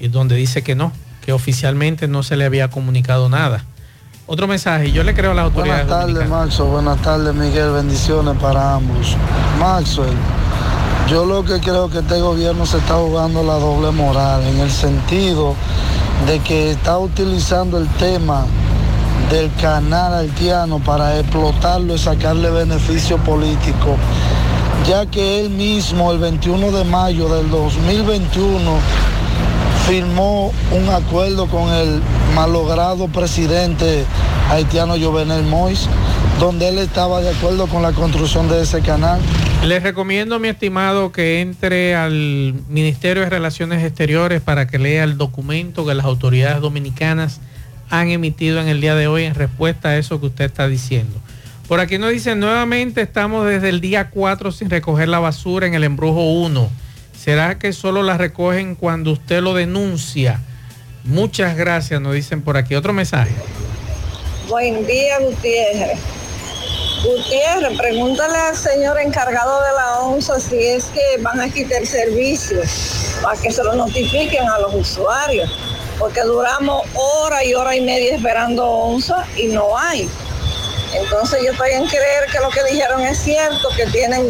y 0.00 0.08
donde 0.08 0.36
dice 0.36 0.62
que 0.62 0.74
no, 0.74 0.92
que 1.24 1.32
oficialmente 1.32 2.08
no 2.08 2.22
se 2.22 2.36
le 2.36 2.44
había 2.44 2.68
comunicado 2.68 3.28
nada. 3.28 3.66
Otro 4.26 4.46
mensaje, 4.46 4.92
yo 4.92 5.02
le 5.02 5.14
creo 5.14 5.32
a 5.32 5.34
las 5.34 5.44
autoridades. 5.44 5.86
Buenas 5.86 6.06
tardes, 6.06 6.28
Maxo. 6.28 6.66
Buenas 6.66 7.02
tardes, 7.02 7.34
Miguel. 7.34 7.70
Bendiciones 7.72 8.34
para 8.40 8.76
ambos. 8.76 9.16
Maxwell, 9.58 10.14
yo 11.12 11.26
lo 11.26 11.44
que 11.44 11.60
creo 11.60 11.90
que 11.90 11.98
este 11.98 12.22
gobierno 12.22 12.64
se 12.64 12.78
está 12.78 12.94
jugando 12.94 13.42
la 13.42 13.54
doble 13.54 13.90
moral, 13.90 14.46
en 14.46 14.60
el 14.60 14.70
sentido 14.70 15.54
de 16.26 16.38
que 16.38 16.70
está 16.70 16.98
utilizando 16.98 17.76
el 17.76 17.86
tema 17.96 18.46
del 19.30 19.52
canal 19.60 20.14
haitiano 20.14 20.78
para 20.78 21.18
explotarlo 21.18 21.94
y 21.94 21.98
sacarle 21.98 22.48
beneficio 22.48 23.18
político, 23.18 23.96
ya 24.88 25.04
que 25.04 25.40
él 25.40 25.50
mismo 25.50 26.12
el 26.12 26.18
21 26.18 26.72
de 26.72 26.84
mayo 26.84 27.28
del 27.28 27.50
2021 27.50 28.58
firmó 29.86 30.50
un 30.70 30.88
acuerdo 30.88 31.46
con 31.46 31.68
el 31.74 32.00
malogrado 32.34 33.08
presidente 33.08 34.06
haitiano 34.50 34.94
Jovenel 34.98 35.42
Mois, 35.44 35.88
donde 36.40 36.68
él 36.68 36.78
estaba 36.78 37.20
de 37.20 37.36
acuerdo 37.36 37.66
con 37.66 37.82
la 37.82 37.92
construcción 37.92 38.48
de 38.48 38.62
ese 38.62 38.80
canal. 38.80 39.20
Les 39.64 39.80
recomiendo, 39.80 40.40
mi 40.40 40.48
estimado, 40.48 41.12
que 41.12 41.40
entre 41.40 41.94
al 41.94 42.54
Ministerio 42.68 43.22
de 43.22 43.30
Relaciones 43.30 43.84
Exteriores 43.84 44.40
para 44.40 44.66
que 44.66 44.76
lea 44.78 45.04
el 45.04 45.16
documento 45.16 45.86
que 45.86 45.94
las 45.94 46.04
autoridades 46.04 46.60
dominicanas 46.60 47.40
han 47.88 48.08
emitido 48.10 48.60
en 48.60 48.66
el 48.66 48.80
día 48.80 48.96
de 48.96 49.06
hoy 49.06 49.22
en 49.22 49.36
respuesta 49.36 49.90
a 49.90 49.98
eso 49.98 50.18
que 50.18 50.26
usted 50.26 50.46
está 50.46 50.66
diciendo. 50.66 51.16
Por 51.68 51.78
aquí 51.78 51.96
nos 51.96 52.10
dicen 52.10 52.40
nuevamente 52.40 53.02
estamos 53.02 53.46
desde 53.46 53.68
el 53.68 53.80
día 53.80 54.10
4 54.10 54.50
sin 54.50 54.68
recoger 54.68 55.08
la 55.08 55.20
basura 55.20 55.68
en 55.68 55.74
el 55.74 55.84
embrujo 55.84 56.32
1. 56.32 56.68
¿Será 57.16 57.60
que 57.60 57.72
solo 57.72 58.02
la 58.02 58.18
recogen 58.18 58.74
cuando 58.74 59.12
usted 59.12 59.42
lo 59.42 59.54
denuncia? 59.54 60.40
Muchas 61.04 61.56
gracias, 61.56 62.00
nos 62.00 62.14
dicen 62.14 62.42
por 62.42 62.56
aquí. 62.56 62.74
Otro 62.74 62.92
mensaje. 62.92 63.30
Buen 64.48 64.84
día, 64.86 65.20
Gutiérrez. 65.20 66.00
Gutiérrez, 67.02 67.76
pregúntale 67.76 68.38
al 68.38 68.56
señor 68.56 68.98
encargado 69.00 69.60
de 69.62 69.72
la 69.72 70.00
ONSA 70.00 70.38
si 70.38 70.56
es 70.66 70.84
que 70.86 71.18
van 71.20 71.40
a 71.40 71.48
quitar 71.48 71.80
el 71.80 71.86
servicio 71.88 72.60
para 73.22 73.40
que 73.40 73.50
se 73.50 73.62
lo 73.64 73.74
notifiquen 73.74 74.48
a 74.48 74.58
los 74.60 74.74
usuarios, 74.74 75.50
porque 75.98 76.20
duramos 76.22 76.86
hora 76.94 77.44
y 77.44 77.54
hora 77.54 77.74
y 77.74 77.80
media 77.80 78.14
esperando 78.14 78.64
ONSA 78.68 79.26
y 79.36 79.46
no 79.48 79.76
hay. 79.76 80.08
Entonces 80.94 81.40
yo 81.44 81.52
estoy 81.52 81.72
en 81.72 81.86
creer 81.88 82.26
que 82.30 82.38
lo 82.38 82.50
que 82.50 82.62
dijeron 82.70 83.00
es 83.00 83.18
cierto, 83.18 83.68
que 83.76 83.86
tienen 83.86 84.24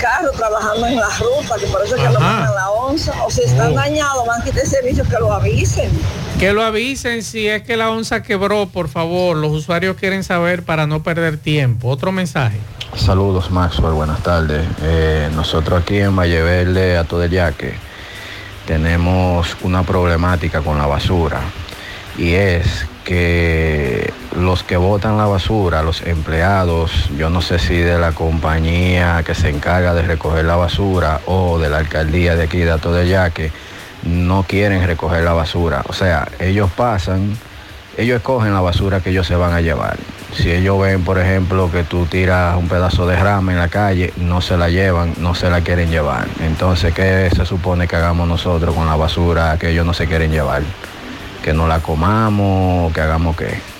carros 0.00 0.34
trabajando 0.36 0.86
en 0.86 0.96
la 0.96 1.08
ruta, 1.18 1.56
que 1.58 1.66
por 1.66 1.84
eso 1.84 1.96
es 1.96 2.02
que 2.02 2.08
lo 2.08 2.18
Ajá. 2.18 2.26
mandan 2.26 2.48
a 2.52 2.54
la 2.54 2.70
ONSA, 2.70 3.12
o 3.24 3.30
si 3.30 3.42
están 3.42 3.72
Oh. 3.72 3.74
dañados 3.74 4.24
van 4.26 4.40
a 4.40 4.44
quitar 4.44 4.62
el 4.62 4.68
servicio, 4.70 5.04
que 5.04 5.18
lo 5.18 5.32
avisen. 5.32 5.90
Que 6.38 6.52
lo 6.52 6.62
avisen 6.62 7.24
si 7.24 7.48
es 7.48 7.64
que 7.64 7.76
la 7.76 7.90
onza 7.90 8.22
quebró, 8.22 8.66
por 8.66 8.88
favor. 8.88 9.36
Los 9.36 9.50
usuarios 9.50 9.96
quieren 9.96 10.22
saber 10.22 10.62
para 10.62 10.86
no 10.86 11.02
perder 11.02 11.36
tiempo. 11.36 11.88
Otro 11.88 12.12
mensaje. 12.12 12.58
Saludos 12.94 13.50
Maxwell, 13.50 13.94
buenas 13.94 14.22
tardes. 14.22 14.64
Eh, 14.82 15.30
nosotros 15.34 15.82
aquí 15.82 15.98
en 15.98 16.14
Valle 16.14 16.40
Verde, 16.40 16.96
a 16.96 17.02
todo 17.02 17.24
el 17.24 17.32
yaque, 17.32 17.74
tenemos 18.66 19.56
una 19.62 19.82
problemática 19.82 20.60
con 20.60 20.78
la 20.78 20.86
basura 20.86 21.40
y 22.16 22.34
es 22.34 22.86
que 23.04 24.12
los 24.36 24.62
que 24.62 24.76
botan 24.76 25.16
la 25.16 25.26
basura, 25.26 25.82
los 25.82 26.02
empleados, 26.02 27.10
yo 27.16 27.30
no 27.30 27.42
sé 27.42 27.58
si 27.58 27.76
de 27.76 27.98
la 27.98 28.12
compañía 28.12 29.22
que 29.24 29.34
se 29.34 29.48
encarga 29.48 29.92
de 29.92 30.02
recoger 30.02 30.44
la 30.44 30.56
basura 30.56 31.20
o 31.26 31.58
de 31.58 31.68
la 31.68 31.78
alcaldía 31.78 32.36
de 32.36 32.44
aquí 32.44 32.58
de 32.58 32.70
Ato 32.70 32.92
de 32.92 33.08
Yaque, 33.08 33.50
no 34.02 34.44
quieren 34.44 34.86
recoger 34.86 35.22
la 35.22 35.32
basura. 35.32 35.82
O 35.88 35.92
sea, 35.92 36.28
ellos 36.38 36.70
pasan, 36.70 37.36
ellos 37.96 38.18
escogen 38.18 38.54
la 38.54 38.60
basura 38.60 39.00
que 39.00 39.10
ellos 39.10 39.26
se 39.26 39.36
van 39.36 39.52
a 39.52 39.60
llevar. 39.60 39.96
Si 40.34 40.50
ellos 40.50 40.78
ven, 40.80 41.04
por 41.04 41.18
ejemplo, 41.18 41.70
que 41.70 41.84
tú 41.84 42.06
tiras 42.06 42.56
un 42.56 42.68
pedazo 42.68 43.06
de 43.06 43.16
rama 43.16 43.52
en 43.52 43.58
la 43.58 43.68
calle, 43.68 44.12
no 44.16 44.40
se 44.40 44.56
la 44.56 44.68
llevan, 44.68 45.14
no 45.18 45.34
se 45.34 45.48
la 45.48 45.62
quieren 45.62 45.90
llevar. 45.90 46.28
Entonces, 46.40 46.92
¿qué 46.92 47.30
se 47.34 47.46
supone 47.46 47.88
que 47.88 47.96
hagamos 47.96 48.28
nosotros 48.28 48.74
con 48.74 48.86
la 48.86 48.96
basura 48.96 49.56
que 49.58 49.70
ellos 49.70 49.86
no 49.86 49.94
se 49.94 50.06
quieren 50.06 50.30
llevar? 50.30 50.62
Que 51.42 51.54
no 51.54 51.66
la 51.66 51.80
comamos, 51.80 52.92
que 52.92 53.00
hagamos 53.00 53.36
qué. 53.36 53.77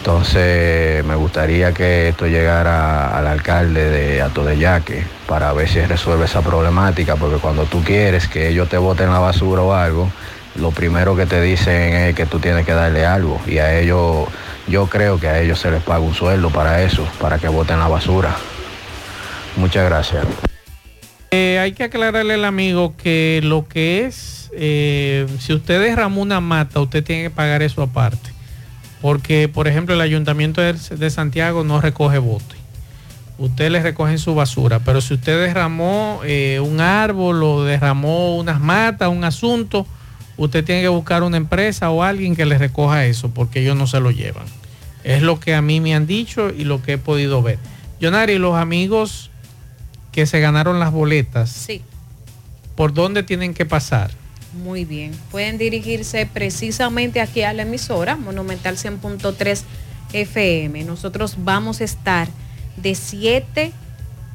Entonces, 0.00 1.04
me 1.04 1.14
gustaría 1.14 1.74
que 1.74 2.08
esto 2.08 2.26
llegara 2.26 3.18
al 3.18 3.26
alcalde 3.26 3.90
de 3.90 4.22
Ato 4.22 4.46
de 4.46 4.56
Yaque 4.56 5.04
para 5.26 5.52
ver 5.52 5.68
si 5.68 5.78
resuelve 5.82 6.24
esa 6.24 6.40
problemática, 6.40 7.16
porque 7.16 7.36
cuando 7.36 7.64
tú 7.66 7.84
quieres 7.84 8.26
que 8.26 8.48
ellos 8.48 8.70
te 8.70 8.78
boten 8.78 9.10
la 9.10 9.18
basura 9.18 9.60
o 9.60 9.74
algo, 9.74 10.10
lo 10.56 10.70
primero 10.70 11.14
que 11.16 11.26
te 11.26 11.42
dicen 11.42 11.92
es 11.92 12.14
que 12.14 12.24
tú 12.24 12.38
tienes 12.38 12.64
que 12.64 12.72
darle 12.72 13.04
algo 13.04 13.42
y 13.46 13.58
a 13.58 13.78
ellos, 13.78 14.26
yo 14.66 14.86
creo 14.86 15.20
que 15.20 15.28
a 15.28 15.38
ellos 15.38 15.60
se 15.60 15.70
les 15.70 15.82
paga 15.82 16.00
un 16.00 16.14
sueldo 16.14 16.48
para 16.48 16.82
eso, 16.82 17.06
para 17.20 17.38
que 17.38 17.48
boten 17.48 17.78
la 17.78 17.88
basura. 17.88 18.34
Muchas 19.56 19.84
gracias. 19.84 20.24
Eh, 21.30 21.58
hay 21.60 21.72
que 21.72 21.84
aclararle 21.84 22.34
al 22.34 22.46
amigo 22.46 22.94
que 22.96 23.40
lo 23.44 23.68
que 23.68 24.06
es, 24.06 24.50
eh, 24.54 25.26
si 25.40 25.52
usted 25.52 25.78
derramó 25.78 26.22
una 26.22 26.40
mata, 26.40 26.80
usted 26.80 27.04
tiene 27.04 27.24
que 27.24 27.30
pagar 27.30 27.60
eso 27.60 27.82
aparte. 27.82 28.39
Porque, 29.00 29.48
por 29.48 29.66
ejemplo, 29.66 29.94
el 29.94 30.00
ayuntamiento 30.00 30.60
de, 30.60 31.10
Santiago 31.10 31.64
no 31.64 31.80
recoge 31.80 32.18
bote. 32.18 32.54
Usted 33.38 33.70
le 33.70 33.82
recoge 33.82 34.18
su 34.18 34.34
basura, 34.34 34.80
pero 34.80 35.00
si 35.00 35.14
usted 35.14 35.40
derramó 35.40 36.20
eh, 36.24 36.60
un 36.60 36.80
árbol 36.80 37.42
o 37.42 37.64
derramó 37.64 38.36
unas 38.36 38.60
matas, 38.60 39.08
un 39.08 39.24
asunto, 39.24 39.86
usted 40.36 40.62
tiene 40.62 40.82
que 40.82 40.88
buscar 40.88 41.22
una 41.22 41.38
empresa 41.38 41.90
o 41.90 42.02
alguien 42.02 42.36
que 42.36 42.44
le 42.44 42.58
recoja 42.58 43.06
eso, 43.06 43.30
porque 43.30 43.62
ellos 43.62 43.76
no 43.76 43.86
se 43.86 44.00
lo 44.00 44.10
llevan. 44.10 44.44
Es 45.04 45.22
lo 45.22 45.40
que 45.40 45.54
a 45.54 45.62
mí 45.62 45.80
me 45.80 45.94
han 45.94 46.06
dicho 46.06 46.50
y 46.50 46.64
lo 46.64 46.82
que 46.82 46.94
he 46.94 46.98
podido 46.98 47.42
ver. 47.42 47.58
Jonari, 48.02 48.36
los 48.36 48.56
amigos 48.56 49.30
que 50.12 50.26
se 50.26 50.40
ganaron 50.40 50.78
las 50.78 50.92
boletas, 50.92 51.50
Sí, 51.50 51.82
¿por 52.74 52.92
dónde 52.92 53.22
tienen 53.22 53.54
que 53.54 53.64
pasar? 53.64 54.10
Muy 54.54 54.84
bien. 54.84 55.12
Pueden 55.30 55.58
dirigirse 55.58 56.26
precisamente 56.26 57.20
aquí 57.20 57.42
a 57.42 57.52
la 57.52 57.62
emisora, 57.62 58.16
Monumental 58.16 58.76
100.3 58.76 59.62
FM. 60.12 60.84
Nosotros 60.84 61.36
vamos 61.38 61.80
a 61.80 61.84
estar 61.84 62.28
de 62.76 62.94
7 62.94 63.72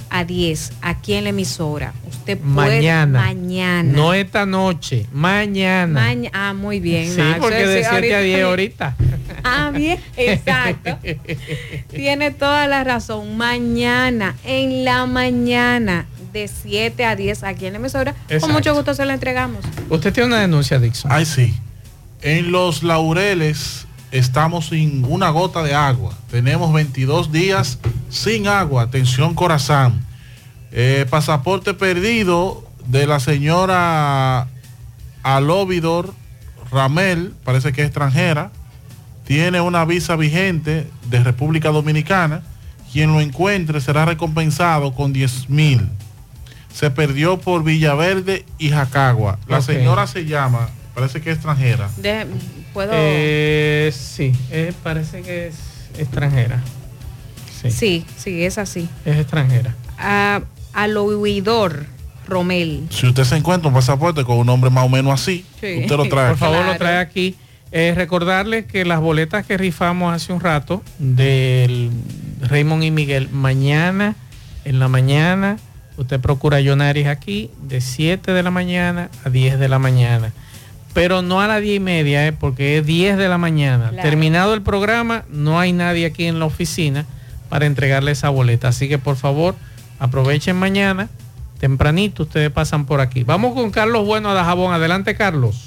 a 0.09 0.23
10 0.23 0.71
aquí 0.81 1.13
en 1.15 1.23
la 1.25 1.31
emisora. 1.31 1.93
Usted 2.07 2.37
puede 2.37 2.77
Mañana. 2.77 3.19
mañana. 3.19 3.91
No 3.91 4.13
esta 4.13 4.45
noche, 4.45 5.07
mañana. 5.11 5.99
Maña- 5.99 6.29
ah, 6.33 6.53
muy 6.53 6.79
bien. 6.79 7.11
Sí, 7.13 7.21
porque 7.41 7.65
de 7.67 7.83
Sí, 7.83 7.89
7 7.89 8.15
a 8.15 8.19
10 8.21 8.43
ahorita. 8.43 8.95
Ah, 9.47 9.69
bien, 9.71 9.99
exacto. 10.17 10.97
Tiene 11.93 12.31
toda 12.31 12.65
la 12.67 12.83
razón. 12.83 13.37
Mañana, 13.37 14.35
en 14.43 14.83
la 14.85 15.05
mañana, 15.05 16.07
de 16.35 16.49
7 16.49 17.05
a 17.05 17.15
10 17.15 17.43
aquí 17.43 17.65
en 17.65 17.73
la 17.73 17.79
emisora. 17.79 18.11
Exacto. 18.23 18.47
Con 18.47 18.51
mucho 18.51 18.75
gusto 18.75 18.93
se 18.93 19.05
la 19.05 19.13
entregamos. 19.13 19.63
Usted 19.89 20.13
tiene 20.13 20.27
una 20.27 20.41
denuncia, 20.41 20.77
Dixon. 20.77 21.11
Ay, 21.11 21.25
sí. 21.25 21.55
En 22.21 22.51
los 22.51 22.83
laureles 22.83 23.87
estamos 24.11 24.67
sin 24.67 25.05
una 25.05 25.29
gota 25.29 25.63
de 25.63 25.73
agua. 25.73 26.13
Tenemos 26.29 26.73
22 26.73 27.31
días 27.31 27.79
sin 28.09 28.47
agua. 28.47 28.83
Atención, 28.83 29.33
Corazán. 29.33 30.05
Eh, 30.71 31.05
pasaporte 31.09 31.73
perdido 31.73 32.67
de 32.85 33.07
la 33.07 33.21
señora 33.21 34.49
Alóvidor 35.23 36.13
Ramel, 36.69 37.33
parece 37.45 37.71
que 37.71 37.81
es 37.81 37.87
extranjera. 37.87 38.51
Tiene 39.25 39.61
una 39.61 39.85
visa 39.85 40.17
vigente 40.17 40.87
de 41.09 41.23
República 41.23 41.69
Dominicana. 41.69 42.43
Quien 42.91 43.13
lo 43.13 43.21
encuentre 43.21 43.79
será 43.79 44.03
recompensado 44.03 44.93
con 44.93 45.13
10 45.13 45.49
mil. 45.49 45.89
Se 46.75 46.91
perdió 46.91 47.39
por 47.39 47.63
Villaverde 47.63 48.45
y 48.57 48.69
Jacagua. 48.69 49.39
La 49.47 49.61
señora 49.61 50.07
se 50.07 50.25
llama, 50.25 50.69
parece 50.93 51.21
que 51.21 51.29
es 51.31 51.37
extranjera. 51.37 51.89
De- 51.95 52.27
¿Puedo? 52.73 52.91
Eh, 52.93 53.93
sí, 53.97 54.33
eh, 54.51 54.73
parece 54.83 55.21
que 55.21 55.47
es 55.47 55.55
extranjera. 55.97 56.61
Sí, 57.61 57.71
sí, 57.71 58.05
sí, 58.17 58.43
es 58.43 58.57
así. 58.57 58.89
es 59.05 59.15
extranjera. 59.17 59.73
A, 59.97 60.41
al 60.73 60.97
oidor 60.97 61.85
Romel. 62.27 62.87
Si 62.89 63.07
usted 63.07 63.23
se 63.23 63.37
encuentra 63.37 63.69
un 63.69 63.73
pasaporte 63.73 64.25
con 64.25 64.37
un 64.39 64.45
nombre 64.47 64.69
más 64.69 64.83
o 64.83 64.89
menos 64.89 65.13
así, 65.13 65.45
Sí. 65.61 65.77
usted 65.83 65.95
lo 65.95 66.09
trae. 66.09 66.29
Por 66.31 66.37
favor, 66.37 66.57
Claro. 66.57 66.73
lo 66.73 66.77
trae 66.77 66.97
aquí. 66.97 67.35
Eh, 67.71 67.93
recordarles 67.95 68.65
que 68.65 68.83
las 68.83 68.99
boletas 68.99 69.45
que 69.45 69.57
rifamos 69.57 70.13
hace 70.13 70.33
un 70.33 70.41
rato 70.41 70.83
del 70.99 71.89
Raymond 72.41 72.83
y 72.83 72.91
Miguel, 72.91 73.29
mañana, 73.31 74.15
en 74.65 74.79
la 74.79 74.89
mañana, 74.89 75.57
usted 75.97 76.19
procura 76.19 76.59
Yonaris 76.59 77.07
aquí 77.07 77.51
de 77.61 77.81
7 77.81 78.31
de 78.31 78.43
la 78.43 78.51
mañana 78.51 79.09
a 79.23 79.29
10 79.29 79.59
de 79.59 79.69
la 79.69 79.79
mañana. 79.79 80.31
Pero 80.93 81.21
no 81.21 81.41
a 81.41 81.47
las 81.47 81.61
10 81.61 81.75
y 81.75 81.79
media, 81.79 82.25
eh, 82.27 82.31
porque 82.31 82.77
es 82.77 82.85
10 82.85 83.17
de 83.17 83.27
la 83.27 83.37
mañana. 83.37 83.89
Claro. 83.89 84.09
Terminado 84.09 84.53
el 84.53 84.61
programa, 84.61 85.25
no 85.29 85.59
hay 85.59 85.73
nadie 85.73 86.05
aquí 86.05 86.25
en 86.25 86.39
la 86.39 86.45
oficina 86.45 87.05
para 87.49 87.65
entregarle 87.65 88.11
esa 88.11 88.29
boleta. 88.29 88.69
Así 88.69 88.87
que 88.87 88.97
por 88.97 89.17
favor, 89.17 89.55
aprovechen 89.99 90.55
mañana, 90.55 91.09
tempranito, 91.59 92.23
ustedes 92.23 92.51
pasan 92.51 92.85
por 92.85 93.01
aquí. 93.01 93.23
Vamos 93.23 93.53
con 93.53 93.71
Carlos 93.71 94.05
Bueno 94.05 94.33
de 94.33 94.41
Jabón. 94.41 94.73
Adelante, 94.73 95.15
Carlos. 95.15 95.64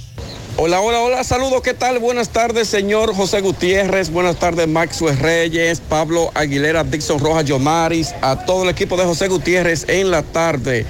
Hola, 0.60 0.80
hola, 0.80 1.00
hola, 1.02 1.22
saludos, 1.22 1.62
¿qué 1.62 1.72
tal? 1.72 2.00
Buenas 2.00 2.30
tardes, 2.30 2.66
señor 2.66 3.14
José 3.14 3.40
Gutiérrez, 3.40 4.10
buenas 4.10 4.40
tardes, 4.40 4.66
Maxwell 4.66 5.16
Reyes, 5.16 5.78
Pablo 5.78 6.32
Aguilera, 6.34 6.82
Dixon 6.82 7.20
Rojas, 7.20 7.44
Yomaris, 7.44 8.12
a 8.22 8.44
todo 8.44 8.64
el 8.64 8.70
equipo 8.70 8.96
de 8.96 9.04
José 9.04 9.28
Gutiérrez 9.28 9.84
en 9.88 10.10
la 10.10 10.24
tarde. 10.24 10.84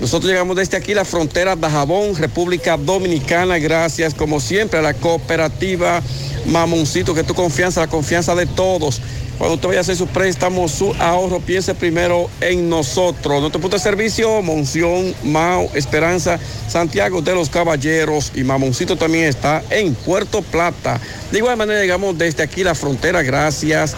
Nosotros 0.00 0.30
llegamos 0.30 0.56
desde 0.56 0.76
aquí, 0.76 0.92
la 0.92 1.06
frontera 1.06 1.56
de 1.56 2.14
República 2.18 2.76
Dominicana, 2.76 3.58
gracias 3.58 4.12
como 4.12 4.40
siempre 4.40 4.78
a 4.78 4.82
la 4.82 4.92
cooperativa 4.92 6.02
Mamoncito, 6.46 7.14
que 7.14 7.24
tu 7.24 7.34
confianza, 7.34 7.80
la 7.80 7.86
confianza 7.86 8.34
de 8.34 8.46
todos. 8.46 9.00
Cuando 9.38 9.54
usted 9.54 9.68
vaya 9.68 9.80
a 9.80 9.82
hacer 9.82 9.96
su 9.96 10.06
préstamo, 10.06 10.68
su 10.68 10.94
ahorro, 10.98 11.40
piense 11.40 11.74
primero 11.74 12.30
en 12.40 12.68
nosotros. 12.68 13.40
Nuestro 13.40 13.60
punto 13.60 13.76
de 13.76 13.82
servicio, 13.82 14.42
Monción, 14.42 15.14
Mao, 15.24 15.68
Esperanza, 15.74 16.38
Santiago 16.68 17.20
de 17.22 17.34
los 17.34 17.50
Caballeros 17.50 18.32
y 18.34 18.44
Mamoncito 18.44 18.96
también 18.96 19.24
está 19.24 19.62
en 19.70 19.94
Puerto 19.94 20.42
Plata. 20.42 21.00
De 21.32 21.38
igual 21.38 21.56
manera 21.56 21.80
llegamos 21.80 22.16
desde 22.16 22.42
aquí 22.42 22.64
la 22.64 22.74
frontera, 22.74 23.22
gracias 23.22 23.94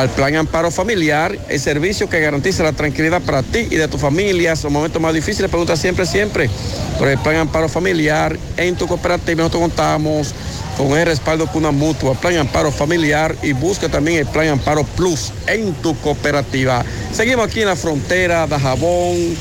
al 0.00 0.08
Plan 0.08 0.34
Amparo 0.34 0.70
Familiar, 0.70 1.38
el 1.48 1.60
servicio 1.60 2.08
que 2.08 2.20
garantiza 2.20 2.62
la 2.62 2.72
tranquilidad 2.72 3.20
para 3.20 3.42
ti 3.42 3.66
y 3.70 3.76
de 3.76 3.86
tu 3.86 3.98
familia. 3.98 4.56
Son 4.56 4.72
momentos 4.72 5.00
más 5.00 5.12
difíciles, 5.12 5.50
pregunta 5.50 5.76
siempre, 5.76 6.06
siempre 6.06 6.48
por 6.98 7.06
el 7.08 7.18
Plan 7.18 7.36
Amparo 7.36 7.68
Familiar. 7.68 8.38
En 8.56 8.76
tu 8.76 8.86
cooperativa 8.86 9.42
nosotros 9.42 9.62
contamos 9.62 10.34
con 10.78 10.98
el 10.98 11.04
respaldo 11.04 11.46
con 11.46 11.58
una 11.58 11.70
mutua, 11.70 12.14
Plan 12.14 12.38
Amparo 12.38 12.72
Familiar 12.72 13.36
y 13.42 13.52
busca 13.52 13.90
también 13.90 14.18
el 14.18 14.26
Plan 14.26 14.48
Amparo 14.48 14.84
Plus 14.84 15.32
en 15.46 15.74
tu 15.74 15.94
cooperativa. 15.98 16.82
Seguimos 17.12 17.46
aquí 17.46 17.60
en 17.60 17.66
la 17.68 17.76
frontera 17.76 18.46
de 18.46 18.58
Jabón, 18.58 19.36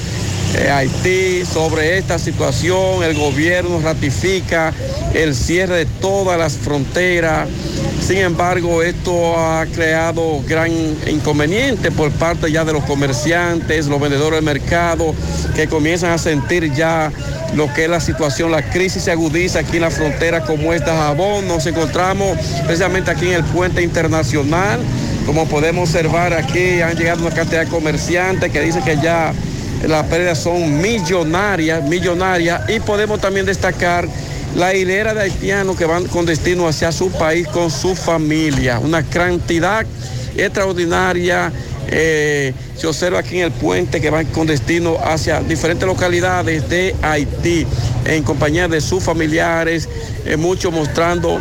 eh, 0.56 0.70
Haití. 0.70 1.46
Sobre 1.46 1.98
esta 1.98 2.20
situación, 2.20 3.04
el 3.04 3.16
gobierno 3.18 3.80
ratifica 3.82 4.74
el 5.14 5.36
cierre 5.36 5.78
de 5.78 5.86
todas 5.86 6.38
las 6.38 6.54
fronteras. 6.54 7.48
Sin 8.06 8.18
embargo, 8.18 8.82
esto 8.82 9.38
ha 9.38 9.66
creado 9.66 10.42
gran 10.48 10.72
inconveniente 11.08 11.92
por 11.92 12.12
parte 12.12 12.52
ya 12.52 12.66
de 12.66 12.74
los 12.74 12.84
comerciantes, 12.86 13.88
los 13.88 14.00
vendedores 14.00 14.38
del 14.38 14.46
mercado, 14.46 15.14
que 15.56 15.68
comienzan 15.68 16.12
a 16.12 16.18
sentir 16.18 16.74
ya 16.74 17.12
lo 17.56 17.72
que 17.74 17.86
es 17.86 17.90
la 17.90 18.00
situación, 18.00 18.52
la 18.52 18.62
crisis 18.62 19.04
se 19.04 19.12
agudiza 19.12 19.60
aquí 19.60 19.78
en 19.78 19.82
la 19.84 19.92
frontera 19.92 20.42
como 20.42 20.74
esta 20.74 20.96
Jabón. 20.96 21.48
Nos 21.48 21.66
encontramos 21.66 22.38
precisamente 22.66 23.12
aquí 23.12 23.28
en 23.28 23.34
el 23.34 23.44
puente 23.44 23.82
internacional. 23.82 24.80
Como 25.26 25.48
podemos 25.48 25.90
observar 25.90 26.34
aquí, 26.34 26.82
han 26.82 26.96
llegado 26.96 27.26
una 27.26 27.36
cantidad 27.36 27.66
de 27.66 27.68
comerciantes 27.68 28.52
que 28.52 28.62
dicen 28.62 28.84
que 28.84 28.98
ya 28.98 29.34
las 29.88 30.06
pérdidas 30.08 30.40
son 30.40 30.82
millonarias, 30.82 31.84
millonarias. 31.84 32.70
Y 32.70 32.80
podemos 32.80 33.20
también 33.20 33.46
destacar 33.46 34.08
la 34.56 34.74
hilera 34.74 35.14
de 35.14 35.22
haitianos 35.22 35.78
que 35.78 35.86
van 35.86 36.06
con 36.06 36.26
destino 36.26 36.68
hacia 36.68 36.92
su 36.92 37.12
país 37.12 37.48
con 37.48 37.70
su 37.72 37.96
familia. 37.96 38.80
Una 38.80 39.04
cantidad 39.04 39.86
extraordinaria. 40.36 41.52
eh, 41.92 42.54
se 42.76 42.88
observa 42.88 43.20
aquí 43.20 43.40
en 43.40 43.46
el 43.46 43.52
puente 43.52 44.00
que 44.00 44.10
van 44.10 44.26
con 44.28 44.48
destino 44.48 44.98
hacia 45.04 45.42
diferentes 45.42 45.86
localidades 45.86 46.70
de 46.70 46.96
Haití 47.02 47.66
en 48.06 48.24
compañía 48.24 48.68
de 48.68 48.80
sus 48.80 49.04
familiares, 49.04 49.90
eh, 50.26 50.38
muchos 50.38 50.72
mostrando 50.72 51.40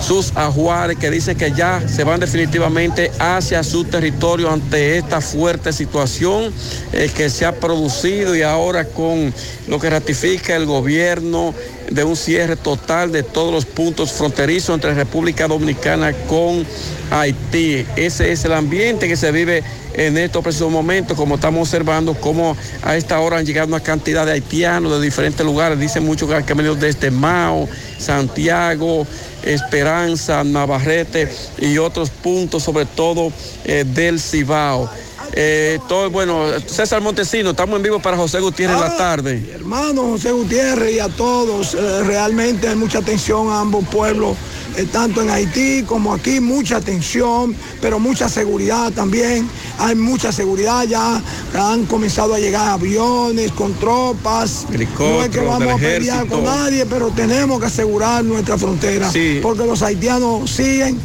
sus 0.00 0.32
ajuares 0.36 0.98
que 0.98 1.10
dicen 1.10 1.36
que 1.36 1.52
ya 1.52 1.82
se 1.88 2.04
van 2.04 2.20
definitivamente 2.20 3.10
hacia 3.18 3.62
su 3.62 3.84
territorio 3.84 4.50
ante 4.50 4.98
esta 4.98 5.20
fuerte 5.20 5.72
situación 5.72 6.52
eh, 6.92 7.10
que 7.14 7.30
se 7.30 7.46
ha 7.46 7.54
producido 7.54 8.34
y 8.34 8.42
ahora 8.42 8.86
con 8.86 9.32
lo 9.68 9.78
que 9.78 9.90
ratifica 9.90 10.56
el 10.56 10.66
gobierno 10.66 11.54
de 11.90 12.04
un 12.04 12.16
cierre 12.16 12.56
total 12.56 13.12
de 13.12 13.22
todos 13.22 13.52
los 13.52 13.66
puntos 13.66 14.12
fronterizos 14.12 14.74
entre 14.74 14.94
República 14.94 15.48
Dominicana 15.48 16.12
con 16.28 16.64
Haití. 17.10 17.84
Ese 17.96 18.32
es 18.32 18.44
el 18.44 18.52
ambiente 18.52 19.08
que 19.08 19.16
se 19.16 19.32
vive 19.32 19.62
en 19.94 20.16
estos 20.16 20.42
precisos 20.42 20.70
momentos, 20.70 21.16
como 21.16 21.34
estamos 21.34 21.62
observando, 21.62 22.14
como 22.14 22.56
a 22.82 22.96
esta 22.96 23.18
hora 23.20 23.38
han 23.38 23.46
llegado 23.46 23.68
una 23.68 23.80
cantidad 23.80 24.24
de 24.24 24.32
haitianos 24.32 24.92
de 24.92 25.04
diferentes 25.04 25.44
lugares, 25.44 25.78
dicen 25.78 26.04
muchos 26.04 26.28
que 26.28 26.52
han 26.52 26.56
venido 26.56 26.76
desde 26.76 27.10
Mao, 27.10 27.68
Santiago, 27.98 29.06
Esperanza, 29.42 30.44
Navarrete 30.44 31.28
y 31.58 31.78
otros 31.78 32.10
puntos, 32.10 32.62
sobre 32.62 32.86
todo 32.86 33.32
eh, 33.64 33.84
del 33.86 34.20
Cibao. 34.20 34.88
Eh, 35.32 35.78
todo 35.88 36.10
bueno, 36.10 36.44
César 36.66 37.00
Montesino, 37.00 37.50
estamos 37.50 37.76
en 37.76 37.82
vivo 37.82 38.00
para 38.00 38.16
José 38.16 38.40
Gutiérrez 38.40 38.76
en 38.76 38.82
la 38.82 38.96
tarde. 38.96 39.50
Hermano 39.54 40.02
José 40.02 40.32
Gutiérrez 40.32 40.94
y 40.96 40.98
a 40.98 41.08
todos, 41.08 41.74
eh, 41.74 42.02
realmente 42.04 42.68
hay 42.68 42.74
mucha 42.76 42.98
atención 42.98 43.48
a 43.48 43.60
ambos 43.60 43.86
pueblos, 43.88 44.36
eh, 44.76 44.86
tanto 44.90 45.22
en 45.22 45.30
Haití 45.30 45.84
como 45.84 46.12
aquí, 46.12 46.40
mucha 46.40 46.78
atención, 46.78 47.54
pero 47.80 48.00
mucha 48.00 48.28
seguridad 48.28 48.92
también. 48.92 49.48
Hay 49.78 49.94
mucha 49.94 50.32
seguridad 50.32 50.82
ya, 50.84 51.22
han 51.54 51.86
comenzado 51.86 52.34
a 52.34 52.40
llegar 52.40 52.68
aviones 52.68 53.52
con 53.52 53.72
tropas. 53.74 54.66
no 54.98 55.22
es 55.22 55.28
que 55.30 55.40
vamos 55.40 55.74
a 55.74 55.76
pelear 55.76 56.26
con 56.26 56.42
nadie, 56.44 56.86
pero 56.86 57.08
tenemos 57.10 57.60
que 57.60 57.66
asegurar 57.66 58.24
nuestra 58.24 58.58
frontera, 58.58 59.10
Sí. 59.12 59.38
porque 59.40 59.64
los 59.64 59.80
haitianos 59.82 60.50
siguen 60.50 60.98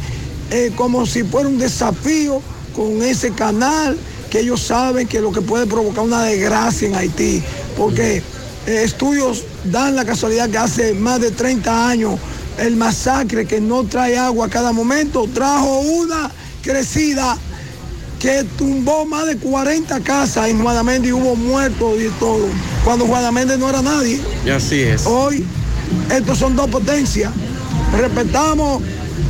eh, 0.50 0.72
como 0.76 1.06
si 1.06 1.22
fuera 1.24 1.48
un 1.48 1.58
desafío 1.58 2.40
con 2.74 3.02
ese 3.02 3.30
canal 3.32 3.96
que 4.36 4.42
ellos 4.42 4.60
saben 4.60 5.08
que 5.08 5.18
lo 5.22 5.32
que 5.32 5.40
puede 5.40 5.66
provocar 5.66 6.04
una 6.04 6.24
desgracia 6.24 6.88
en 6.88 6.94
Haití, 6.94 7.42
porque 7.74 8.18
eh, 8.66 8.82
estudios 8.84 9.44
dan 9.64 9.96
la 9.96 10.04
casualidad 10.04 10.50
que 10.50 10.58
hace 10.58 10.92
más 10.92 11.22
de 11.22 11.30
30 11.30 11.88
años 11.88 12.20
el 12.58 12.76
masacre 12.76 13.46
que 13.46 13.62
no 13.62 13.84
trae 13.84 14.18
agua 14.18 14.44
a 14.44 14.50
cada 14.50 14.72
momento 14.72 15.26
trajo 15.32 15.78
una 15.78 16.30
crecida 16.62 17.38
que 18.20 18.44
tumbó 18.58 19.06
más 19.06 19.24
de 19.24 19.38
40 19.38 20.00
casas 20.00 20.50
en 20.50 20.60
Juanamente 20.62 21.08
y 21.08 21.12
hubo 21.12 21.34
muertos 21.34 21.94
y 21.98 22.08
todo, 22.20 22.46
cuando 22.84 23.06
Juanamente 23.06 23.56
no 23.56 23.70
era 23.70 23.80
nadie. 23.80 24.20
Y 24.44 24.50
así 24.50 24.82
es. 24.82 25.06
Hoy, 25.06 25.46
estos 26.14 26.36
son 26.36 26.54
dos 26.54 26.68
potencias. 26.68 27.32
Respetamos 27.98 28.82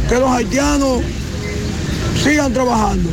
que 0.09 0.17
los 0.17 0.31
haitianos 0.33 1.01
sigan 2.25 2.53
trabajando, 2.53 3.09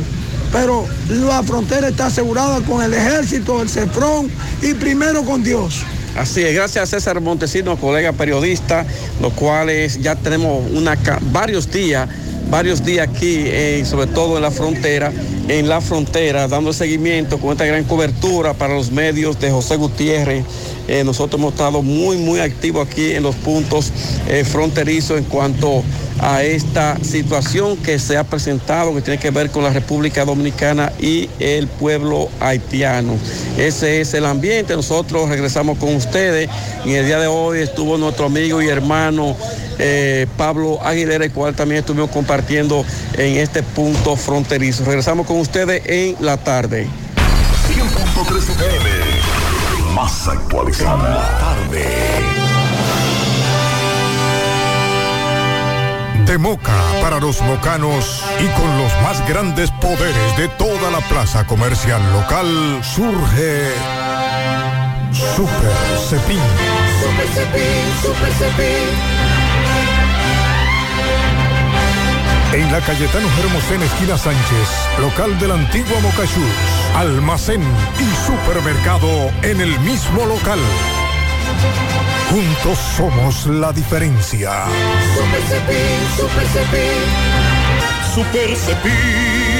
pero 0.54 0.86
la 1.08 1.42
frontera 1.42 1.88
está 1.88 2.06
asegurada 2.06 2.60
con 2.60 2.80
el 2.80 2.94
ejército, 2.94 3.60
el 3.60 3.68
CEFRON 3.68 4.30
y 4.62 4.72
primero 4.74 5.24
con 5.24 5.42
Dios. 5.42 5.82
Así 6.16 6.44
es, 6.44 6.54
gracias 6.54 6.84
a 6.84 6.86
César 6.86 7.20
Montesino, 7.20 7.76
colega 7.76 8.12
periodista, 8.12 8.86
los 9.20 9.32
cuales 9.32 10.00
ya 10.00 10.14
tenemos 10.14 10.64
una, 10.70 10.96
varios 11.32 11.68
días, 11.72 12.08
varios 12.48 12.84
días 12.84 13.08
aquí, 13.08 13.42
eh, 13.46 13.82
sobre 13.84 14.06
todo 14.06 14.36
en 14.36 14.42
la 14.42 14.52
frontera, 14.52 15.12
en 15.48 15.68
la 15.68 15.80
frontera, 15.80 16.46
dando 16.46 16.72
seguimiento 16.72 17.40
con 17.40 17.50
esta 17.50 17.66
gran 17.66 17.82
cobertura 17.82 18.54
para 18.54 18.74
los 18.74 18.92
medios 18.92 19.40
de 19.40 19.50
José 19.50 19.74
Gutiérrez. 19.74 20.44
Eh, 20.88 21.04
nosotros 21.04 21.40
hemos 21.40 21.52
estado 21.54 21.82
muy, 21.82 22.16
muy 22.18 22.40
activos 22.40 22.86
aquí 22.86 23.12
en 23.12 23.22
los 23.22 23.34
puntos 23.36 23.92
eh, 24.28 24.44
fronterizos 24.44 25.18
en 25.18 25.24
cuanto 25.24 25.82
a 26.20 26.42
esta 26.42 26.96
situación 27.02 27.76
que 27.76 27.98
se 27.98 28.16
ha 28.16 28.24
presentado, 28.24 28.94
que 28.94 29.02
tiene 29.02 29.18
que 29.18 29.30
ver 29.30 29.50
con 29.50 29.64
la 29.64 29.70
República 29.70 30.24
Dominicana 30.24 30.92
y 31.00 31.28
el 31.40 31.66
pueblo 31.66 32.28
haitiano. 32.40 33.16
Ese 33.58 34.00
es 34.00 34.14
el 34.14 34.24
ambiente. 34.24 34.74
Nosotros 34.74 35.28
regresamos 35.28 35.78
con 35.78 35.94
ustedes. 35.94 36.48
Y 36.84 36.94
el 36.94 37.06
día 37.06 37.18
de 37.18 37.26
hoy 37.26 37.60
estuvo 37.60 37.98
nuestro 37.98 38.26
amigo 38.26 38.62
y 38.62 38.68
hermano 38.68 39.36
eh, 39.78 40.26
Pablo 40.36 40.80
Aguilera, 40.82 41.24
el 41.24 41.32
cual 41.32 41.54
también 41.54 41.80
estuvimos 41.80 42.10
compartiendo 42.10 42.84
en 43.18 43.36
este 43.36 43.62
punto 43.62 44.16
fronterizo. 44.16 44.84
Regresamos 44.84 45.26
con 45.26 45.38
ustedes 45.38 45.82
en 45.86 46.16
la 46.20 46.36
tarde. 46.36 46.86
Más 50.24 50.36
actualizada. 50.36 51.08
La 51.08 51.38
tarde. 51.38 51.84
De 56.24 56.38
Moca 56.38 56.72
para 57.02 57.20
los 57.20 57.42
mocanos 57.42 58.24
y 58.40 58.46
con 58.58 58.78
los 58.78 58.92
más 59.02 59.26
grandes 59.28 59.70
poderes 59.72 60.36
de 60.38 60.48
toda 60.48 60.90
la 60.90 61.00
plaza 61.08 61.46
comercial 61.46 62.00
local 62.12 62.80
surge 62.82 63.72
Super 65.12 65.72
Cepín. 66.08 66.40
Super 67.00 67.28
Cepín, 67.28 68.02
Super 68.02 68.32
Cepín. 68.32 69.43
En 72.54 72.70
la 72.70 72.80
Cayetano 72.80 73.26
Hermosén, 73.40 73.82
esquina 73.82 74.16
Sánchez, 74.16 74.68
local 75.00 75.36
de 75.40 75.48
la 75.48 75.54
antigua 75.54 75.98
almacén 76.94 77.60
y 77.98 78.26
supermercado 78.26 79.08
en 79.42 79.60
el 79.60 79.80
mismo 79.80 80.24
local. 80.24 80.60
Juntos 82.30 82.78
somos 82.96 83.46
la 83.46 83.72
diferencia. 83.72 84.66
Super 85.16 85.42
Cepín, 85.48 85.98
Super 86.16 86.46
Cepín. 86.46 87.04
Super 88.14 88.56
Cepín. 88.56 89.53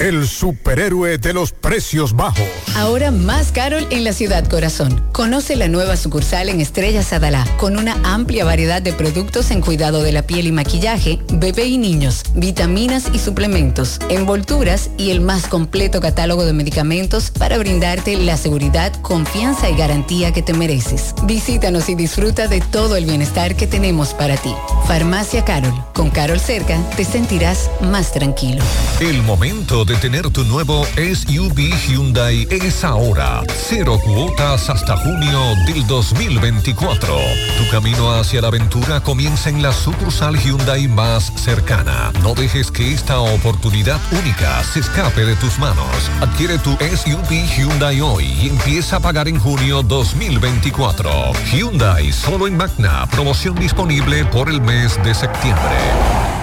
El 0.00 0.26
superhéroe 0.26 1.18
de 1.18 1.34
los 1.34 1.52
precios 1.52 2.16
bajos. 2.16 2.42
Ahora 2.74 3.10
más 3.10 3.52
Carol 3.52 3.86
en 3.90 4.02
la 4.02 4.14
ciudad 4.14 4.48
corazón. 4.48 5.04
Conoce 5.12 5.56
la 5.56 5.68
nueva 5.68 5.98
sucursal 5.98 6.48
en 6.48 6.62
Estrellas 6.62 7.12
Adalá 7.12 7.46
con 7.58 7.76
una 7.76 7.98
amplia 8.02 8.46
variedad 8.46 8.80
de 8.80 8.94
productos 8.94 9.50
en 9.50 9.60
cuidado 9.60 10.02
de 10.02 10.12
la 10.12 10.22
piel 10.22 10.46
y 10.46 10.52
maquillaje, 10.52 11.18
bebé 11.34 11.66
y 11.66 11.76
niños, 11.76 12.22
vitaminas 12.34 13.10
y 13.12 13.18
suplementos, 13.18 13.98
envolturas 14.08 14.88
y 14.96 15.10
el 15.10 15.20
más 15.20 15.46
completo 15.48 16.00
catálogo 16.00 16.46
de 16.46 16.54
medicamentos 16.54 17.30
para 17.30 17.58
brindarte 17.58 18.16
la 18.16 18.38
seguridad, 18.38 18.94
confianza 19.02 19.68
y 19.68 19.76
garantía 19.76 20.32
que 20.32 20.40
te 20.40 20.54
mereces. 20.54 21.14
Visítanos 21.24 21.90
y 21.90 21.94
disfruta 21.94 22.48
de 22.48 22.62
todo 22.62 22.96
el 22.96 23.04
bienestar 23.04 23.54
que 23.54 23.66
tenemos 23.66 24.14
para 24.14 24.38
ti. 24.38 24.54
Farmacia 24.86 25.44
Carol. 25.44 25.74
Con 25.92 26.08
Carol 26.08 26.40
cerca 26.40 26.78
te 26.96 27.04
sentirás 27.04 27.70
más 27.82 28.12
tranquilo. 28.12 28.64
El 29.00 29.22
momento 29.22 29.84
de 29.84 29.89
tener 29.96 30.30
tu 30.30 30.44
nuevo 30.44 30.86
SUV 30.96 31.74
Hyundai 31.86 32.46
es 32.50 32.84
ahora. 32.84 33.42
Cero 33.68 33.98
cuotas 34.04 34.68
hasta 34.68 34.96
junio 34.96 35.40
del 35.66 35.86
2024. 35.86 37.14
Tu 37.58 37.70
camino 37.70 38.12
hacia 38.12 38.40
la 38.40 38.48
aventura 38.48 39.00
comienza 39.00 39.48
en 39.48 39.62
la 39.62 39.72
sucursal 39.72 40.38
Hyundai 40.38 40.86
más 40.86 41.32
cercana. 41.36 42.12
No 42.22 42.34
dejes 42.34 42.70
que 42.70 42.92
esta 42.92 43.20
oportunidad 43.20 44.00
única 44.12 44.62
se 44.64 44.80
escape 44.80 45.24
de 45.24 45.36
tus 45.36 45.58
manos. 45.58 46.10
Adquiere 46.20 46.58
tu 46.58 46.72
SUV 46.72 47.46
Hyundai 47.56 48.00
hoy 48.00 48.26
y 48.26 48.48
empieza 48.48 48.96
a 48.96 49.00
pagar 49.00 49.28
en 49.28 49.38
junio 49.38 49.82
2024. 49.82 51.32
Hyundai 51.52 52.12
solo 52.12 52.46
en 52.46 52.56
Magna. 52.56 53.06
Promoción 53.10 53.54
disponible 53.54 54.24
por 54.26 54.48
el 54.48 54.60
mes 54.60 55.02
de 55.02 55.14
septiembre. 55.14 56.39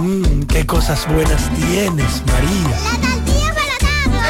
Mmm, 0.00 0.42
qué 0.44 0.66
cosas 0.66 1.06
buenas 1.06 1.48
tienes, 1.54 2.22
María. 2.26 2.76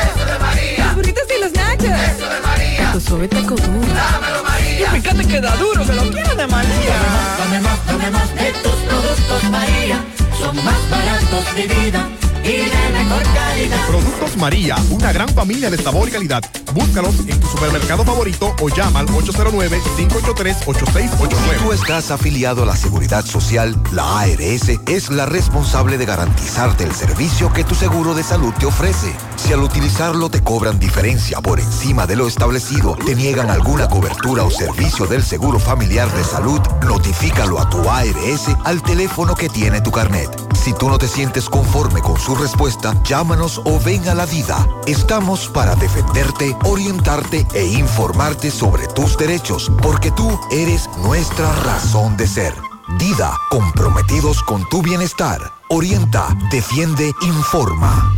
Eso 0.04 0.24
de 0.26 0.38
María. 0.38 0.86
Los 0.86 0.94
burritos 0.96 1.24
y 1.36 1.40
los 1.42 1.52
nachos. 1.52 1.84
Eso 1.84 2.28
de 2.28 2.40
María. 2.40 2.92
Tu 2.92 3.00
suave 3.00 3.28
taco 3.28 3.54
duro. 3.54 3.94
Dámelo, 3.94 4.42
María. 4.42 4.88
Y 4.96 5.00
fíjate 5.00 5.26
que 5.26 5.40
da 5.40 5.56
duro, 5.56 5.86
que 5.86 5.92
lo 5.94 6.02
quiero 6.10 6.34
de 6.34 6.46
María. 6.46 6.96
Dame 7.38 7.60
más, 7.60 7.86
dame 7.86 8.10
más 8.10 8.34
de 8.34 8.52
tus 8.62 8.72
productos, 8.72 9.44
María. 9.50 10.04
Son 10.38 10.56
más 10.64 10.90
baratos 10.90 11.56
de 11.56 11.66
vida 11.66 12.08
y 12.44 12.68
de 12.68 12.90
mejor 12.92 13.22
calidad. 13.34 13.86
Productos 13.86 14.36
María, 14.36 14.76
una 14.90 15.12
gran 15.12 15.28
familia 15.30 15.70
de 15.70 15.78
sabor 15.78 16.08
y 16.08 16.12
calidad. 16.12 16.42
Búscalos 16.74 17.14
en 17.26 17.40
tu 17.40 17.46
supermercado 17.46 18.04
favorito 18.04 18.54
o 18.60 18.68
llama 18.68 19.00
al 19.00 19.06
809-583-8689. 19.08 21.30
Si 21.30 21.62
tú 21.62 21.72
estás 21.72 22.10
afiliado 22.10 22.64
a 22.64 22.66
la 22.66 22.76
Seguridad 22.76 23.24
Social, 23.24 23.74
la 23.92 24.20
ARS 24.20 24.68
es 24.86 25.10
la 25.10 25.24
responsable 25.24 25.96
de 25.96 26.04
garantizarte 26.04 26.84
el 26.84 26.94
servicio 26.94 27.50
que 27.52 27.64
tu 27.64 27.74
seguro 27.74 28.14
de 28.14 28.22
salud 28.22 28.52
te 28.58 28.66
ofrece. 28.66 29.14
Si 29.36 29.52
al 29.52 29.60
utilizarlo 29.60 30.28
te 30.28 30.42
cobran 30.42 30.78
diferencia 30.78 31.40
por 31.40 31.60
encima 31.60 32.06
de 32.06 32.16
lo 32.16 32.26
establecido, 32.26 32.96
te 32.96 33.14
niegan 33.14 33.50
alguna 33.50 33.88
cobertura 33.88 34.42
o 34.42 34.50
servicio 34.50 35.06
del 35.06 35.22
Seguro 35.22 35.58
Familiar 35.58 36.12
de 36.12 36.24
Salud, 36.24 36.60
notifícalo 36.86 37.60
a 37.60 37.70
tu 37.70 37.88
ARS 37.88 38.48
al 38.64 38.82
teléfono 38.82 39.34
que 39.34 39.48
tiene 39.48 39.80
tu 39.80 39.90
carnet. 39.90 40.28
Si 40.54 40.72
tú 40.72 40.88
no 40.88 40.98
te 40.98 41.08
sientes 41.08 41.50
conforme 41.50 42.00
con 42.00 42.18
su 42.18 42.33
respuesta, 42.34 42.94
llámanos 43.04 43.60
o 43.64 43.80
ven 43.80 44.08
a 44.08 44.14
la 44.14 44.26
vida. 44.26 44.66
Estamos 44.86 45.48
para 45.48 45.74
defenderte, 45.76 46.56
orientarte 46.64 47.46
e 47.54 47.64
informarte 47.64 48.50
sobre 48.50 48.86
tus 48.88 49.16
derechos, 49.16 49.70
porque 49.82 50.10
tú 50.10 50.38
eres 50.50 50.88
nuestra 50.98 51.52
razón 51.62 52.16
de 52.16 52.26
ser. 52.26 52.54
Dida, 52.98 53.32
comprometidos 53.50 54.42
con 54.42 54.68
tu 54.68 54.82
bienestar. 54.82 55.40
Orienta, 55.68 56.28
defiende, 56.50 57.12
informa. 57.22 58.14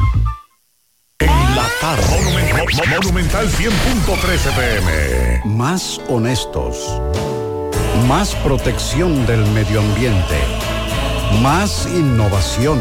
En 1.21 1.57
la 1.57 1.67
tarde. 1.81 2.57
Monumental 2.91 3.49
100.13 3.49 4.55
pm. 4.55 5.43
Más 5.57 6.01
honestos. 6.09 7.01
Más 8.09 8.35
protección 8.37 9.25
del 9.27 9.47
medio 9.53 9.81
ambiente. 9.81 10.39
Más 11.41 11.87
innovación. 11.87 12.81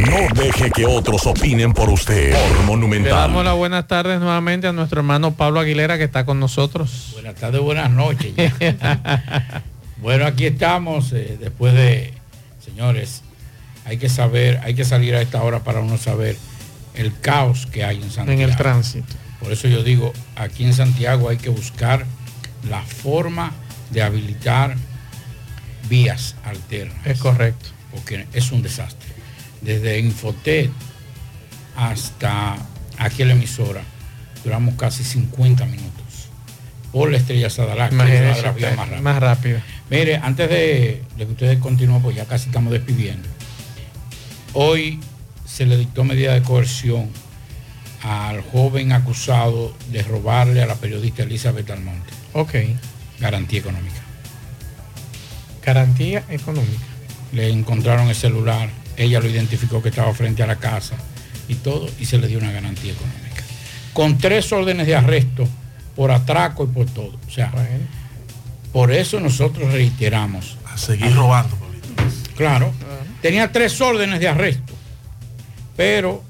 No 0.00 0.34
deje 0.34 0.70
que 0.70 0.86
otros 0.86 1.26
opinen 1.26 1.72
por 1.72 1.90
usted. 1.90 2.32
Por 2.32 2.58
Le 2.58 2.64
Monumental. 2.64 3.12
damos 3.12 3.44
las 3.44 3.54
buenas 3.54 3.86
tardes 3.86 4.18
nuevamente 4.18 4.66
a 4.66 4.72
nuestro 4.72 5.00
hermano 5.00 5.32
Pablo 5.34 5.60
Aguilera 5.60 5.98
que 5.98 6.04
está 6.04 6.24
con 6.24 6.40
nosotros. 6.40 7.10
Buenas 7.12 7.34
tardes, 7.34 7.60
buenas 7.60 7.90
noches. 7.90 8.32
bueno, 9.98 10.24
aquí 10.24 10.46
estamos 10.46 11.12
eh, 11.12 11.36
después 11.38 11.74
de, 11.74 12.14
señores, 12.64 13.22
hay 13.84 13.98
que 13.98 14.08
saber, 14.08 14.60
hay 14.62 14.74
que 14.74 14.84
salir 14.84 15.14
a 15.14 15.20
esta 15.20 15.42
hora 15.42 15.60
para 15.60 15.80
uno 15.80 15.98
saber 15.98 16.36
el 16.94 17.18
caos 17.20 17.66
que 17.66 17.84
hay 17.84 17.96
en 17.96 18.10
Santiago. 18.10 18.40
En 18.40 18.48
el 18.48 18.56
tránsito. 18.56 19.14
Por 19.40 19.52
eso 19.52 19.68
yo 19.68 19.82
digo, 19.82 20.12
aquí 20.36 20.64
en 20.64 20.72
Santiago 20.74 21.28
hay 21.28 21.36
que 21.36 21.50
buscar 21.50 22.06
la 22.68 22.82
forma 22.82 23.52
de 23.90 24.02
habilitar 24.02 24.76
vías 25.88 26.36
alternas. 26.44 27.06
Es 27.06 27.18
correcto. 27.18 27.66
Porque 27.90 28.26
es 28.32 28.52
un 28.52 28.62
desastre. 28.62 29.09
Desde 29.60 29.98
Infotet 29.98 30.70
hasta 31.76 32.56
aquí 32.98 33.24
la 33.24 33.32
emisora, 33.32 33.82
duramos 34.44 34.74
casi 34.74 35.04
50 35.04 35.66
minutos. 35.66 35.90
Por 36.92 37.10
la 37.10 37.18
estrella 37.18 37.50
Sadalá, 37.50 37.90
más 37.92 39.00
más 39.00 39.20
rápido. 39.20 39.60
Mire, 39.90 40.16
antes 40.16 40.48
de, 40.48 41.02
de 41.16 41.26
que 41.26 41.32
ustedes 41.32 41.58
continúen, 41.58 42.02
pues 42.02 42.16
ya 42.16 42.24
casi 42.24 42.48
estamos 42.48 42.72
despidiendo. 42.72 43.28
Hoy 44.54 44.98
se 45.44 45.66
le 45.66 45.76
dictó 45.76 46.04
medida 46.04 46.34
de 46.34 46.42
coerción 46.42 47.10
al 48.02 48.40
joven 48.42 48.92
acusado 48.92 49.74
de 49.90 50.02
robarle 50.02 50.62
a 50.62 50.66
la 50.66 50.74
periodista 50.76 51.22
Elizabeth 51.22 51.70
Almonte. 51.70 52.12
Ok. 52.32 52.54
Garantía 53.20 53.60
económica. 53.60 54.00
Garantía 55.64 56.24
económica. 56.30 56.84
Le 57.32 57.50
encontraron 57.50 58.08
el 58.08 58.14
celular, 58.14 58.70
ella 58.96 59.20
lo 59.20 59.28
identificó 59.28 59.82
que 59.82 59.88
estaba 59.88 60.12
frente 60.14 60.42
a 60.42 60.46
la 60.46 60.56
casa 60.56 60.96
y 61.48 61.54
todo, 61.54 61.88
y 61.98 62.04
se 62.04 62.18
le 62.18 62.28
dio 62.28 62.38
una 62.38 62.52
garantía 62.52 62.92
económica. 62.92 63.42
Con 63.92 64.18
tres 64.18 64.52
órdenes 64.52 64.86
de 64.86 64.94
arresto 64.94 65.48
por 65.96 66.10
atraco 66.10 66.64
y 66.64 66.68
por 66.68 66.86
todo. 66.86 67.18
O 67.26 67.30
sea, 67.30 67.52
por 68.72 68.92
eso 68.92 69.20
nosotros 69.20 69.72
reiteramos. 69.72 70.56
A 70.66 70.78
seguir 70.78 71.14
robando. 71.14 71.56
Claro. 72.36 72.72
Tenía 73.20 73.50
tres 73.52 73.80
órdenes 73.80 74.20
de 74.20 74.28
arresto. 74.28 74.72
Pero 75.76 76.22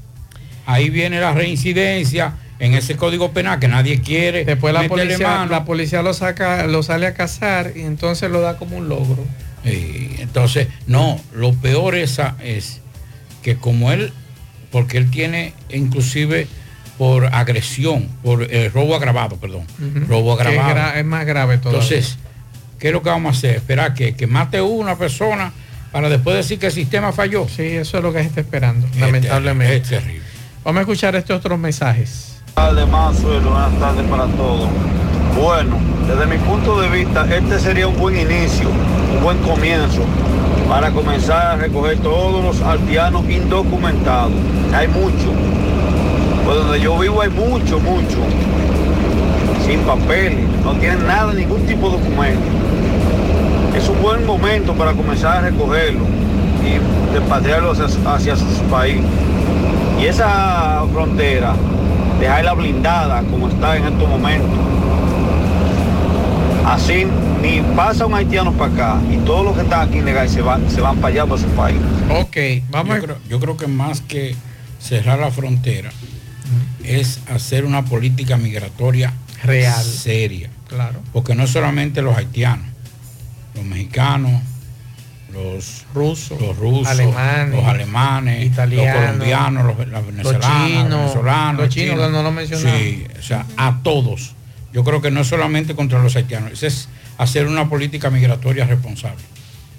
ahí 0.66 0.90
viene 0.90 1.20
la 1.20 1.32
reincidencia 1.32 2.34
en 2.58 2.74
ese 2.74 2.96
código 2.96 3.32
penal 3.32 3.58
que 3.58 3.68
nadie 3.68 4.00
quiere. 4.00 4.44
Después 4.44 4.72
la 4.72 4.88
policía, 4.88 5.28
mano. 5.28 5.50
la 5.50 5.64
policía 5.64 6.02
lo 6.02 6.14
saca, 6.14 6.66
lo 6.66 6.82
sale 6.82 7.06
a 7.06 7.14
cazar 7.14 7.72
y 7.76 7.80
entonces 7.80 8.30
lo 8.30 8.40
da 8.40 8.56
como 8.56 8.76
un 8.76 8.88
logro. 8.88 9.24
Y 9.64 10.20
entonces, 10.20 10.68
no, 10.86 11.20
lo 11.34 11.52
peor 11.54 11.94
esa 11.94 12.36
es 12.42 12.80
que 13.42 13.56
como 13.56 13.92
él, 13.92 14.12
porque 14.70 14.96
él 14.98 15.10
tiene 15.10 15.52
inclusive 15.70 16.46
por 16.98 17.26
agresión, 17.26 18.08
por 18.22 18.42
eh, 18.50 18.70
robo 18.72 18.94
agravado, 18.94 19.36
perdón, 19.36 19.64
robo 20.08 20.34
es 20.34 20.40
agravado. 20.40 20.74
gra- 20.74 20.96
es 20.98 21.04
más 21.04 21.24
grave 21.26 21.58
todavía. 21.58 21.80
Entonces, 21.82 22.18
¿qué 22.78 22.88
es 22.88 22.92
lo 22.92 23.02
que 23.02 23.08
vamos 23.10 23.34
a 23.34 23.38
hacer? 23.38 23.56
Esperar 23.56 23.94
que, 23.94 24.14
que 24.14 24.26
mate 24.26 24.60
una 24.60 24.96
persona 24.96 25.52
para 25.92 26.08
después 26.08 26.36
decir 26.36 26.58
que 26.58 26.66
el 26.66 26.72
sistema 26.72 27.10
falló. 27.12 27.46
Sí, 27.48 27.62
eso 27.62 27.96
es 27.98 28.02
lo 28.02 28.12
que 28.12 28.20
se 28.20 28.26
está 28.26 28.40
esperando, 28.42 28.86
lamentablemente. 28.98 29.76
Es 29.76 29.82
terrible. 29.88 30.22
Vamos 30.62 30.78
a 30.78 30.82
escuchar 30.82 31.16
estos 31.16 31.38
otros 31.38 31.58
mensajes. 31.58 32.36
tardes, 32.54 32.86
Mazuelo. 32.86 33.50
Buenas 33.50 33.78
tardes 33.80 34.06
para 34.08 34.26
todos. 34.26 34.68
Bueno, 35.40 35.78
desde 36.06 36.26
mi 36.26 36.36
punto 36.38 36.80
de 36.82 36.88
vista, 36.90 37.26
este 37.34 37.58
sería 37.60 37.88
un 37.88 37.96
buen 37.96 38.14
inicio, 38.20 38.68
un 39.14 39.22
buen 39.22 39.38
comienzo 39.38 40.02
para 40.68 40.90
comenzar 40.90 41.46
a 41.46 41.56
recoger 41.56 41.98
todos 41.98 42.44
los 42.44 42.62
aldeanos 42.62 43.28
indocumentados. 43.28 44.32
Hay 44.72 44.86
mucho. 44.88 45.32
Pues 46.44 46.56
donde 46.56 46.80
yo 46.80 46.98
vivo 46.98 47.20
hay 47.20 47.30
mucho, 47.30 47.80
mucho. 47.80 48.18
Sin 49.66 49.80
papeles, 49.80 50.48
no 50.64 50.72
tienen 50.74 51.06
nada, 51.06 51.32
ningún 51.32 51.62
tipo 51.66 51.90
de 51.90 51.98
documento. 51.98 52.46
Es 53.76 53.88
un 53.88 54.00
buen 54.00 54.24
momento 54.26 54.74
para 54.74 54.92
comenzar 54.92 55.38
a 55.38 55.40
recogerlo 55.42 56.04
y 56.64 57.14
repatriarlos 57.14 57.80
hacia, 57.80 58.14
hacia 58.14 58.36
sus 58.36 58.58
países. 58.70 59.04
Y 60.00 60.06
esa 60.06 60.84
frontera, 60.92 61.54
dejarla 62.20 62.54
blindada 62.54 63.22
como 63.30 63.48
está 63.48 63.76
en 63.76 63.84
estos 63.84 64.08
momentos. 64.08 64.58
Así 66.64 67.06
ni 67.42 67.60
pasa 67.74 68.06
un 68.06 68.14
haitiano 68.14 68.52
para 68.52 68.72
acá 68.72 69.00
y 69.10 69.16
todos 69.18 69.44
los 69.44 69.54
que 69.56 69.62
están 69.62 69.88
aquí 69.88 69.98
ilegal 69.98 70.28
se 70.28 70.42
van, 70.42 70.70
se 70.70 70.80
van 70.80 70.96
para 70.96 71.08
allá 71.08 71.26
para 71.26 71.40
su 71.40 71.48
país. 71.48 71.78
Ok, 72.10 72.36
vamos 72.70 72.96
yo 72.96 73.02
creo, 73.02 73.16
yo 73.28 73.40
creo 73.40 73.56
que 73.56 73.66
más 73.66 74.00
que 74.00 74.36
cerrar 74.78 75.18
la 75.18 75.30
frontera 75.30 75.90
es 76.84 77.20
hacer 77.28 77.64
una 77.64 77.84
política 77.84 78.36
migratoria 78.36 79.12
Real. 79.44 79.82
seria. 79.84 80.50
Claro. 80.68 81.00
Porque 81.12 81.34
no 81.34 81.46
solamente 81.46 82.02
los 82.02 82.16
haitianos, 82.16 82.66
los 83.54 83.64
mexicanos, 83.64 84.42
los 85.32 85.84
rusos, 85.94 86.40
los 86.40 86.56
rusos, 86.56 86.88
alemanes, 86.88 87.54
los 87.54 87.64
alemanes, 87.64 88.46
italianos, 88.46 88.94
los 88.94 89.04
colombianos, 89.04 89.64
los, 89.64 89.88
los 89.88 90.06
venezolanos, 90.06 90.46
chinos, 90.46 90.90
los 90.90 91.00
venezolanos, 91.00 91.60
los 91.60 91.68
chinos, 91.68 91.94
que 91.94 92.12
no 92.12 92.22
lo 92.22 92.32
mencionamos. 92.32 92.80
Sí, 92.80 93.06
o 93.18 93.22
sea, 93.22 93.46
a 93.56 93.78
todos. 93.82 94.34
Yo 94.72 94.84
creo 94.84 95.00
que 95.00 95.10
no 95.10 95.22
es 95.22 95.28
solamente 95.28 95.74
contra 95.74 96.00
los 96.00 96.14
haitianos, 96.16 96.62
es 96.62 96.88
hacer 97.18 97.46
una 97.46 97.68
política 97.68 98.10
migratoria 98.10 98.64
responsable. 98.64 99.22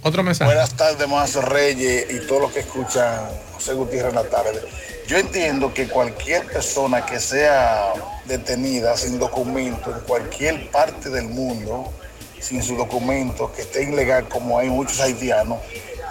Otro 0.04 0.24
mensaje. 0.24 0.52
Buenas 0.52 0.74
tardes, 0.74 1.08
Mazo 1.08 1.42
Reyes 1.42 2.08
y 2.10 2.28
todos 2.28 2.42
los 2.42 2.52
que 2.52 2.62
escuchan 2.62 3.30
José 3.54 3.74
Gutiérrez 3.74 4.10
en 4.10 4.16
la 4.16 4.24
tarde. 4.24 4.62
Yo 5.08 5.18
entiendo 5.18 5.74
que 5.74 5.88
cualquier 5.88 6.46
persona 6.48 7.06
que 7.06 7.20
sea 7.20 7.94
detenida 8.26 8.98
sin 8.98 9.20
documento 9.20 9.92
en 9.92 10.00
cualquier 10.02 10.72
parte 10.72 11.10
del 11.10 11.26
mundo, 11.26 11.92
sin 12.40 12.64
su 12.64 12.76
documento, 12.76 13.52
que 13.54 13.62
esté 13.62 13.84
ilegal 13.84 14.28
como 14.28 14.58
hay 14.58 14.70
muchos 14.70 15.00
haitianos, 15.00 15.60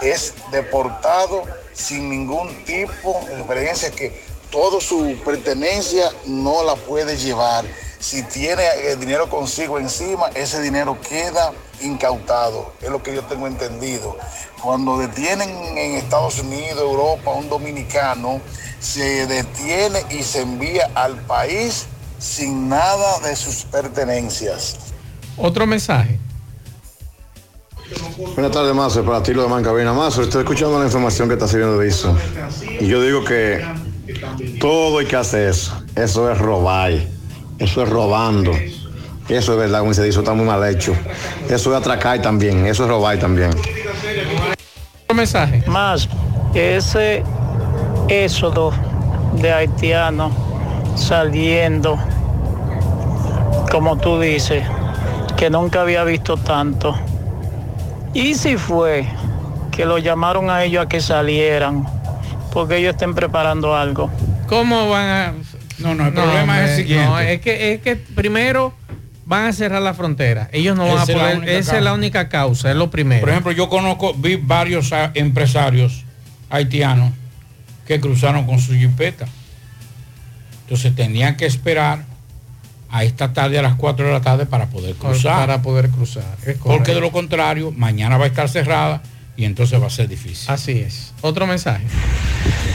es 0.01 0.33
deportado 0.51 1.43
sin 1.73 2.09
ningún 2.09 2.63
tipo 2.63 3.23
de 3.27 3.37
experiencia 3.37 3.91
que 3.91 4.23
toda 4.49 4.79
su 4.81 5.17
pertenencia 5.25 6.09
no 6.25 6.63
la 6.63 6.75
puede 6.75 7.17
llevar. 7.17 7.65
Si 8.01 8.23
tiene 8.23 8.63
el 8.87 8.99
dinero 8.99 9.29
consigo 9.29 9.77
encima, 9.77 10.25
ese 10.33 10.59
dinero 10.59 10.97
queda 11.07 11.53
incautado. 11.81 12.73
Es 12.81 12.89
lo 12.89 13.03
que 13.03 13.13
yo 13.13 13.21
tengo 13.25 13.45
entendido. 13.45 14.17
Cuando 14.59 14.97
detienen 14.97 15.49
en 15.77 15.97
Estados 15.97 16.39
Unidos, 16.39 16.79
Europa, 16.79 17.29
a 17.29 17.35
un 17.35 17.47
dominicano, 17.47 18.41
se 18.79 19.27
detiene 19.27 20.03
y 20.09 20.23
se 20.23 20.41
envía 20.41 20.89
al 20.95 21.15
país 21.27 21.85
sin 22.17 22.69
nada 22.69 23.19
de 23.19 23.35
sus 23.35 23.65
pertenencias. 23.65 24.77
Otro 25.37 25.67
mensaje. 25.67 26.19
Buenas 28.33 28.51
tardes, 28.51 28.73
Mazo, 28.73 29.05
para 29.05 29.21
ti 29.21 29.31
lo 29.31 29.43
de 29.43 29.49
Mancabina. 29.49 29.93
Mazo, 29.93 30.23
estoy 30.23 30.41
escuchando 30.41 30.79
la 30.79 30.85
información 30.85 31.27
que 31.27 31.35
está 31.35 31.47
sirviendo 31.47 31.77
de 31.77 31.87
eso. 31.87 32.17
Y 32.79 32.87
yo 32.87 32.99
digo 32.99 33.23
que 33.23 33.63
todo 34.59 34.97
hay 34.97 35.05
que 35.05 35.17
hacer 35.17 35.49
eso. 35.49 35.83
Eso 35.95 36.31
es 36.31 36.39
robar. 36.39 36.93
Eso 37.61 37.83
es 37.83 37.89
robando. 37.89 38.53
Eso 39.29 39.53
es 39.53 39.57
verdad, 39.59 39.81
como 39.81 39.93
se 39.93 40.03
dice, 40.03 40.17
está 40.17 40.33
muy 40.33 40.45
mal 40.45 40.67
hecho. 40.67 40.95
Eso 41.47 41.71
es 41.71 41.77
atracar 41.79 42.19
también. 42.19 42.65
Eso 42.65 42.83
es 42.83 42.89
robar 42.89 43.19
también. 43.19 43.51
Mensaje. 45.13 45.63
Más, 45.67 46.09
ese 46.55 47.23
éxodo 48.09 48.73
de 49.33 49.53
haitianos 49.53 50.33
saliendo, 50.95 51.99
como 53.71 53.95
tú 53.95 54.19
dices, 54.19 54.63
que 55.37 55.51
nunca 55.51 55.81
había 55.81 56.03
visto 56.03 56.37
tanto. 56.37 56.95
Y 58.13 58.33
si 58.33 58.57
fue 58.57 59.05
que 59.69 59.85
lo 59.85 59.99
llamaron 59.99 60.49
a 60.49 60.63
ellos 60.63 60.85
a 60.85 60.89
que 60.89 60.99
salieran, 60.99 61.87
porque 62.51 62.77
ellos 62.77 62.95
estén 62.95 63.13
preparando 63.13 63.75
algo. 63.75 64.09
¿Cómo 64.47 64.89
van 64.89 65.07
a.? 65.07 65.50
No, 65.81 65.95
no, 65.95 66.07
el 66.07 66.13
problema 66.13 66.63
es 66.63 66.71
el 66.71 66.77
siguiente. 66.77 67.05
No, 67.05 67.19
es 67.19 67.41
que, 67.41 67.73
es 67.73 67.81
que 67.81 67.95
primero 67.95 68.73
van 69.25 69.45
a 69.45 69.53
cerrar 69.53 69.81
la 69.81 69.93
frontera. 69.93 70.49
Ellos 70.51 70.75
no 70.75 70.85
van 70.85 70.97
a 70.97 71.03
Esa 71.03 71.11
es 71.11 71.17
la 71.17 71.23
poder. 71.23 71.37
única 71.37 71.51
esa 71.51 71.59
es 71.59 71.65
causa. 71.67 71.81
la 71.81 71.93
única 71.93 72.29
causa, 72.29 72.69
es 72.71 72.75
lo 72.75 72.91
primero. 72.91 73.21
Por 73.21 73.29
ejemplo, 73.29 73.51
yo 73.51 73.69
conozco, 73.69 74.13
vi 74.13 74.35
varios 74.35 74.91
ah, 74.93 75.11
empresarios 75.13 76.03
haitianos 76.49 77.13
que 77.87 77.99
cruzaron 77.99 78.45
con 78.45 78.59
su 78.59 78.73
jipeta. 78.73 79.25
Entonces 80.63 80.95
tenían 80.95 81.35
que 81.37 81.45
esperar 81.45 82.03
a 82.89 83.03
esta 83.03 83.31
tarde 83.33 83.57
a 83.57 83.61
las 83.61 83.75
4 83.75 84.05
de 84.05 84.11
la 84.11 84.21
tarde 84.21 84.45
para 84.45 84.67
poder 84.67 84.95
cruzar. 84.95 85.37
Para 85.37 85.61
poder 85.61 85.89
cruzar. 85.89 86.23
Porque 86.63 86.93
de 86.93 86.99
lo 87.01 87.11
contrario, 87.11 87.71
mañana 87.71 88.17
va 88.17 88.25
a 88.25 88.27
estar 88.27 88.49
cerrada 88.49 89.01
y 89.37 89.45
entonces 89.45 89.81
va 89.81 89.87
a 89.87 89.89
ser 89.89 90.07
difícil. 90.09 90.49
Así 90.51 90.79
es. 90.79 91.13
Otro 91.21 91.47
mensaje. 91.47 91.85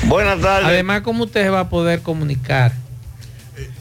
Buenas 0.06 0.40
tardes. 0.40 0.68
Además, 0.68 1.02
¿cómo 1.02 1.24
usted 1.24 1.50
va 1.52 1.60
a 1.60 1.68
poder 1.68 2.00
comunicar? 2.00 2.72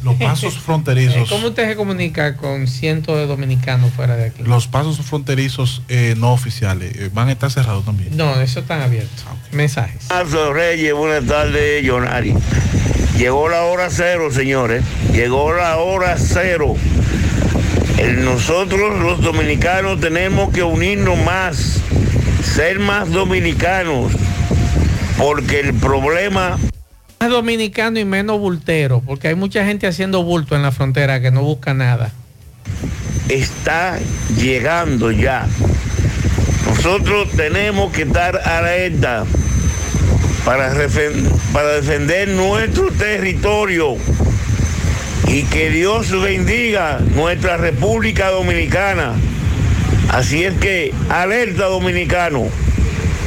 Los 0.03 0.15
pasos 0.15 0.57
fronterizos. 0.65 1.29
¿Cómo 1.29 1.47
usted 1.47 1.67
se 1.69 1.75
comunica 1.75 2.37
con 2.37 2.67
cientos 2.67 3.17
de 3.17 3.25
dominicanos 3.27 3.91
fuera 3.93 4.15
de 4.15 4.25
aquí? 4.25 4.43
Los 4.43 4.67
pasos 4.67 4.97
fronterizos 5.01 5.81
eh, 5.89 6.15
no 6.17 6.31
oficiales 6.33 6.95
eh, 6.95 7.09
van 7.13 7.29
a 7.29 7.31
estar 7.33 7.51
cerrados 7.51 7.83
también. 7.85 8.15
No, 8.15 8.39
eso 8.39 8.59
están 8.61 8.81
abiertos. 8.81 9.25
Mensajes. 9.51 10.03
Mazo 10.09 10.53
Reyes, 10.53 10.93
buenas 10.93 11.25
tardes, 11.25 11.87
Jonari. 11.89 12.33
Llegó 13.17 13.47
la 13.49 13.63
hora 13.63 13.87
cero, 13.89 14.29
señores. 14.31 14.83
Llegó 15.13 15.53
la 15.53 15.77
hora 15.77 16.15
cero. 16.17 16.75
El- 17.97 18.23
nosotros 18.25 18.99
los 18.99 19.21
dominicanos 19.21 19.99
tenemos 20.01 20.51
que 20.51 20.63
unirnos 20.63 21.17
más, 21.23 21.79
ser 22.43 22.79
más 22.79 23.09
dominicanos, 23.09 24.11
porque 25.17 25.61
el 25.61 25.73
problema 25.73 26.57
Más 27.19 27.29
dominicano 27.29 27.99
y 27.99 28.05
menos 28.05 28.39
bultero, 28.39 29.01
porque 29.05 29.29
hay 29.29 29.35
mucha 29.35 29.65
gente 29.65 29.87
haciendo 29.87 30.23
bulto 30.23 30.55
en 30.55 30.61
la 30.61 30.71
frontera 30.71 31.21
que 31.21 31.31
no 31.31 31.41
busca 31.41 31.73
nada. 31.73 32.11
está 33.29 33.97
llegando 34.37 35.11
ya. 35.11 35.47
Nosotros 36.67 37.29
tenemos 37.35 37.91
que 37.91 38.03
estar 38.03 38.37
alerta 38.47 39.25
para, 40.43 40.71
para 41.53 41.67
defender 41.69 42.27
nuestro 42.29 42.91
territorio 42.91 43.95
y 45.27 45.43
que 45.43 45.69
Dios 45.69 46.11
bendiga 46.21 46.99
nuestra 47.15 47.57
República 47.57 48.29
Dominicana. 48.29 49.13
Así 50.09 50.43
es 50.43 50.53
que 50.55 50.93
alerta 51.09 51.65
dominicano. 51.65 52.45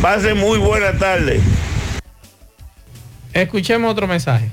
Pase 0.01 0.35
muy 0.35 0.59
buena 0.59 0.93
tarde. 0.97 1.41
Escuchemos 3.33 3.91
otro 3.91 4.07
mensaje. 4.07 4.51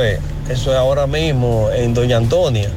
Es, 0.00 0.20
eso 0.48 0.70
es 0.72 0.76
ahora 0.76 1.06
mismo 1.06 1.68
en 1.74 1.94
Doña 1.94 2.16
Antonia, 2.16 2.70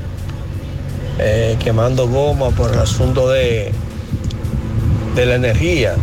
eh, 1.20 1.56
quemando 1.64 2.08
goma 2.08 2.50
por 2.50 2.72
el 2.72 2.80
asunto 2.80 3.30
de, 3.30 3.72
de 5.16 5.26
la 5.26 5.36
energía, 5.36 5.96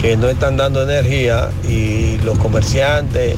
que 0.00 0.16
no 0.16 0.28
están 0.28 0.56
dando 0.56 0.82
energía 0.82 1.50
y 1.68 2.18
los 2.18 2.38
comerciantes 2.38 3.36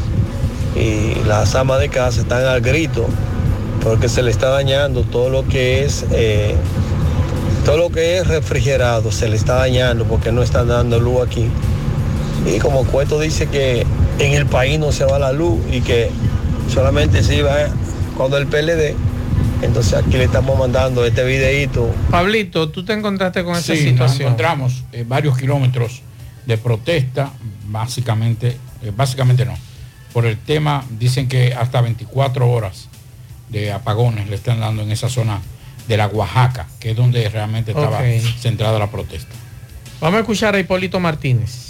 y 0.75 1.15
las 1.27 1.55
amas 1.55 1.81
de 1.81 1.89
casa 1.89 2.21
están 2.21 2.45
al 2.45 2.61
grito 2.61 3.07
porque 3.83 4.09
se 4.09 4.23
le 4.23 4.31
está 4.31 4.49
dañando 4.49 5.03
todo 5.03 5.29
lo 5.29 5.47
que 5.47 5.85
es 5.85 6.05
eh, 6.11 6.57
todo 7.65 7.77
lo 7.77 7.91
que 7.91 8.19
es 8.19 8.27
refrigerado 8.27 9.12
se 9.12 9.29
le 9.29 9.37
está 9.37 9.55
dañando 9.55 10.05
porque 10.05 10.33
no 10.33 10.43
están 10.43 10.69
dando 10.69 10.99
luz 10.99 11.27
aquí. 11.27 11.49
Y 12.47 12.59
como 12.59 12.85
Cueto 12.85 13.19
dice 13.21 13.47
que 13.49 13.87
en 14.19 14.33
el 14.33 14.47
país 14.47 14.79
no 14.79 14.93
se 14.93 15.05
va 15.05 15.19
la 15.19 15.33
luz 15.33 15.59
y 15.71 15.81
que 15.81 16.11
solamente 16.73 17.23
se 17.23 17.37
iba 17.37 17.55
cuando 18.16 18.37
el 18.37 18.47
PLD, 18.47 18.95
entonces 19.62 19.95
aquí 19.95 20.12
le 20.19 20.25
estamos 20.25 20.59
mandando 20.59 21.05
este 21.05 21.25
videíto. 21.25 21.91
Pablito, 22.11 22.69
tú 22.71 22.85
te 22.85 22.93
encontraste 22.93 23.45
con 23.45 23.55
esa 23.57 23.62
Sí, 23.62 23.73
nos 23.73 23.81
situación. 23.83 24.23
encontramos 24.29 24.85
eh, 24.93 25.05
varios 25.07 25.39
kilómetros 25.39 26.03
de 26.47 26.59
protesta, 26.59 27.31
básicamente, 27.66 28.59
eh, 28.83 28.93
básicamente 28.95 29.47
no. 29.47 29.55
Por 30.12 30.27
el 30.27 30.39
tema, 30.39 30.85
dicen 30.91 31.29
que 31.29 31.55
hasta 31.55 31.81
24 31.81 32.49
horas 32.49 32.89
de 33.49 33.73
apagones 33.73 34.29
le 34.29 34.37
están 34.37 34.61
dando 34.61 34.83
en 34.83 34.93
esa 34.93 35.09
zona 35.09 35.41
de 35.89 35.97
la 35.97 36.07
Oaxaca, 36.09 36.66
que 36.79 36.91
es 36.91 36.97
donde 36.97 37.29
realmente 37.29 37.73
estaba 37.73 38.01
centrada 38.39 38.79
la 38.79 38.91
protesta. 38.91 39.35
Vamos 40.01 40.19
a 40.19 40.21
escuchar 40.21 40.55
a 40.55 40.59
Hipólito 40.61 41.01
Martínez. 41.01 41.64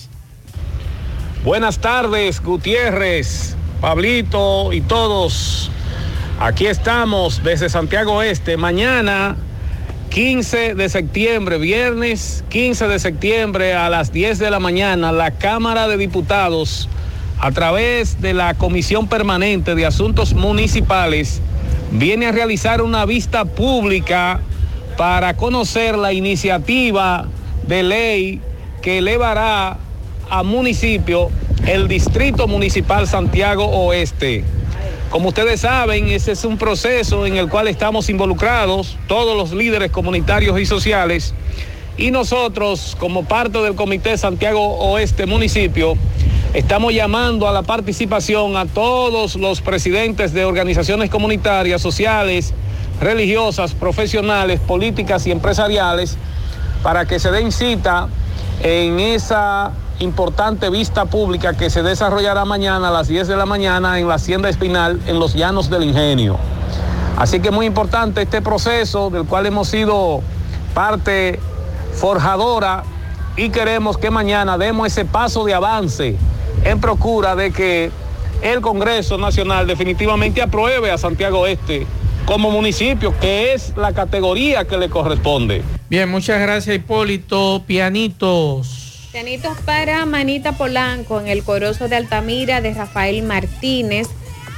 Buenas 1.45 1.79
tardes, 1.79 2.43
Gutiérrez, 2.43 3.55
Pablito 3.83 4.73
y 4.73 4.81
todos. 4.81 5.71
Aquí 6.41 6.65
estamos 6.65 7.43
desde 7.45 7.69
Santiago 7.69 8.23
Este. 8.23 8.57
Mañana, 8.57 9.37
15 10.09 10.75
de 10.75 10.89
septiembre, 10.89 11.59
viernes 11.59 12.45
15 12.49 12.89
de 12.89 12.99
septiembre 12.99 13.75
a 13.75 13.91
las 13.91 14.11
10 14.11 14.39
de 14.39 14.51
la 14.51 14.59
mañana, 14.59 15.12
la 15.12 15.33
Cámara 15.33 15.87
de 15.87 15.99
Diputados, 15.99 16.89
a 17.39 17.53
través 17.53 18.23
de 18.23 18.33
la 18.33 18.55
Comisión 18.55 19.07
Permanente 19.07 19.75
de 19.75 19.85
Asuntos 19.85 20.33
Municipales, 20.33 21.43
viene 21.91 22.29
a 22.29 22.33
realizar 22.33 22.81
una 22.81 23.05
vista 23.05 23.45
pública 23.45 24.41
para 24.97 25.37
conocer 25.37 25.99
la 25.99 26.15
iniciativa 26.15 27.27
de 27.66 27.83
ley 27.83 28.41
que 28.81 28.97
elevará 28.97 29.77
a 30.31 30.43
municipio 30.43 31.31
el 31.67 31.89
Distrito 31.89 32.47
Municipal 32.47 33.07
Santiago 33.09 33.65
Oeste. 33.65 34.45
Como 35.11 35.29
ustedes 35.29 35.61
saben, 35.61 36.09
ese 36.09 36.33
es 36.33 36.45
un 36.45 36.59
proceso 36.59 37.25
en 37.27 37.37
el 37.37 37.49
cual 37.49 37.69
estamos 37.69 38.09
involucrados 38.11 38.97
todos 39.07 39.37
los 39.37 39.53
líderes 39.53 39.91
comunitarios 39.91 40.59
y 40.59 40.67
sociales 40.67 41.35
y 41.97 42.11
nosotros 42.11 42.97
como 42.99 43.25
parte 43.25 43.59
del 43.59 43.77
Comité 43.77 44.19
Santiago 44.19 44.61
Oeste 44.61 45.27
Municipio 45.27 45.95
estamos 46.53 46.93
llamando 46.93 47.49
a 47.49 47.53
la 47.53 47.63
participación 47.63 48.57
a 48.57 48.67
todos 48.67 49.37
los 49.37 49.61
presidentes 49.61 50.33
de 50.33 50.45
organizaciones 50.45 51.11
comunitarias, 51.11 51.81
sociales, 51.81 52.53
religiosas, 53.01 53.75
profesionales, 53.75 54.61
políticas 54.61 55.27
y 55.27 55.31
empresariales 55.31 56.17
para 56.83 57.07
que 57.07 57.19
se 57.21 57.31
den 57.31 57.53
cita 57.53 58.09
en 58.63 58.99
esa 59.01 59.73
importante 60.01 60.71
vista 60.71 61.05
pública 61.07 61.55
que 61.55 61.71
se 61.71 61.83
desarrollará 61.83 62.45
mañana 62.45 62.89
a 62.89 62.91
las 62.91 63.09
10 63.09 63.29
de 63.29 63.37
la 63.37 63.47
mañana 63.47 63.99
en 63.99 64.09
la 64.09 64.15
Hacienda 64.15 64.49
Espinal, 64.49 65.01
en 65.07 65.19
los 65.19 65.35
Llanos 65.35 65.71
del 65.71 65.85
Ingenio. 65.85 66.37
Así 67.16 67.41
que 67.41 67.51
muy 67.51 67.66
importante 67.66 68.23
este 68.23 68.43
proceso 68.43 69.11
del 69.11 69.25
cual 69.25 69.47
hemos 69.47 69.69
sido 69.69 70.21
parte 70.75 71.39
forjadora 71.95 72.83
y 73.37 73.51
queremos 73.51 73.99
que 73.99 74.11
mañana 74.11 74.59
demos 74.59 74.89
ese 74.89 75.05
paso 75.05 75.45
de 75.45 75.55
avance 75.55 76.16
en 76.65 76.81
procura 76.81 77.37
de 77.37 77.53
que 77.53 77.91
el 78.43 78.61
Congreso 78.61 79.16
Nacional 79.16 79.66
definitivamente 79.66 80.43
apruebe 80.43 80.91
a 80.91 80.99
Santiago 80.99 81.47
Este 81.47 81.87
como 82.27 82.51
municipio, 82.51 83.15
que 83.21 83.53
es 83.53 83.77
la 83.77 83.93
categoría 83.93 84.65
que 84.65 84.79
le 84.79 84.89
corresponde. 84.89 85.62
Bien, 85.89 86.11
muchas 86.11 86.41
gracias 86.41 86.77
Hipólito. 86.77 87.62
Pianitos. 87.66 88.84
Pianitos 89.15 89.57
para 89.65 90.05
Manita 90.07 90.59
Polanco 90.59 91.20
en 91.20 91.28
el 91.28 91.45
Corozo 91.45 91.86
de 91.86 91.95
Altamira 91.95 92.61
de 92.61 92.74
Rafael 92.74 93.23
Martínez. 93.23 94.09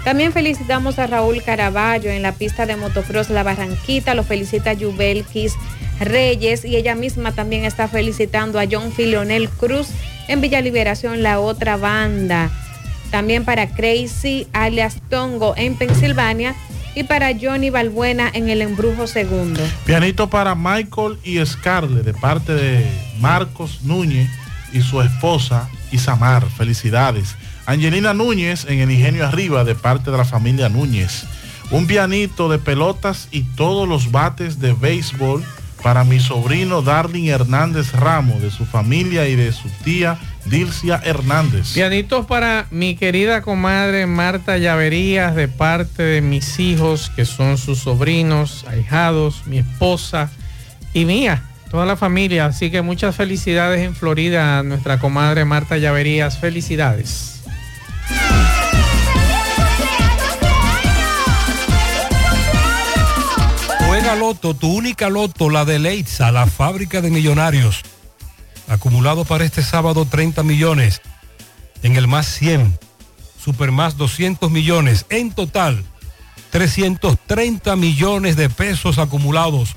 También 0.03 0.33
felicitamos 0.33 0.99
a 0.99 1.07
Raúl 1.07 1.43
Caraballo 1.43 2.09
en 2.09 2.23
la 2.23 2.33
pista 2.33 2.65
de 2.65 2.75
motocross 2.75 3.29
La 3.29 3.43
Barranquita. 3.43 4.15
Lo 4.15 4.25
felicita 4.25 4.73
Yubelkis 4.73 5.53
Reyes 6.01 6.65
y 6.65 6.77
ella 6.77 6.95
misma 6.95 7.33
también 7.33 7.67
está 7.67 7.87
felicitando 7.87 8.59
a 8.59 8.65
John 8.65 8.93
Filonel 8.93 9.51
Cruz 9.51 9.89
en 10.27 10.41
Villa 10.41 10.63
Liberación, 10.63 11.23
la 11.23 11.39
otra 11.39 11.77
banda. 11.77 12.51
También 13.11 13.45
para 13.45 13.69
Crazy 13.69 14.47
alias 14.55 15.03
Tongo 15.11 15.53
en 15.59 15.77
Pensilvania 15.77 16.55
y 16.95 17.03
para 17.03 17.35
Johnny 17.39 17.69
Balbuena 17.69 18.31
en 18.33 18.49
el 18.49 18.63
Embrujo 18.63 19.07
Segundo. 19.07 19.61
Pianito 19.85 20.31
para 20.31 20.55
Michael 20.55 21.19
y 21.23 21.45
Scarlett 21.45 22.07
de 22.07 22.15
parte 22.15 22.55
de 22.55 22.87
Marcos 23.21 23.83
Núñez 23.83 24.31
y 24.77 24.83
su 24.83 25.01
esposa 25.01 25.69
Isamar. 25.91 26.49
Felicidades. 26.51 27.37
Angelina 27.65 28.13
Núñez 28.15 28.67
en 28.69 28.81
el 28.81 28.91
Ingenio 28.91 29.27
Arriba 29.27 29.65
de 29.65 29.75
parte 29.75 30.11
de 30.11 30.19
la 30.19 30.25
familia 30.25 30.69
Núñez. 30.69 31.25
Un 31.71 31.87
pianito 31.87 32.49
de 32.49 32.59
pelotas 32.59 33.29
y 33.31 33.43
todos 33.43 33.89
los 33.89 34.13
bates 34.13 34.61
de 34.61 34.73
béisbol 34.73 35.43
para 35.83 36.05
mi 36.05 36.21
sobrino 36.21 36.83
Darling 36.83 37.29
Hernández 37.29 37.93
Ramos, 37.93 38.43
de 38.43 38.51
su 38.51 38.67
familia 38.67 39.29
y 39.29 39.37
de 39.37 39.53
su 39.53 39.69
tía 39.85 40.19
Dilcia 40.45 41.01
Hernández. 41.05 41.75
Pianitos 41.75 42.27
para 42.27 42.67
mi 42.71 42.97
querida 42.97 43.43
comadre 43.43 44.07
Marta 44.07 44.59
Llaverías 44.59 45.35
de 45.35 45.49
parte 45.49 46.03
de 46.03 46.21
mis 46.21 46.59
hijos, 46.59 47.11
que 47.15 47.25
son 47.25 47.59
sus 47.59 47.79
sobrinos, 47.79 48.65
ahijados, 48.69 49.43
mi 49.47 49.59
esposa 49.59 50.31
y 50.93 51.05
mía, 51.05 51.43
toda 51.71 51.87
la 51.87 51.97
familia. 51.97 52.47
Así 52.47 52.71
que 52.71 52.83
muchas 52.83 53.15
felicidades 53.17 53.81
en 53.81 53.95
Florida 53.95 54.63
nuestra 54.63 54.99
comadre 54.99 55.45
Marta 55.45 55.77
Llaverías. 55.77 56.39
Felicidades. 56.39 57.43
Juega 63.87 64.15
Loto, 64.15 64.55
tu 64.55 64.73
única 64.73 65.09
Loto, 65.09 65.49
la 65.49 65.65
de 65.65 65.79
Leitza, 65.79 66.31
la 66.31 66.47
fábrica 66.47 67.01
de 67.01 67.11
millonarios. 67.11 67.83
Acumulado 68.69 69.25
para 69.25 69.45
este 69.45 69.63
sábado 69.63 70.05
30 70.05 70.43
millones. 70.43 71.01
En 71.83 71.97
el 71.97 72.07
más 72.09 72.27
100. 72.27 72.79
Super 73.43 73.71
más 73.71 73.97
200 73.97 74.51
millones. 74.51 75.07
En 75.09 75.33
total, 75.33 75.85
330 76.51 77.77
millones 77.77 78.37
de 78.37 78.51
pesos 78.51 78.99
acumulados. 78.99 79.77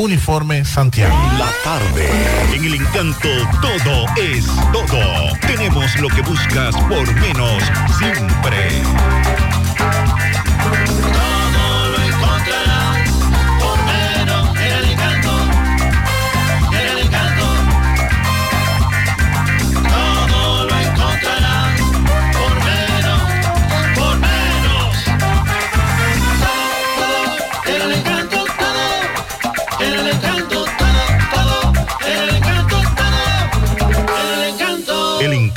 Uniforme 0.00 0.64
Santiago. 0.64 1.14
La 1.38 1.50
tarde. 1.62 2.08
En 2.54 2.64
el 2.64 2.74
encanto 2.76 3.28
todo 3.60 4.06
es 4.16 4.46
todo. 4.72 5.36
Tenemos 5.42 5.94
lo 6.00 6.08
que 6.08 6.22
buscas 6.22 6.74
por 6.74 7.14
menos 7.16 7.62
siempre. 7.98 8.82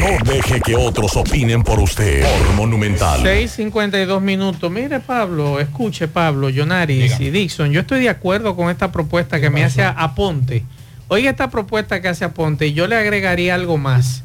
No 0.00 0.32
deje 0.32 0.60
que 0.60 0.76
otros 0.76 1.16
opinen 1.16 1.62
por 1.62 1.80
usted. 1.80 2.22
Por 2.22 2.54
Monumental. 2.54 3.22
6.52 3.22 4.20
minutos. 4.20 4.70
Mire, 4.70 5.00
Pablo, 5.00 5.58
escuche, 5.58 6.06
Pablo, 6.06 6.48
Jonaris 6.48 7.18
y 7.18 7.30
Dixon. 7.30 7.72
Yo 7.72 7.80
estoy 7.80 8.00
de 8.00 8.08
acuerdo 8.08 8.54
con 8.54 8.70
esta 8.70 8.92
propuesta 8.92 9.40
que 9.40 9.50
me 9.50 9.64
hace 9.64 9.82
Aponte. 9.82 10.64
Oiga 11.08 11.30
esta 11.30 11.50
propuesta 11.50 12.00
que 12.00 12.08
hace 12.08 12.24
Aponte 12.24 12.68
y 12.68 12.72
yo 12.72 12.86
le 12.86 12.96
agregaría 12.96 13.54
algo 13.54 13.76
más. 13.76 14.22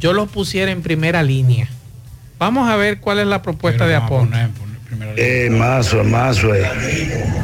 Yo 0.00 0.12
lo 0.12 0.26
pusiera 0.26 0.70
en 0.70 0.82
primera 0.82 1.22
línea. 1.22 1.68
Vamos 2.38 2.68
a 2.68 2.76
ver 2.76 3.00
cuál 3.00 3.18
es 3.18 3.26
la 3.26 3.42
propuesta 3.42 3.86
de 3.86 3.96
Aponte. 3.96 4.36
Eh, 5.16 5.48
Mazo, 5.50 6.02
Mazo, 6.02 6.54
eh. 6.54 6.64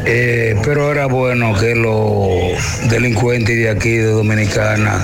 Eh, 0.06 0.56
pero 0.64 0.90
era 0.90 1.06
bueno 1.06 1.54
que 1.54 1.74
los 1.74 2.88
delincuentes 2.88 3.54
de 3.56 3.68
aquí, 3.68 3.96
de 3.96 4.06
Dominicana, 4.06 4.98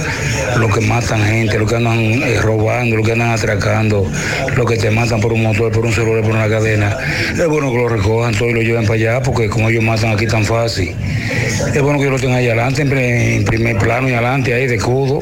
los 0.56 0.74
que 0.74 0.80
matan 0.80 1.22
gente, 1.22 1.58
los 1.58 1.68
que 1.68 1.76
andan 1.76 1.98
eh, 1.98 2.40
robando, 2.40 2.96
los 2.96 3.04
que 3.04 3.12
andan 3.12 3.32
atracando, 3.32 4.10
los 4.56 4.66
que 4.66 4.78
te 4.78 4.90
matan 4.90 5.20
por 5.20 5.32
un 5.32 5.42
motor, 5.42 5.70
por 5.70 5.84
un 5.84 5.92
celular, 5.92 6.22
por 6.22 6.32
una 6.32 6.48
cadena, 6.48 6.96
es 7.32 7.46
bueno 7.46 7.70
que 7.70 7.76
lo 7.76 7.88
recojan 7.88 8.34
todo 8.34 8.48
y 8.48 8.54
lo 8.54 8.62
lleven 8.62 8.84
para 8.84 8.94
allá, 8.94 9.22
porque 9.22 9.48
como 9.48 9.68
ellos 9.68 9.84
matan 9.84 10.12
aquí 10.12 10.26
tan 10.26 10.44
fácil, 10.44 10.94
es 11.74 11.82
bueno 11.82 11.98
que 11.98 12.08
lo 12.08 12.18
tengan 12.18 12.38
allá 12.38 12.52
adelante, 12.52 12.82
en 12.82 13.44
primer 13.44 13.78
plano 13.78 14.08
y 14.08 14.12
adelante, 14.14 14.54
ahí 14.54 14.66
de 14.66 14.76
escudo. 14.76 15.20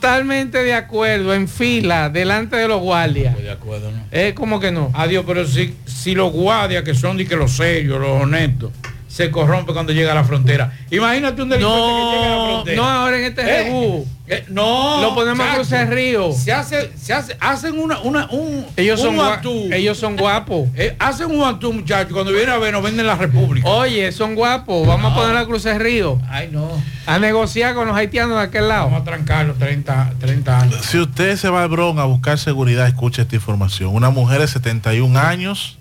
Totalmente 0.00 0.62
de 0.62 0.74
acuerdo, 0.74 1.34
en 1.34 1.48
fila, 1.48 2.08
delante 2.08 2.56
de 2.56 2.68
los 2.68 2.80
guardias. 2.80 3.36
De 3.36 3.50
acuerdo, 3.50 3.90
¿no? 3.90 4.04
Eh, 4.12 4.32
¿Cómo 4.34 4.60
que 4.60 4.70
no? 4.70 4.90
Adiós, 4.94 5.24
pero 5.26 5.44
si, 5.46 5.74
si 5.86 6.14
los 6.14 6.32
guardias, 6.32 6.84
que 6.84 6.94
son 6.94 7.16
de 7.16 7.26
que 7.26 7.34
los 7.34 7.52
serios, 7.56 8.00
los 8.00 8.22
honestos, 8.22 8.70
se 9.08 9.30
corrompen 9.32 9.74
cuando 9.74 9.92
llega 9.92 10.12
a 10.12 10.14
la 10.14 10.22
frontera. 10.24 10.72
Imagínate 10.90 11.42
un 11.42 11.48
delincuente 11.48 11.82
que 11.82 12.16
llega 12.16 12.26
a 12.26 12.38
la 12.38 12.46
frontera. 12.52 12.76
no, 12.76 12.88
ahora 12.88 13.18
en 13.18 13.24
este 13.24 13.40
Eh, 13.42 13.64
rebú. 13.64 14.06
Eh, 14.30 14.44
no. 14.48 15.00
Lo 15.00 15.14
ponemos 15.14 15.40
a 15.40 15.44
chacho. 15.44 15.60
cruzar 15.60 15.80
el 15.88 15.94
río. 15.94 16.32
Se 16.32 16.52
hace, 16.52 16.92
se 17.00 17.14
hace, 17.14 17.36
hacen 17.40 17.78
una, 17.78 17.98
una, 18.00 18.26
un, 18.30 18.66
Ellos 18.76 19.00
son 19.00 19.18
un 19.18 19.24
atú. 19.24 19.68
ellos 19.72 19.96
son 19.96 20.16
guapos. 20.16 20.68
Eh, 20.76 20.94
hacen 20.98 21.30
un 21.30 21.42
atú, 21.42 21.72
muchachos. 21.72 22.12
Cuando 22.12 22.32
vienen 22.32 22.50
a 22.50 22.58
ver, 22.58 22.72
nos 22.72 22.82
venden 22.82 23.06
la 23.06 23.16
República. 23.16 23.66
Oye, 23.68 24.12
son 24.12 24.34
guapos. 24.34 24.86
Vamos 24.86 25.12
a 25.12 25.14
poner 25.14 25.36
a 25.36 25.46
cruzar 25.46 25.76
el 25.76 25.80
río. 25.80 26.20
Ay, 26.28 26.50
no. 26.52 26.70
A 27.06 27.18
negociar 27.18 27.74
con 27.74 27.88
los 27.88 27.96
haitianos 27.96 28.36
de 28.36 28.42
aquel 28.42 28.68
lado. 28.68 28.84
Vamos 28.84 29.00
a 29.00 29.04
trancarlos 29.04 29.58
30, 29.58 30.14
30 30.20 30.60
años. 30.60 30.84
Si 30.84 30.98
usted 30.98 31.36
se 31.36 31.48
va 31.48 31.62
al 31.62 31.68
Bronx 31.68 32.00
a 32.00 32.04
buscar 32.04 32.38
seguridad, 32.38 32.86
escuche 32.86 33.22
esta 33.22 33.34
información. 33.34 33.94
Una 33.94 34.10
mujer 34.10 34.40
de 34.40 34.48
71 34.48 35.18
años 35.18 35.78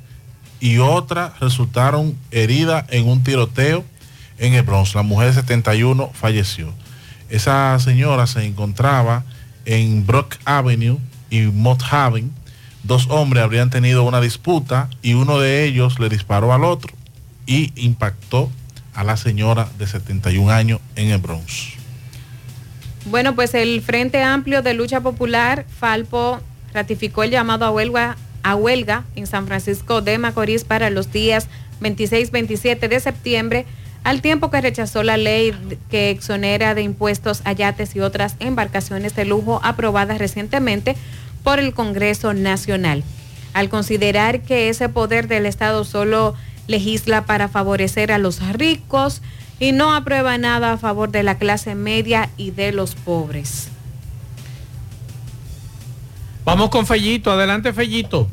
y 0.59 0.77
otra 0.77 1.33
resultaron 1.39 2.17
heridas 2.31 2.85
en 2.89 3.07
un 3.07 3.23
tiroteo 3.23 3.83
en 4.37 4.53
el 4.53 4.63
Bronx. 4.63 4.95
La 4.95 5.01
mujer 5.01 5.27
de 5.27 5.33
71 5.33 6.11
falleció. 6.13 6.73
Esa 7.29 7.77
señora 7.79 8.27
se 8.27 8.45
encontraba 8.45 9.23
en 9.65 10.05
Brock 10.05 10.35
Avenue 10.45 10.97
y 11.29 11.41
Mott 11.41 11.81
Haven. 11.89 12.31
Dos 12.83 13.07
hombres 13.09 13.43
habrían 13.43 13.69
tenido 13.69 14.03
una 14.03 14.21
disputa 14.21 14.89
y 15.01 15.13
uno 15.13 15.39
de 15.39 15.65
ellos 15.65 15.99
le 15.99 16.09
disparó 16.09 16.53
al 16.53 16.63
otro 16.63 16.93
y 17.45 17.73
impactó 17.75 18.51
a 18.93 19.03
la 19.03 19.17
señora 19.17 19.69
de 19.77 19.87
71 19.87 20.51
años 20.51 20.79
en 20.95 21.09
el 21.11 21.19
Bronx. 21.19 21.73
Bueno, 23.05 23.35
pues 23.35 23.53
el 23.53 23.81
Frente 23.81 24.21
Amplio 24.21 24.61
de 24.61 24.73
Lucha 24.73 25.01
Popular, 25.01 25.65
Falpo, 25.79 26.39
ratificó 26.73 27.23
el 27.23 27.31
llamado 27.31 27.65
a 27.65 27.71
huelga, 27.71 28.17
a 28.43 28.55
huelga 28.55 29.05
en 29.15 29.27
San 29.27 29.47
Francisco 29.47 30.01
de 30.01 30.17
Macorís 30.17 30.63
para 30.63 30.89
los 30.89 31.11
días 31.11 31.47
26-27 31.81 32.87
de 32.87 32.99
septiembre, 32.99 33.65
al 34.03 34.21
tiempo 34.21 34.49
que 34.49 34.61
rechazó 34.61 35.03
la 35.03 35.17
ley 35.17 35.53
que 35.89 36.09
exonera 36.09 36.75
de 36.75 36.81
impuestos 36.81 37.41
a 37.45 37.53
yates 37.53 37.95
y 37.95 37.99
otras 37.99 38.35
embarcaciones 38.39 39.15
de 39.15 39.25
lujo 39.25 39.59
aprobadas 39.63 40.17
recientemente 40.17 40.95
por 41.43 41.59
el 41.59 41.73
Congreso 41.73 42.33
Nacional. 42.33 43.03
Al 43.53 43.69
considerar 43.69 44.41
que 44.41 44.69
ese 44.69 44.89
poder 44.89 45.27
del 45.27 45.45
Estado 45.45 45.83
solo 45.83 46.35
legisla 46.67 47.25
para 47.25 47.47
favorecer 47.47 48.11
a 48.11 48.17
los 48.17 48.41
ricos 48.53 49.21
y 49.59 49.71
no 49.71 49.95
aprueba 49.95 50.37
nada 50.37 50.73
a 50.73 50.77
favor 50.77 51.09
de 51.09 51.23
la 51.23 51.37
clase 51.37 51.75
media 51.75 52.29
y 52.37 52.51
de 52.51 52.71
los 52.71 52.95
pobres. 52.95 53.69
Vamos 56.45 56.69
con 56.69 56.85
Fellito. 56.85 57.31
Adelante, 57.31 57.73
Fellito. 57.73 58.29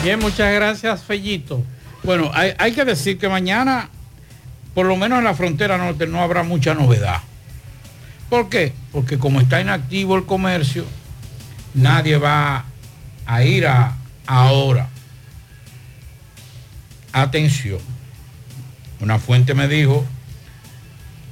Bien, 0.03 0.19
muchas 0.19 0.53
gracias, 0.53 1.03
Fellito. 1.03 1.63
Bueno, 2.03 2.29
hay, 2.33 2.51
hay 2.57 2.73
que 2.73 2.83
decir 2.83 3.17
que 3.17 3.29
mañana, 3.29 3.89
por 4.73 4.85
lo 4.85 4.97
menos 4.97 5.19
en 5.19 5.23
la 5.23 5.33
frontera 5.33 5.77
norte, 5.77 6.07
no 6.07 6.21
habrá 6.21 6.43
mucha 6.43 6.73
novedad. 6.73 7.21
¿Por 8.29 8.49
qué? 8.49 8.73
Porque 8.91 9.17
como 9.17 9.39
está 9.39 9.61
inactivo 9.61 10.17
el 10.17 10.25
comercio, 10.25 10.83
nadie 11.73 12.17
va 12.17 12.65
a 13.25 13.43
ir 13.43 13.65
a 13.67 13.95
ahora. 14.25 14.89
Atención. 17.11 17.79
Una 18.99 19.19
fuente 19.19 19.53
me 19.53 19.67
dijo 19.67 20.03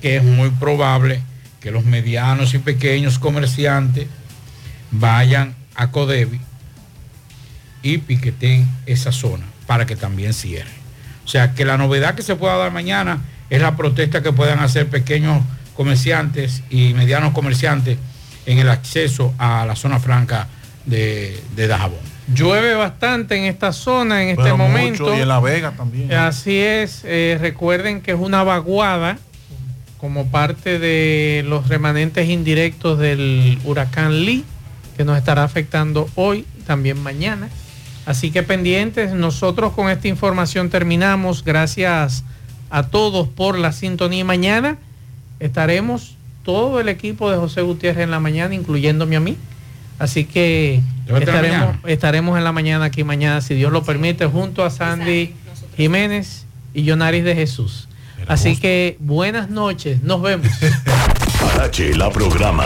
que 0.02 0.18
es 0.18 0.24
muy 0.24 0.50
probable 0.50 1.22
que 1.60 1.72
los 1.72 1.86
medianos 1.86 2.54
y 2.54 2.58
pequeños 2.60 3.20
comerciantes 3.20 4.08
vayan 4.92 5.56
a 5.76 5.92
Codevi 5.92 6.40
y 7.84 7.98
piqueten 8.00 8.68
esa 8.86 9.12
zona 9.12 9.46
para 9.68 9.86
que 9.86 9.96
también 9.96 10.34
cierre. 10.34 10.70
O 11.24 11.28
sea, 11.28 11.54
que 11.54 11.66
la 11.66 11.78
novedad 11.78 12.16
que 12.16 12.24
se 12.24 12.36
pueda 12.36 12.58
dar 12.58 12.72
mañana 12.72 13.22
es 13.50 13.62
la 13.62 13.76
protesta 13.78 14.22
que 14.22 14.34
puedan 14.34 14.60
hacer 14.60 14.88
pequeños 14.88 15.44
comerciantes 15.76 16.64
y 16.70 16.94
medianos 16.94 17.34
comerciantes 17.34 17.98
en 18.46 18.60
el 18.60 18.70
acceso 18.70 19.34
a 19.38 19.66
la 19.66 19.76
zona 19.76 20.00
franca 20.00 20.48
de, 20.86 21.42
de 21.56 21.68
Dajabón. 21.68 22.00
Llueve 22.34 22.74
bastante 22.74 23.36
en 23.36 23.44
esta 23.46 23.72
zona 23.74 24.24
en 24.24 24.30
este 24.30 24.44
Pero 24.44 24.58
momento. 24.58 25.04
mucho, 25.04 25.18
y 25.18 25.22
en 25.22 25.28
La 25.28 25.40
Vega 25.40 25.72
también. 25.72 26.12
Así 26.14 26.58
es. 26.58 27.02
eh, 27.04 27.38
recuerden 27.40 28.02
que 28.02 28.12
es 28.12 28.18
una 28.20 28.44
vaguada 28.44 29.18
como 30.02 30.26
parte 30.26 30.80
de 30.80 31.46
los 31.48 31.68
remanentes 31.68 32.28
indirectos 32.28 32.98
del 32.98 33.60
huracán 33.64 34.26
Lee, 34.26 34.44
que 34.98 35.06
nos 35.06 35.16
estará 35.16 35.44
afectando 35.44 36.10
hoy, 36.16 36.44
también 36.66 37.02
mañana. 37.02 37.50
Así 38.08 38.32
que 38.32 38.42
pendientes, 38.42 39.14
nosotros 39.14 39.74
con 39.74 39.92
esta 39.92 40.08
información 40.08 40.72
terminamos. 40.72 41.44
Gracias 41.44 42.24
a 42.72 42.88
todos 42.88 43.28
por 43.28 43.60
la 43.60 43.74
sintonía. 43.74 44.26
Mañana 44.26 44.80
estaremos 45.40 46.16
todo 46.44 46.80
el 46.80 46.90
equipo 46.90 47.30
de 47.30 47.38
José 47.38 47.62
Gutiérrez 47.62 48.04
en 48.04 48.12
la 48.12 48.20
mañana, 48.20 48.56
incluyéndome 48.56 49.16
a 49.18 49.20
mí. 49.20 49.38
Así 50.00 50.26
que 50.26 50.82
¿Te 51.06 51.14
vas 51.14 51.22
a 51.22 51.26
estar 51.26 51.46
estaremos, 51.46 51.76
estaremos 51.86 52.38
en 52.40 52.44
la 52.44 52.52
mañana 52.52 52.86
aquí 52.86 53.04
mañana, 53.04 53.40
si 53.42 53.54
Dios 53.54 53.72
lo 53.72 53.84
permite, 53.84 54.26
junto 54.26 54.66
a 54.66 54.72
Sandy 54.72 55.36
Jiménez 55.78 56.48
y 56.74 56.82
Yonaris 56.86 57.24
de 57.24 57.36
Jesús. 57.36 57.88
Así 58.28 58.58
que 58.58 58.98
buenas 59.00 59.50
noches, 59.50 60.02
nos 60.04 60.22
vemos. 60.22 60.48
Parache 61.42 61.94
la 61.96 62.10
programa. 62.10 62.66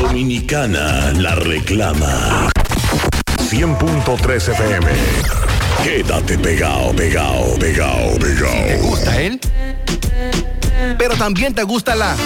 Dominicana 0.00 1.12
la 1.12 1.34
reclama. 1.34 2.50
100.3 3.50 4.48
FM. 4.48 4.86
Quédate 5.84 6.38
pegado, 6.38 6.94
pegado, 6.94 7.58
pegado, 7.58 8.18
pegado. 8.18 8.66
¿Te 8.66 8.76
gusta 8.78 9.20
él? 9.20 9.40
Pero 10.98 11.16
también 11.16 11.54
te 11.54 11.62
gusta 11.62 11.94
la... 11.94 12.16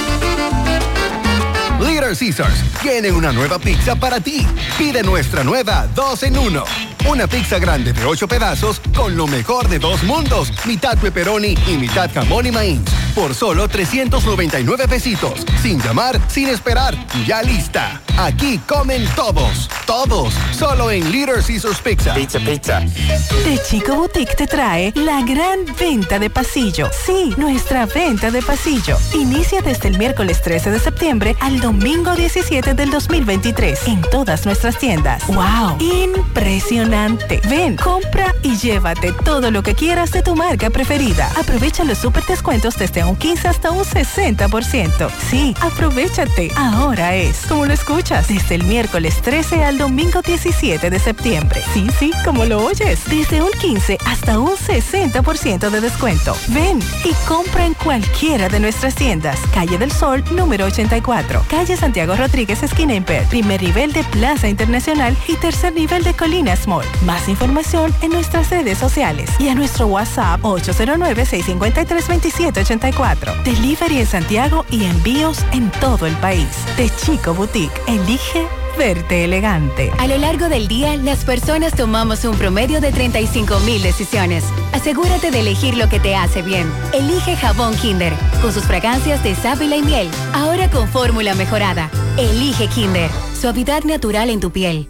Little 1.81 2.15
Caesars 2.17 2.63
tiene 2.81 3.11
una 3.11 3.33
nueva 3.33 3.59
pizza 3.59 3.95
para 3.97 4.21
ti. 4.21 4.47
Pide 4.79 5.03
nuestra 5.03 5.45
nueva 5.45 5.87
2 5.95 6.23
en 6.25 6.39
1. 6.39 6.65
Una 7.09 7.27
pizza 7.29 7.59
grande 7.59 7.93
de 7.93 8.05
8 8.05 8.27
pedazos 8.27 8.81
con 8.95 9.17
lo 9.17 9.27
mejor 9.27 9.69
de 9.69 9.79
dos 9.79 10.03
mundos. 10.03 10.51
Mitad 10.67 10.99
pepperoni 10.99 11.57
y 11.69 11.77
mitad 11.77 12.11
jamón 12.13 12.47
y 12.47 12.51
maíz. 12.51 12.81
Por 13.15 13.35
solo 13.35 13.69
399 13.69 14.89
pesitos. 14.89 15.45
Sin 15.63 15.81
llamar, 15.81 16.21
sin 16.29 16.49
esperar. 16.49 16.95
Ya 17.27 17.43
lista. 17.43 18.01
Aquí 18.19 18.59
comen 18.67 19.07
todos. 19.15 19.69
Todos. 19.87 20.35
Solo 20.53 20.91
en 20.91 21.11
Little 21.13 21.43
Caesars 21.47 21.81
Pizza. 21.81 22.15
Pizza, 22.15 22.41
pizza. 22.41 22.81
De 22.81 23.61
Chico 23.69 23.95
Boutique 23.95 24.35
te 24.35 24.47
trae 24.47 24.93
la 24.97 25.23
gran 25.23 25.65
venta 25.79 26.19
de 26.19 26.29
pasillo. 26.29 26.91
Sí, 27.07 27.33
nuestra 27.37 27.87
venta 27.87 28.31
de 28.31 28.43
pasillo. 28.43 28.99
Inicia 29.15 29.63
desde 29.63 29.89
el 29.89 29.99
miércoles 29.99 30.43
13 30.43 30.71
de 30.73 30.81
septiembre 30.81 31.37
al 31.41 31.61
domingo 31.67 32.15
17 32.15 32.75
del 32.75 32.93
2023 32.93 33.89
en 33.89 34.01
todas 34.03 34.47
nuestras 34.47 34.79
tiendas. 34.79 35.27
¡Wow! 35.27 35.77
Impresionante. 35.81 37.41
Ven, 37.51 37.75
compra 37.75 38.33
y 38.45 38.57
llévate 38.57 39.11
todo 39.25 39.51
lo 39.51 39.65
que 39.65 39.75
quieras 39.75 40.13
de 40.13 40.23
tu 40.23 40.37
marca 40.37 40.71
preferida. 40.71 41.29
Aprovecha 41.37 41.83
los 41.83 41.99
super 41.99 42.25
descuentos 42.25 42.77
desde 42.77 43.03
un 43.03 43.17
15 43.17 43.49
hasta 43.49 43.73
un 43.73 43.83
60%. 43.83 45.11
Sí, 45.29 45.57
aprovechate. 45.61 46.53
Ahora 46.55 47.17
es, 47.17 47.45
como 47.47 47.67
lo 47.67 47.73
escuchas, 47.73 48.29
desde 48.29 48.55
el 48.55 48.63
miércoles 48.63 49.21
13 49.23 49.65
al 49.65 49.77
domingo 49.77 50.23
17 50.23 50.89
de 50.89 50.99
septiembre. 51.01 51.65
Sí, 51.75 51.89
sí, 51.99 52.13
como 52.25 52.45
lo 52.45 52.65
oyes, 52.65 53.01
desde 53.07 53.43
un 53.43 53.51
15 53.51 53.99
hasta 54.07 54.39
un 54.39 54.55
60% 54.55 55.69
de 55.71 55.81
descuento. 55.81 56.37
Ven 56.47 56.79
y 57.05 57.13
compra 57.27 57.67
en 57.67 57.75
cualquiera 57.75 58.49
de 58.49 58.61
nuestras 58.61 58.95
tiendas. 58.95 59.41
Calle 59.53 59.79
del 59.79 59.91
Sol, 59.91 60.23
número 60.31 60.67
84. 60.67 61.45
Calle 61.57 61.75
Santiago 61.75 62.15
Rodríguez, 62.15 62.63
esquina 62.63 62.95
Imper. 62.95 63.25
Primer 63.29 63.63
nivel 63.63 63.91
de 63.95 64.05
Plaza 64.05 64.47
Internacional 64.47 65.17
y 65.27 65.37
tercer 65.37 65.73
nivel 65.73 66.05
de 66.05 66.13
Colinas 66.13 66.69
Mall. 66.69 66.85
Más 67.07 67.31
información 67.31 67.95
en 68.03 68.11
nuestras 68.11 68.51
redes 68.51 68.77
sociales 68.77 69.31
y 69.39 69.49
a 69.49 69.55
nuestro 69.55 69.87
WhatsApp 69.87 70.43
809-653-2784. 70.43 73.43
Delivery 73.43 74.01
en 74.01 74.07
Santiago 74.07 74.67
y 74.71 74.85
envíos 74.85 75.47
en 75.53 75.71
todo 75.81 76.05
el 76.05 76.15
país. 76.17 76.47
De 76.77 76.91
Chico 76.91 77.33
Boutique. 77.33 77.73
Elige 77.87 78.47
verte 78.77 79.25
elegante. 79.25 79.91
A 79.99 80.07
lo 80.07 80.19
largo 80.19 80.49
del 80.49 80.69
día, 80.69 80.97
las 80.97 81.25
personas 81.25 81.75
tomamos 81.75 82.25
un 82.25 82.37
promedio 82.37 82.81
de 82.81 82.93
35 82.93 83.61
mil 83.61 83.83
decisiones. 83.83 84.45
Asegúrate 84.73 85.31
de 85.31 85.41
elegir 85.41 85.77
lo 85.77 85.89
que 85.89 85.99
te 85.99 86.15
hace 86.15 86.43
bien. 86.43 86.71
Elige 86.93 87.37
jabón 87.37 87.75
Kinder, 87.77 88.13
con 88.43 88.53
sus 88.53 88.65
fragancias 88.65 89.23
de 89.23 89.35
sábila 89.35 89.77
y 89.77 89.83
miel. 89.83 90.11
Ahora 90.35 90.71
con 90.71 90.89
fórmula 90.89 91.35
mejorada. 91.35 91.91
Elige 92.17 92.69
Kinder, 92.69 93.11
suavidad 93.39 93.85
natural 93.85 94.31
en 94.31 94.41
tu 94.41 94.51
piel. 94.51 94.89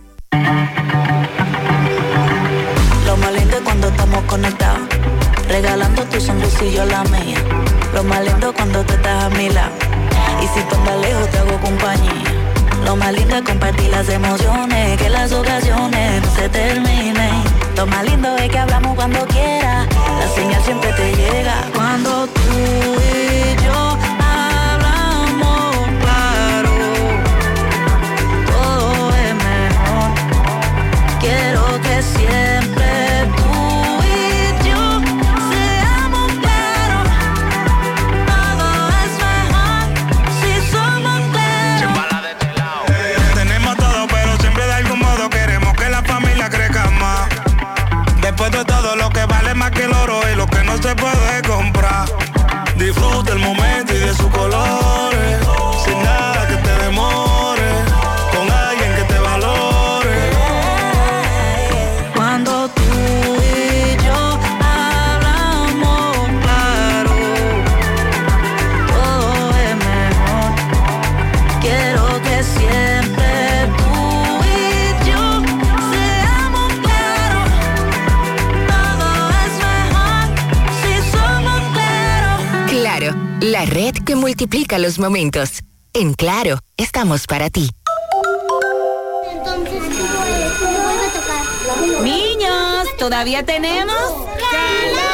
Lo 3.07 3.17
más 3.17 3.33
lindo 3.33 3.57
es 3.57 3.63
cuando 3.63 3.89
estamos 3.89 4.23
conectados. 4.25 4.81
Regalando 5.49 6.03
tu 6.05 6.21
sonrisa 6.21 6.65
y 6.65 6.75
yo 6.75 6.85
la 6.87 7.05
mía. 7.05 7.39
Lo 7.95 8.03
más 8.05 8.25
lindo 8.25 8.51
es 8.51 8.57
cuando 8.57 8.85
tú 8.85 8.95
estás 8.95 9.25
a 9.25 9.31
mi 9.31 9.49
lado. 9.49 9.73
Y 10.43 10.47
si 10.49 10.65
tú 10.69 10.75
andas 10.75 11.01
lejos, 11.01 11.31
te 11.31 11.39
hago 11.39 11.61
compañía. 11.61 12.46
Lo 12.87 12.95
más 12.95 13.13
lindo 13.13 13.35
es 13.37 13.43
compartir 13.43 13.91
las 13.91 14.09
emociones. 14.09 14.97
Que 14.97 15.11
las 15.11 15.33
ocasiones 15.33 16.23
no 16.23 16.31
se 16.37 16.49
terminen. 16.49 17.43
Lo 17.77 17.85
más 17.85 18.05
lindo 18.05 18.37
es 18.37 18.49
que 18.49 18.59
hablamos 18.59 18.95
cuando 18.95 19.27
quieras. 19.27 19.89
La 20.21 20.29
señal 20.29 20.63
siempre 20.63 20.93
te 20.93 21.15
llega. 21.17 21.65
Cuando 21.75 22.27
tú 22.29 22.96
momento 54.23 54.57
y 54.57 54.76
red 83.87 84.05
que 84.05 84.17
multiplica 84.17 84.79
los 84.79 84.99
momentos. 84.99 85.63
En 85.93 86.15
Claro, 86.15 86.59
estamos 86.77 87.27
para 87.27 87.51
ti. 87.51 87.71
Niños, 92.03 92.89
¿todavía 92.99 93.45
tenemos? 93.45 93.97
Sí, 94.51 95.06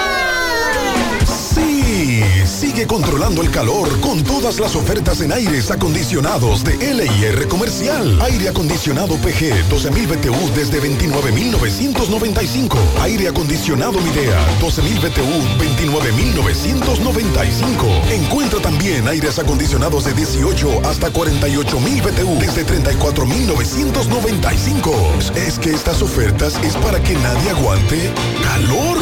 controlando 2.87 3.43
el 3.43 3.51
calor 3.51 4.01
con 4.01 4.25
todas 4.25 4.59
las 4.59 4.75
ofertas 4.77 5.21
en 5.21 5.31
aires 5.33 5.71
acondicionados 5.71 6.65
de 6.65 6.75
LIR 6.77 7.47
Comercial. 7.49 8.19
Aire 8.23 8.49
acondicionado 8.49 9.17
PG 9.17 9.69
12.000 9.69 10.09
BTU 10.09 10.55
desde 10.55 10.81
29.995. 10.81 12.79
Aire 13.03 13.29
acondicionado 13.29 14.01
Midea 14.01 14.41
12.000 14.61 15.01
BTU 15.01 15.59
29.995. 15.59 18.11
Encuentra 18.11 18.61
también 18.61 19.07
aires 19.07 19.39
acondicionados 19.39 20.05
de 20.05 20.15
18 20.15 20.87
hasta 20.87 21.13
48.000 21.13 22.03
BTU 22.03 22.39
desde 22.39 22.65
34.995. 22.67 25.37
Es 25.37 25.59
que 25.59 25.71
estas 25.71 26.01
ofertas 26.03 26.59
es 26.65 26.75
para 26.77 27.03
que 27.03 27.15
nadie 27.15 27.51
aguante 27.51 28.11
calor. 28.53 28.99